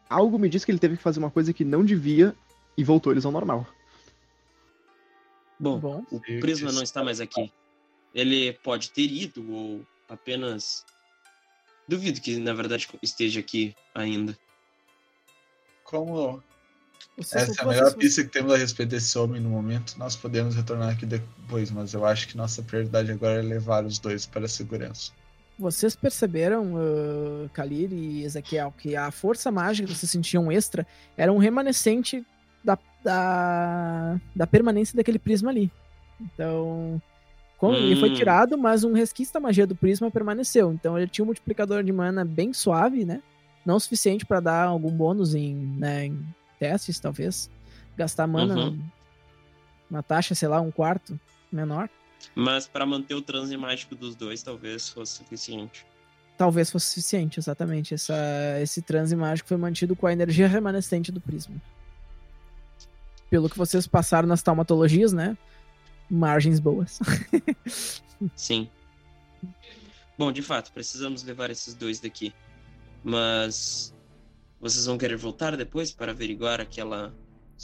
Algo 0.09 0.39
me 0.39 0.49
diz 0.49 0.65
que 0.65 0.71
ele 0.71 0.79
teve 0.79 0.97
que 0.97 1.03
fazer 1.03 1.19
uma 1.19 1.31
coisa 1.31 1.53
que 1.53 1.65
não 1.65 1.85
devia 1.85 2.35
e 2.77 2.85
voltou 2.85 3.13
eles 3.13 3.25
ao 3.25 3.33
normal. 3.33 3.67
Bom, 5.59 5.79
Bom, 5.79 6.05
o 6.11 6.21
Prisma 6.21 6.73
não 6.73 6.83
está 6.83 7.03
mais 7.03 7.21
aqui. 7.21 7.51
Ele 8.15 8.53
pode 8.53 8.91
ter 8.91 9.11
ido 9.11 9.51
ou 9.51 9.87
apenas. 10.09 10.85
Duvido 11.89 12.21
que 12.21 12.37
na 12.39 12.53
verdade 12.53 12.89
esteja 13.03 13.41
aqui 13.41 13.75
ainda. 13.95 14.37
Como 15.85 16.43
vocês- 17.17 17.49
essa 17.51 17.61
é 17.63 17.65
a 17.65 17.69
melhor 17.69 17.95
pista 17.95 18.23
que 18.25 18.31
temos 18.31 18.53
a 18.53 18.57
respeito 18.57 18.91
desse 18.91 19.17
homem 19.19 19.41
no 19.41 19.49
momento, 19.51 19.95
nós 19.99 20.17
podemos 20.17 20.55
retornar 20.55 20.91
aqui 20.91 21.07
depois, 21.07 21.71
mas 21.71 21.95
eu 21.95 22.05
acho 22.05 22.29
que 22.29 22.37
nossa 22.37 22.63
prioridade 22.63 23.11
agora 23.13 23.39
é 23.39 23.43
levar 23.43 23.85
os 23.85 23.99
dois 23.99 24.27
para 24.27 24.47
a 24.47 24.49
segurança. 24.49 25.13
Vocês 25.59 25.95
perceberam, 25.95 26.75
uh, 26.75 27.49
Kalir 27.53 27.93
e 27.93 28.25
Ezequiel, 28.25 28.75
que 28.77 28.97
a 28.97 29.11
força 29.13 29.53
mágica 29.53 29.87
que 29.87 29.95
vocês 29.95 30.11
sentiam 30.11 30.51
extra 30.51 30.85
era 31.17 31.33
um 31.33 31.39
remanescente 31.39 32.27
da, 32.65 32.77
da, 33.05 34.21
da 34.35 34.47
permanência 34.47 34.97
daquele 34.97 35.19
prisma 35.19 35.51
ali. 35.51 35.71
Então, 36.21 37.01
como 37.57 37.77
ele 37.77 37.95
foi 37.95 38.11
Hum. 38.11 38.15
tirado, 38.15 38.59
mas 38.59 38.83
um 38.83 38.93
resquício 38.93 39.33
da 39.33 39.39
magia 39.41 39.67
do 39.67 39.77
prisma 39.77 40.11
permaneceu. 40.11 40.73
Então, 40.73 40.99
ele 40.99 41.07
tinha 41.09 41.23
um 41.23 41.27
multiplicador 41.27 41.85
de 41.85 41.93
mana 41.93 42.25
bem 42.25 42.53
suave, 42.53 43.05
né? 43.05 43.23
Não 43.65 43.77
o 43.77 43.81
suficiente 43.81 44.27
para 44.27 44.41
dar 44.41 44.65
algum 44.65 44.91
bônus 44.91 45.35
em, 45.35 45.55
né, 45.55 46.07
em 46.07 46.27
testes, 46.65 46.99
talvez. 46.99 47.51
Gastar 47.97 48.27
mana, 48.27 48.55
Uhum. 48.57 48.83
uma 49.91 50.03
taxa, 50.03 50.35
sei 50.35 50.49
lá, 50.49 50.61
um 50.61 50.71
quarto 50.71 51.19
menor. 51.53 51.89
Mas 52.35 52.67
para 52.67 52.87
manter 52.87 53.15
o 53.15 53.21
transe 53.23 53.55
mágico 53.57 53.95
dos 53.95 54.17
dois 54.17 54.43
talvez 54.43 54.89
fosse 54.89 55.13
suficiente. 55.19 55.85
Talvez 56.39 56.71
fosse 56.71 56.87
suficiente, 56.89 57.39
exatamente. 57.39 57.95
Essa, 57.95 58.15
esse 58.61 58.81
transe 58.83 59.15
mágico 59.15 59.49
foi 59.49 59.57
mantido 59.59 59.95
com 59.95 60.07
a 60.07 60.13
energia 60.13 60.49
remanescente 60.49 61.13
do 61.13 61.21
prisma. 61.21 61.55
Pelo 63.31 63.49
que 63.49 63.59
vocês 63.59 63.87
passaram 63.87 64.27
nas 64.27 64.43
taumatologias, 64.43 65.13
né? 65.13 65.37
Margens 66.11 66.59
boas. 66.59 66.99
Sim. 68.35 68.69
Bom, 70.19 70.33
de 70.33 70.43
fato, 70.43 70.73
precisamos 70.73 71.23
levar 71.23 71.51
esses 71.51 71.75
dois 71.75 72.01
daqui. 72.01 72.33
Mas 73.05 73.94
vocês 74.65 74.87
vão 74.87 74.97
querer 74.97 75.19
voltar 75.19 75.55
depois 75.59 75.93
para 75.93 76.13
averiguar 76.13 76.59
aquela, 76.59 77.15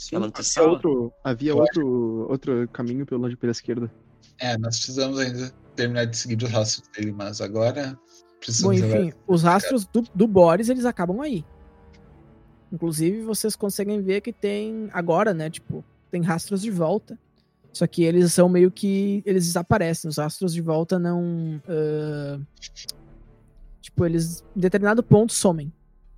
aquela 0.05 0.25
Havia 0.25 0.27
antessala? 0.27 0.69
outro, 0.69 1.11
havia 1.23 1.55
outro, 1.55 2.27
outro 2.29 2.69
caminho 2.69 3.07
pelo 3.07 3.23
lado 3.23 3.35
pela 3.37 3.51
esquerda. 3.51 3.91
É, 4.39 4.55
nós 4.55 4.77
precisamos 4.77 5.17
ainda 5.17 5.51
terminar 5.75 6.05
de 6.05 6.15
seguir 6.15 6.45
os 6.45 6.51
rastros 6.51 6.87
dele, 6.89 7.11
mas 7.11 7.41
agora 7.41 7.93
Bom, 7.93 7.97
precisamos 8.39 8.79
levar 8.79 9.01
enfim, 9.01 9.17
os 9.25 9.41
rastros 9.41 9.85
do, 9.87 10.03
do 10.13 10.27
Boris, 10.27 10.69
eles 10.69 10.85
acabam 10.85 11.19
aí. 11.21 11.43
Inclusive, 12.71 13.23
vocês 13.23 13.55
conseguem 13.55 13.99
ver 14.03 14.21
que 14.21 14.31
tem, 14.31 14.87
agora, 14.93 15.33
né, 15.33 15.49
tipo, 15.49 15.83
tem 16.11 16.21
rastros 16.21 16.61
de 16.61 16.69
volta. 16.69 17.17
Só 17.73 17.87
que 17.87 18.03
eles 18.03 18.31
são 18.31 18.47
meio 18.47 18.69
que, 18.69 19.23
eles 19.25 19.45
desaparecem. 19.47 20.07
Os 20.07 20.17
rastros 20.17 20.53
de 20.53 20.61
volta 20.61 20.99
não... 20.99 21.59
ah, 21.67 22.39
tipo, 23.81 24.05
eles, 24.05 24.43
em 24.55 24.59
determinado 24.59 25.01
ponto, 25.01 25.33
somem. 25.33 25.73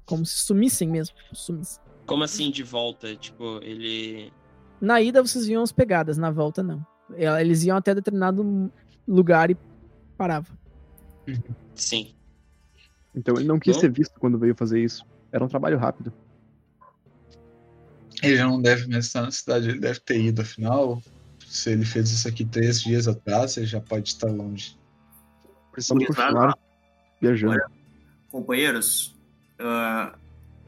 Como 0.05 0.25
se 0.25 0.39
sumissem 0.39 0.89
mesmo. 0.89 1.15
Sumissem. 1.34 1.81
Como 2.05 2.23
assim 2.23 2.51
de 2.51 2.63
volta? 2.63 3.15
Tipo, 3.15 3.59
ele. 3.63 4.31
Na 4.81 5.01
ida, 5.01 5.21
vocês 5.21 5.45
viam 5.45 5.63
as 5.63 5.71
pegadas. 5.71 6.17
Na 6.17 6.31
volta, 6.31 6.61
não. 6.61 6.85
Eles 7.15 7.63
iam 7.63 7.77
até 7.77 7.93
determinado 7.93 8.71
lugar 9.07 9.51
e 9.51 9.57
paravam. 10.17 10.57
Sim. 11.75 12.13
Então 13.15 13.35
ele 13.35 13.45
não 13.45 13.59
quis 13.59 13.75
Bom. 13.75 13.81
ser 13.81 13.91
visto 13.91 14.19
quando 14.19 14.39
veio 14.39 14.55
fazer 14.55 14.84
isso. 14.84 15.05
Era 15.31 15.43
um 15.43 15.47
trabalho 15.47 15.77
rápido. 15.77 16.11
Ele 18.21 18.38
já 18.38 18.45
não 18.45 18.61
deve 18.61 18.88
mais 18.88 19.05
estar 19.05 19.21
na 19.21 19.31
cidade, 19.31 19.69
ele 19.69 19.80
deve 19.80 19.99
ter 19.99 20.19
ido, 20.19 20.41
afinal. 20.41 21.01
Se 21.45 21.71
ele 21.71 21.85
fez 21.85 22.09
isso 22.09 22.27
aqui 22.27 22.45
três 22.45 22.81
dias 22.81 23.07
atrás, 23.07 23.57
ele 23.57 23.65
já 23.65 23.81
pode 23.81 24.09
estar 24.09 24.31
longe. 24.31 24.77
Precisamos 25.71 26.05
continuar 26.07 26.57
viajando. 27.21 27.59
Companheiros, 28.31 29.12
ah, 29.64 30.15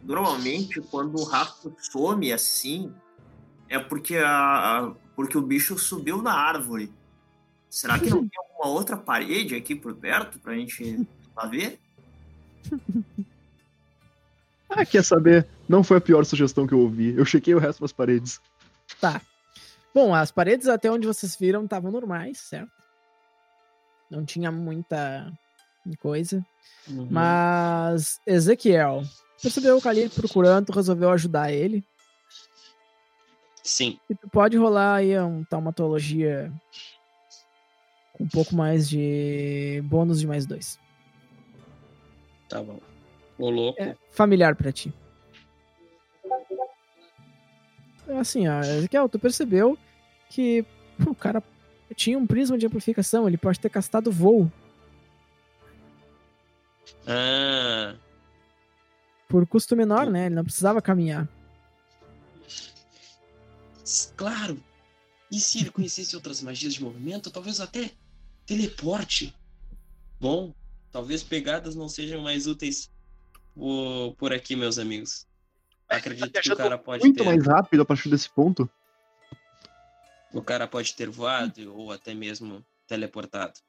normalmente 0.04 0.82
quando 0.82 1.20
o 1.20 1.24
rastro 1.24 1.76
some 1.80 2.32
assim, 2.32 2.94
é 3.70 3.78
porque, 3.80 4.18
a, 4.18 4.30
a- 4.80 4.92
porque 5.16 5.38
o 5.38 5.42
bicho 5.42 5.78
subiu 5.78 6.22
na 6.22 6.34
árvore. 6.34 6.92
Será 7.70 8.00
que 8.00 8.10
não 8.10 8.20
tem 8.28 8.40
alguma 8.40 8.68
outra 8.70 8.96
parede 8.98 9.56
aqui 9.56 9.76
por 9.76 9.94
perto 9.96 10.40
pra 10.40 10.54
gente 10.56 11.06
tentar 11.24 11.48
ver? 11.48 11.80
Ah, 14.68 14.86
quer 14.86 15.04
saber? 15.04 15.48
Não 15.70 15.84
foi 15.84 15.98
a 15.98 16.02
pior 16.02 16.26
sugestão 16.26 16.68
que 16.68 16.74
eu 16.74 16.80
ouvi. 16.80 17.16
Eu 17.16 17.24
chequei 17.24 17.54
o 17.54 17.60
resto 17.60 17.80
das 17.82 17.94
paredes. 17.94 18.42
Tá. 19.00 19.22
Bom, 19.94 20.14
as 20.14 20.32
paredes 20.32 20.68
até 20.68 20.92
onde 20.92 21.08
vocês 21.08 21.36
viram 21.38 21.64
estavam 21.64 21.92
normais, 21.92 22.40
certo? 22.40 22.72
Não 24.12 24.26
tinha 24.26 24.52
muita 24.52 25.32
coisa. 25.94 26.46
Uhum. 26.88 27.08
Mas 27.10 28.20
Ezequiel 28.26 29.04
percebeu 29.42 29.78
o 29.78 29.82
Kalir 29.82 30.10
procurando, 30.10 30.72
resolveu 30.72 31.12
ajudar 31.12 31.52
ele. 31.52 31.84
Sim. 33.64 34.00
E 34.10 34.16
tu 34.16 34.30
pode 34.30 34.58
rolar 34.58 34.96
aí 34.96 35.20
um 35.20 35.44
taumatologia 35.44 36.52
com 38.14 38.24
um 38.24 38.28
pouco 38.28 38.56
mais 38.56 38.88
de 38.88 39.82
bônus 39.86 40.20
de 40.20 40.28
mais 40.28 40.46
dois. 40.46 40.80
Tá 42.48 42.62
bom. 42.62 42.80
Ô, 43.38 43.50
louco. 43.50 43.82
É 43.82 43.96
familiar 44.12 44.56
pra 44.56 44.72
ti. 44.72 44.94
Assim, 48.20 48.48
ó, 48.48 48.62
Ezequiel, 48.62 49.10
tu 49.10 49.18
percebeu 49.18 49.78
que 50.30 50.64
o 51.06 51.16
cara 51.16 51.42
tinha 51.96 52.18
um 52.18 52.28
prisma 52.28 52.58
de 52.58 52.68
amplificação, 52.68 53.28
ele 53.28 53.38
pode 53.38 53.60
ter 53.60 53.70
castado 53.70 54.12
voo. 54.12 54.50
Ah, 57.08 57.96
Por 59.28 59.46
custo 59.48 59.76
menor, 59.76 60.10
né? 60.10 60.28
Ele 60.28 60.36
não 60.36 60.44
precisava 60.44 60.82
caminhar. 60.82 61.28
claro. 64.16 64.62
E 65.32 65.40
se 65.40 65.60
ele 65.60 65.72
conhecesse 65.72 66.16
outras 66.16 66.42
magias 66.42 66.74
de 66.74 66.84
movimento, 66.84 67.32
talvez 67.32 67.60
até 67.60 67.92
teleporte. 68.46 69.36
Bom, 70.20 70.54
talvez 70.92 71.24
pegadas 71.24 71.76
não 71.76 71.90
sejam 71.90 72.22
mais 72.22 72.48
úteis 72.48 72.90
por, 73.54 74.16
por 74.16 74.34
aqui, 74.34 74.56
meus 74.56 74.78
amigos. 74.78 75.28
Acredito 75.90 76.42
que 76.42 76.52
o 76.52 76.56
cara 76.56 76.78
pode 76.78 77.04
Muito 77.04 77.18
ter, 77.18 77.24
mais 77.24 77.46
rápido 77.46 77.82
a 77.82 77.86
partir 77.86 78.10
desse 78.10 78.30
ponto. 78.30 78.70
o 80.34 80.42
cara 80.42 80.68
pode 80.68 80.96
ter 80.96 81.10
voado 81.10 81.74
ou 81.76 81.92
até 81.92 82.14
mesmo 82.14 82.66
teleportado. 82.88 83.60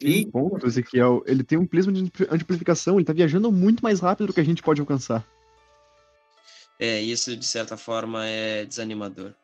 E 0.00 0.26
Ponto, 0.26 0.66
Ezequiel. 0.66 1.22
Ele 1.26 1.42
tem 1.42 1.58
um 1.58 1.66
prisma 1.66 1.92
de 1.92 2.10
amplificação, 2.30 2.96
ele 2.96 3.04
tá 3.04 3.12
viajando 3.12 3.50
muito 3.50 3.82
mais 3.82 4.00
rápido 4.00 4.28
do 4.28 4.32
que 4.32 4.40
a 4.40 4.44
gente 4.44 4.62
pode 4.62 4.80
alcançar. 4.80 5.26
É, 6.78 7.00
isso 7.00 7.36
de 7.36 7.44
certa 7.44 7.76
forma 7.76 8.24
é 8.24 8.64
desanimador. 8.64 9.34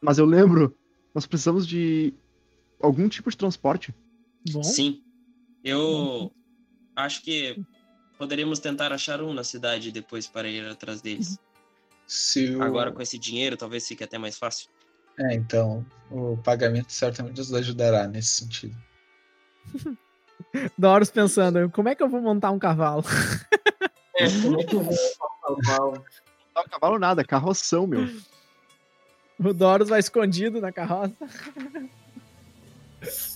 Mas 0.00 0.18
eu 0.18 0.26
lembro, 0.26 0.76
nós 1.14 1.26
precisamos 1.26 1.66
de 1.66 2.12
algum 2.80 3.08
tipo 3.08 3.30
de 3.30 3.36
transporte. 3.36 3.94
Bom, 4.50 4.62
Sim. 4.62 5.02
Eu 5.64 6.30
acho 6.94 7.22
que 7.22 7.58
poderíamos 8.18 8.58
tentar 8.58 8.92
achar 8.92 9.22
um 9.22 9.32
na 9.32 9.42
cidade 9.42 9.90
depois 9.90 10.26
para 10.26 10.48
ir 10.48 10.66
atrás 10.66 11.00
deles. 11.00 11.38
Se 12.06 12.54
o... 12.54 12.62
Agora 12.62 12.92
com 12.92 13.00
esse 13.00 13.18
dinheiro 13.18 13.56
talvez 13.56 13.86
fique 13.86 14.04
até 14.04 14.18
mais 14.18 14.36
fácil. 14.36 14.68
É, 15.18 15.34
então, 15.34 15.84
o 16.10 16.36
pagamento 16.36 16.92
certamente 16.92 17.38
nos 17.38 17.52
ajudará 17.52 18.06
nesse 18.06 18.28
sentido. 18.28 18.76
Doros 20.76 21.10
pensando, 21.10 21.70
como 21.70 21.88
é 21.88 21.94
que 21.94 22.02
eu 22.02 22.08
vou 22.08 22.20
montar 22.20 22.50
um 22.50 22.58
cavalo? 22.58 23.04
é, 24.16 24.26
como 24.42 24.60
é 24.60 24.64
que 24.64 24.74
eu 24.74 24.80
vou 24.80 24.96
cavalo? 25.42 26.04
Não, 26.54 26.64
cavalo 26.64 26.98
nada, 26.98 27.24
carroção, 27.24 27.86
meu. 27.86 28.08
O 29.38 29.52
Doros 29.52 29.88
vai 29.88 30.00
escondido 30.00 30.60
na 30.60 30.72
carroça. 30.72 31.14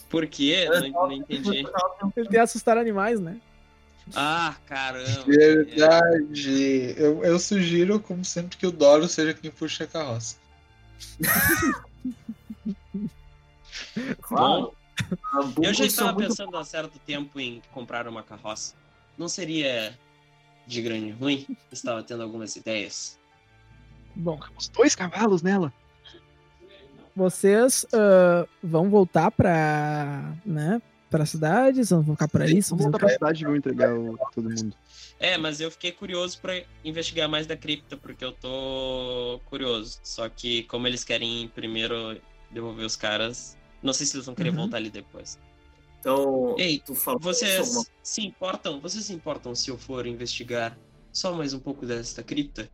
Por 0.09 0.27
quê? 0.27 0.69
Não, 0.69 0.91
não 0.91 1.13
entendi. 1.13 1.65
Ele 2.17 2.29
tem 2.29 2.41
assustar 2.41 2.77
animais, 2.77 3.21
né? 3.21 3.41
Ah, 4.15 4.57
caramba. 4.67 5.25
Verdade. 5.27 6.95
Eu, 6.97 7.23
eu 7.23 7.39
sugiro, 7.39 8.01
como 8.01 8.25
sempre, 8.25 8.57
que 8.57 8.67
o 8.67 8.73
Doro 8.73 9.07
seja 9.09 9.33
quem 9.33 9.51
puxa 9.51 9.85
a 9.85 9.87
carroça. 9.87 10.37
Claro. 14.21 14.75
Eu 15.63 15.75
já 15.75 15.85
estava 15.85 16.13
muito- 16.13 16.29
pensando 16.29 16.57
há 16.57 16.65
certo 16.65 16.99
tempo 17.01 17.39
em 17.41 17.63
comprar 17.73 18.07
uma 18.09 18.23
carroça. 18.23 18.75
Não 19.17 19.29
seria 19.29 19.99
de 20.67 20.83
grande 20.83 21.11
ruim? 21.11 21.47
Estava 21.71 22.03
tendo 22.03 22.23
algumas 22.23 22.55
ideias. 22.57 23.19
Bom, 24.15 24.39
Os 24.57 24.69
dois 24.69 24.95
cavalos 24.95 25.43
nela. 25.43 25.73
vocês 27.15 27.87
ah, 27.93 28.47
vão 28.63 28.89
voltar 28.91 29.31
pra, 29.31 30.35
né, 30.45 30.81
pra 31.11 31.27
cidade, 31.27 31.83
vão 31.83 32.05
ficar 32.05 32.29
por 32.29 32.43
aí, 32.43 32.61
Vamos 32.61 32.69
fazer 32.69 32.75
o 32.75 32.83
voltar 32.85 32.99
pra 32.99 33.09
cidade 33.11 33.43
e 33.43 33.47
vão 33.47 33.57
entregar 33.57 33.95
o, 33.95 34.19
todo 34.35 34.49
mundo. 34.49 34.75
É, 35.19 35.37
mas 35.39 35.61
eu 35.61 35.71
fiquei 35.71 35.93
curioso 35.93 36.41
para 36.41 36.63
investigar 36.85 37.29
mais 37.29 37.47
da 37.47 37.57
cripta, 37.57 37.97
porque 37.97 38.25
eu 38.25 38.33
tô 38.33 39.41
curioso. 39.45 40.01
Só 40.03 40.29
que 40.29 40.65
como 40.65 40.87
eles 40.87 41.05
querem 41.05 41.49
primeiro 41.55 42.21
devolver 42.51 42.85
os 42.85 42.97
caras, 42.97 43.57
não 43.83 43.93
sei 43.93 44.07
se 44.07 44.17
eles 44.17 44.27
vão 44.27 44.35
querer 44.35 44.51
Uhum. 44.51 44.57
voltar 44.57 44.77
ali 44.79 44.91
depois. 44.91 45.39
Então, 46.01 46.57
Ei, 46.59 46.81
tu 46.85 46.95
falou 46.95 47.21
sobre 47.33 47.53
uma- 47.57 47.65
Vocês 47.65 47.91
se 48.03 48.27
importam? 48.27 48.81
Vocês 48.81 49.05
se 49.05 49.13
importam 49.13 49.55
se 49.55 49.71
eu 49.71 49.79
for 49.79 50.07
investigar 50.07 50.77
só 51.13 51.33
mais 51.33 51.53
um 51.55 51.59
pouco 51.61 51.87
desta 51.87 52.23
cripta? 52.23 52.69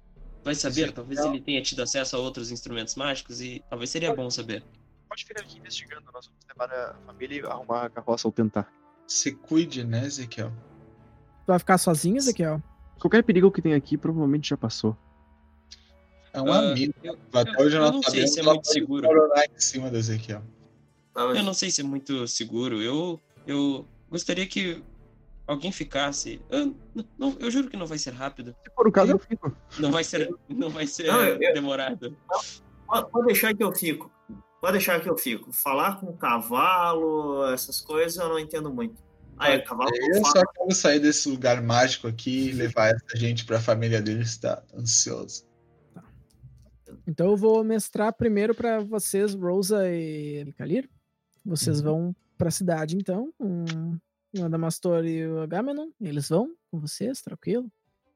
Vai 0.45 0.55
saber, 0.55 0.89
Sim. 0.89 0.93
talvez 0.95 1.21
ele 1.21 1.41
tenha 1.41 1.61
tido 1.61 1.83
acesso 1.83 2.17
a 2.17 2.19
outros 2.19 2.51
instrumentos 2.51 2.95
mágicos 2.95 3.41
e 3.41 3.63
talvez 3.69 3.91
seria 3.91 4.15
bom 4.15 4.31
saber. 4.31 4.63
Pode 5.09 5.25
ficar 5.25 5.43
aqui 5.43 5.59
investigando, 5.59 6.03
nós 6.13 6.27
vamos 6.27 6.41
levar 6.49 6.73
a 6.73 6.95
família 7.07 7.41
e 7.41 7.45
arrumar 7.47 7.85
a 7.87 7.91
carroça 7.91 8.27
ou 8.29 8.33
tentar. 8.33 8.73
Se 9.07 9.33
cuide, 9.33 9.85
né, 9.85 10.05
Ezequiel? 10.07 10.51
Tu 10.51 11.47
vai 11.49 11.59
ficar 11.59 11.77
sozinho, 11.79 12.17
Ezequiel? 12.17 12.63
Qualquer 13.01 13.23
perigo 13.25 13.51
que 13.51 13.61
tem 13.63 13.75
aqui 13.75 13.97
provavelmente 13.99 14.49
já 14.51 14.57
passou. 14.57 14.97
É 16.33 16.41
um 16.43 16.53
Ah, 16.53 16.59
amigo. 16.71 16.95
Eu, 17.03 17.19
Até 17.33 17.51
eu- 17.51 17.67
hoje 17.67 17.77
eu 17.77 17.93
não 17.93 18.03
sei 18.03 18.27
se 18.27 18.41
é 18.41 18.43
muito 18.43 18.67
seguro. 18.67 19.07
em 19.07 19.61
cima 19.61 19.91
do 19.91 19.97
Ezequiel. 19.97 20.43
Tá, 21.15 21.27
mas- 21.27 21.37
Eu 21.39 21.43
não 21.43 21.55
sei 21.55 21.71
se 21.71 21.81
é 21.81 21.85
muito 21.85 22.27
seguro. 22.29 22.83
Eu, 22.83 23.21
eu 23.47 23.87
gostaria 24.11 24.47
que 24.47 24.83
alguém 25.47 25.73
ficasse. 25.73 26.41
Eu, 26.51 26.75
não, 27.19 27.37
eu 27.41 27.51
juro 27.51 27.69
que 27.69 27.77
não 27.77 27.87
vai 27.87 27.99
ser 27.99 28.13
rápido. 28.13 28.55
Se 28.65 28.75
for 28.75 28.87
o 28.87 28.93
caso, 28.93 29.13
eu 29.13 29.19
fico. 29.19 29.55
Não 29.79 29.91
vai 29.91 30.05
ser, 30.05 30.35
não 30.49 30.71
vai 30.71 30.87
ser 30.87 31.07
Não, 31.09 31.23
eu- 31.25 31.41
eu- 31.43 31.55
demorado. 31.55 32.17
Pode 32.87 33.11
pode 33.11 33.27
deixar 33.27 33.55
que 33.55 33.63
eu 33.63 33.73
fico. 33.75 34.11
Pode 34.61 34.73
deixar 34.73 35.01
que 35.01 35.09
eu 35.09 35.17
fico. 35.17 35.53
Falar 35.53 36.01
com 36.01 36.13
cavalo, 36.17 37.45
essas 37.53 37.81
coisas, 37.81 38.17
eu 38.19 38.29
não 38.29 38.39
entendo 38.39 38.73
muito. 38.73 38.97
Ah, 39.37 39.53
é, 39.53 39.61
cavalo 39.61 39.89
Eu 39.95 40.25
só 40.25 40.43
quero 40.45 40.75
sair 40.75 40.99
desse 40.99 41.29
lugar 41.29 41.63
mágico 41.63 42.09
aqui 42.09 42.49
e 42.49 42.53
levar 42.53 42.89
essa 42.89 43.17
gente 43.17 43.45
pra 43.45 43.61
família 43.61 44.03
dele 44.03 44.23
está 44.23 44.63
ansioso. 44.75 45.47
Então 47.07 47.29
eu 47.31 47.37
vou 47.37 47.63
mestrar 47.63 48.13
primeiro 48.13 48.55
pra 48.55 48.81
vocês, 48.81 49.35
Rosa 49.35 49.89
e 49.91 50.53
Kalir. 50.59 50.89
Vocês 51.49 51.81
vão 51.81 52.15
pra 52.37 52.51
cidade, 52.51 52.97
então, 52.97 53.33
com 53.39 53.65
o 54.39 54.45
Adamastor 54.45 55.05
e 55.05 55.27
o 55.27 55.41
Agamenon. 55.41 55.89
Eles 56.01 56.29
vão 56.29 56.53
com 56.71 56.79
vocês, 56.79 57.21
tranquilo. 57.23 57.67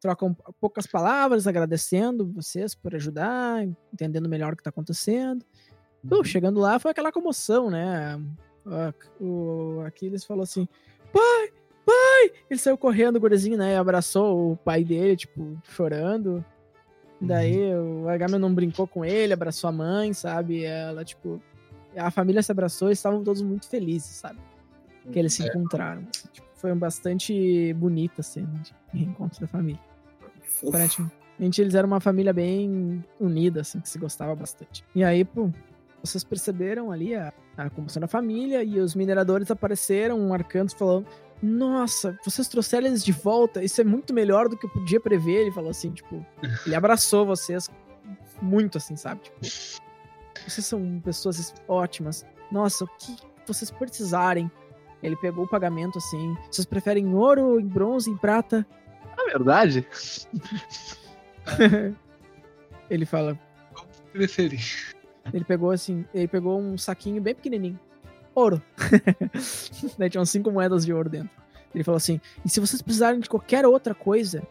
Trocam 0.01 0.35
poucas 0.61 0.87
palavras, 0.87 1.47
agradecendo 1.47 2.31
vocês 2.33 2.75
por 2.75 2.95
ajudar, 2.95 3.65
entendendo 3.93 4.29
melhor 4.29 4.53
o 4.53 4.57
que 4.57 4.63
tá 4.63 4.71
acontecendo. 4.71 5.45
Pô, 6.09 6.23
chegando 6.25 6.59
lá 6.61 6.79
foi 6.79 6.91
aquela 6.91 7.13
comoção, 7.13 7.71
né? 7.71 8.21
A- 8.67 8.93
O 9.21 9.81
Aquiles 9.87 10.25
falou 10.25 10.43
assim: 10.43 10.69
pai, 11.13 11.53
pai! 11.87 12.33
Ele 12.51 12.59
saiu 12.61 12.77
correndo, 12.77 13.17
o 13.17 13.21
gurizinho, 13.21 13.57
né? 13.57 13.73
E 13.73 13.77
abraçou 13.77 14.53
o 14.53 14.57
pai 14.57 14.85
dele, 14.85 15.17
tipo, 15.17 15.57
chorando. 15.65 16.45
Daí 17.21 17.73
o 17.75 18.09
Agamenon 18.09 18.53
brincou 18.53 18.87
com 18.87 19.05
ele, 19.05 19.33
abraçou 19.33 19.69
a 19.69 19.73
mãe, 19.73 20.13
sabe? 20.13 20.65
Ela, 20.65 21.05
tipo. 21.05 21.41
A 21.97 22.11
família 22.11 22.43
se 22.43 22.51
abraçou 22.53 22.89
e 22.91 22.93
estavam 22.93 23.23
todos 23.23 23.43
muito 23.43 23.69
felizes, 23.69 24.11
sabe? 24.17 24.39
Que 25.11 25.19
eles 25.19 25.35
se 25.35 25.43
É. 25.43 25.49
encontraram. 25.49 26.05
tipo, 26.33 26.47
foi 26.57 26.73
um 26.73 26.79
bastante 26.79 27.73
bonita 27.75 28.21
a 28.21 28.25
cena 28.25 28.49
de 28.61 28.73
reencontro 28.93 29.41
da 29.41 29.47
família. 29.47 29.81
Fofo. 30.43 30.69
Aparentemente 30.69 31.61
eles 31.61 31.75
eram 31.75 31.89
uma 31.89 32.01
família 32.01 32.33
bem 32.33 33.05
unida, 33.19 33.63
assim, 33.63 33.81
que 33.81 33.89
se 33.89 33.99
gostava 33.99 34.35
bastante. 34.35 34.85
E 34.95 35.03
aí, 35.03 35.25
pô, 35.25 35.51
vocês 36.03 36.23
perceberam 36.23 36.93
ali 36.93 37.15
a, 37.15 37.33
a 37.57 37.69
comoção 37.71 38.01
da 38.01 38.07
família 38.09 38.63
e 38.63 38.79
os 38.79 38.95
mineradores 38.95 39.51
apareceram, 39.51 40.19
um 40.21 40.33
arcanto 40.33 40.77
falando: 40.77 41.07
Nossa, 41.43 42.17
vocês 42.25 42.47
trouxeram 42.47 42.87
eles 42.87 43.05
de 43.05 43.11
volta, 43.13 43.63
isso 43.65 43.81
é 43.81 43.85
muito 43.85 44.15
melhor 44.15 44.49
do 44.49 44.57
que 44.57 44.67
eu 44.67 44.71
podia 44.71 45.01
prever. 45.01 45.43
Ele 45.43 45.51
falou 45.53 45.71
assim, 45.71 45.91
tipo, 45.91 46.25
ele 46.65 46.75
abraçou 46.77 47.27
vocês 47.27 47.69
muito, 48.41 48.79
assim, 48.79 48.95
sabe? 48.97 49.21
Tipo, 49.23 49.39
vocês 50.51 50.67
são 50.67 51.01
pessoas 51.01 51.55
ótimas. 51.69 52.27
Nossa, 52.51 52.85
o 52.85 52.89
que 52.99 53.17
vocês 53.47 53.71
precisarem. 53.71 54.51
Ele 55.03 55.17
pegou 55.17 55.45
o 55.45 55.49
pagamento 55.49 55.99
assim. 55.99 56.37
Vocês 56.51 56.65
preferem 56.65 57.13
ouro, 57.15 57.59
em 57.59 57.67
bronze, 57.67 58.09
em 58.09 58.17
prata? 58.17 58.67
Na 59.17 59.25
verdade, 59.25 59.87
Ele 62.89 63.07
fala, 63.07 63.39
Preferi. 64.13 64.59
Ele 65.33 65.45
pegou 65.45 65.71
assim, 65.71 66.05
ele 66.13 66.29
pegou 66.29 66.61
um 66.61 66.77
saquinho 66.77 67.23
bem 67.23 67.35
pequenininho. 67.35 67.79
Ouro. 68.35 68.63
Daí 69.97 70.11
tinham 70.11 70.25
cinco 70.25 70.51
moedas 70.51 70.85
de 70.85 70.93
ouro 70.93 71.09
dentro. 71.09 71.31
Ele 71.75 71.85
falou 71.85 71.97
assim: 71.97 72.21
e 72.45 72.49
se 72.49 72.61
vocês 72.61 72.83
precisarem 72.83 73.21
de 73.21 73.29
qualquer 73.29 73.65
outra 73.65 73.95
coisa, 73.95 74.43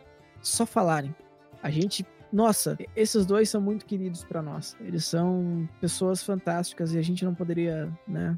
só 0.41 0.65
falarem. 0.65 1.13
A 1.61 1.69
gente 1.69 2.05
Nossa, 2.31 2.77
esses 2.95 3.25
dois 3.25 3.49
são 3.49 3.59
muito 3.59 3.85
queridos 3.85 4.23
pra 4.23 4.41
nós. 4.41 4.75
Eles 4.79 5.05
são 5.05 5.67
pessoas 5.81 6.23
fantásticas 6.23 6.93
e 6.93 6.97
a 6.97 7.01
gente 7.01 7.25
não 7.25 7.33
poderia, 7.35 7.91
né? 8.07 8.37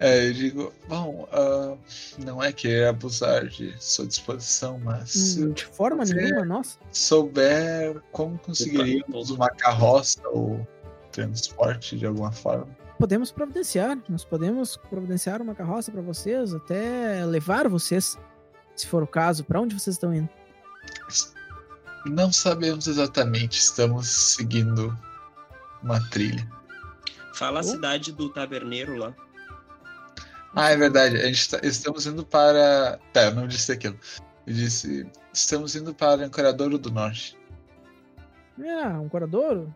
É, 0.00 0.28
eu 0.28 0.32
digo, 0.32 0.72
bom, 0.88 1.28
ah, 1.32 1.76
não 2.24 2.42
é 2.42 2.52
querer 2.52 2.86
abusar 2.88 3.46
de 3.48 3.74
sua 3.82 4.06
disposição, 4.06 4.78
mas 4.78 5.36
Hum, 5.38 5.50
De 5.52 5.64
forma 5.66 6.04
nenhuma, 6.04 6.44
nossa. 6.44 6.78
se 6.92 7.00
souber 7.06 8.00
como 8.12 8.38
conseguiríamos 8.38 9.30
uma 9.30 9.48
carroça 9.50 10.20
ou 10.28 10.64
transporte 11.10 11.98
de 11.98 12.06
alguma 12.06 12.30
forma. 12.30 12.68
Podemos 12.96 13.30
providenciar. 13.32 13.98
Nós 14.08 14.24
podemos 14.24 14.76
providenciar 14.88 15.42
uma 15.42 15.54
carroça 15.54 15.90
pra 15.90 16.00
vocês, 16.02 16.54
até 16.54 17.24
levar 17.26 17.68
vocês, 17.68 18.16
se 18.76 18.86
for 18.86 19.02
o 19.02 19.06
caso. 19.06 19.44
Pra 19.44 19.60
onde 19.60 19.74
vocês 19.78 19.96
estão 19.96 20.14
indo? 20.14 20.28
Não 22.06 22.32
sabemos 22.32 22.86
exatamente, 22.86 23.58
estamos 23.58 24.08
seguindo 24.34 24.96
uma 25.82 26.00
trilha. 26.10 26.46
Fala 27.34 27.60
a 27.60 27.62
Oh. 27.62 27.64
cidade 27.64 28.12
do 28.12 28.28
taberneiro 28.30 28.96
lá. 28.96 29.14
Ah, 30.54 30.70
é 30.70 30.76
verdade, 30.76 31.16
a 31.16 31.26
gente 31.26 31.48
tá- 31.50 31.60
estamos 31.62 32.06
indo 32.06 32.24
para. 32.24 32.98
Tá, 33.12 33.24
eu 33.26 33.34
não 33.34 33.46
disse 33.46 33.70
aquilo. 33.70 33.98
Eu 34.46 34.54
disse, 34.54 35.06
estamos 35.32 35.76
indo 35.76 35.94
para 35.94 36.24
Ancoradouro 36.24 36.78
do 36.78 36.90
Norte. 36.90 37.36
Ah, 38.60 38.98
um 39.00 39.08
coradouro? 39.08 39.72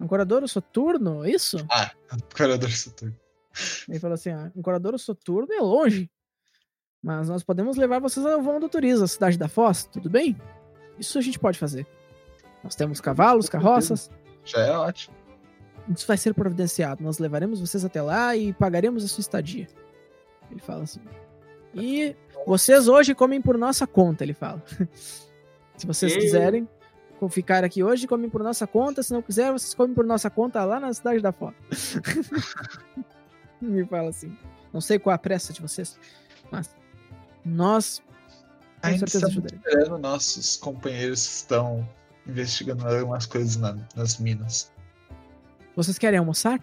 Um 0.00 0.06
coradouro 0.08 0.48
soturno, 0.48 1.24
isso? 1.26 1.58
Ancoradouro 2.10 2.72
Saturno. 2.72 3.14
Ele 3.88 4.00
falou 4.00 4.14
assim: 4.14 4.30
ah, 4.30 4.50
um 4.56 4.62
coradouro 4.62 4.98
soturno 4.98 5.52
é 5.52 5.60
longe. 5.60 6.10
Mas 7.00 7.28
nós 7.28 7.44
podemos 7.44 7.76
levar 7.76 8.00
vocês 8.00 8.24
ao 8.24 8.42
vão 8.42 8.58
do 8.58 8.68
turismo, 8.68 9.04
a 9.04 9.08
cidade 9.08 9.36
da 9.38 9.46
Foz, 9.46 9.84
tudo 9.84 10.08
bem? 10.10 10.36
Isso 10.98 11.18
a 11.18 11.22
gente 11.22 11.38
pode 11.38 11.58
fazer. 11.58 11.86
Nós 12.62 12.74
temos 12.74 13.00
cavalos, 13.00 13.48
carroças. 13.48 14.10
Já 14.44 14.60
é 14.60 14.72
ótimo. 14.72 15.14
Isso 15.88 16.06
vai 16.06 16.16
ser 16.16 16.32
providenciado. 16.34 17.02
Nós 17.02 17.18
levaremos 17.18 17.60
vocês 17.60 17.84
até 17.84 18.00
lá 18.00 18.34
e 18.36 18.52
pagaremos 18.52 19.04
a 19.04 19.08
sua 19.08 19.20
estadia. 19.20 19.68
Ele 20.50 20.60
fala 20.60 20.84
assim. 20.84 21.00
E 21.74 22.16
vocês 22.46 22.88
hoje 22.88 23.14
comem 23.14 23.40
por 23.42 23.58
nossa 23.58 23.86
conta, 23.86 24.24
ele 24.24 24.34
fala. 24.34 24.62
Se 25.76 25.86
vocês 25.86 26.14
quiserem 26.14 26.68
ficar 27.30 27.64
aqui 27.64 27.82
hoje, 27.82 28.06
comem 28.06 28.28
por 28.28 28.42
nossa 28.42 28.66
conta. 28.66 29.02
Se 29.02 29.12
não 29.12 29.22
quiser, 29.22 29.50
vocês 29.50 29.74
comem 29.74 29.94
por 29.94 30.04
nossa 30.04 30.30
conta 30.30 30.64
lá 30.64 30.78
na 30.78 30.92
cidade 30.92 31.20
da 31.20 31.32
Foz. 31.32 31.54
Me 33.60 33.84
fala 33.88 34.10
assim. 34.10 34.36
Não 34.72 34.80
sei 34.80 34.98
qual 34.98 35.14
a 35.14 35.18
pressa 35.18 35.52
de 35.52 35.62
vocês, 35.62 35.98
mas 36.50 36.74
nós 37.44 38.02
Ainda 38.86 39.06
certeza 39.06 39.28
estamos 39.28 39.52
esperando 39.52 39.98
nossos 39.98 40.56
companheiros 40.56 41.26
que 41.26 41.32
estão 41.34 41.88
investigando 42.26 42.86
algumas 42.86 43.26
coisas 43.26 43.56
na- 43.56 43.76
nas 43.96 44.18
minas. 44.18 44.72
Vocês 45.76 45.98
querem 45.98 46.18
almoçar? 46.18 46.60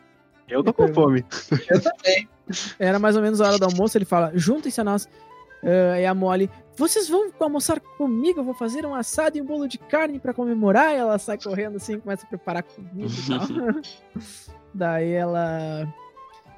Eu 0.47 0.63
tô 0.63 0.73
com 0.73 0.87
fome. 0.93 1.25
Eu 1.69 1.81
também. 1.81 2.27
Era 2.79 2.99
mais 2.99 3.15
ou 3.15 3.21
menos 3.21 3.39
a 3.39 3.47
hora 3.47 3.57
do 3.59 3.65
almoço, 3.65 3.97
ele 3.97 4.05
fala, 4.05 4.31
juntem-se 4.33 4.81
a 4.81 4.83
nós. 4.83 5.07
Ah, 5.63 5.99
e 5.99 6.05
a 6.05 6.13
Molly, 6.13 6.49
vocês 6.75 7.07
vão 7.07 7.31
almoçar 7.39 7.79
comigo, 7.79 8.39
eu 8.39 8.43
vou 8.43 8.53
fazer 8.55 8.85
um 8.85 8.95
assado 8.95 9.37
e 9.37 9.41
um 9.41 9.45
bolo 9.45 9.67
de 9.67 9.77
carne 9.77 10.19
pra 10.19 10.33
comemorar. 10.33 10.93
E 10.93 10.97
ela 10.97 11.17
sai 11.19 11.37
correndo 11.37 11.75
assim, 11.77 11.99
começa 11.99 12.25
a 12.25 12.29
preparar 12.29 12.63
comida 12.63 13.07
e 13.13 13.27
tal. 13.27 13.81
Daí 14.73 15.11
ela... 15.11 15.87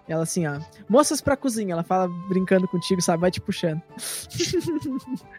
Ela 0.08 0.24
assim, 0.24 0.46
ó, 0.46 0.60
moças 0.90 1.22
pra 1.22 1.38
cozinha, 1.38 1.74
ela 1.74 1.84
fala 1.84 2.10
brincando 2.28 2.68
contigo, 2.68 3.02
sabe, 3.02 3.22
vai 3.22 3.32
te 3.32 3.40
puxando. 3.42 3.82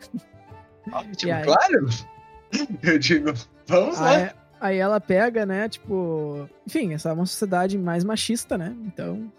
Tipo, 1.17 1.33
aí? 1.33 1.45
claro. 1.45 1.87
Eu 2.83 2.99
digo, 2.99 3.33
vamos 3.67 3.99
lá. 3.99 4.17
Aí, 4.17 4.31
aí 4.61 4.79
ela 4.79 5.01
pega, 5.01 5.47
né, 5.47 5.69
tipo... 5.69 6.49
Enfim, 6.67 6.93
essa 6.93 7.09
é 7.09 7.13
uma 7.13 7.27
sociedade 7.27 7.79
mais 7.79 8.05
machista, 8.05 8.59
né, 8.59 8.75
então... 8.85 9.33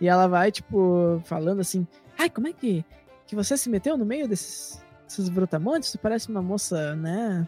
E 0.00 0.08
ela 0.08 0.26
vai, 0.26 0.50
tipo, 0.50 1.22
falando 1.24 1.60
assim, 1.60 1.86
ai, 2.18 2.28
como 2.28 2.48
é 2.48 2.52
que, 2.52 2.84
que 3.26 3.36
você 3.36 3.56
se 3.56 3.70
meteu 3.70 3.96
no 3.96 4.04
meio 4.04 4.26
desses, 4.26 4.82
desses 5.06 5.28
brutamontes? 5.28 5.92
Tu 5.92 5.98
parece 5.98 6.28
uma 6.28 6.42
moça, 6.42 6.96
né... 6.96 7.46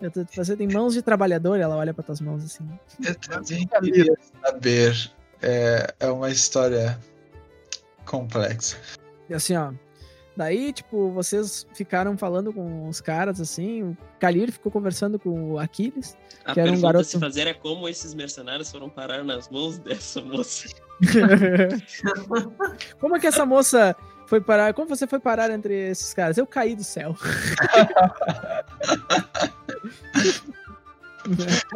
Eu 0.00 0.10
tô- 0.10 0.26
Você 0.34 0.56
tem 0.56 0.68
mãos 0.68 0.92
de 0.92 1.00
trabalhador, 1.02 1.58
ela 1.58 1.76
olha 1.76 1.94
pra 1.94 2.02
tuas 2.02 2.20
mãos 2.20 2.44
assim. 2.44 2.68
Eu 3.02 3.14
também 3.14 3.66
queria 3.66 4.14
saber. 4.44 5.12
É, 5.46 5.94
é 6.00 6.06
uma 6.10 6.30
história 6.30 6.98
complexa. 8.06 8.76
E 9.28 9.34
assim, 9.34 9.54
ó. 9.56 9.72
Daí, 10.36 10.72
tipo, 10.72 11.12
vocês 11.12 11.64
ficaram 11.74 12.18
falando 12.18 12.52
com 12.52 12.88
os 12.88 13.00
caras, 13.00 13.40
assim. 13.40 13.84
O 13.84 13.96
Kalir 14.18 14.50
ficou 14.50 14.72
conversando 14.72 15.16
com 15.16 15.52
o 15.52 15.58
Aquiles. 15.60 16.16
A 16.44 16.52
Que 16.54 16.60
era 16.60 16.70
um 16.70 16.72
pergunta 16.72 16.88
a 16.88 16.92
garoto- 16.92 17.08
se 17.08 17.20
fazer 17.20 17.46
é 17.46 17.54
como 17.54 17.88
esses 17.88 18.14
mercenários 18.14 18.68
foram 18.70 18.88
parar 18.88 19.22
nas 19.22 19.48
mãos 19.48 19.78
dessa 19.78 20.20
moça. 20.20 20.66
Como 23.00 23.16
é 23.16 23.20
que 23.20 23.26
essa 23.28 23.44
moça 23.46 23.94
foi 24.26 24.40
parar? 24.40 24.72
Como 24.74 24.88
você 24.88 25.06
foi 25.06 25.18
parar 25.20 25.50
entre 25.50 25.90
esses 25.90 26.12
caras? 26.14 26.36
Eu 26.38 26.46
caí 26.46 26.74
do 26.74 26.82
céu. 26.84 27.16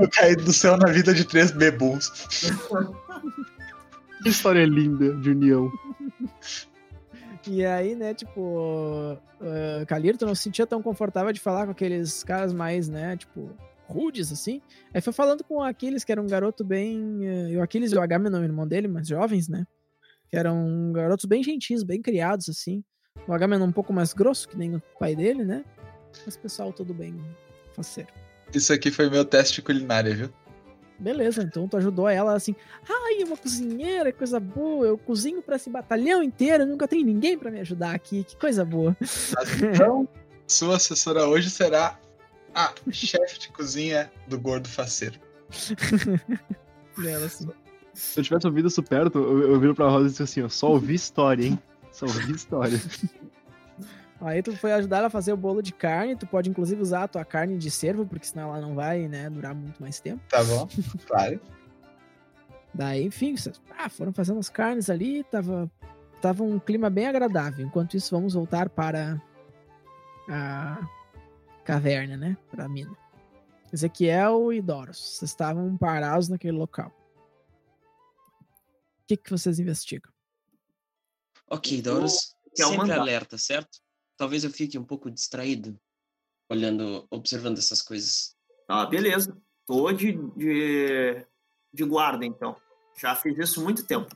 Eu 0.01 0.09
caí 0.11 0.37
do 0.37 0.53
céu 0.53 0.77
na 0.77 0.91
vida 0.91 1.15
de 1.15 1.25
três 1.25 1.51
bebuns. 1.51 2.11
Que 4.23 4.31
história 4.31 4.65
linda 4.65 5.15
de 5.17 5.31
união. 5.31 5.71
E 7.47 7.65
aí, 7.65 7.95
né, 7.95 8.13
tipo, 8.13 9.17
uh, 9.41 9.87
Kalir, 9.87 10.17
tu 10.17 10.27
não 10.27 10.35
se 10.35 10.43
sentia 10.43 10.67
tão 10.67 10.83
confortável 10.83 11.33
de 11.33 11.41
falar 11.41 11.65
com 11.65 11.71
aqueles 11.71 12.23
caras 12.25 12.53
mais, 12.53 12.89
né, 12.89 13.17
tipo, 13.17 13.57
rudes, 13.89 14.31
assim. 14.31 14.61
Aí 14.93 15.01
foi 15.01 15.13
falando 15.13 15.43
com 15.43 15.57
o 15.57 15.63
Aquiles, 15.63 16.05
que 16.05 16.13
era 16.13 16.21
um 16.21 16.27
garoto 16.27 16.63
bem. 16.65 17.25
e 17.51 17.57
o 17.57 17.63
Aquiles 17.63 17.93
e 17.93 17.97
o 17.97 18.03
Agamenon, 18.03 18.43
irmão 18.43 18.69
dele, 18.69 18.87
mas 18.87 19.09
jovens, 19.09 19.49
né? 19.49 19.67
Que 20.29 20.37
eram 20.37 20.93
garotos 20.93 21.25
bem 21.25 21.43
gentis, 21.43 21.83
bem 21.83 22.03
criados, 22.03 22.49
assim. 22.49 22.85
O 23.27 23.33
Agamenon 23.33 23.67
um 23.67 23.73
pouco 23.73 23.93
mais 23.93 24.13
grosso, 24.13 24.49
que 24.49 24.57
nem 24.57 24.77
o 24.77 24.83
pai 24.99 25.17
dele, 25.17 25.45
né? 25.45 25.65
Mas 26.25 26.35
o 26.35 26.39
pessoal 26.41 26.73
tudo 26.73 26.93
bem 26.93 27.19
faceiro. 27.73 28.13
Isso 28.55 28.73
aqui 28.73 28.91
foi 28.91 29.09
meu 29.11 29.25
teste 29.25 29.63
culinário, 29.63 30.15
viu? 30.15 30.31
Beleza, 30.99 31.43
então 31.43 31.69
tu 31.69 31.77
ajudou 31.77 32.09
ela 32.09 32.35
assim. 32.35 32.57
Ai, 32.89 33.23
uma 33.23 33.37
cozinheira, 33.37 34.13
coisa 34.13 34.41
boa. 34.41 34.87
Eu 34.87 34.99
cozinho 34.99 35.41
pra 35.41 35.57
esse 35.57 35.71
batalhão 35.71 36.23
inteiro, 36.23 36.67
nunca 36.67 36.89
tem 36.89 37.05
ninguém 37.05 37.39
pra 37.39 37.51
me 37.51 37.61
ajudar 37.61 37.95
aqui. 37.95 38.25
Que 38.25 38.37
coisa 38.37 38.65
boa. 38.65 38.97
Então, 39.63 40.09
sua 40.47 40.77
assessora 40.77 41.27
hoje 41.29 41.51
será 41.51 41.99
a 42.55 42.73
chefe 42.91 43.39
de 43.39 43.49
cozinha 43.51 44.11
do 44.27 44.39
gordo 44.41 44.69
faceiro. 44.69 45.21
E 46.99 47.07
ela 47.07 47.27
assim. 47.27 47.49
Se 47.95 48.21
eu 48.21 48.25
tivesse 48.25 48.47
ouvido 48.47 48.69
isso 48.69 48.83
perto, 48.83 49.19
eu, 49.19 49.53
eu 49.53 49.61
viro 49.61 49.75
pra 49.75 49.89
Rosa 49.89 50.07
e 50.07 50.11
disse 50.11 50.23
assim, 50.23 50.43
ó, 50.43 50.49
só 50.49 50.71
ouvi 50.71 50.95
história, 50.95 51.47
hein? 51.47 51.59
Só 51.93 52.07
ouvi 52.07 52.33
história. 52.33 52.81
Aí 54.21 54.43
tu 54.43 54.57
foi 54.57 54.73
ajudar 54.73 54.99
ela 54.99 55.07
a 55.07 55.11
fazer 55.11 55.33
o 55.33 55.37
bolo 55.37 55.63
de 55.63 55.73
carne. 55.73 56.17
Tu 56.17 56.27
pode 56.27 56.51
inclusive 56.51 56.81
usar 56.83 57.05
a 57.05 57.09
tua 57.09 57.25
carne 57.25 57.57
de 57.57 57.71
cervo, 57.71 58.05
porque 58.05 58.27
senão 58.27 58.49
ela 58.49 58.61
não 58.61 58.75
vai, 58.75 59.07
né, 59.07 59.31
durar 59.31 59.55
muito 59.55 59.81
mais 59.81 60.01
tempo. 60.01 60.23
Tá 60.29 60.43
bom? 60.43 60.69
Claro. 61.07 61.41
Daí, 62.75 63.05
enfim, 63.05 63.37
vocês 63.37 63.61
ah, 63.77 63.89
foram 63.89 64.13
fazendo 64.13 64.39
as 64.39 64.49
carnes 64.49 64.91
ali, 64.91 65.25
tava, 65.25 65.71
tava 66.21 66.43
um 66.43 66.59
clima 66.59 66.91
bem 66.91 67.07
agradável. 67.07 67.65
Enquanto 67.65 67.97
isso, 67.97 68.15
vamos 68.15 68.35
voltar 68.35 68.69
para 68.69 69.21
a 70.29 70.89
caverna, 71.65 72.17
né? 72.17 72.37
Para 72.51 72.65
a 72.65 72.69
mina. 72.69 72.97
Ezequiel 73.73 74.53
e 74.53 74.61
Doros, 74.61 74.99
vocês 74.99 75.31
estavam 75.31 75.77
parados 75.77 76.29
naquele 76.29 76.57
local. 76.57 76.93
O 79.03 79.07
que, 79.07 79.17
que 79.17 79.31
vocês 79.31 79.59
investigam? 79.59 80.11
Ok, 81.51 81.81
Doros, 81.81 82.35
que 82.55 82.63
é 82.63 82.77
mandato. 82.77 83.01
alerta, 83.01 83.39
certo? 83.39 83.79
Talvez 84.19 84.45
eu 84.45 84.51
fique 84.51 84.77
um 84.77 84.85
pouco 84.85 85.11
distraído 85.11 85.79
olhando, 86.51 87.07
observando 87.11 87.59
essas 87.59 87.81
coisas. 87.81 88.37
Ah, 88.69 88.85
beleza. 88.85 89.35
Tô 89.65 89.91
de, 89.93 90.13
de, 90.37 91.25
de 91.73 91.85
guarda, 91.85 92.27
então. 92.27 92.57
Já 93.01 93.15
fiz 93.15 93.39
isso 93.39 93.61
há 93.61 93.65
muito 93.65 93.87
tempo. 93.87 94.15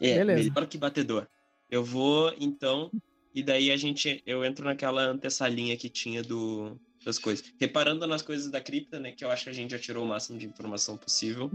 É, 0.00 0.16
Beleza. 0.16 0.50
melhor 0.50 0.66
que 0.66 0.76
batedor. 0.76 1.26
Eu 1.70 1.84
vou, 1.84 2.34
então, 2.38 2.90
e 3.34 3.42
daí 3.42 3.70
a 3.70 3.76
gente, 3.76 4.22
eu 4.26 4.44
entro 4.44 4.64
naquela 4.64 5.02
antessalinha 5.02 5.76
que 5.76 5.88
tinha 5.88 6.22
do 6.22 6.76
das 7.04 7.18
coisas. 7.18 7.44
Reparando 7.58 8.06
nas 8.06 8.20
coisas 8.22 8.50
da 8.50 8.60
cripta, 8.60 8.98
né, 8.98 9.12
que 9.12 9.24
eu 9.24 9.30
acho 9.30 9.44
que 9.44 9.50
a 9.50 9.54
gente 9.54 9.70
já 9.70 9.78
tirou 9.78 10.04
o 10.04 10.08
máximo 10.08 10.38
de 10.38 10.46
informação 10.46 10.96
possível. 10.98 11.50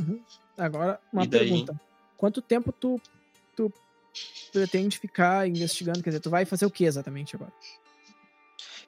Agora, 0.58 1.00
uma 1.12 1.24
E 1.24 1.28
daí? 1.28 1.50
pergunta. 1.50 1.80
Quanto 2.18 2.42
tempo 2.42 2.72
tu, 2.72 3.00
tu 3.56 3.72
pretende 4.52 5.00
ficar 5.00 5.48
investigando? 5.48 6.02
Quer 6.04 6.10
dizer, 6.12 6.20
tu 6.20 6.30
vai 6.30 6.46
fazer 6.46 6.66
o 6.66 6.72
que 6.72 6.86
exatamente 6.86 7.36
agora? 7.36 7.54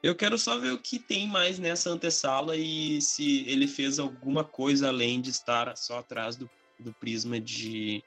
Eu 0.02 0.14
quero 0.14 0.38
só 0.38 0.58
ver 0.58 0.72
o 0.72 0.78
que 0.78 0.98
tem 0.98 1.26
mais 1.26 1.58
nessa 1.58 1.90
antessala 1.90 2.56
e 2.56 3.02
se 3.02 3.44
ele 3.48 3.66
fez 3.66 3.98
alguma 3.98 4.44
coisa 4.44 4.88
além 4.88 5.20
de 5.20 5.30
estar 5.30 5.76
só 5.76 5.98
atrás 5.98 6.36
do, 6.36 6.48
do 6.78 6.92
prisma 6.92 7.40
de, 7.40 8.02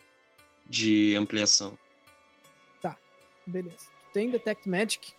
de 0.69 1.15
ampliação. 1.17 1.77
Beleza. 3.45 3.77
Tu 3.77 4.13
tem 4.13 4.29
Detect 4.29 4.67
Magic, 4.67 5.13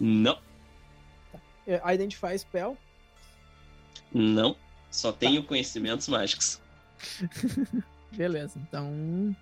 Não. 0.00 0.40
é, 1.66 1.94
Identify 1.94 2.38
Spell. 2.38 2.76
Não, 4.12 4.56
só 4.90 5.12
tenho 5.12 5.42
conhecimentos 5.42 6.08
mágicos. 6.08 6.60
Beleza, 8.12 8.58
então. 8.58 9.36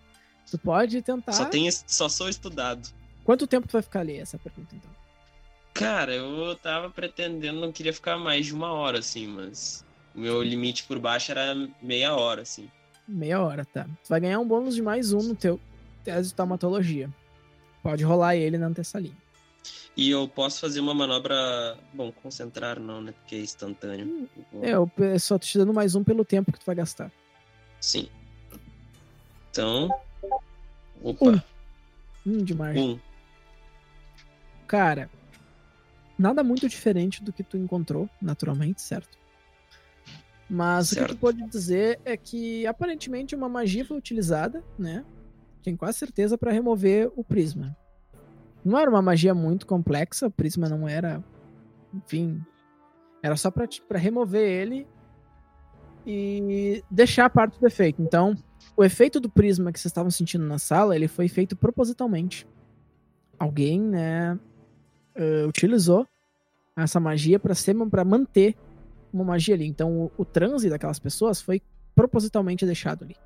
Tu 0.51 0.59
pode 0.59 1.03
tentar. 1.03 1.33
Só, 1.33 1.45
tenho, 1.45 1.71
só 1.87 2.09
sou 2.09 2.29
estudado. 2.29 2.89
Quanto 3.25 3.47
tempo 3.47 3.67
tu 3.67 3.73
vai 3.73 3.83
ficar 3.83 4.01
ali? 4.01 4.17
Essa 4.19 4.39
pergunta, 4.39 4.75
então. 4.75 4.91
Cara, 5.75 6.15
eu 6.15 6.57
tava 6.57 6.89
pretendendo, 6.89 7.61
não 7.61 7.73
queria 7.73 7.93
ficar 7.93 8.17
mais 8.17 8.47
de 8.47 8.55
uma 8.55 8.73
hora, 8.73 9.01
assim, 9.01 9.27
mas 9.27 9.85
o 10.15 10.21
meu 10.21 10.43
limite 10.43 10.85
por 10.85 10.99
baixo 10.99 11.33
era 11.33 11.55
meia 11.83 12.15
hora, 12.15 12.43
assim. 12.43 12.71
Meia 13.07 13.43
hora, 13.43 13.65
tá. 13.65 13.85
Tu 13.85 14.09
vai 14.09 14.21
ganhar 14.21 14.39
um 14.39 14.47
bônus 14.47 14.75
de 14.75 14.83
mais 14.83 15.13
um 15.13 15.19
no 15.19 15.35
teu 15.35 15.61
tese 16.03 16.29
de 16.29 16.35
taumatologia. 16.35 17.11
Pode 17.83 18.03
rolar 18.05 18.37
ele 18.37 18.57
na 18.57 18.67
antessalinha. 18.67 19.17
E 19.97 20.11
eu 20.11 20.29
posso 20.29 20.61
fazer 20.61 20.81
uma 20.81 20.95
manobra. 20.95 21.79
Bom, 21.93 22.13
concentrar 22.13 22.79
não, 22.79 23.01
né? 23.01 23.13
Porque 23.13 23.37
é 23.37 23.41
instantâneo. 23.41 24.29
É, 24.61 24.71
eu 24.71 24.91
eu 24.99 25.19
só 25.19 25.39
tô 25.39 25.47
te 25.47 25.57
dando 25.57 25.73
mais 25.73 25.95
um 25.95 26.05
pelo 26.05 26.25
tempo 26.25 26.53
que 26.53 26.59
tu 26.59 26.67
vai 26.67 26.75
gastar. 26.75 27.11
Sim. 27.81 28.09
Então. 29.51 29.89
Opa, 31.11 31.27
Um. 31.27 31.41
Hum, 32.27 32.39
de 32.45 32.55
margem. 32.55 32.91
um. 32.95 33.01
Cara, 34.67 35.09
nada 36.19 36.43
muito 36.43 36.69
diferente 36.69 37.23
do 37.23 37.33
que 37.33 37.43
tu 37.45 37.57
encontrou, 37.57 38.09
naturalmente, 38.21 38.83
certo? 38.83 39.17
Mas 40.49 40.91
o 40.91 40.95
que 40.95 41.01
Certo. 41.01 41.15
tu 41.15 41.19
pode 41.19 41.43
dizer 41.49 42.01
é 42.05 42.17
que 42.17 42.67
aparentemente 42.67 43.35
uma 43.35 43.49
magia 43.49 43.85
foi 43.85 43.97
utilizada, 43.97 44.63
né? 44.79 45.05
Tenho 45.63 45.77
quase 45.77 45.99
certeza 45.99 46.37
para 46.39 46.53
remover 46.53 47.11
o 47.17 47.25
prisma. 47.25 47.77
Não 48.65 48.79
era 48.79 48.91
uma 48.91 49.03
magia 49.03 49.35
muito 49.35 49.67
complexa, 49.67 50.27
o 50.27 50.31
prisma 50.31 50.69
não 50.69 50.89
era, 50.89 51.23
enfim, 51.95 52.45
era 53.23 53.37
só 53.37 53.51
para 53.51 53.99
remover 53.99 54.43
ele 54.49 54.87
e 56.07 56.83
deixar 56.91 57.29
parte 57.31 57.59
do 57.61 57.67
efeito. 57.67 58.01
Então, 58.03 58.37
o 58.77 58.85
efeito 58.85 59.21
do 59.21 59.29
prisma 59.29 59.73
que 59.73 59.79
vocês 59.79 59.91
estavam 59.91 60.11
sentindo 60.11 60.47
na 60.47 60.59
sala, 60.59 60.97
ele 60.97 61.09
foi 61.09 61.29
feito 61.29 61.55
propositalmente. 61.57 62.47
Alguém, 63.39 63.81
né, 63.81 64.39
eh, 65.15 65.45
utilizou 65.47 66.07
essa 66.77 67.01
magia 67.01 67.39
para 67.39 67.55
ser 67.55 67.75
para 67.89 68.05
manter 68.05 68.57
uma 69.13 69.25
magia 69.25 69.55
ali. 69.55 69.67
Então, 69.67 70.03
o, 70.03 70.13
o 70.19 70.25
transe 70.25 70.69
daquelas 70.69 70.99
pessoas 70.99 71.41
foi 71.41 71.63
propositalmente 71.95 72.67
deixado 72.67 73.05
ali. 73.05 73.17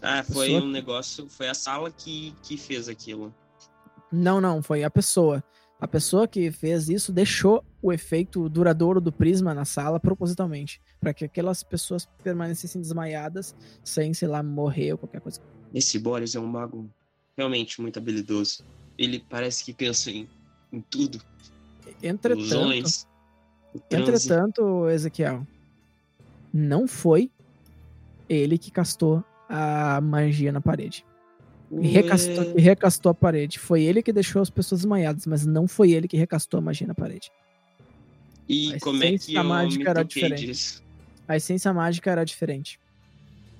Ah, 0.00 0.22
foi 0.22 0.48
Pessoa 0.48 0.62
um 0.62 0.70
negócio. 0.70 1.28
Foi 1.28 1.48
a 1.48 1.54
sala 1.54 1.90
que, 1.90 2.34
que 2.42 2.56
fez 2.56 2.88
aquilo. 2.88 3.34
Não, 4.10 4.40
não, 4.40 4.62
foi 4.62 4.84
a 4.84 4.90
pessoa. 4.90 5.42
A 5.82 5.88
pessoa 5.88 6.28
que 6.28 6.52
fez 6.52 6.88
isso 6.88 7.12
deixou 7.12 7.64
o 7.82 7.92
efeito 7.92 8.48
duradouro 8.48 9.00
do 9.00 9.10
prisma 9.10 9.52
na 9.52 9.64
sala 9.64 9.98
propositalmente, 9.98 10.80
para 11.00 11.12
que 11.12 11.24
aquelas 11.24 11.64
pessoas 11.64 12.08
permanecessem 12.22 12.80
desmaiadas 12.80 13.52
sem, 13.82 14.14
sei 14.14 14.28
lá, 14.28 14.44
morrer 14.44 14.92
ou 14.92 14.98
qualquer 14.98 15.20
coisa. 15.20 15.40
Esse 15.74 15.98
Boris 15.98 16.36
é 16.36 16.38
um 16.38 16.46
mago 16.46 16.88
realmente 17.36 17.80
muito 17.80 17.98
habilidoso. 17.98 18.62
Ele 18.96 19.24
parece 19.28 19.64
que 19.64 19.74
pensa 19.74 20.08
em, 20.12 20.28
em 20.72 20.80
tudo. 20.82 21.20
Entretanto, 22.00 22.38
Ilusões. 22.38 23.08
Entretanto, 23.90 24.88
Ezequiel, 24.88 25.44
não 26.54 26.86
foi 26.86 27.28
ele 28.28 28.56
que 28.56 28.70
castou 28.70 29.24
a 29.48 30.00
magia 30.00 30.52
na 30.52 30.60
parede. 30.60 31.04
E 31.80 31.86
recastou, 31.88 32.44
e 32.54 32.60
recastou 32.60 33.10
a 33.10 33.14
parede. 33.14 33.58
Foi 33.58 33.82
ele 33.82 34.02
que 34.02 34.12
deixou 34.12 34.42
as 34.42 34.50
pessoas 34.50 34.82
desmaiadas, 34.82 35.26
mas 35.26 35.46
não 35.46 35.66
foi 35.66 35.92
ele 35.92 36.06
que 36.06 36.16
recastou 36.16 36.58
a 36.58 36.60
magia 36.60 36.86
na 36.86 36.94
parede. 36.94 37.30
E 38.48 38.74
a 38.74 38.80
como 38.80 39.02
é 39.02 39.08
que 39.08 39.14
essência 39.14 39.38
eu 39.38 39.44
mágica 39.44 39.90
era 39.90 40.02
diferente. 40.04 40.46
disso? 40.46 40.82
A 41.26 41.36
essência 41.36 41.72
mágica 41.72 42.10
era 42.10 42.24
diferente. 42.24 42.78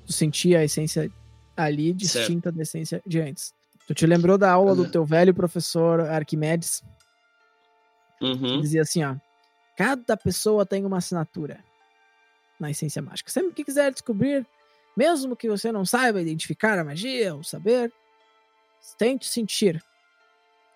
Tu 0.06 0.12
sentia 0.12 0.58
a 0.58 0.64
essência 0.64 1.10
ali 1.56 1.92
distinta 1.92 2.50
da 2.52 2.62
essência 2.62 3.00
de 3.06 3.20
antes. 3.20 3.54
Tu 3.86 3.94
te 3.94 4.06
lembrou 4.06 4.36
da 4.36 4.50
aula 4.50 4.74
do 4.74 4.82
Uhum. 4.82 4.90
teu 4.90 5.04
velho 5.06 5.32
professor 5.32 6.00
Arquimedes? 6.00 6.82
Que 8.18 8.26
Uhum. 8.26 8.60
dizia 8.60 8.82
assim, 8.82 9.02
ó. 9.04 9.16
Cada 9.76 10.16
pessoa 10.16 10.66
tem 10.66 10.84
uma 10.84 10.98
assinatura 10.98 11.64
na 12.60 12.70
essência 12.70 13.00
mágica. 13.00 13.30
Sempre 13.30 13.52
que 13.54 13.64
quiser 13.64 13.90
descobrir, 13.90 14.46
mesmo 14.96 15.34
que 15.34 15.48
você 15.48 15.72
não 15.72 15.84
saiba 15.84 16.20
identificar 16.20 16.78
a 16.78 16.84
magia 16.84 17.34
ou 17.34 17.42
saber, 17.42 17.92
tente 18.98 19.26
sentir. 19.26 19.82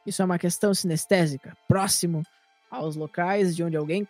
Isso 0.06 0.22
é 0.22 0.24
uma 0.24 0.38
questão 0.38 0.72
sinestésica, 0.72 1.56
próximo 1.66 2.22
aos 2.70 2.96
locais 2.96 3.54
de 3.54 3.62
onde 3.62 3.76
alguém 3.76 4.06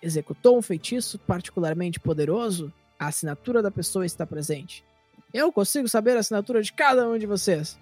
executou 0.00 0.58
um 0.58 0.62
feitiço 0.62 1.18
particularmente 1.20 2.00
poderoso, 2.00 2.72
a 2.98 3.06
assinatura 3.06 3.62
da 3.62 3.70
pessoa 3.70 4.04
está 4.04 4.26
presente. 4.26 4.84
Eu 5.32 5.52
consigo 5.52 5.88
saber 5.88 6.16
a 6.16 6.20
assinatura 6.20 6.62
de 6.62 6.72
cada 6.72 7.08
um 7.08 7.16
de 7.16 7.26
vocês. 7.26 7.78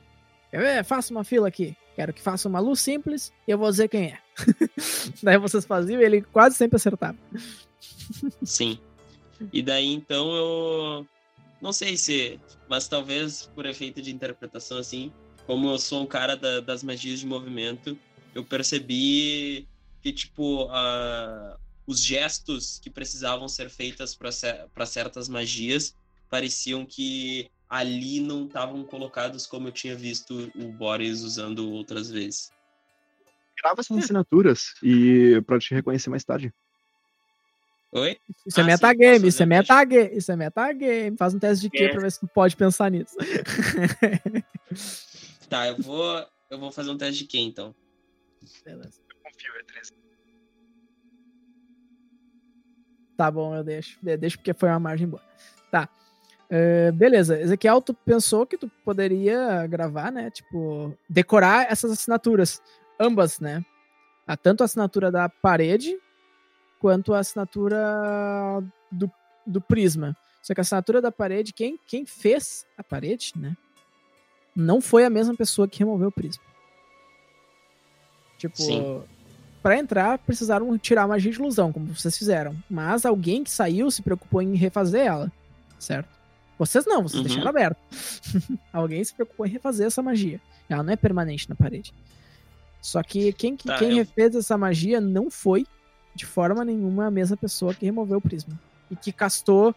Quer 0.51 0.61
ver? 0.61 0.85
Faça 0.85 1.13
uma 1.13 1.25
fila 1.25 1.49
aqui. 1.49 1.77
Quero 1.97 2.13
que 2.13 2.23
faça 2.23 2.49
uma 2.49 2.61
luz 2.61 2.81
simples 2.81 3.33
e 3.47 3.51
eu 3.51 3.59
vou 3.59 3.71
dizer 3.71 3.89
quem 3.89 4.07
é. 4.07 4.19
Daí 5.23 5.39
vocês 5.39 5.65
faziam 5.65 6.01
e 6.01 6.05
ele 6.05 6.23
quase 6.23 6.57
sempre 6.57 6.77
acertava. 6.77 7.19
Sim. 8.43 8.79
E 9.53 9.63
daí 9.63 9.87
então 9.87 10.35
eu 10.35 11.07
não 11.61 11.73
sei 11.73 11.97
se, 11.97 12.39
mas 12.69 12.89
talvez 12.89 13.51
por 13.55 13.65
efeito 13.65 14.03
de 14.03 14.13
interpretação 14.13 14.79
assim, 14.79 15.13
como 15.51 15.69
eu 15.69 15.79
sou 15.81 16.05
um 16.05 16.07
cara 16.07 16.37
da- 16.37 16.61
das 16.61 16.81
magias 16.85 17.19
de 17.19 17.27
movimento, 17.27 17.99
eu 18.33 18.45
percebi 18.45 19.67
que 20.01 20.13
tipo 20.13 20.69
a- 20.71 21.59
os 21.89 22.01
gestos 22.01 22.79
que 22.81 22.89
precisavam 22.89 23.49
ser 23.49 23.69
feitos 23.69 24.15
para 24.15 24.87
certas 24.87 25.29
magias 25.29 25.93
pareciam 26.31 26.87
que 26.87 27.51
ali 27.69 28.21
não 28.21 28.45
estavam 28.47 28.85
colocados 28.85 29.45
como 29.45 29.67
eu 29.67 29.73
tinha 29.73 29.97
visto 29.97 30.53
o 30.55 30.69
Boris 30.69 31.23
usando 31.23 31.69
outras 31.73 32.09
vezes. 32.09 32.53
Grava 33.61 33.81
essas 33.81 33.99
assinaturas 34.05 34.75
e 34.81 35.43
pra 35.49 35.59
te 35.59 35.75
reconhecer 35.75 36.11
mais 36.11 36.23
tarde. 36.23 36.55
Oi? 37.91 38.17
Isso 38.47 38.61
é 38.61 38.63
Ah, 38.63 38.67
sim, 38.67 38.71
metagame, 38.71 39.27
isso 39.29 39.43
é 39.43 39.47
metagame, 39.47 40.17
isso 40.17 40.31
é 40.31 40.37
metagame. 40.37 41.17
Faz 41.17 41.35
um 41.35 41.41
teste 41.41 41.63
de 41.63 41.71
quê 41.71 41.87
É. 41.87 41.89
pra 41.89 42.03
ver 42.03 42.13
se 42.13 42.21
tu 42.21 42.29
pode 42.29 42.55
pensar 42.55 42.89
nisso. 42.89 43.17
Tá, 45.51 45.67
eu 45.69 45.77
vou 45.77 46.27
eu 46.49 46.59
vou 46.59 46.73
fazer 46.73 46.91
um 46.91 46.97
teste 46.97 47.25
de 47.25 47.29
quem 47.29 47.47
então? 47.49 47.75
Beleza. 48.65 49.01
Confio, 49.23 49.53
é 49.59 49.63
13. 49.65 49.93
Tá 53.17 53.31
bom, 53.31 53.55
eu 53.55 53.63
deixo. 53.63 53.99
De- 54.03 54.17
Deixo 54.17 54.39
porque 54.39 54.55
foi 54.55 54.69
uma 54.69 54.79
margem 54.81 55.07
boa. 55.09 55.23
Tá. 55.71 55.89
É, 56.49 56.91
beleza. 56.93 57.39
Ezequiel, 57.39 57.83
tu 57.83 57.93
pensou 57.93 58.47
que 58.47 58.57
tu 58.57 58.69
poderia 58.85 59.67
gravar, 59.67 60.11
né? 60.11 60.31
Tipo, 60.31 60.97
decorar 61.09 61.71
essas 61.71 61.91
assinaturas. 61.93 62.63
Ambas, 62.99 63.39
né? 63.41 63.65
Ah, 64.27 64.37
Tanto 64.37 64.63
a 64.63 64.65
assinatura 64.65 65.11
da 65.11 65.29
parede 65.29 65.99
quanto 66.81 67.13
a 67.13 67.19
assinatura 67.19 68.63
do, 68.91 69.11
do 69.47 69.61
prisma. 69.61 70.17
Só 70.43 70.55
que 70.55 70.61
a 70.61 70.63
assinatura 70.63 71.03
da 71.03 71.13
parede, 71.13 71.53
quem, 71.53 71.79
quem 71.87 72.07
fez 72.07 72.67
a 72.79 72.83
parede, 72.83 73.33
né? 73.37 73.55
Não 74.55 74.81
foi 74.81 75.05
a 75.05 75.11
mesma 75.11 75.35
pessoa 75.35 75.69
que 75.69 75.79
removeu 75.79 76.09
o 76.09 76.13
prisma. 76.13 76.43
Tipo, 78.39 78.57
Sim. 78.57 79.03
Pra 79.63 79.77
entrar, 79.79 80.19
precisaram 80.19 80.77
tirar 80.79 81.03
a 81.03 81.09
magia 81.09 81.31
de 81.31 81.39
ilusão, 81.39 81.71
como 81.73 81.87
vocês 81.95 82.17
fizeram. 82.17 82.57
Mas 82.69 83.05
alguém 83.05 83.45
que 83.45 83.51
saiu 83.51 83.91
se 83.91 84.01
preocupou 84.01 84.41
em 84.41 84.55
refazer 84.57 85.03
ela, 85.07 85.31
certo? 85.79 86.09
Vocês 86.59 86.87
não, 86.87 87.03
vocês 87.03 87.21
Uhum. 87.21 87.27
deixaram 87.27 87.49
aberto. 87.51 87.79
alguém 88.73 89.05
se 89.05 89.13
preocupou 89.15 89.45
em 89.47 89.51
refazer 89.51 89.87
essa 89.87 90.03
magia. 90.03 90.41
Ela 90.69 90.83
não 90.83 90.93
é 90.93 90.97
permanente 90.97 91.49
na 91.49 91.55
parede. 91.55 91.93
Só 92.81 93.03
que 93.03 93.33
quem, 93.35 93.55
que- 93.57 93.67
Tá, 93.69 93.77
quem 93.79 93.91
eu- 93.91 93.97
refez 93.97 94.35
essa 94.35 94.57
magia 94.57 94.99
não 95.01 95.31
foi, 95.31 95.67
de 96.15 96.25
forma 96.25 96.65
nenhuma, 96.65 97.07
a 97.07 97.11
mesma 97.11 97.37
pessoa 97.37 97.75
que 97.75 97.85
removeu 97.85 98.17
o 98.19 98.21
prisma. 98.21 98.59
E 98.91 98.97
que 98.97 99.13
castou 99.13 99.75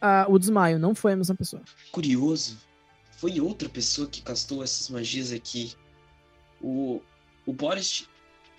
ah, 0.00 0.26
o 0.28 0.38
desmaio. 0.38 0.78
Não 0.78 0.94
foi 0.94 1.12
a 1.14 1.16
mesma 1.16 1.34
pessoa. 1.34 1.60
Curioso. 1.90 2.56
Foi 3.18 3.40
outra 3.40 3.68
pessoa 3.68 4.08
que 4.08 4.22
castou 4.22 4.62
essas 4.62 4.88
magias 4.88 5.32
aqui. 5.32 5.72
O, 6.60 7.02
o 7.44 7.52
Boris 7.52 8.06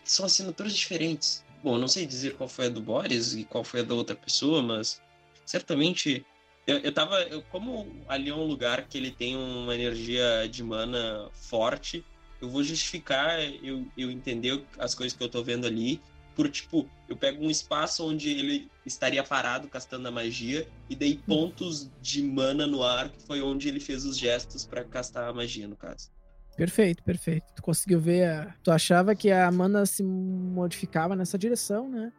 são 0.04 0.26
assinaturas 0.26 0.76
diferentes. 0.76 1.44
Bom, 1.64 1.78
não 1.78 1.88
sei 1.88 2.06
dizer 2.06 2.36
qual 2.36 2.48
foi 2.50 2.66
a 2.66 2.70
do 2.70 2.82
Boris 2.82 3.34
e 3.34 3.46
qual 3.46 3.64
foi 3.64 3.80
a 3.80 3.84
da 3.84 3.94
outra 3.94 4.16
pessoa, 4.16 4.62
mas 4.62 5.02
certamente 5.46 6.26
eu, 6.68 6.78
eu 6.80 6.92
tava. 6.92 7.22
eu- 7.24 7.42
como 7.44 7.90
ali 8.08 8.30
é 8.30 8.36
um 8.36 8.46
lugar 8.46 8.86
que 8.88 8.98
ele 8.98 9.12
tem 9.12 9.36
uma 9.36 9.74
energia 9.74 10.48
de 10.50 10.62
mana 10.62 11.30
forte, 11.34 12.06
eu 12.42 12.50
vou 12.50 12.62
justificar 12.64 13.40
eu, 13.64 13.86
eu 13.98 14.12
entender 14.12 14.62
as 14.78 14.94
coisas 14.94 15.18
que 15.18 15.24
eu 15.24 15.30
tô 15.30 15.42
vendo 15.42 15.66
ali. 15.66 16.02
Por 16.40 16.50
tipo, 16.50 16.90
eu 17.10 17.18
pego 17.18 17.44
um 17.44 17.50
espaço 17.50 18.08
onde 18.08 18.30
ele 18.30 18.72
estaria 18.86 19.22
parado 19.22 19.68
castando 19.68 20.08
a 20.08 20.12
magia 20.12 20.66
e 20.90 20.96
dei 20.96 21.18
pontos 21.28 21.92
de 22.02 22.24
mana 22.24 22.66
no 22.66 22.82
ar, 22.82 23.10
que 23.10 23.22
foi 23.24 23.42
onde 23.42 23.68
ele 23.68 23.82
fez 23.82 24.06
os 24.06 24.18
gestos 24.18 24.66
pra 24.66 24.86
castar 24.86 25.28
a 25.28 25.34
magia, 25.34 25.68
no 25.68 25.76
caso. 25.76 26.10
Perfeito, 26.56 27.04
perfeito. 27.04 27.44
Tu 27.54 27.62
conseguiu 27.62 28.00
ver. 28.00 28.30
a- 28.30 28.56
Tu 28.64 28.72
achava 28.72 29.14
que 29.16 29.30
a 29.30 29.52
mana 29.52 29.86
se 29.86 30.02
modificava 30.02 31.14
nessa 31.14 31.38
direção, 31.38 31.90
né? 31.90 32.10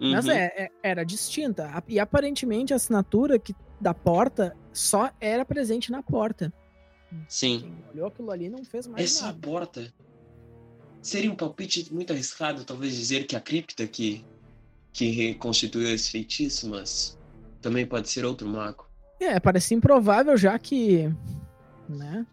Mas 0.00 0.24
Uhum. 0.24 0.32
é, 0.32 0.46
é- 0.64 0.70
era 0.82 1.04
distinta. 1.04 1.70
E 1.86 2.00
aparentemente 2.00 2.72
a 2.72 2.76
assinatura 2.76 3.38
que, 3.38 3.54
da 3.80 3.94
porta 3.94 4.56
só 4.72 5.08
era 5.20 5.44
presente 5.44 5.92
na 5.92 6.02
porta. 6.02 6.52
Sim. 7.28 7.60
Quem 7.60 7.84
olhou 7.94 8.08
aquilo 8.08 8.32
ali 8.32 8.48
não 8.50 8.64
fez 8.64 8.88
mais 8.88 9.04
É 9.04 9.06
só 9.06 9.24
a 9.26 9.28
nada. 9.28 9.38
porta. 9.40 9.92
Seria 11.02 11.30
um 11.32 11.36
palpite 11.36 11.92
muito 11.92 12.12
arriscado, 12.12 12.64
talvez, 12.64 12.94
dizer 12.94 13.26
que 13.26 13.34
a 13.34 13.40
cripta 13.40 13.86
que, 13.86 14.24
que 14.92 15.10
reconstituiu 15.10 15.88
esse 15.88 16.10
feitiço, 16.10 16.68
mas 16.68 17.18
também 17.60 17.86
pode 17.86 18.08
ser 18.08 18.24
outro 18.24 18.46
mago. 18.46 18.88
É, 19.18 19.38
parece 19.40 19.74
improvável 19.74 20.36
já 20.36 20.58
que. 20.58 21.12
Né? 21.88 22.26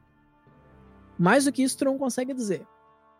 Mais 1.17 1.45
do 1.45 1.51
que 1.51 1.63
isso, 1.63 1.77
tu 1.77 1.85
não 1.85 1.97
consegue 1.97 2.33
dizer. 2.33 2.65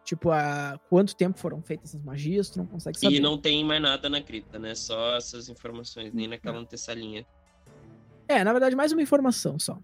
Tipo, 0.03 0.31
há 0.31 0.79
quanto 0.89 1.15
tempo 1.15 1.37
foram 1.37 1.61
feitas 1.61 1.89
essas 1.89 2.01
magias, 2.01 2.49
tu 2.49 2.59
não 2.59 2.65
consegue 2.65 2.97
saber. 2.97 3.15
E 3.15 3.19
não 3.19 3.37
tem 3.37 3.63
mais 3.65 3.81
nada 3.81 4.07
na 4.07 4.21
cripta, 4.21 4.57
né? 4.57 4.73
Só 4.73 5.17
essas 5.17 5.49
informações, 5.49 6.13
nem 6.13 6.29
naquela 6.29 6.59
antessalinha. 6.59 7.25
É, 8.27 8.41
na 8.41 8.53
verdade, 8.53 8.75
mais 8.75 8.93
uma 8.93 9.01
informação 9.01 9.59
só. 9.59 9.77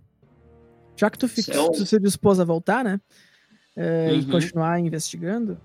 Já 0.95 1.09
que 1.09 1.17
tu, 1.17 1.27
fica, 1.27 1.53
Certo. 1.53 1.73
tu 1.73 1.85
se 1.85 1.99
dispôs 1.99 2.39
a 2.39 2.45
voltar, 2.45 2.83
né? 2.85 3.01
É, 3.75 4.13
E 4.13 4.19
Uhum. 4.19 4.29
continuar 4.31 4.79
investigando, 4.79 5.59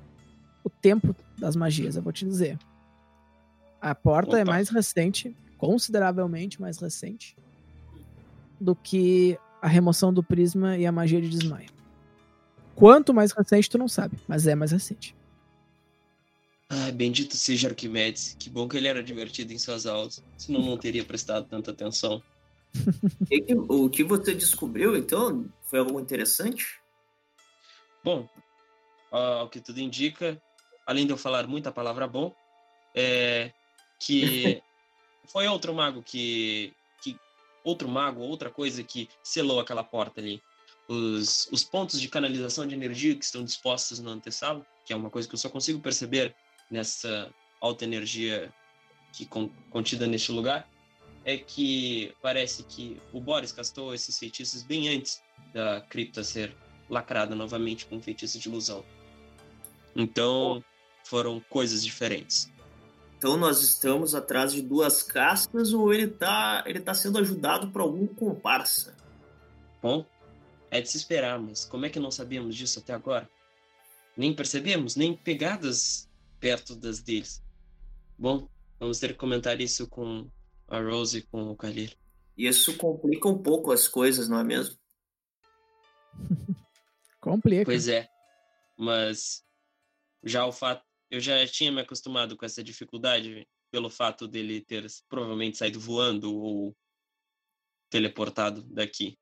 o 0.65 0.71
tempo 0.71 1.15
das 1.39 1.55
magias, 1.57 1.97
eu 1.97 2.03
vou 2.03 2.13
te 2.13 2.25
dizer. 2.25 2.59
A 3.81 3.95
porta 3.95 4.39
é 4.39 4.43
Opa. 4.43 4.53
mais 4.53 4.69
recente, 4.71 5.37
consideravelmente 5.57 6.61
mais 6.61 6.79
recente, 6.79 7.37
do 8.61 8.75
que 8.75 9.39
a 9.63 9.69
remoção 9.69 10.13
do 10.13 10.23
prisma 10.23 10.77
e 10.77 10.87
a 10.87 10.93
magia 10.93 11.21
de 11.21 11.29
desmaio. 11.29 11.69
Quanto 12.75 13.13
mais 13.15 13.33
recente, 13.33 13.69
tu 13.69 13.77
não 13.79 13.89
sabe, 13.89 14.17
mas 14.27 14.47
é 14.47 14.55
mais 14.55 14.73
recente. 14.73 15.15
Ai, 16.71 16.93
bendito 16.93 17.37
seja 17.37 17.69
Arquimedes. 17.69 18.37
Que 18.39 18.51
bom 18.51 18.69
que 18.69 18.77
ele 18.77 18.89
era 18.89 19.03
divertido 19.03 19.53
em 19.53 19.59
suas 19.59 19.87
aulas. 19.87 20.23
Senão 20.37 20.61
não 20.61 20.77
teria 20.77 21.05
prestado 21.05 21.47
tanta 21.49 21.71
atenção. 21.71 22.23
E 23.31 23.55
o 23.55 23.89
que 23.89 24.05
você 24.05 24.35
descobriu, 24.35 24.97
então, 24.97 25.47
foi 25.63 25.79
algo 25.79 25.99
interessante? 25.99 26.79
Bom, 28.05 28.29
ao 29.11 29.49
que 29.49 29.61
tudo 29.61 29.81
indica, 29.81 30.41
além 30.87 31.07
de 31.07 31.13
eu 31.13 31.17
falar 31.17 31.47
muita 31.47 31.73
palavra 31.73 32.07
bom, 32.07 32.35
é 32.95 33.53
que 34.01 34.63
foi 35.33 35.47
outro 35.49 35.75
mago 35.75 36.03
que, 36.03 36.73
que 37.03 37.17
outro 37.65 37.89
mago, 37.89 38.21
outra 38.21 38.51
coisa 38.51 38.83
que 38.83 39.09
selou 39.23 39.61
aquela 39.61 39.85
porta 39.85 40.21
ali. 40.21 40.41
Os, 40.89 41.47
os 41.53 41.65
pontos 41.65 42.01
de 42.01 42.09
canalização 42.09 42.67
de 42.67 42.75
energia 42.75 43.15
que 43.15 43.25
estão 43.25 43.45
dispostos 43.45 43.99
no 43.99 44.11
antessalo, 44.11 44.65
que 44.87 44.93
é 44.93 44.97
uma 44.97 45.11
coisa 45.11 45.29
que 45.29 45.35
eu 45.35 45.39
só 45.39 45.51
consigo 45.51 45.81
perceber 45.81 46.35
nessa 46.71 47.31
alta 47.61 47.85
energia 47.85 48.53
que 49.13 49.27
con- 49.27 49.51
contida 49.71 50.07
neste 50.07 50.33
lugar, 50.33 50.67
é 51.25 51.37
que 51.37 52.15
parece 52.23 52.63
que 52.63 52.99
o 53.13 53.21
Boris 53.21 53.53
castou 53.53 53.93
esses 53.93 54.19
feitiços 54.19 54.63
bem 54.63 54.89
antes 54.89 55.21
da 55.53 55.83
cripta 55.83 56.25
ser 56.25 56.57
lacrada 56.89 57.35
novamente 57.35 57.87
com 57.87 57.97
um 57.97 58.03
feitiço 58.03 58.39
de 58.39 58.49
ilusão. 58.49 58.85
Então, 59.95 60.63
foram 61.05 61.41
coisas 61.49 61.83
diferentes. 61.83 62.53
Então 63.17 63.37
nós 63.37 63.63
estamos 63.63 64.15
atrás 64.15 64.53
de 64.53 64.63
duas 64.63 65.03
castas 65.03 65.73
ou 65.73 65.93
ele 65.93 66.07
tá, 66.07 66.63
ele 66.67 66.79
tá 66.79 66.95
sendo 66.95 67.19
ajudado 67.19 67.69
por 67.71 67.81
algum 67.81 68.07
comparsa? 68.07 68.97
Bom, 69.83 70.07
é 70.71 70.81
de 70.81 70.89
se 70.89 70.99
esperar, 70.99 71.41
mas 71.41 71.65
como 71.65 71.85
é 71.87 71.91
que 71.91 71.99
não 71.99 72.13
sabíamos 72.13 72.55
disso 72.55 72.79
até 72.79 72.93
agora? 72.93 73.29
Nem 74.17 74.35
percebemos, 74.35 74.95
nem 74.95 75.17
pegadas 75.17 76.09
perto 76.39 76.77
das 76.77 77.01
deles. 77.01 77.43
Bom, 78.17 78.49
vamos 78.79 79.01
ter 79.01 79.09
que 79.09 79.19
comentar 79.19 79.61
isso 79.61 79.89
com 79.89 80.29
a 80.69 80.79
Rose 80.81 81.19
e 81.19 81.23
com 81.23 81.51
o 81.51 81.57
Kalir. 81.57 81.97
Isso 82.37 82.77
complica 82.77 83.29
um 83.29 83.39
pouco 83.39 83.73
as 83.73 83.89
coisas, 83.89 84.29
não 84.29 84.39
é 84.39 84.45
mesmo? 84.45 84.77
Complica. 87.29 87.65
Pois 87.65 87.89
é, 87.89 88.09
mas 88.77 89.43
já 90.25 90.47
o 90.47 90.53
fato, 90.53 90.85
eu 91.11 91.21
já 91.21 91.47
tinha 91.47 91.73
me 91.73 91.81
acostumado 91.81 92.37
com 92.37 92.45
essa 92.45 92.63
dificuldade 92.63 93.47
pelo 93.71 93.91
fato 93.91 94.27
dele 94.27 94.61
ter 94.61 94.87
provavelmente 95.09 95.57
saído 95.57 95.79
voando 95.79 96.35
ou 96.35 96.77
teleportado 97.91 98.63
daqui. 98.63 99.19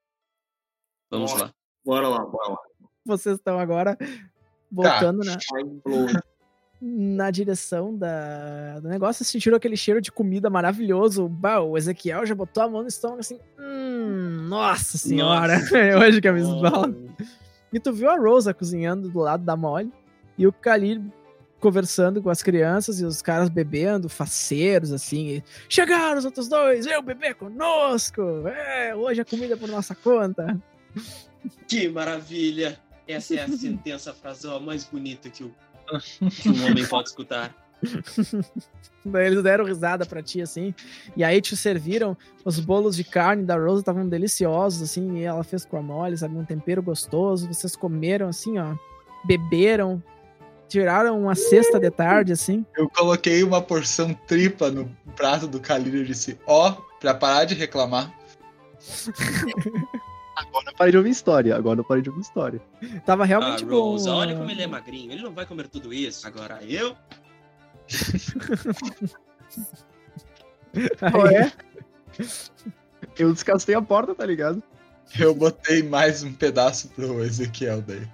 Vamos 1.10 1.32
Nossa. 1.32 1.44
lá. 1.44 1.54
Bora 1.84 2.08
lá, 2.08 2.24
bora 2.24 2.50
lá. 2.50 2.58
Vocês 3.04 3.36
estão 3.36 3.58
agora 3.58 3.96
voltando 4.70 5.24
na, 5.24 5.36
Mind 5.54 5.80
blowing. 5.84 6.14
na 6.80 7.30
direção 7.30 7.96
da, 7.96 8.80
do 8.80 8.88
negócio, 8.88 9.18
vocês 9.18 9.28
sentiram 9.28 9.56
aquele 9.56 9.76
cheiro 9.76 10.00
de 10.00 10.10
comida 10.10 10.50
maravilhoso. 10.50 11.28
Bah, 11.28 11.60
o 11.60 11.76
Ezequiel 11.76 12.26
já 12.26 12.34
botou 12.34 12.62
a 12.62 12.68
mão 12.68 12.82
no 12.82 12.88
estômago 12.88 13.20
assim. 13.20 13.38
Hum, 13.58 14.48
nossa 14.48 14.98
senhora, 14.98 15.54
é 15.72 15.96
hoje 15.96 16.20
que 16.20 16.28
a 16.28 16.32
minha 16.32 16.60
bala. 16.60 16.92
E 17.72 17.80
tu 17.80 17.92
viu 17.92 18.10
a 18.10 18.16
Rosa 18.16 18.54
cozinhando 18.54 19.08
do 19.08 19.18
lado 19.18 19.44
da 19.44 19.56
Molly 19.56 19.92
e 20.38 20.46
o 20.46 20.52
Khalil 20.52 21.12
conversando 21.58 22.22
com 22.22 22.30
as 22.30 22.42
crianças 22.42 23.00
e 23.00 23.04
os 23.04 23.22
caras 23.22 23.48
bebendo, 23.48 24.08
faceiros, 24.08 24.92
assim. 24.92 25.28
e, 25.28 25.44
Chegaram 25.68 26.18
os 26.18 26.24
outros 26.24 26.48
dois, 26.48 26.86
eu 26.86 27.02
beber 27.02 27.34
conosco. 27.34 28.46
É, 28.46 28.94
hoje 28.94 29.20
a 29.20 29.24
comida 29.24 29.54
é 29.54 29.56
por 29.56 29.68
nossa 29.68 29.94
conta. 29.94 30.60
Que 31.66 31.88
maravilha! 31.88 32.78
Essa 33.08 33.36
é 33.36 33.42
a 33.42 33.48
sentença 33.48 34.12
frasal 34.12 34.60
mais 34.60 34.84
bonita 34.84 35.30
que, 35.30 35.44
o, 35.44 35.54
que 36.30 36.48
um 36.48 36.66
homem 36.66 36.86
pode 36.86 37.08
escutar. 37.08 37.54
Eles 39.14 39.42
deram 39.42 39.64
risada 39.64 40.04
pra 40.04 40.22
ti, 40.22 40.40
assim. 40.42 40.74
E 41.16 41.22
aí 41.22 41.40
te 41.40 41.56
serviram 41.56 42.16
os 42.44 42.58
bolos 42.58 42.96
de 42.96 43.04
carne 43.04 43.44
da 43.44 43.56
Rosa, 43.56 43.80
estavam 43.80 44.08
deliciosos, 44.08 44.82
assim. 44.82 45.18
E 45.18 45.22
ela 45.22 45.44
fez 45.44 45.64
com 45.64 45.76
a 45.76 45.82
mole, 45.82 46.16
sabe? 46.16 46.36
Um 46.36 46.44
tempero 46.44 46.82
gostoso. 46.82 47.46
Vocês 47.46 47.76
comeram, 47.76 48.28
assim, 48.28 48.58
ó. 48.58 48.74
Beberam. 49.24 50.02
Tiraram 50.68 51.20
uma 51.20 51.36
cesta 51.36 51.78
de 51.78 51.90
tarde, 51.90 52.32
assim. 52.32 52.66
Eu 52.76 52.88
coloquei 52.90 53.44
uma 53.44 53.62
porção 53.62 54.12
tripla 54.26 54.68
no 54.70 54.90
prato 55.14 55.46
do 55.46 55.60
Kalil 55.60 56.02
e 56.02 56.04
disse: 56.04 56.40
Ó, 56.44 56.72
pra 57.00 57.14
parar 57.14 57.44
de 57.44 57.54
reclamar. 57.54 58.12
Agora 60.36 60.66
eu 60.70 60.74
parei 60.76 60.90
de 60.90 60.98
ouvir 60.98 61.10
história. 61.10 61.56
Agora 61.56 61.80
eu 61.80 61.84
parei 61.84 62.02
de 62.02 62.10
ouvir 62.10 62.20
história. 62.20 62.60
Tava 63.06 63.22
Ah, 63.22 63.26
realmente 63.26 63.64
bom. 63.64 63.92
Rosa, 63.92 64.12
olha 64.12 64.36
como 64.36 64.50
ele 64.50 64.62
é 64.62 64.66
magrinho. 64.66 65.12
Ele 65.12 65.22
não 65.22 65.32
vai 65.32 65.46
comer 65.46 65.66
tudo 65.68 65.94
isso. 65.94 66.26
Agora 66.26 66.58
eu. 66.62 66.94
Aí, 71.00 71.34
é? 71.34 71.52
Eu 73.18 73.32
descastei 73.32 73.74
a 73.74 73.82
porta, 73.82 74.14
tá 74.14 74.24
ligado? 74.26 74.62
Eu 75.18 75.34
botei 75.34 75.82
mais 75.82 76.22
um 76.22 76.32
pedaço 76.32 76.88
pro 76.90 77.22
Ezequiel 77.24 77.80
daí. 77.82 78.06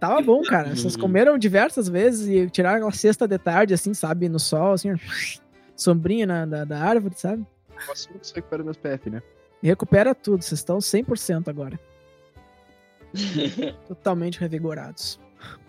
Tava 0.00 0.20
bom, 0.22 0.42
cara. 0.42 0.74
Vocês 0.74 0.94
Uhum. 0.94 1.00
comeram 1.00 1.36
diversas 1.38 1.88
vezes 1.88 2.26
e 2.28 2.48
tiraram 2.50 2.76
aquela 2.78 2.92
cesta 2.92 3.28
de 3.28 3.38
tarde, 3.38 3.74
assim, 3.74 3.92
sabe? 3.94 4.28
No 4.28 4.38
sol, 4.40 4.72
assim, 4.72 4.94
sombrinha 5.76 6.26
na, 6.26 6.46
da, 6.46 6.64
da 6.64 6.78
árvore, 6.80 7.14
sabe? 7.16 7.44
Eu 7.86 7.92
assumo 7.92 8.18
que 8.18 8.24
isso 8.26 8.34
recupera 8.34 8.64
meus 8.64 8.76
PF, 8.76 9.10
né? 9.10 9.22
E 9.62 9.68
recupera 9.68 10.14
tudo. 10.14 10.42
Vocês 10.42 10.60
estão 10.60 10.78
100% 10.78 11.48
agora. 11.48 11.78
Totalmente 13.88 14.40
revigorados. 14.40 15.20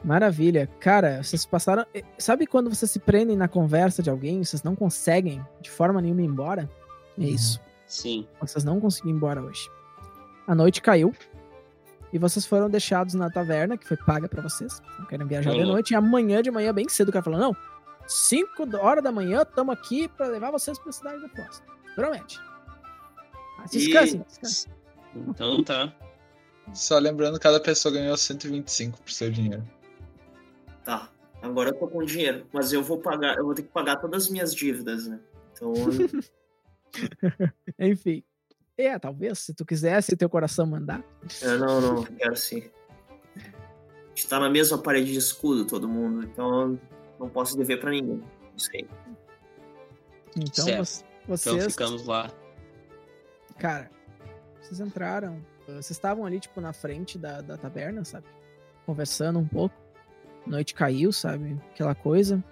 Maravilha. 0.03 0.67
Cara, 0.79 1.21
vocês 1.23 1.45
passaram. 1.45 1.85
eh, 1.93 2.03
Sabe 2.17 2.45
quando 2.47 2.69
vocês 2.73 2.89
se 2.89 2.99
prendem 2.99 3.35
na 3.35 3.47
conversa 3.47 4.01
de 4.03 4.09
alguém, 4.09 4.43
vocês 4.43 4.63
não 4.63 4.75
conseguem 4.75 5.45
de 5.61 5.69
forma 5.69 6.01
nenhuma 6.01 6.21
ir 6.21 6.25
embora? 6.25 6.69
É 7.17 7.23
isso. 7.25 7.59
Sim. 7.85 8.27
Vocês 8.39 8.63
não 8.63 8.79
conseguiram 8.79 9.15
ir 9.15 9.17
embora 9.17 9.41
hoje. 9.41 9.69
A 10.47 10.55
noite 10.55 10.81
caiu. 10.81 11.13
E 12.11 12.17
vocês 12.17 12.45
foram 12.45 12.69
deixados 12.69 13.13
na 13.13 13.29
taverna, 13.29 13.77
que 13.77 13.87
foi 13.87 13.97
paga 13.97 14.27
pra 14.27 14.41
vocês. 14.41 14.81
Não 14.97 15.05
querem 15.05 15.27
viajar 15.27 15.51
de 15.51 15.63
noite. 15.63 15.91
E 15.91 15.95
amanhã 15.95 16.41
de 16.41 16.49
manhã, 16.49 16.73
bem 16.73 16.89
cedo, 16.89 17.09
o 17.09 17.11
cara 17.11 17.23
falou: 17.23 17.39
não, 17.39 17.55
5 18.07 18.77
horas 18.77 19.03
da 19.03 19.11
manhã, 19.11 19.43
estamos 19.43 19.71
aqui 19.73 20.07
pra 20.07 20.27
levar 20.27 20.49
vocês 20.49 20.79
pra 20.79 20.91
cidade 20.91 21.21
da 21.21 21.29
Costa. 21.29 21.63
Promete. 21.95 22.39
Ah, 23.59 23.65
E- 23.65 23.77
descansem, 23.77 24.25
descansem. 24.27 24.71
Então 25.15 25.63
tá. 25.63 25.93
Só 26.73 26.97
lembrando, 26.97 27.39
cada 27.39 27.59
pessoa 27.59 27.93
ganhou 27.93 28.15
125 28.15 29.01
por 29.01 29.11
seu 29.11 29.29
dinheiro. 29.31 29.63
Tá. 30.83 31.09
Agora 31.41 31.69
eu 31.69 31.73
tô 31.73 31.87
com 31.87 32.03
dinheiro, 32.03 32.45
mas 32.51 32.73
eu 32.73 32.83
vou 32.83 32.99
pagar, 32.99 33.37
eu 33.37 33.45
vou 33.45 33.53
ter 33.53 33.63
que 33.63 33.69
pagar 33.69 33.95
todas 33.97 34.25
as 34.25 34.29
minhas 34.29 34.53
dívidas, 34.53 35.07
né? 35.07 35.19
Então, 35.53 35.73
Enfim. 37.79 38.23
É, 38.77 38.97
talvez, 38.97 39.39
se 39.39 39.53
tu 39.53 39.65
quisesse, 39.65 40.15
teu 40.15 40.29
coração 40.29 40.65
mandar. 40.65 41.03
é, 41.41 41.57
não, 41.57 41.81
não, 41.81 42.03
quero 42.03 42.35
sim. 42.35 42.63
A 43.35 44.09
gente 44.09 44.27
tá 44.27 44.39
na 44.39 44.49
mesma 44.49 44.77
parede 44.77 45.11
de 45.11 45.17
escudo, 45.17 45.65
todo 45.65 45.87
mundo, 45.87 46.25
então 46.25 46.79
não 47.19 47.29
posso 47.29 47.57
dever 47.57 47.79
pra 47.79 47.91
ninguém. 47.91 48.23
Isso 48.55 48.69
aí. 48.73 48.87
Então, 50.35 50.65
Certo. 50.65 51.05
vo- 51.27 51.35
Então 51.35 51.37
vocês. 51.37 51.65
ficamos 51.73 52.05
lá. 52.05 52.31
Cara, 53.57 53.91
vocês 54.61 54.79
entraram. 54.79 55.41
Uh, 55.69 55.73
Vocês 55.75 55.91
estavam 55.91 56.25
ali, 56.25 56.39
tipo, 56.39 56.59
na 56.61 56.73
frente 56.73 57.17
da, 57.17 57.41
da 57.41 57.57
taberna, 57.57 58.03
sabe? 58.03 58.25
Conversando 58.85 59.39
um 59.39 59.47
pouco. 59.47 59.75
A 60.45 60.49
noite 60.49 60.73
caiu, 60.73 61.11
sabe? 61.11 61.57
Aquela 61.71 61.93
coisa. 61.93 62.43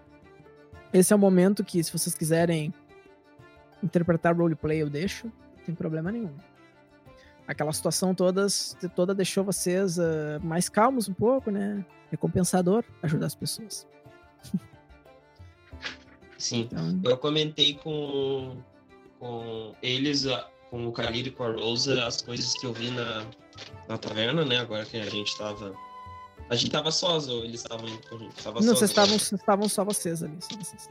esse 0.94 1.12
é 1.14 1.16
o 1.16 1.20
momento 1.20 1.64
que, 1.64 1.84
se 1.84 1.92
vocês 1.92 2.16
quiserem 2.16 2.74
interpretar 3.82 4.36
roleplay, 4.36 4.82
eu 4.82 4.90
deixo. 4.90 5.28
Não 5.58 5.64
tem 5.66 5.76
problema 5.76 6.12
nenhum. 6.12 6.34
Aquela 7.48 7.72
situação 7.72 8.14
todas, 8.14 8.76
toda 8.96 9.16
deixou 9.16 9.44
vocês 9.44 9.98
uh, 9.98 10.04
mais 10.44 10.68
calmos 10.68 11.08
um 11.08 11.14
pouco, 11.14 11.50
né? 11.50 11.86
Recompensador 12.12 12.84
ajudar 13.02 13.26
as 13.28 13.36
pessoas. 13.36 13.88
Sim. 16.38 16.62
Então, 16.72 17.00
Eu 17.04 17.18
comentei 17.18 17.76
com, 17.76 18.58
com 19.20 19.74
eles, 19.82 20.28
a- 20.28 20.48
com 20.70 20.88
o 20.88 20.92
Khalid 20.92 21.30
e 21.30 21.32
com 21.32 21.44
a 21.44 21.52
Rosa, 21.52 22.06
as 22.06 22.22
coisas 22.22 22.54
que 22.54 22.66
eu 22.66 22.74
vi 22.74 22.92
na, 22.92 23.26
na 23.88 23.98
taverna, 23.98 24.44
né? 24.46 24.58
Agora 24.58 24.86
que 24.86 24.98
a 24.98 25.10
gente 25.10 25.38
tava. 25.38 25.74
A 26.50 26.56
gente 26.56 26.72
tava 26.72 26.92
sós, 26.92 27.28
ou 27.28 27.44
eles 27.44 27.62
estavam 27.62 27.88
em 27.88 27.98
conjunto? 28.10 28.44
Tava 28.44 28.62
não, 28.62 28.76
vocês 28.76 28.90
estavam, 28.90 29.20
vocês 29.20 29.40
estavam 29.40 29.70
só 29.70 29.84
vocês 29.84 30.24
ali. 30.24 30.38
Só 30.40 30.58
vocês. 30.58 30.90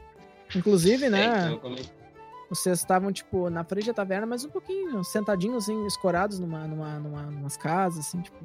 Inclusive, 0.55 1.05
É, 1.05 1.09
né? 1.09 1.25
então 1.25 1.51
eu 1.51 1.59
comentei. 1.59 2.07
Vocês 2.49 2.79
estavam, 2.79 3.11
tipo, 3.11 3.49
na 3.49 3.63
frente 3.63 3.87
da 3.87 3.93
taverna, 3.93 4.25
mas 4.25 4.45
um 4.45 4.49
pouquinho, 4.49 5.03
sentadinhos, 5.03 5.63
assim, 5.63 5.85
escorados 5.85 6.39
numa, 6.39 6.65
numa, 6.65 6.99
numa, 6.99 7.23
numas 7.23 7.57
casas, 7.57 8.07
assim, 8.07 8.21
tipo. 8.21 8.37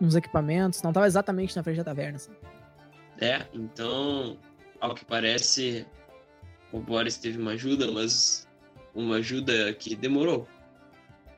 Uns 0.00 0.14
equipamentos. 0.14 0.82
Não 0.82 0.92
tava 0.92 1.06
exatamente 1.06 1.54
na 1.54 1.62
frente 1.62 1.76
da 1.76 1.84
taverna, 1.84 2.16
assim. 2.16 2.32
É, 3.20 3.44
então, 3.52 4.38
ao 4.80 4.94
que 4.94 5.04
parece, 5.04 5.86
o 6.72 6.80
Boris 6.80 7.18
teve 7.18 7.38
uma 7.38 7.50
ajuda, 7.50 7.90
mas 7.92 8.48
uma 8.94 9.16
ajuda 9.16 9.72
que 9.74 9.94
demorou. 9.94 10.46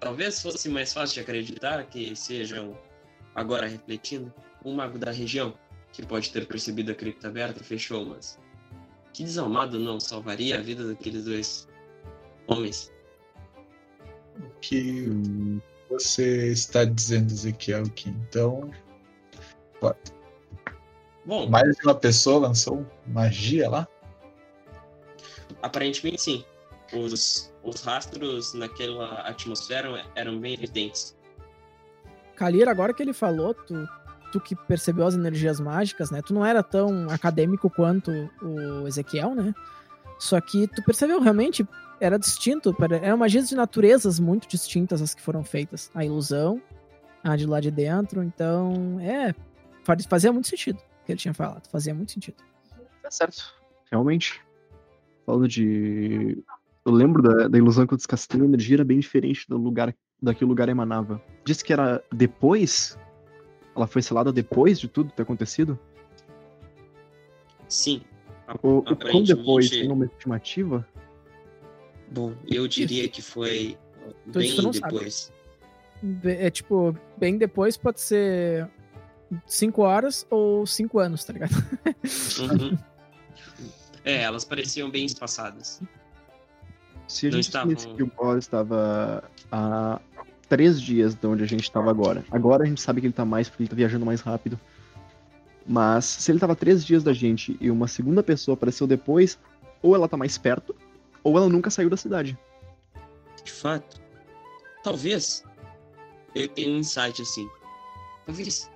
Talvez 0.01 0.41
fosse 0.41 0.69
mais 0.69 0.93
fácil 0.93 1.15
de 1.15 1.20
acreditar 1.20 1.85
que 1.87 2.15
sejam, 2.16 2.77
agora 3.35 3.66
refletindo, 3.66 4.33
um 4.65 4.74
mago 4.74 4.99
da 4.99 5.11
região, 5.11 5.55
que 5.93 6.05
pode 6.05 6.31
ter 6.31 6.47
percebido 6.47 6.93
a 6.93 6.95
cripta 6.95 7.29
aberta 7.29 7.61
e 7.61 7.65
fechou, 7.65 8.05
mas 8.05 8.39
que 9.12 9.23
desalmado 9.23 9.79
não 9.79 10.01
salvaria 10.01 10.59
a 10.59 10.62
vida 10.62 10.87
daqueles 10.87 11.24
dois 11.24 11.69
homens. 12.47 12.91
O 14.39 14.61
que 14.61 15.09
você 15.89 16.51
está 16.51 16.85
dizendo, 16.85 17.31
Ezequiel, 17.31 17.85
que 17.91 18.09
então 18.09 18.70
Bom, 21.24 21.49
mais 21.49 21.77
de 21.77 21.85
uma 21.85 21.95
pessoa 21.95 22.41
lançou 22.41 22.87
magia 23.07 23.69
lá? 23.69 23.89
aparentemente 25.62 26.20
sim. 26.20 26.45
Os, 26.93 27.52
os 27.62 27.81
rastros 27.82 28.55
naquela 28.55 29.20
atmosfera 29.23 30.05
eram 30.14 30.39
bem 30.39 30.55
evidentes. 30.55 31.16
Kalir, 32.36 32.69
agora 32.69 32.93
que 32.93 33.02
ele 33.02 33.12
falou, 33.12 33.55
tu, 33.55 33.89
tu 34.32 34.40
que 34.40 34.55
percebeu 34.55 35.06
as 35.06 35.14
energias 35.14 35.60
mágicas, 35.60 36.10
né? 36.10 36.20
Tu 36.23 36.35
não 36.35 36.44
era 36.44 36.62
tão 36.62 37.09
acadêmico 37.10 37.70
quanto 37.70 38.10
o 38.43 38.86
Ezequiel, 38.86 39.35
né? 39.35 39.55
Só 40.19 40.40
que 40.40 40.66
tu 40.69 40.82
percebeu 40.82 41.20
realmente 41.20 41.66
era 42.01 42.19
distinto, 42.19 42.74
eram 43.02 43.16
magias 43.16 43.48
de 43.48 43.55
naturezas 43.55 44.19
muito 44.19 44.48
distintas 44.48 45.01
as 45.01 45.14
que 45.14 45.23
foram 45.23 45.44
feitas. 45.44 45.90
A 45.94 46.05
ilusão, 46.05 46.60
a 47.23 47.36
de 47.36 47.47
lá 47.47 47.60
de 47.60 47.70
dentro, 47.70 48.23
então, 48.23 48.98
é, 49.01 49.35
fa- 49.85 49.97
fazia 50.09 50.32
muito 50.32 50.48
sentido 50.48 50.78
o 50.78 51.05
que 51.06 51.12
ele 51.12 51.19
tinha 51.19 51.35
falado, 51.35 51.69
fazia 51.69 51.94
muito 51.94 52.12
sentido. 52.12 52.36
Tá 53.02 53.10
certo. 53.10 53.55
Realmente. 53.90 54.40
Falando 55.24 55.47
de. 55.47 56.43
Eu 56.85 56.93
lembro 56.93 57.23
da, 57.23 57.49
da 57.49 57.59
ilusão 57.59 57.87
que 57.87 57.95
eu 57.95 57.97
descastei, 57.97 58.41
a 58.41 58.45
energia 58.45 58.77
era 58.77 58.85
bem 58.85 58.99
diferente 58.99 59.47
do 59.49 59.57
lugar 59.57 59.95
daquele 60.21 60.49
lugar 60.49 60.69
emanava. 60.69 61.23
Disse 61.45 61.65
que 61.65 61.73
era 61.73 62.03
depois? 62.13 62.99
Ela 63.75 63.87
foi 63.87 64.03
selada 64.03 64.33
depois 64.33 64.79
de 64.79 64.89
tudo 64.89 65.13
ter 65.13 65.23
acontecido? 65.23 65.79
Sim. 67.69 68.03
Ou 68.63 68.79
o 68.79 68.83
quão 68.83 68.93
Aparentemente- 68.95 69.35
depois? 69.35 69.71
Tem 69.71 69.91
uma 69.91 70.05
estimativa? 70.07 70.87
Bom, 72.11 72.35
eu 72.47 72.69
diria 72.69 73.09
que 73.09 73.23
foi 73.23 73.79
disse 74.27 74.61
bem 74.61 74.71
que 74.71 74.79
sabe. 74.79 74.93
depois. 74.93 75.33
Be- 76.03 76.37
É 76.37 76.51
tipo, 76.51 76.95
bem 77.17 77.39
depois 77.39 77.77
pode 77.77 78.01
ser 78.01 78.69
cinco 79.47 79.83
horas 79.83 80.27
ou 80.29 80.67
cinco 80.67 80.99
anos, 80.99 81.25
tá 81.25 81.33
ligado? 81.33 81.53
Uhum. 82.41 82.77
É, 84.05 84.23
elas 84.23 84.45
pareciam 84.45 84.91
bem 84.91 85.05
espaçadas. 85.07 85.81
Se 87.12 87.26
a 87.26 87.30
gente 87.30 87.55
assumisse 87.55 87.86
que 87.89 88.02
o 88.02 88.06
Boris 88.06 88.44
estava 88.44 89.22
há 89.51 90.01
três 90.48 90.80
dias 90.80 91.14
de 91.14 91.26
onde 91.26 91.43
a 91.43 91.47
gente 91.47 91.64
estava 91.64 91.90
agora. 91.90 92.24
Agora 92.30 92.64
a 92.64 92.66
gente 92.66 92.80
sabe 92.80 93.02
que 93.02 93.06
ele 93.06 93.12
tá 93.12 93.24
mais 93.24 93.51
porque 93.51 93.64
ele 93.64 93.68
tá 93.68 93.76
viajando 93.76 94.06
mais 94.06 94.22
rápido. 94.22 94.59
Mas 95.66 96.06
se 96.06 96.32
ele 96.32 96.39
tava 96.39 96.56
três 96.56 96.82
dias 96.82 97.05
da 97.05 97.12
gente 97.12 97.55
e 97.60 97.70
uma 97.70 97.86
segunda 97.86 98.22
pessoa 98.22 98.55
apareceu 98.55 98.86
depois, 98.86 99.39
ou 99.82 99.94
ela 99.94 100.09
tá 100.09 100.16
mais 100.16 100.39
perto, 100.39 100.74
ou 101.22 101.36
ela 101.36 101.51
nunca 101.51 101.68
saiu 101.68 101.90
da 101.90 101.98
cidade. 101.98 102.36
De 103.44 103.52
fato. 103.52 104.01
Talvez. 104.82 105.44
Eu 106.34 106.48
tenho 106.48 106.76
um 106.76 106.78
insight 106.78 107.20
assim. 107.20 107.47
Talvez 108.24 108.70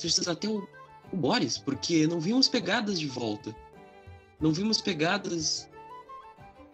ter 0.00 0.10
sido 0.10 0.30
até 0.30 0.46
o, 0.46 0.66
o 1.12 1.16
Boris, 1.16 1.58
porque 1.58 2.06
não 2.06 2.20
vimos 2.20 2.48
pegadas 2.48 3.00
de 3.00 3.08
volta. 3.08 3.54
Não 4.40 4.52
vimos 4.52 4.80
pegadas 4.80 5.68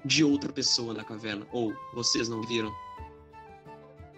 de 0.07 0.25
outra 0.25 0.53
pessoa 0.53 0.95
na 0.95 1.05
caverna. 1.05 1.47
Ou 1.53 1.75
vocês 1.95 2.29
não 2.29 2.43
viram. 2.43 2.73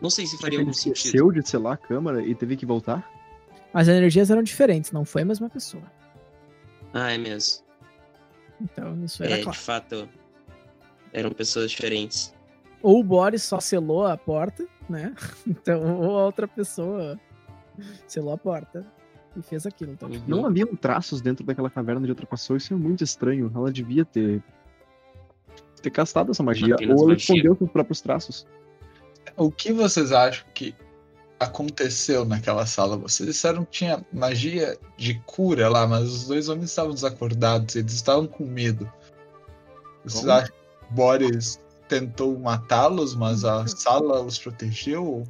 Não 0.00 0.10
sei 0.10 0.26
se 0.26 0.38
faria 0.38 0.60
algum 0.60 0.72
sentido. 0.72 0.94
esqueceu 0.96 1.32
de 1.32 1.48
selar 1.48 1.72
a 1.74 1.76
câmara 1.76 2.22
e 2.24 2.34
teve 2.34 2.56
que 2.56 2.64
voltar? 2.66 3.10
As 3.74 3.88
energias 3.88 4.30
eram 4.30 4.42
diferentes, 4.42 4.92
não 4.92 5.04
foi 5.04 5.22
a 5.22 5.24
mesma 5.24 5.48
pessoa. 5.50 5.82
Ah, 6.92 7.10
é 7.12 7.18
mesmo. 7.18 7.64
Então, 8.60 9.04
isso 9.04 9.22
era 9.22 9.38
É, 9.38 9.42
claro. 9.42 9.58
de 9.58 9.64
fato. 9.64 10.08
Eram 11.12 11.30
pessoas 11.30 11.70
diferentes. 11.70 12.34
Ou 12.82 13.00
o 13.00 13.04
Boris 13.04 13.42
só 13.42 13.58
selou 13.60 14.06
a 14.06 14.16
porta, 14.16 14.66
né? 14.88 15.14
Então, 15.46 16.00
ou 16.00 16.18
a 16.18 16.24
outra 16.26 16.46
pessoa 16.46 17.18
selou 18.06 18.32
a 18.32 18.38
porta 18.38 18.86
e 19.36 19.42
fez 19.42 19.66
aquilo. 19.66 19.92
Então, 19.92 20.08
tipo, 20.08 20.28
Não 20.30 20.40
Uhum. 20.40 20.46
haviam 20.46 20.74
traços 20.76 21.20
dentro 21.20 21.44
daquela 21.44 21.68
caverna 21.70 22.02
de 22.02 22.10
outra 22.10 22.26
pessoa, 22.26 22.56
isso 22.56 22.72
é 22.72 22.76
muito 22.76 23.02
estranho. 23.04 23.50
Ela 23.54 23.72
devia 23.72 24.04
ter. 24.04 24.42
Ter 25.80 25.90
castado 25.90 26.30
essa 26.30 26.42
magia, 26.42 26.76
ou 26.76 26.82
ela 26.82 26.94
magia. 27.08 27.16
escondeu 27.16 27.56
seus 27.56 27.70
próprios 27.70 28.00
traços. 28.00 28.46
O 29.36 29.50
que 29.50 29.72
vocês 29.72 30.10
acham 30.12 30.44
que 30.54 30.74
aconteceu 31.38 32.24
naquela 32.24 32.66
sala? 32.66 32.96
Vocês 32.96 33.28
disseram 33.28 33.64
que 33.64 33.70
tinha 33.70 34.04
magia 34.12 34.76
de 34.96 35.14
cura 35.26 35.68
lá, 35.68 35.86
mas 35.86 36.08
os 36.08 36.26
dois 36.26 36.48
homens 36.48 36.70
estavam 36.70 36.92
desacordados, 36.92 37.76
eles 37.76 37.92
estavam 37.92 38.26
com 38.26 38.44
medo. 38.44 38.90
Vocês 40.04 40.22
Como? 40.22 40.32
acham 40.32 40.48
que 40.48 40.94
Boris 40.94 41.60
tentou 41.88 42.38
matá-los, 42.38 43.14
mas 43.14 43.44
a 43.44 43.66
sala 43.66 44.20
os 44.22 44.38
protegeu? 44.38 45.24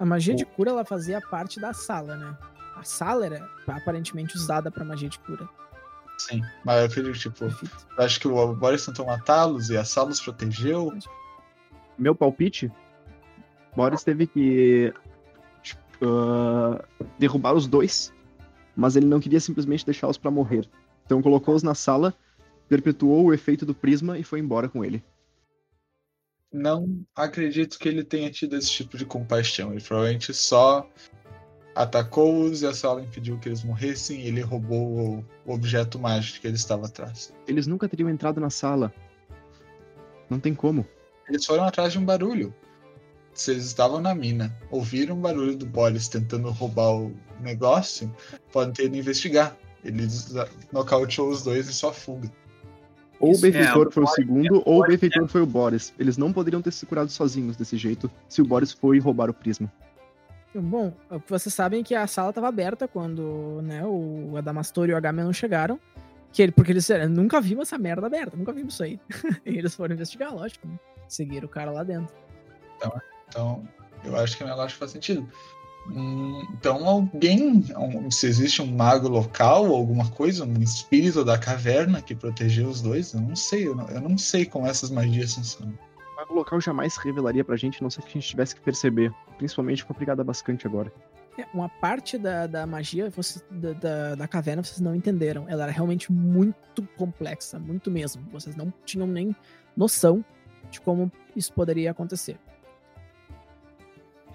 a 0.00 0.04
magia 0.04 0.34
de 0.34 0.44
cura 0.44 0.70
ela 0.70 0.84
fazia 0.84 1.20
parte 1.20 1.60
da 1.60 1.72
sala, 1.72 2.16
né? 2.16 2.36
A 2.76 2.82
sala 2.82 3.26
era 3.26 3.48
aparentemente 3.68 4.36
usada 4.36 4.68
pra 4.68 4.84
magia 4.84 5.08
de 5.08 5.18
cura. 5.20 5.48
Sim, 6.28 6.40
mas 6.64 6.78
eu 6.78 6.86
acredito, 6.86 7.18
tipo, 7.18 7.46
acho 7.98 8.20
que 8.20 8.28
o 8.28 8.54
Boris 8.54 8.86
tentou 8.86 9.06
matá-los 9.06 9.70
e 9.70 9.76
a 9.76 9.84
sala 9.84 10.10
os 10.10 10.20
protegeu. 10.20 10.96
Meu 11.98 12.14
palpite, 12.14 12.70
Boris 13.74 14.04
teve 14.04 14.28
que 14.28 14.94
tipo, 15.62 15.82
ah, 16.04 16.84
derrubar 17.18 17.54
os 17.54 17.66
dois, 17.66 18.12
mas 18.76 18.94
ele 18.94 19.06
não 19.06 19.18
queria 19.18 19.40
simplesmente 19.40 19.84
deixá-los 19.84 20.16
pra 20.16 20.30
morrer. 20.30 20.68
Então 21.04 21.20
colocou-os 21.20 21.64
na 21.64 21.74
sala, 21.74 22.14
perpetuou 22.68 23.24
o 23.24 23.34
efeito 23.34 23.66
do 23.66 23.74
prisma 23.74 24.16
e 24.16 24.22
foi 24.22 24.38
embora 24.38 24.68
com 24.68 24.84
ele. 24.84 25.02
Não 26.52 27.04
acredito 27.16 27.78
que 27.80 27.88
ele 27.88 28.04
tenha 28.04 28.30
tido 28.30 28.56
esse 28.56 28.70
tipo 28.70 28.96
de 28.96 29.04
compaixão. 29.04 29.72
Ele 29.72 29.82
provavelmente 29.82 30.32
só 30.32 30.88
atacou-os 31.74 32.62
e 32.62 32.66
a 32.66 32.74
sala 32.74 33.02
impediu 33.02 33.38
que 33.38 33.48
eles 33.48 33.62
morressem 33.64 34.20
e 34.20 34.26
ele 34.28 34.40
roubou 34.40 35.24
o 35.46 35.52
objeto 35.52 35.98
mágico 35.98 36.40
que 36.40 36.46
ele 36.46 36.56
estava 36.56 36.86
atrás. 36.86 37.32
Eles 37.46 37.66
nunca 37.66 37.88
teriam 37.88 38.10
entrado 38.10 38.40
na 38.40 38.50
sala. 38.50 38.92
Não 40.28 40.38
tem 40.38 40.54
como. 40.54 40.86
Eles 41.28 41.44
foram 41.44 41.64
atrás 41.64 41.92
de 41.92 41.98
um 41.98 42.04
barulho. 42.04 42.54
Se 43.34 43.50
eles 43.52 43.64
estavam 43.64 44.00
na 44.00 44.14
mina, 44.14 44.54
ouviram 44.70 45.16
o 45.16 45.20
barulho 45.20 45.56
do 45.56 45.64
Boris 45.64 46.08
tentando 46.08 46.50
roubar 46.50 46.92
o 46.94 47.14
negócio, 47.40 48.14
podem 48.52 48.74
ter 48.74 48.84
ido 48.86 48.96
investigar. 48.96 49.56
Ele 49.82 50.06
nocauteou 50.70 51.30
os 51.30 51.42
dois 51.42 51.68
em 51.68 51.72
sua 51.72 51.92
fuga. 51.92 52.30
Ou 53.18 53.30
o 53.30 53.32
Isso, 53.32 53.46
é, 53.46 53.50
benfeitor 53.50 53.88
o 53.88 53.90
foi 53.90 54.02
o 54.02 54.06
Boris- 54.06 54.14
segundo, 54.14 54.62
ou 54.66 54.82
o 54.82 54.86
benfeitor 54.86 55.28
foi 55.28 55.40
o 55.42 55.46
Boris. 55.46 55.94
Eles 55.98 56.18
não 56.18 56.32
poderiam 56.32 56.60
ter 56.60 56.72
se 56.72 56.84
curado 56.84 57.10
sozinhos 57.10 57.56
desse 57.56 57.76
jeito 57.76 58.10
se 58.28 58.42
o 58.42 58.44
Boris 58.44 58.72
foi 58.72 58.98
roubar 58.98 59.30
o 59.30 59.34
prisma. 59.34 59.72
Bom, 60.54 60.92
o 61.10 61.20
que 61.20 61.30
vocês 61.30 61.54
sabem 61.54 61.80
é 61.80 61.84
que 61.84 61.94
a 61.94 62.06
sala 62.06 62.30
estava 62.30 62.48
aberta 62.48 62.86
quando 62.86 63.60
né, 63.62 63.82
o 63.84 64.36
Adamastor 64.36 64.88
e 64.88 64.92
o 64.92 64.96
Agamenon 64.96 65.32
chegaram. 65.32 65.80
Que 66.32 66.42
ele, 66.42 66.52
porque 66.52 66.72
eles 66.72 66.88
nunca 67.10 67.40
vimos 67.42 67.68
essa 67.68 67.76
merda 67.76 68.06
aberta, 68.06 68.36
nunca 68.36 68.52
vimos 68.52 68.74
isso 68.74 68.82
aí. 68.82 68.98
e 69.44 69.58
eles 69.58 69.74
foram 69.74 69.94
investigar, 69.94 70.34
lógico, 70.34 70.66
né? 70.66 70.78
Seguiram 71.06 71.46
o 71.46 71.48
cara 71.48 71.70
lá 71.70 71.82
dentro. 71.82 72.14
Então, 73.28 73.62
eu 74.02 74.16
acho 74.16 74.36
que 74.36 74.42
minha 74.44 74.56
lógica 74.56 74.78
faz 74.78 74.92
sentido. 74.92 75.28
Hum, 75.88 76.46
então 76.54 76.86
alguém, 76.86 77.64
um- 77.76 78.10
se 78.10 78.26
existe 78.26 78.62
um 78.62 78.66
mago 78.66 79.08
local, 79.08 79.66
alguma 79.66 80.08
coisa, 80.10 80.44
um 80.44 80.62
espírito 80.62 81.24
da 81.24 81.36
caverna 81.36 82.00
que 82.00 82.14
protegeu 82.14 82.68
os 82.68 82.80
dois, 82.80 83.12
eu 83.12 83.20
não 83.20 83.34
sei, 83.34 83.66
eu 83.66 83.74
não, 83.74 83.88
eu 83.88 84.00
não 84.00 84.16
sei 84.16 84.46
como 84.46 84.66
essas 84.66 84.90
magias 84.90 85.34
funcionam. 85.34 85.76
O 86.32 86.34
local 86.34 86.58
jamais 86.62 86.96
revelaria 86.96 87.44
pra 87.44 87.56
gente, 87.56 87.78
a 87.78 87.82
não 87.82 87.90
ser 87.90 88.00
que 88.00 88.08
a 88.08 88.12
gente 88.12 88.26
tivesse 88.26 88.54
que 88.54 88.60
perceber. 88.62 89.12
Principalmente 89.36 89.84
com 89.84 89.92
a 89.92 89.96
Brigada 89.96 90.24
Bascante 90.24 90.66
agora. 90.66 90.90
É, 91.36 91.44
uma 91.52 91.68
parte 91.68 92.16
da, 92.16 92.46
da 92.46 92.66
magia 92.66 93.10
vocês- 93.10 93.44
da, 93.50 93.72
da, 93.74 94.14
da 94.14 94.26
caverna 94.26 94.62
vocês 94.62 94.80
não 94.80 94.94
entenderam. 94.94 95.46
Ela 95.46 95.64
era 95.64 95.72
realmente 95.72 96.10
muito 96.10 96.82
complexa, 96.96 97.58
muito 97.58 97.90
mesmo. 97.90 98.22
Vocês 98.32 98.56
não 98.56 98.72
tinham 98.82 99.06
nem 99.06 99.36
noção 99.76 100.24
de 100.70 100.80
como 100.80 101.12
isso 101.36 101.52
poderia 101.52 101.90
acontecer. 101.90 102.38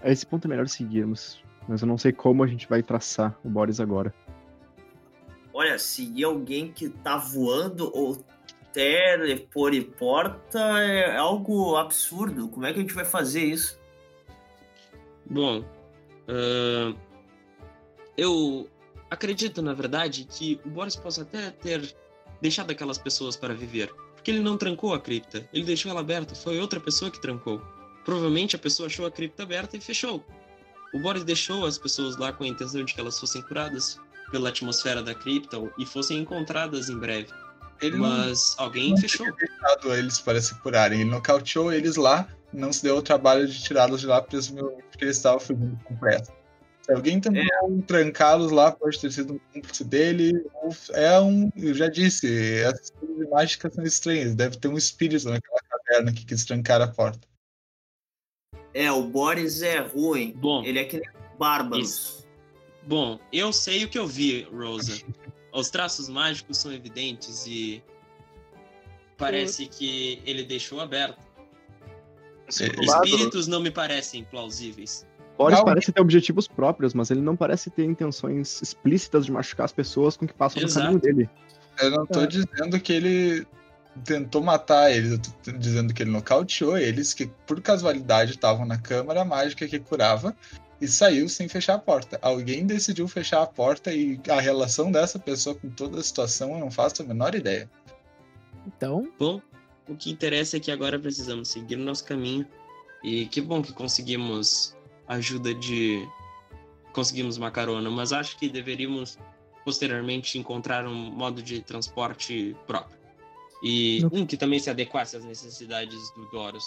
A 0.03 0.11
esse 0.11 0.25
ponto 0.25 0.45
é 0.45 0.49
melhor 0.49 0.67
seguirmos. 0.67 1.43
Mas 1.67 1.81
eu 1.81 1.87
não 1.87 1.97
sei 1.97 2.11
como 2.11 2.43
a 2.43 2.47
gente 2.47 2.69
vai 2.69 2.83
traçar 2.83 3.35
o 3.43 3.49
Boris 3.49 3.79
agora. 3.79 4.13
Olha, 5.51 5.79
seguir 5.79 6.25
alguém 6.25 6.71
que 6.71 6.89
tá 6.89 7.17
voando 7.17 7.91
ou 7.91 8.23
teleporta 8.73 10.59
é 10.79 11.15
algo 11.15 11.75
absurdo. 11.75 12.49
Como 12.49 12.65
é 12.65 12.73
que 12.73 12.79
a 12.79 12.81
gente 12.81 12.93
vai 12.93 13.05
fazer 13.05 13.43
isso? 13.43 13.79
Bom, 15.25 15.63
ahn, 16.27 16.95
eu 18.17 18.69
acredito, 19.09 19.61
na 19.61 19.73
verdade, 19.73 20.25
que 20.25 20.59
o 20.65 20.69
Boris 20.69 20.95
possa 20.95 21.21
até 21.21 21.51
ter 21.51 21.95
deixado 22.41 22.71
aquelas 22.71 22.97
pessoas 22.97 23.35
para 23.35 23.53
viver. 23.53 23.93
Porque 24.15 24.31
ele 24.31 24.39
não 24.39 24.57
trancou 24.57 24.93
a 24.93 24.99
cripta, 24.99 25.47
ele 25.53 25.63
deixou 25.63 25.91
ela 25.91 26.01
aberta, 26.01 26.35
foi 26.35 26.59
outra 26.59 26.79
pessoa 26.79 27.11
que 27.11 27.21
trancou. 27.21 27.61
Provavelmente 28.03 28.55
a 28.55 28.59
pessoa 28.59 28.87
achou 28.87 29.05
a 29.05 29.11
cripta 29.11 29.43
aberta 29.43 29.77
e 29.77 29.81
fechou. 29.81 30.23
O 30.93 30.99
Boris 30.99 31.23
deixou 31.23 31.65
as 31.65 31.77
pessoas 31.77 32.17
lá 32.17 32.31
com 32.31 32.43
a 32.43 32.47
intenção 32.47 32.83
de 32.83 32.93
que 32.93 32.99
elas 32.99 33.19
fossem 33.19 33.41
curadas 33.41 33.99
pela 34.31 34.49
atmosfera 34.49 35.03
da 35.03 35.13
cripta 35.13 35.57
e 35.77 35.85
fossem 35.85 36.19
encontradas 36.19 36.89
em 36.89 36.97
breve. 36.97 37.31
Ele 37.81 37.97
não 37.97 38.07
Mas 38.07 38.55
alguém 38.57 38.91
não 38.91 38.97
fechou. 38.97 39.27
deixado 39.35 39.93
eles 39.93 40.19
para 40.19 40.41
se 40.41 40.55
curarem, 40.61 41.01
ele 41.01 41.09
nocauteou 41.09 41.71
eles 41.71 41.95
lá, 41.95 42.27
não 42.53 42.71
se 42.73 42.83
deu 42.83 42.97
o 42.97 43.01
trabalho 43.01 43.47
de 43.47 43.61
tirá-los 43.61 44.01
de 44.01 44.07
lá, 44.07 44.21
porque 44.21 44.37
eles 44.37 45.17
estavam 45.17 45.39
fugindo 45.39 45.79
com 45.83 45.95
pressa. 45.95 46.33
Se 46.81 46.93
alguém 46.93 47.19
tentou 47.19 47.43
trancá-los 47.85 48.51
lá, 48.51 48.71
pode 48.71 48.99
ter 48.99 49.11
sido 49.11 49.33
um 49.33 49.39
cúmplice 49.53 49.83
dele, 49.83 50.45
é 50.93 51.19
um, 51.19 51.51
eu 51.55 51.73
já 51.73 51.89
disse, 51.89 52.61
essas 52.61 52.91
coisas 52.91 53.29
mágicas 53.29 53.73
são 53.73 53.83
estranhas, 53.83 54.35
deve 54.35 54.57
ter 54.57 54.69
um 54.69 54.77
espírito 54.77 55.29
naquela 55.29 55.59
caverna 55.69 56.13
que 56.13 56.25
quis 56.25 56.45
trancar 56.45 56.81
a 56.81 56.87
porta. 56.87 57.27
É, 58.73 58.91
o 58.91 59.03
Boris 59.03 59.61
é 59.61 59.79
ruim. 59.79 60.33
Bom, 60.35 60.63
Ele 60.63 60.79
é 60.79 60.85
que 60.85 60.97
nem 60.99 61.09
bárbaros. 61.37 61.89
Isso. 61.89 62.27
Bom, 62.85 63.19
eu 63.33 63.51
sei 63.51 63.83
o 63.83 63.89
que 63.89 63.99
eu 63.99 64.07
vi, 64.07 64.43
Rosa. 64.43 64.93
Os 65.53 65.69
traços 65.69 66.09
mágicos 66.09 66.57
são 66.57 66.71
evidentes 66.71 67.45
e 67.47 67.83
parece 69.17 69.65
que 69.67 70.21
ele 70.25 70.43
deixou 70.43 70.79
aberto. 70.79 71.25
É, 72.61 72.83
Espíritos 72.83 73.47
não 73.47 73.59
me 73.59 73.71
parecem 73.71 74.23
plausíveis. 74.23 75.05
Boris 75.37 75.57
Não. 75.57 75.65
parece 75.65 75.91
ter 75.91 76.01
objetivos 76.01 76.47
próprios, 76.47 76.93
mas 76.93 77.11
ele 77.11 77.21
não 77.21 77.35
parece 77.35 77.69
ter 77.69 77.83
intenções 77.83 78.61
explícitas 78.61 79.25
de 79.25 79.31
machucar 79.31 79.65
as 79.65 79.71
pessoas 79.71 80.17
com 80.17 80.25
que 80.27 80.33
passam 80.33 80.61
no 80.61 80.67
Exato. 80.67 80.85
caminho 80.85 81.01
dele. 81.01 81.29
Eu 81.79 81.91
não 81.91 82.05
tô 82.05 82.21
É. 82.21 82.27
dizendo 82.27 82.79
que 82.79 82.91
ele 82.93 83.45
tentou 84.03 84.41
matar 84.41 84.91
eles, 84.91 85.11
eu 85.11 85.19
tô 85.19 85.51
dizendo 85.57 85.93
que 85.93 86.03
ele 86.03 86.11
nocauteou 86.11 86.77
eles, 86.77 87.13
que 87.13 87.27
por 87.45 87.61
casualidade 87.61 88.31
estavam 88.31 88.65
na 88.65 88.77
câmara 88.77 89.23
mágica 89.25 89.67
que 89.67 89.79
curava 89.79 90.35
e 90.79 90.87
saiu 90.87 91.27
sem 91.27 91.47
fechar 91.47 91.75
a 91.75 91.79
porta. 91.79 92.19
Alguém 92.21 92.65
decidiu 92.65 93.07
fechar 93.07 93.41
a 93.41 93.47
porta 93.47 93.91
e 93.93 94.19
a 94.29 94.39
relação 94.39 94.91
dessa 94.91 95.17
pessoa 95.17 95.55
com 95.55 95.69
toda 95.69 95.99
a 95.99 96.03
situação 96.03 96.51
eu 96.53 96.59
não 96.59 96.69
faço 96.71 97.01
a 97.01 97.05
menor 97.05 97.33
ideia. 97.35 97.69
Então, 98.65 99.11
Bom, 99.17 99.41
o 99.87 99.95
que 99.95 100.11
interessa 100.11 100.57
é 100.57 100.59
que 100.59 100.71
agora 100.71 100.99
precisamos 100.99 101.47
seguir 101.49 101.75
o 101.75 101.79
nosso 101.83 102.03
caminho. 102.03 102.45
E 103.03 103.25
que 103.27 103.39
bom 103.41 103.61
que 103.61 103.71
conseguimos 103.73 104.75
ajuda 105.07 105.53
de. 105.53 106.05
Conseguimos 106.93 107.37
uma 107.37 107.51
carona, 107.51 107.89
mas 107.91 108.11
acho 108.11 108.37
que 108.39 108.49
deveríamos 108.49 109.17
posteriormente 109.63 110.37
encontrar 110.37 110.85
um 110.87 110.93
modo 111.11 111.41
de 111.43 111.61
transporte 111.61 112.55
próprio. 112.65 112.97
E 113.63 113.99
No- 114.01 114.09
um 114.21 114.25
que 114.25 114.35
também 114.35 114.59
se 114.59 114.69
adequasse 114.69 115.15
às 115.15 115.23
necessidades 115.23 116.11
do 116.15 116.25
Doros. 116.31 116.65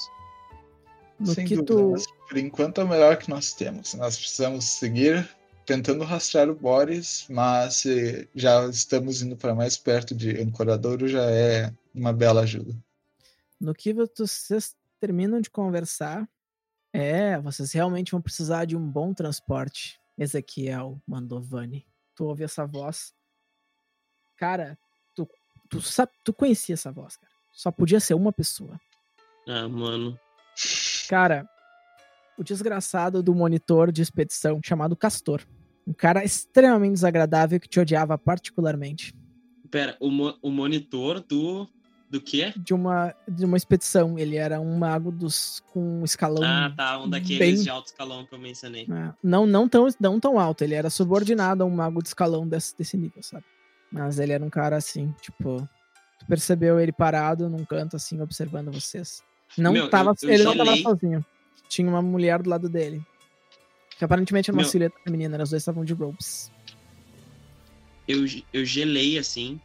no 1.19 1.27
Sem 1.35 1.47
que 1.47 1.57
dúvida, 1.57 1.99
tu. 2.05 2.20
Por 2.31 2.39
enquanto 2.39 2.81
é 2.81 2.85
o 2.85 2.89
melhor 2.89 3.17
que 3.17 3.29
nós 3.29 3.53
temos. 3.53 3.93
Nós 3.95 4.17
precisamos 4.17 4.65
seguir 4.65 5.29
tentando 5.67 6.05
rastrear 6.05 6.49
o 6.49 6.55
Boris, 6.55 7.27
mas 7.29 7.79
se 7.79 8.29
já 8.37 8.65
estamos 8.67 9.21
indo 9.21 9.37
para 9.37 9.53
mais 9.53 9.77
perto 9.77 10.15
de 10.15 10.41
Ancoradouro, 10.41 11.09
já 11.09 11.29
é 11.29 11.75
uma 11.93 12.13
bela 12.13 12.43
ajuda. 12.43 12.73
No 13.61 13.75
que 13.75 13.93
vocês 13.93 14.77
terminam 15.01 15.41
de 15.41 15.51
conversar, 15.51 16.29
é, 16.93 17.37
vocês 17.41 17.73
realmente 17.73 18.13
vão 18.13 18.23
precisar 18.23 18.65
de 18.65 18.77
um 18.77 18.89
bom 18.89 19.13
transporte. 19.13 19.99
Ezequiel 20.17 21.03
Mandovani. 21.07 21.85
Tu 22.15 22.25
ouve 22.25 22.45
essa 22.45 22.65
voz. 22.65 23.13
Cara, 24.37 24.79
tu, 25.17 25.29
tu, 25.69 25.81
sabe, 25.81 26.13
tu 26.25 26.33
conhecia 26.33 26.75
essa 26.75 26.93
voz, 26.93 27.17
cara. 27.17 27.33
Só 27.53 27.73
podia 27.73 27.99
ser 27.99 28.15
uma 28.15 28.33
pessoa. 28.33 28.81
Ah, 29.49 29.67
mano. 29.67 30.19
Cara, 31.09 31.49
o 32.41 32.45
desgraçado 32.45 33.23
do 33.23 33.35
monitor 33.35 33.93
de 33.93 34.01
expedição 34.03 34.61
chamado 34.65 34.97
Castor. 34.97 35.43
Um 35.87 35.93
cara 35.93 36.25
extremamente 36.25 36.95
desagradável 36.95 37.61
que 37.61 37.69
te 37.69 37.79
odiava 37.79 38.17
particularmente. 38.17 39.15
Pera, 39.71 39.97
o, 40.01 40.11
mo- 40.11 40.37
o 40.43 40.51
monitor 40.51 41.21
do. 41.21 41.69
Do 42.09 42.21
quê? 42.21 42.53
De 42.57 42.75
uma, 42.75 43.15
de 43.29 43.45
uma 43.45 43.57
expedição. 43.57 44.19
Ele 44.19 44.35
era 44.37 44.61
um 44.61 44.77
mago 44.77 45.13
dos, 45.13 45.63
com 45.73 46.01
um 46.01 46.05
escalão 46.05 46.43
Ah, 46.43 46.73
tá. 46.77 46.99
Um 47.01 47.09
daqueles 47.09 47.39
bem- 47.39 47.55
de 47.63 47.71
alto 47.71 47.87
escalão 47.87 48.27
que 48.27 48.35
eu 48.35 48.39
mencionei. 48.39 48.83
É, 48.91 49.13
não, 49.23 49.47
não, 49.47 49.69
tão, 49.69 49.87
não 50.01 50.19
tão 50.19 50.37
alto, 50.41 50.65
ele 50.65 50.75
era 50.75 50.91
subordinado 50.91 51.63
a 51.63 51.67
um 51.67 51.71
mago 51.71 52.03
de 52.03 52.09
escalão 52.09 52.49
desse, 52.49 52.77
desse 52.77 52.97
nível, 52.97 53.23
sabe? 53.23 53.45
Mas 53.93 54.19
ele 54.19 54.33
era 54.33 54.45
um 54.45 54.51
cara 54.51 54.77
assim, 54.77 55.15
tipo. 55.21 55.69
Tu 56.19 56.27
percebeu 56.27 56.81
ele 56.81 56.91
parado 56.93 57.49
num 57.49 57.65
canto, 57.65 57.95
assim, 57.97 58.21
observando 58.21 58.73
vocês. 58.73 59.23
Não 59.57 59.73
Meu, 59.73 59.89
tava, 59.89 60.11
eu- 60.23 60.29
eu 60.29 60.35
ele 60.35 60.43
não 60.45 60.57
tava 60.57 60.77
sozinho. 60.79 61.25
Tinha 61.71 61.89
uma 61.89 62.03
mulher 62.03 62.43
do 62.43 62.51
lado 62.51 62.69
dele. 62.69 63.01
Que 63.97 64.05
aparentemente 64.05 64.51
era 64.51 64.57
uma 64.57 64.63
Meu. 64.63 64.71
silhueta 64.71 64.97
feminina, 65.05 65.41
os 65.41 65.51
dois 65.51 65.63
estavam 65.63 65.85
de 65.85 65.95
ropes. 65.95 66.51
Eu, 68.09 68.25
eu 68.53 68.65
gelei 68.65 69.17
assim 69.17 69.61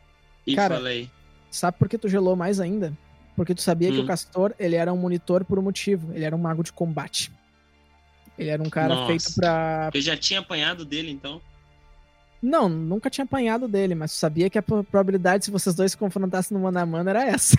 e 0.45 0.55
Cara, 0.55 0.75
falei. 0.75 1.09
Sabe 1.49 1.77
por 1.79 1.89
que 1.89 1.97
tu 1.97 2.07
gelou 2.07 2.35
mais 2.35 2.59
ainda? 2.59 2.95
Porque 3.35 3.55
tu 3.55 3.61
sabia 3.61 3.91
que 3.91 3.97
Hum. 3.99 4.03
o 4.03 4.07
Castor, 4.07 4.53
ele 4.59 4.75
era 4.75 4.93
um 4.93 4.97
monitor 4.97 5.43
por 5.43 5.57
um 5.57 5.63
motivo. 5.63 6.13
Ele 6.13 6.23
era 6.23 6.35
um 6.35 6.39
mago 6.39 6.63
de 6.63 6.71
combate. 6.71 7.31
Ele 8.37 8.49
era 8.49 8.61
um 8.61 8.69
cara 8.69 8.93
Nossa. 8.93 9.07
feito 9.07 9.33
pra, 9.35 9.89
Eu 9.93 10.01
já 10.01 10.15
tinha 10.15 10.41
apanhado 10.41 10.85
dele, 10.85 11.09
então. 11.09 11.41
Não, 12.41 12.69
nunca 12.69 13.09
tinha 13.09 13.25
apanhado 13.25 13.67
dele, 13.67 13.95
mas 13.95 14.11
sabia 14.11 14.49
que 14.49 14.59
a 14.59 14.61
pro- 14.61 14.83
probabilidade 14.83 15.45
se 15.45 15.49
vocês 15.51 15.73
dois 15.73 15.93
se 15.93 15.97
confrontassem 15.97 16.55
no 16.55 16.61
mano 16.63 16.77
a 16.77 16.85
mano 16.85 17.09
era 17.09 17.25
essa. 17.25 17.57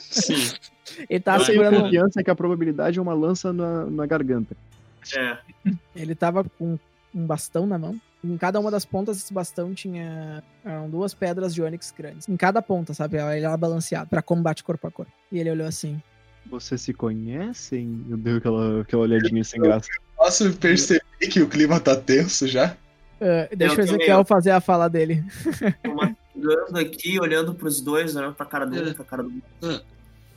Sim. 0.00 0.34
Ele 1.08 1.20
tava 1.20 1.42
Eu 1.42 1.46
tenho 1.46 1.58
segurando. 1.62 1.82
confiança 1.82 2.22
que 2.22 2.30
a 2.30 2.34
probabilidade 2.34 2.98
é 2.98 3.02
uma 3.02 3.14
lança 3.14 3.52
na, 3.52 3.86
na 3.86 4.06
garganta. 4.06 4.56
É. 5.16 5.36
Ele 5.94 6.14
tava 6.14 6.44
com 6.58 6.78
um 7.14 7.26
bastão 7.26 7.66
na 7.66 7.78
mão. 7.78 7.98
Em 8.24 8.36
cada 8.38 8.58
uma 8.58 8.70
das 8.70 8.84
pontas 8.86 9.18
desse 9.18 9.34
bastão 9.34 9.74
tinha 9.74 10.42
eram 10.64 10.88
duas 10.88 11.12
pedras 11.12 11.54
de 11.54 11.60
ônix 11.62 11.92
grandes. 11.96 12.26
Em 12.28 12.36
cada 12.36 12.62
ponta, 12.62 12.94
sabe? 12.94 13.18
Ele 13.18 13.44
era 13.44 13.56
balanceado 13.56 14.08
pra 14.08 14.22
combate 14.22 14.64
corpo 14.64 14.86
a 14.86 14.90
corpo. 14.90 15.12
E 15.30 15.38
ele 15.38 15.50
olhou 15.50 15.66
assim. 15.66 16.00
Vocês 16.46 16.80
se 16.80 16.92
conhecem? 16.94 18.04
Eu 18.08 18.16
dei 18.16 18.36
aquela, 18.36 18.80
aquela 18.80 19.02
olhadinha 19.02 19.44
sem 19.44 19.60
graça. 19.60 19.88
Posso 20.16 20.52
perceber 20.54 21.02
que 21.30 21.40
o 21.42 21.48
clima 21.48 21.78
tá 21.80 21.94
tenso 21.96 22.46
já? 22.48 22.76
"Ah, 23.20 23.48
deixa 23.54 23.74
Eu 23.80 23.84
o 23.84 23.86
também, 23.86 23.94
Ezequiel 23.96 24.18
eu- 24.20 24.24
fazer 24.24 24.50
a 24.50 24.60
fala 24.60 24.88
dele. 24.88 25.22
Tô 25.82 25.94
mastigando 25.94 26.78
aqui, 26.78 27.18
olhando 27.20 27.54
pros 27.54 27.80
dois, 27.80 28.14
olhando 28.16 28.34
pra 28.34 28.44
cara 28.46 28.66
do 28.66 28.76
É. 28.88 28.92
pra 28.94 29.04
cara 29.04 29.22
do. 29.22 29.32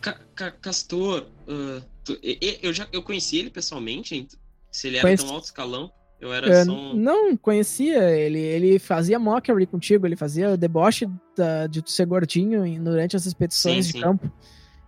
Ca- 0.01 0.19
Ca- 0.35 0.51
Castor, 0.51 1.27
ah, 1.47 1.81
tu- 2.03 2.19
eu 2.61 2.71
já 2.73 2.87
eu 2.91 3.01
conheci 3.03 3.37
ele 3.37 3.49
pessoalmente? 3.49 4.15
ent- 4.15 4.35
Se 4.71 4.87
ele 4.87 4.97
era 4.97 5.07
Conheci- 5.07 5.25
tão 5.25 5.33
alto 5.33 5.45
escalão, 5.45 5.91
eu 6.19 6.31
era 6.31 6.65
só 6.65 6.71
um... 6.71 6.93
Não, 6.93 7.35
conhecia. 7.37 8.09
Ele, 8.11 8.39
ele 8.39 8.79
fazia 8.79 9.17
mockery 9.17 9.65
contigo, 9.65 10.05
ele 10.05 10.15
fazia 10.15 10.51
o 10.51 10.57
deboche 10.57 11.07
da- 11.35 11.67
de 11.67 11.81
tu 11.81 11.89
ser 11.91 12.05
gordinho 12.05 12.65
em- 12.65 12.83
durante 12.83 13.15
as 13.15 13.25
expedições 13.25 13.85
Sim, 13.85 13.91
de 13.93 13.97
sim. 13.97 14.03
campo. 14.03 14.31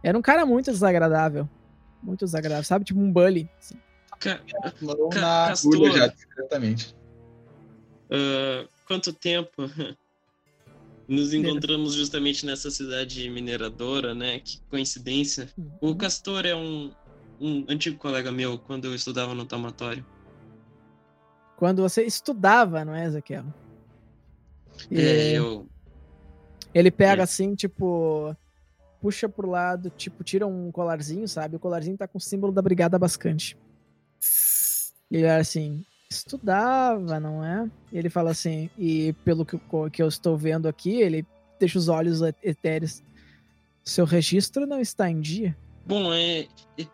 Era 0.03 0.17
um 0.17 0.21
cara 0.21 0.45
muito 0.45 0.71
desagradável. 0.71 1.49
Muito 2.03 2.23
desagradável, 2.25 2.63
sabe? 2.63 2.85
Tipo 2.85 2.99
um 2.99 3.11
bully. 3.11 3.49
assim. 3.59 3.75
Ca- 4.19 4.41
Castor. 5.11 5.91
já, 5.91 6.13
ah, 8.11 8.67
quanto 8.85 9.13
tempo? 9.13 9.51
Nos 11.09 11.33
encontramos 11.33 11.95
justamente 11.95 12.45
nessa 12.45 12.69
cidade 12.69 13.27
mineradora, 13.31 14.13
né? 14.13 14.39
Que 14.39 14.61
coincidência. 14.69 15.49
O 15.81 15.95
Castor 15.95 16.45
é 16.45 16.55
um, 16.55 16.91
um 17.41 17.65
antigo 17.67 17.97
colega 17.97 18.31
meu 18.31 18.59
quando 18.59 18.85
eu 18.85 18.93
estudava 18.93 19.33
no 19.33 19.43
taumatório. 19.45 20.05
quando 21.57 21.81
você 21.81 22.03
estudava, 22.03 22.85
não 22.85 22.93
é, 22.95 23.05
Ezequiel? 23.05 23.43
E 24.89 24.97
É, 25.01 25.31
eu. 25.33 25.67
Ele 26.73 26.91
pega 26.91 27.21
É. 27.21 27.25
assim, 27.25 27.55
tipo, 27.55 28.33
puxa 29.01 29.27
pro 29.27 29.49
lado, 29.49 29.89
tipo, 29.89 30.23
tira 30.23 30.45
um 30.47 30.71
colarzinho, 30.71 31.27
sabe? 31.27 31.55
O 31.55 31.59
colarzinho 31.59 31.97
tá 31.97 32.07
com 32.07 32.17
o 32.19 32.21
símbolo 32.21 32.53
da 32.53 32.61
Brigada 32.61 32.97
Bascante. 32.99 33.57
E 35.11 35.17
ele 35.17 35.25
era 35.25 35.41
assim, 35.41 35.83
estudava, 36.09 37.19
não 37.19 37.43
é? 37.43 37.69
E 37.91 37.97
ele 37.97 38.09
fala 38.09 38.31
assim, 38.31 38.69
e 38.77 39.13
pelo 39.23 39.45
que, 39.45 39.55
eu- 39.55 39.89
que 39.91 40.01
eu 40.01 40.07
estou 40.07 40.35
vendo 40.35 40.67
aqui, 40.67 40.95
ele 41.01 41.25
deixa 41.59 41.77
os 41.77 41.87
olhos 41.87 42.21
et- 42.21 42.35
etéreos. 42.43 43.03
Seu 43.83 44.05
registro 44.05 44.65
não 44.65 44.79
está 44.79 45.09
em 45.09 45.19
dia. 45.21 45.55
Bom, 45.85 46.11
é, 46.13 46.47
é- 46.77 46.87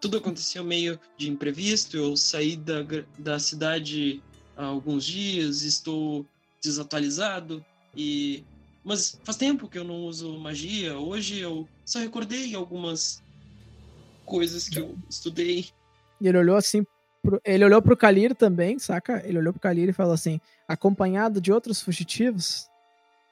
Tudo 0.00 0.18
aconteceu 0.18 0.62
meio 0.62 1.00
de 1.16 1.30
imprevisto. 1.30 1.96
Eu 1.96 2.16
saí 2.18 2.54
da, 2.56 2.82
da 3.18 3.38
cidade 3.38 4.22
há 4.56 4.66
alguns 4.66 5.04
dias, 5.04 5.62
estou 5.62 6.24
desatualizado 6.62 7.64
e. 7.96 8.44
Mas 8.84 9.18
faz 9.24 9.36
tempo 9.38 9.66
que 9.68 9.78
eu 9.78 9.84
não 9.84 10.04
uso 10.04 10.38
magia. 10.38 10.96
Hoje 10.98 11.40
eu 11.40 11.66
só 11.84 11.98
recordei 11.98 12.54
algumas 12.54 13.22
coisas 14.24 14.68
que 14.68 14.78
eu 14.78 14.96
estudei. 15.08 15.66
E 16.20 16.28
ele 16.28 16.38
olhou 16.38 16.56
assim, 16.56 16.86
pro, 17.26 17.40
ele 17.44 17.64
olhou 17.64 17.82
pro 17.82 17.96
Kalir 17.96 18.34
também, 18.34 18.78
saca? 18.78 19.20
Ele 19.26 19.38
olhou 19.38 19.52
pro 19.52 19.60
Kalir 19.60 19.88
e 19.88 19.92
falou 19.92 20.14
assim, 20.14 20.40
acompanhado 20.68 21.40
de 21.40 21.52
outros 21.52 21.82
fugitivos. 21.82 22.68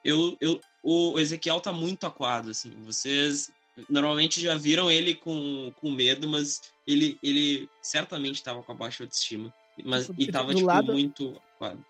Eu, 0.05 0.37
eu, 0.41 0.61
o 0.83 1.19
Ezequiel 1.19 1.61
tá 1.61 1.73
muito 1.73 2.07
aquado, 2.07 2.51
assim. 2.51 2.73
Vocês 2.85 3.51
normalmente 3.89 4.41
já 4.41 4.57
viram 4.57 4.91
ele 4.91 5.15
com, 5.15 5.73
com 5.81 5.91
medo, 5.91 6.29
mas 6.29 6.61
ele, 6.87 7.19
ele 7.23 7.69
certamente 7.81 8.43
tava 8.43 8.62
com 8.62 8.73
a 8.73 8.75
baixa 8.75 9.05
autoestima. 9.05 9.55
Mas, 9.85 10.09
e 10.19 10.27
Do 10.27 10.33
tava, 10.33 10.55
tipo, 10.55 10.66
lado- 10.66 10.93
muito 10.93 11.41
aquado. 11.57 11.85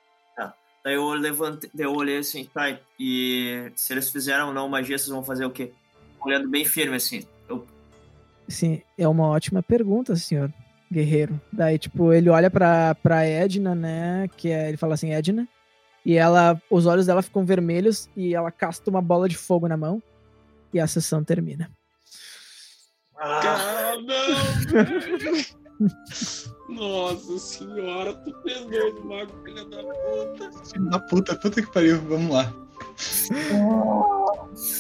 Daí 0.84 0.96
eu 0.96 1.14
levantei, 1.14 1.70
daí 1.72 1.86
eu 1.86 1.94
olhei 1.94 2.18
assim, 2.18 2.44
tá, 2.44 2.78
e 3.00 3.72
se 3.74 3.94
eles 3.94 4.10
fizeram 4.10 4.48
ou 4.48 4.52
não 4.52 4.68
magia, 4.68 4.98
vocês 4.98 5.08
vão 5.08 5.24
fazer 5.24 5.46
o 5.46 5.50
quê? 5.50 5.72
Olhando 6.20 6.46
bem 6.46 6.62
firme 6.66 6.96
assim. 6.96 7.26
Eu, 7.48 7.66
Sim, 8.46 8.82
é 8.98 9.08
uma 9.08 9.26
ótima 9.28 9.62
pergunta, 9.62 10.14
senhor 10.14 10.52
guerreiro. 10.94 11.38
Daí, 11.52 11.78
tipo, 11.78 12.12
ele 12.12 12.30
olha 12.30 12.50
pra, 12.50 12.94
pra 12.94 13.24
Edna, 13.26 13.74
né? 13.74 14.28
Que 14.36 14.48
é, 14.50 14.68
ele 14.68 14.76
fala 14.76 14.94
assim, 14.94 15.12
Edna. 15.12 15.46
E 16.06 16.16
ela, 16.16 16.60
os 16.70 16.86
olhos 16.86 17.06
dela 17.06 17.22
ficam 17.22 17.44
vermelhos 17.44 18.08
e 18.16 18.34
ela 18.34 18.50
casta 18.50 18.90
uma 18.90 19.00
bola 19.02 19.28
de 19.28 19.36
fogo 19.36 19.66
na 19.68 19.76
mão. 19.76 20.02
E 20.72 20.78
a 20.80 20.86
sessão 20.86 21.22
termina. 21.24 21.70
ah, 23.18 23.94
não! 24.06 25.84
Nossa 26.68 27.38
senhora, 27.38 28.14
tu 28.14 28.32
fez 28.42 28.64
dois 28.66 29.04
magos, 29.04 29.34
filha 29.44 29.64
da 29.64 29.82
puta. 29.82 30.50
Filho 30.72 30.90
da 30.90 30.98
puta, 31.00 31.34
puta 31.36 31.62
que 31.62 31.72
pariu, 31.72 32.00
vamos 32.02 32.30
lá. 32.32 32.52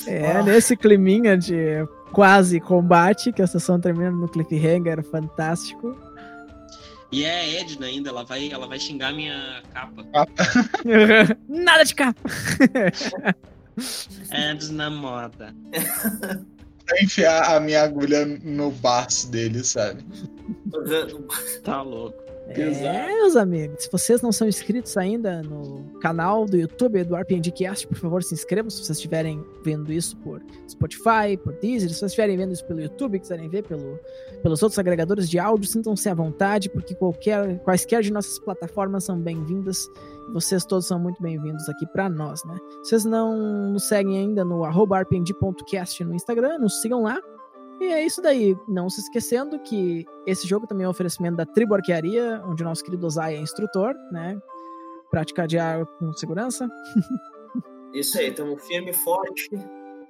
É, 0.06 0.32
Ah. 0.32 0.42
nesse 0.42 0.76
climinha 0.76 1.36
de 1.36 1.86
quase 2.14 2.60
combate, 2.60 3.32
que 3.32 3.42
a 3.42 3.46
sessão 3.46 3.80
termina 3.80 4.10
no 4.10 4.28
cliffhanger 4.28 5.02
fantástico. 5.02 5.94
E 7.12 7.24
é 7.24 7.40
a 7.40 7.60
Edna 7.60 7.86
ainda, 7.86 8.08
ela 8.08 8.24
vai, 8.24 8.50
ela 8.50 8.66
vai 8.66 8.78
xingar 8.78 9.12
minha 9.12 9.62
capa. 9.72 10.04
Nada 11.48 11.84
de 11.84 11.94
capa! 11.94 12.20
Edna 14.30 14.88
moda. 14.90 15.54
Pra 16.86 17.02
enfiar 17.02 17.56
a 17.56 17.60
minha 17.60 17.82
agulha 17.82 18.24
no 18.42 18.70
baço 18.70 19.30
dele, 19.30 19.62
sabe? 19.64 20.04
Tá 21.62 21.82
louco. 21.82 22.23
É, 22.46 23.06
meus 23.06 23.36
amigos, 23.36 23.84
se 23.84 23.90
vocês 23.90 24.20
não 24.20 24.30
são 24.30 24.46
inscritos 24.46 24.96
ainda 24.98 25.42
no 25.42 25.82
canal 26.00 26.44
do 26.44 26.56
YouTube 26.56 27.02
do 27.04 27.16
RPG 27.16 27.52
Cast, 27.52 27.86
por 27.86 27.96
favor, 27.96 28.22
se 28.22 28.34
inscrevam 28.34 28.68
se 28.70 28.84
vocês 28.84 28.98
estiverem 28.98 29.42
vendo 29.64 29.90
isso 29.90 30.16
por 30.18 30.42
Spotify, 30.68 31.38
por 31.42 31.54
Deezer, 31.54 31.88
se 31.88 31.96
vocês 31.96 32.10
estiverem 32.12 32.36
vendo 32.36 32.52
isso 32.52 32.64
pelo 32.66 32.82
YouTube, 32.82 33.18
quiserem 33.18 33.48
ver 33.48 33.62
pelo, 33.62 33.98
pelos 34.42 34.62
outros 34.62 34.78
agregadores 34.78 35.28
de 35.28 35.38
áudio, 35.38 35.68
sintam-se 35.68 36.06
à 36.08 36.14
vontade, 36.14 36.68
porque 36.68 36.94
qualquer, 36.94 37.58
quaisquer 37.60 38.02
de 38.02 38.12
nossas 38.12 38.38
plataformas 38.38 39.04
são 39.04 39.18
bem-vindas. 39.18 39.88
Vocês 40.32 40.64
todos 40.64 40.86
são 40.86 40.98
muito 40.98 41.22
bem-vindos 41.22 41.68
aqui 41.68 41.86
para 41.86 42.08
nós, 42.08 42.44
né? 42.44 42.56
Se 42.82 42.90
vocês 42.90 43.04
não 43.04 43.72
nos 43.72 43.88
seguem 43.88 44.18
ainda 44.18 44.44
no 44.44 44.64
arroba 44.64 45.00
rpg.cast 45.00 46.04
no 46.04 46.14
Instagram, 46.14 46.58
nos 46.58 46.80
sigam 46.80 47.02
lá. 47.02 47.20
E 47.80 47.84
é 47.84 48.04
isso 48.04 48.22
daí. 48.22 48.56
Não 48.68 48.88
se 48.88 49.00
esquecendo 49.00 49.58
que 49.58 50.06
esse 50.26 50.46
jogo 50.46 50.66
também 50.66 50.84
é 50.84 50.88
um 50.88 50.90
oferecimento 50.90 51.36
da 51.36 51.46
Tribo 51.46 51.74
Arquearia, 51.74 52.42
onde 52.46 52.62
o 52.62 52.66
nosso 52.66 52.84
querido 52.84 53.06
Ozai 53.06 53.36
é 53.36 53.40
instrutor, 53.40 53.94
né? 54.10 54.38
Prática 55.10 55.46
de 55.46 55.58
água 55.58 55.86
com 55.86 56.12
segurança. 56.14 56.68
Isso 57.92 58.18
aí, 58.18 58.28
estamos 58.28 58.64
firme 58.66 58.90
e 58.90 58.94
forte. 58.94 59.50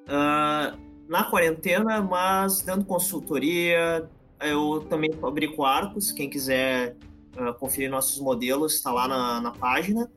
ah, 0.09 0.75
na 1.09 1.25
quarentena, 1.25 2.01
mas 2.01 2.63
dando 2.63 2.85
consultoria. 2.85 4.09
Eu 4.41 4.87
também 4.89 5.13
fabrico 5.13 5.65
arcos. 5.65 6.13
Quem 6.13 6.29
quiser 6.29 6.97
ah, 7.37 7.53
conferir 7.53 7.91
nossos 7.91 8.21
modelos, 8.21 8.75
está 8.75 8.93
lá 8.93 9.09
na, 9.09 9.41
na 9.41 9.51
página 9.51 10.11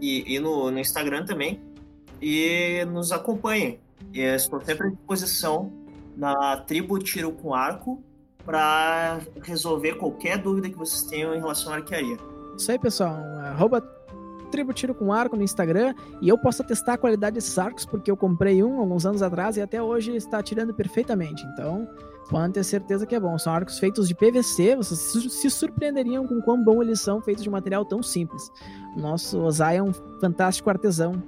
e, 0.00 0.34
e 0.34 0.38
no, 0.40 0.70
no 0.70 0.78
Instagram 0.78 1.24
também. 1.24 1.60
E 2.20 2.84
nos 2.86 3.12
acompanhem. 3.12 3.80
Estou 4.12 4.60
sempre 4.60 4.88
à 4.88 4.90
disposição 4.90 5.81
na 6.16 6.56
tribo 6.58 6.98
Tiro 6.98 7.32
com 7.32 7.54
Arco 7.54 8.02
para 8.44 9.20
resolver 9.42 9.94
qualquer 9.94 10.38
dúvida 10.38 10.68
que 10.68 10.76
vocês 10.76 11.02
tenham 11.04 11.34
em 11.34 11.38
relação 11.38 11.72
à 11.72 11.76
arquearia. 11.76 12.16
Isso 12.56 12.70
aí, 12.70 12.78
pessoal. 12.78 13.14
Arroba 13.44 13.80
Tribo 14.50 14.72
Tiro 14.74 14.94
com 14.94 15.12
Arco 15.12 15.36
no 15.36 15.42
Instagram. 15.42 15.94
E 16.20 16.28
eu 16.28 16.36
posso 16.36 16.62
testar 16.64 16.94
a 16.94 16.98
qualidade 16.98 17.34
desses 17.34 17.56
arcos, 17.58 17.86
porque 17.86 18.10
eu 18.10 18.16
comprei 18.16 18.62
um 18.62 18.80
alguns 18.80 19.06
anos 19.06 19.22
atrás 19.22 19.56
e 19.56 19.62
até 19.62 19.82
hoje 19.82 20.14
está 20.14 20.38
atirando 20.38 20.74
perfeitamente. 20.74 21.42
Então, 21.46 21.88
podem 22.28 22.50
ter 22.52 22.62
certeza 22.64 23.06
que 23.06 23.14
é 23.14 23.20
bom. 23.20 23.38
São 23.38 23.52
arcos 23.54 23.78
feitos 23.78 24.06
de 24.08 24.14
PVC. 24.14 24.76
Vocês 24.76 24.98
se- 25.32 25.48
surpreenderiam 25.50 26.26
com 26.26 26.40
quão 26.42 26.62
bom 26.62 26.82
eles 26.82 27.00
são, 27.00 27.22
feitos 27.22 27.42
de 27.42 27.48
material 27.48 27.84
tão 27.86 28.02
simples. 28.02 28.50
O 28.96 29.00
nosso 29.00 29.40
Ozai 29.40 29.78
é 29.78 29.82
um 29.82 29.92
fantástico 30.20 30.68
artesão 30.68 31.22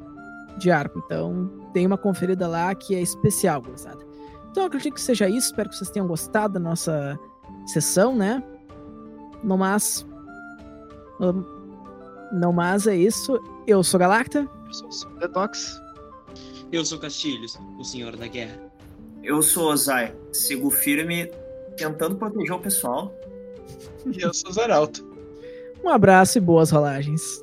de 0.58 0.70
arco. 0.70 1.00
Então, 1.06 1.50
tem 1.72 1.86
uma 1.86 1.96
conferida 1.96 2.46
lá 2.46 2.74
que 2.74 2.94
é 2.94 3.00
especial, 3.00 3.62
gurizada. 3.62 4.03
Então, 4.54 4.66
acredito 4.66 4.94
que 4.94 5.00
seja 5.00 5.28
isso. 5.28 5.48
Espero 5.48 5.68
que 5.68 5.74
vocês 5.74 5.90
tenham 5.90 6.06
gostado 6.06 6.54
da 6.54 6.60
nossa 6.60 7.18
sessão, 7.66 8.14
né? 8.14 8.40
No 9.42 9.58
mais. 9.58 10.06
no- 11.18 11.44
No 12.32 12.52
mais 12.52 12.86
é 12.86 12.94
isso. 12.94 13.36
Eu 13.66 13.82
sou 13.82 13.98
Galacta. 13.98 14.48
Eu 14.82 14.90
sou 14.92 15.10
o 15.10 15.18
Detox. 15.18 15.80
Eu 16.70 16.84
sou 16.84 17.00
Castilhos, 17.00 17.58
o 17.78 17.82
senhor 17.84 18.16
da 18.16 18.28
guerra. 18.28 18.60
Eu 19.24 19.42
sou 19.42 19.72
Ozai, 19.72 20.14
sigo 20.32 20.70
firme 20.70 21.28
tentando 21.76 22.14
proteger 22.14 22.52
o 22.52 22.60
pessoal. 22.60 23.12
E 24.06 24.20
eu 24.22 24.32
sou 24.32 24.52
Zaralto. 24.52 25.04
Um 25.82 25.88
abraço 25.88 26.38
e 26.38 26.40
boas 26.40 26.70
rolagens. 26.70 27.42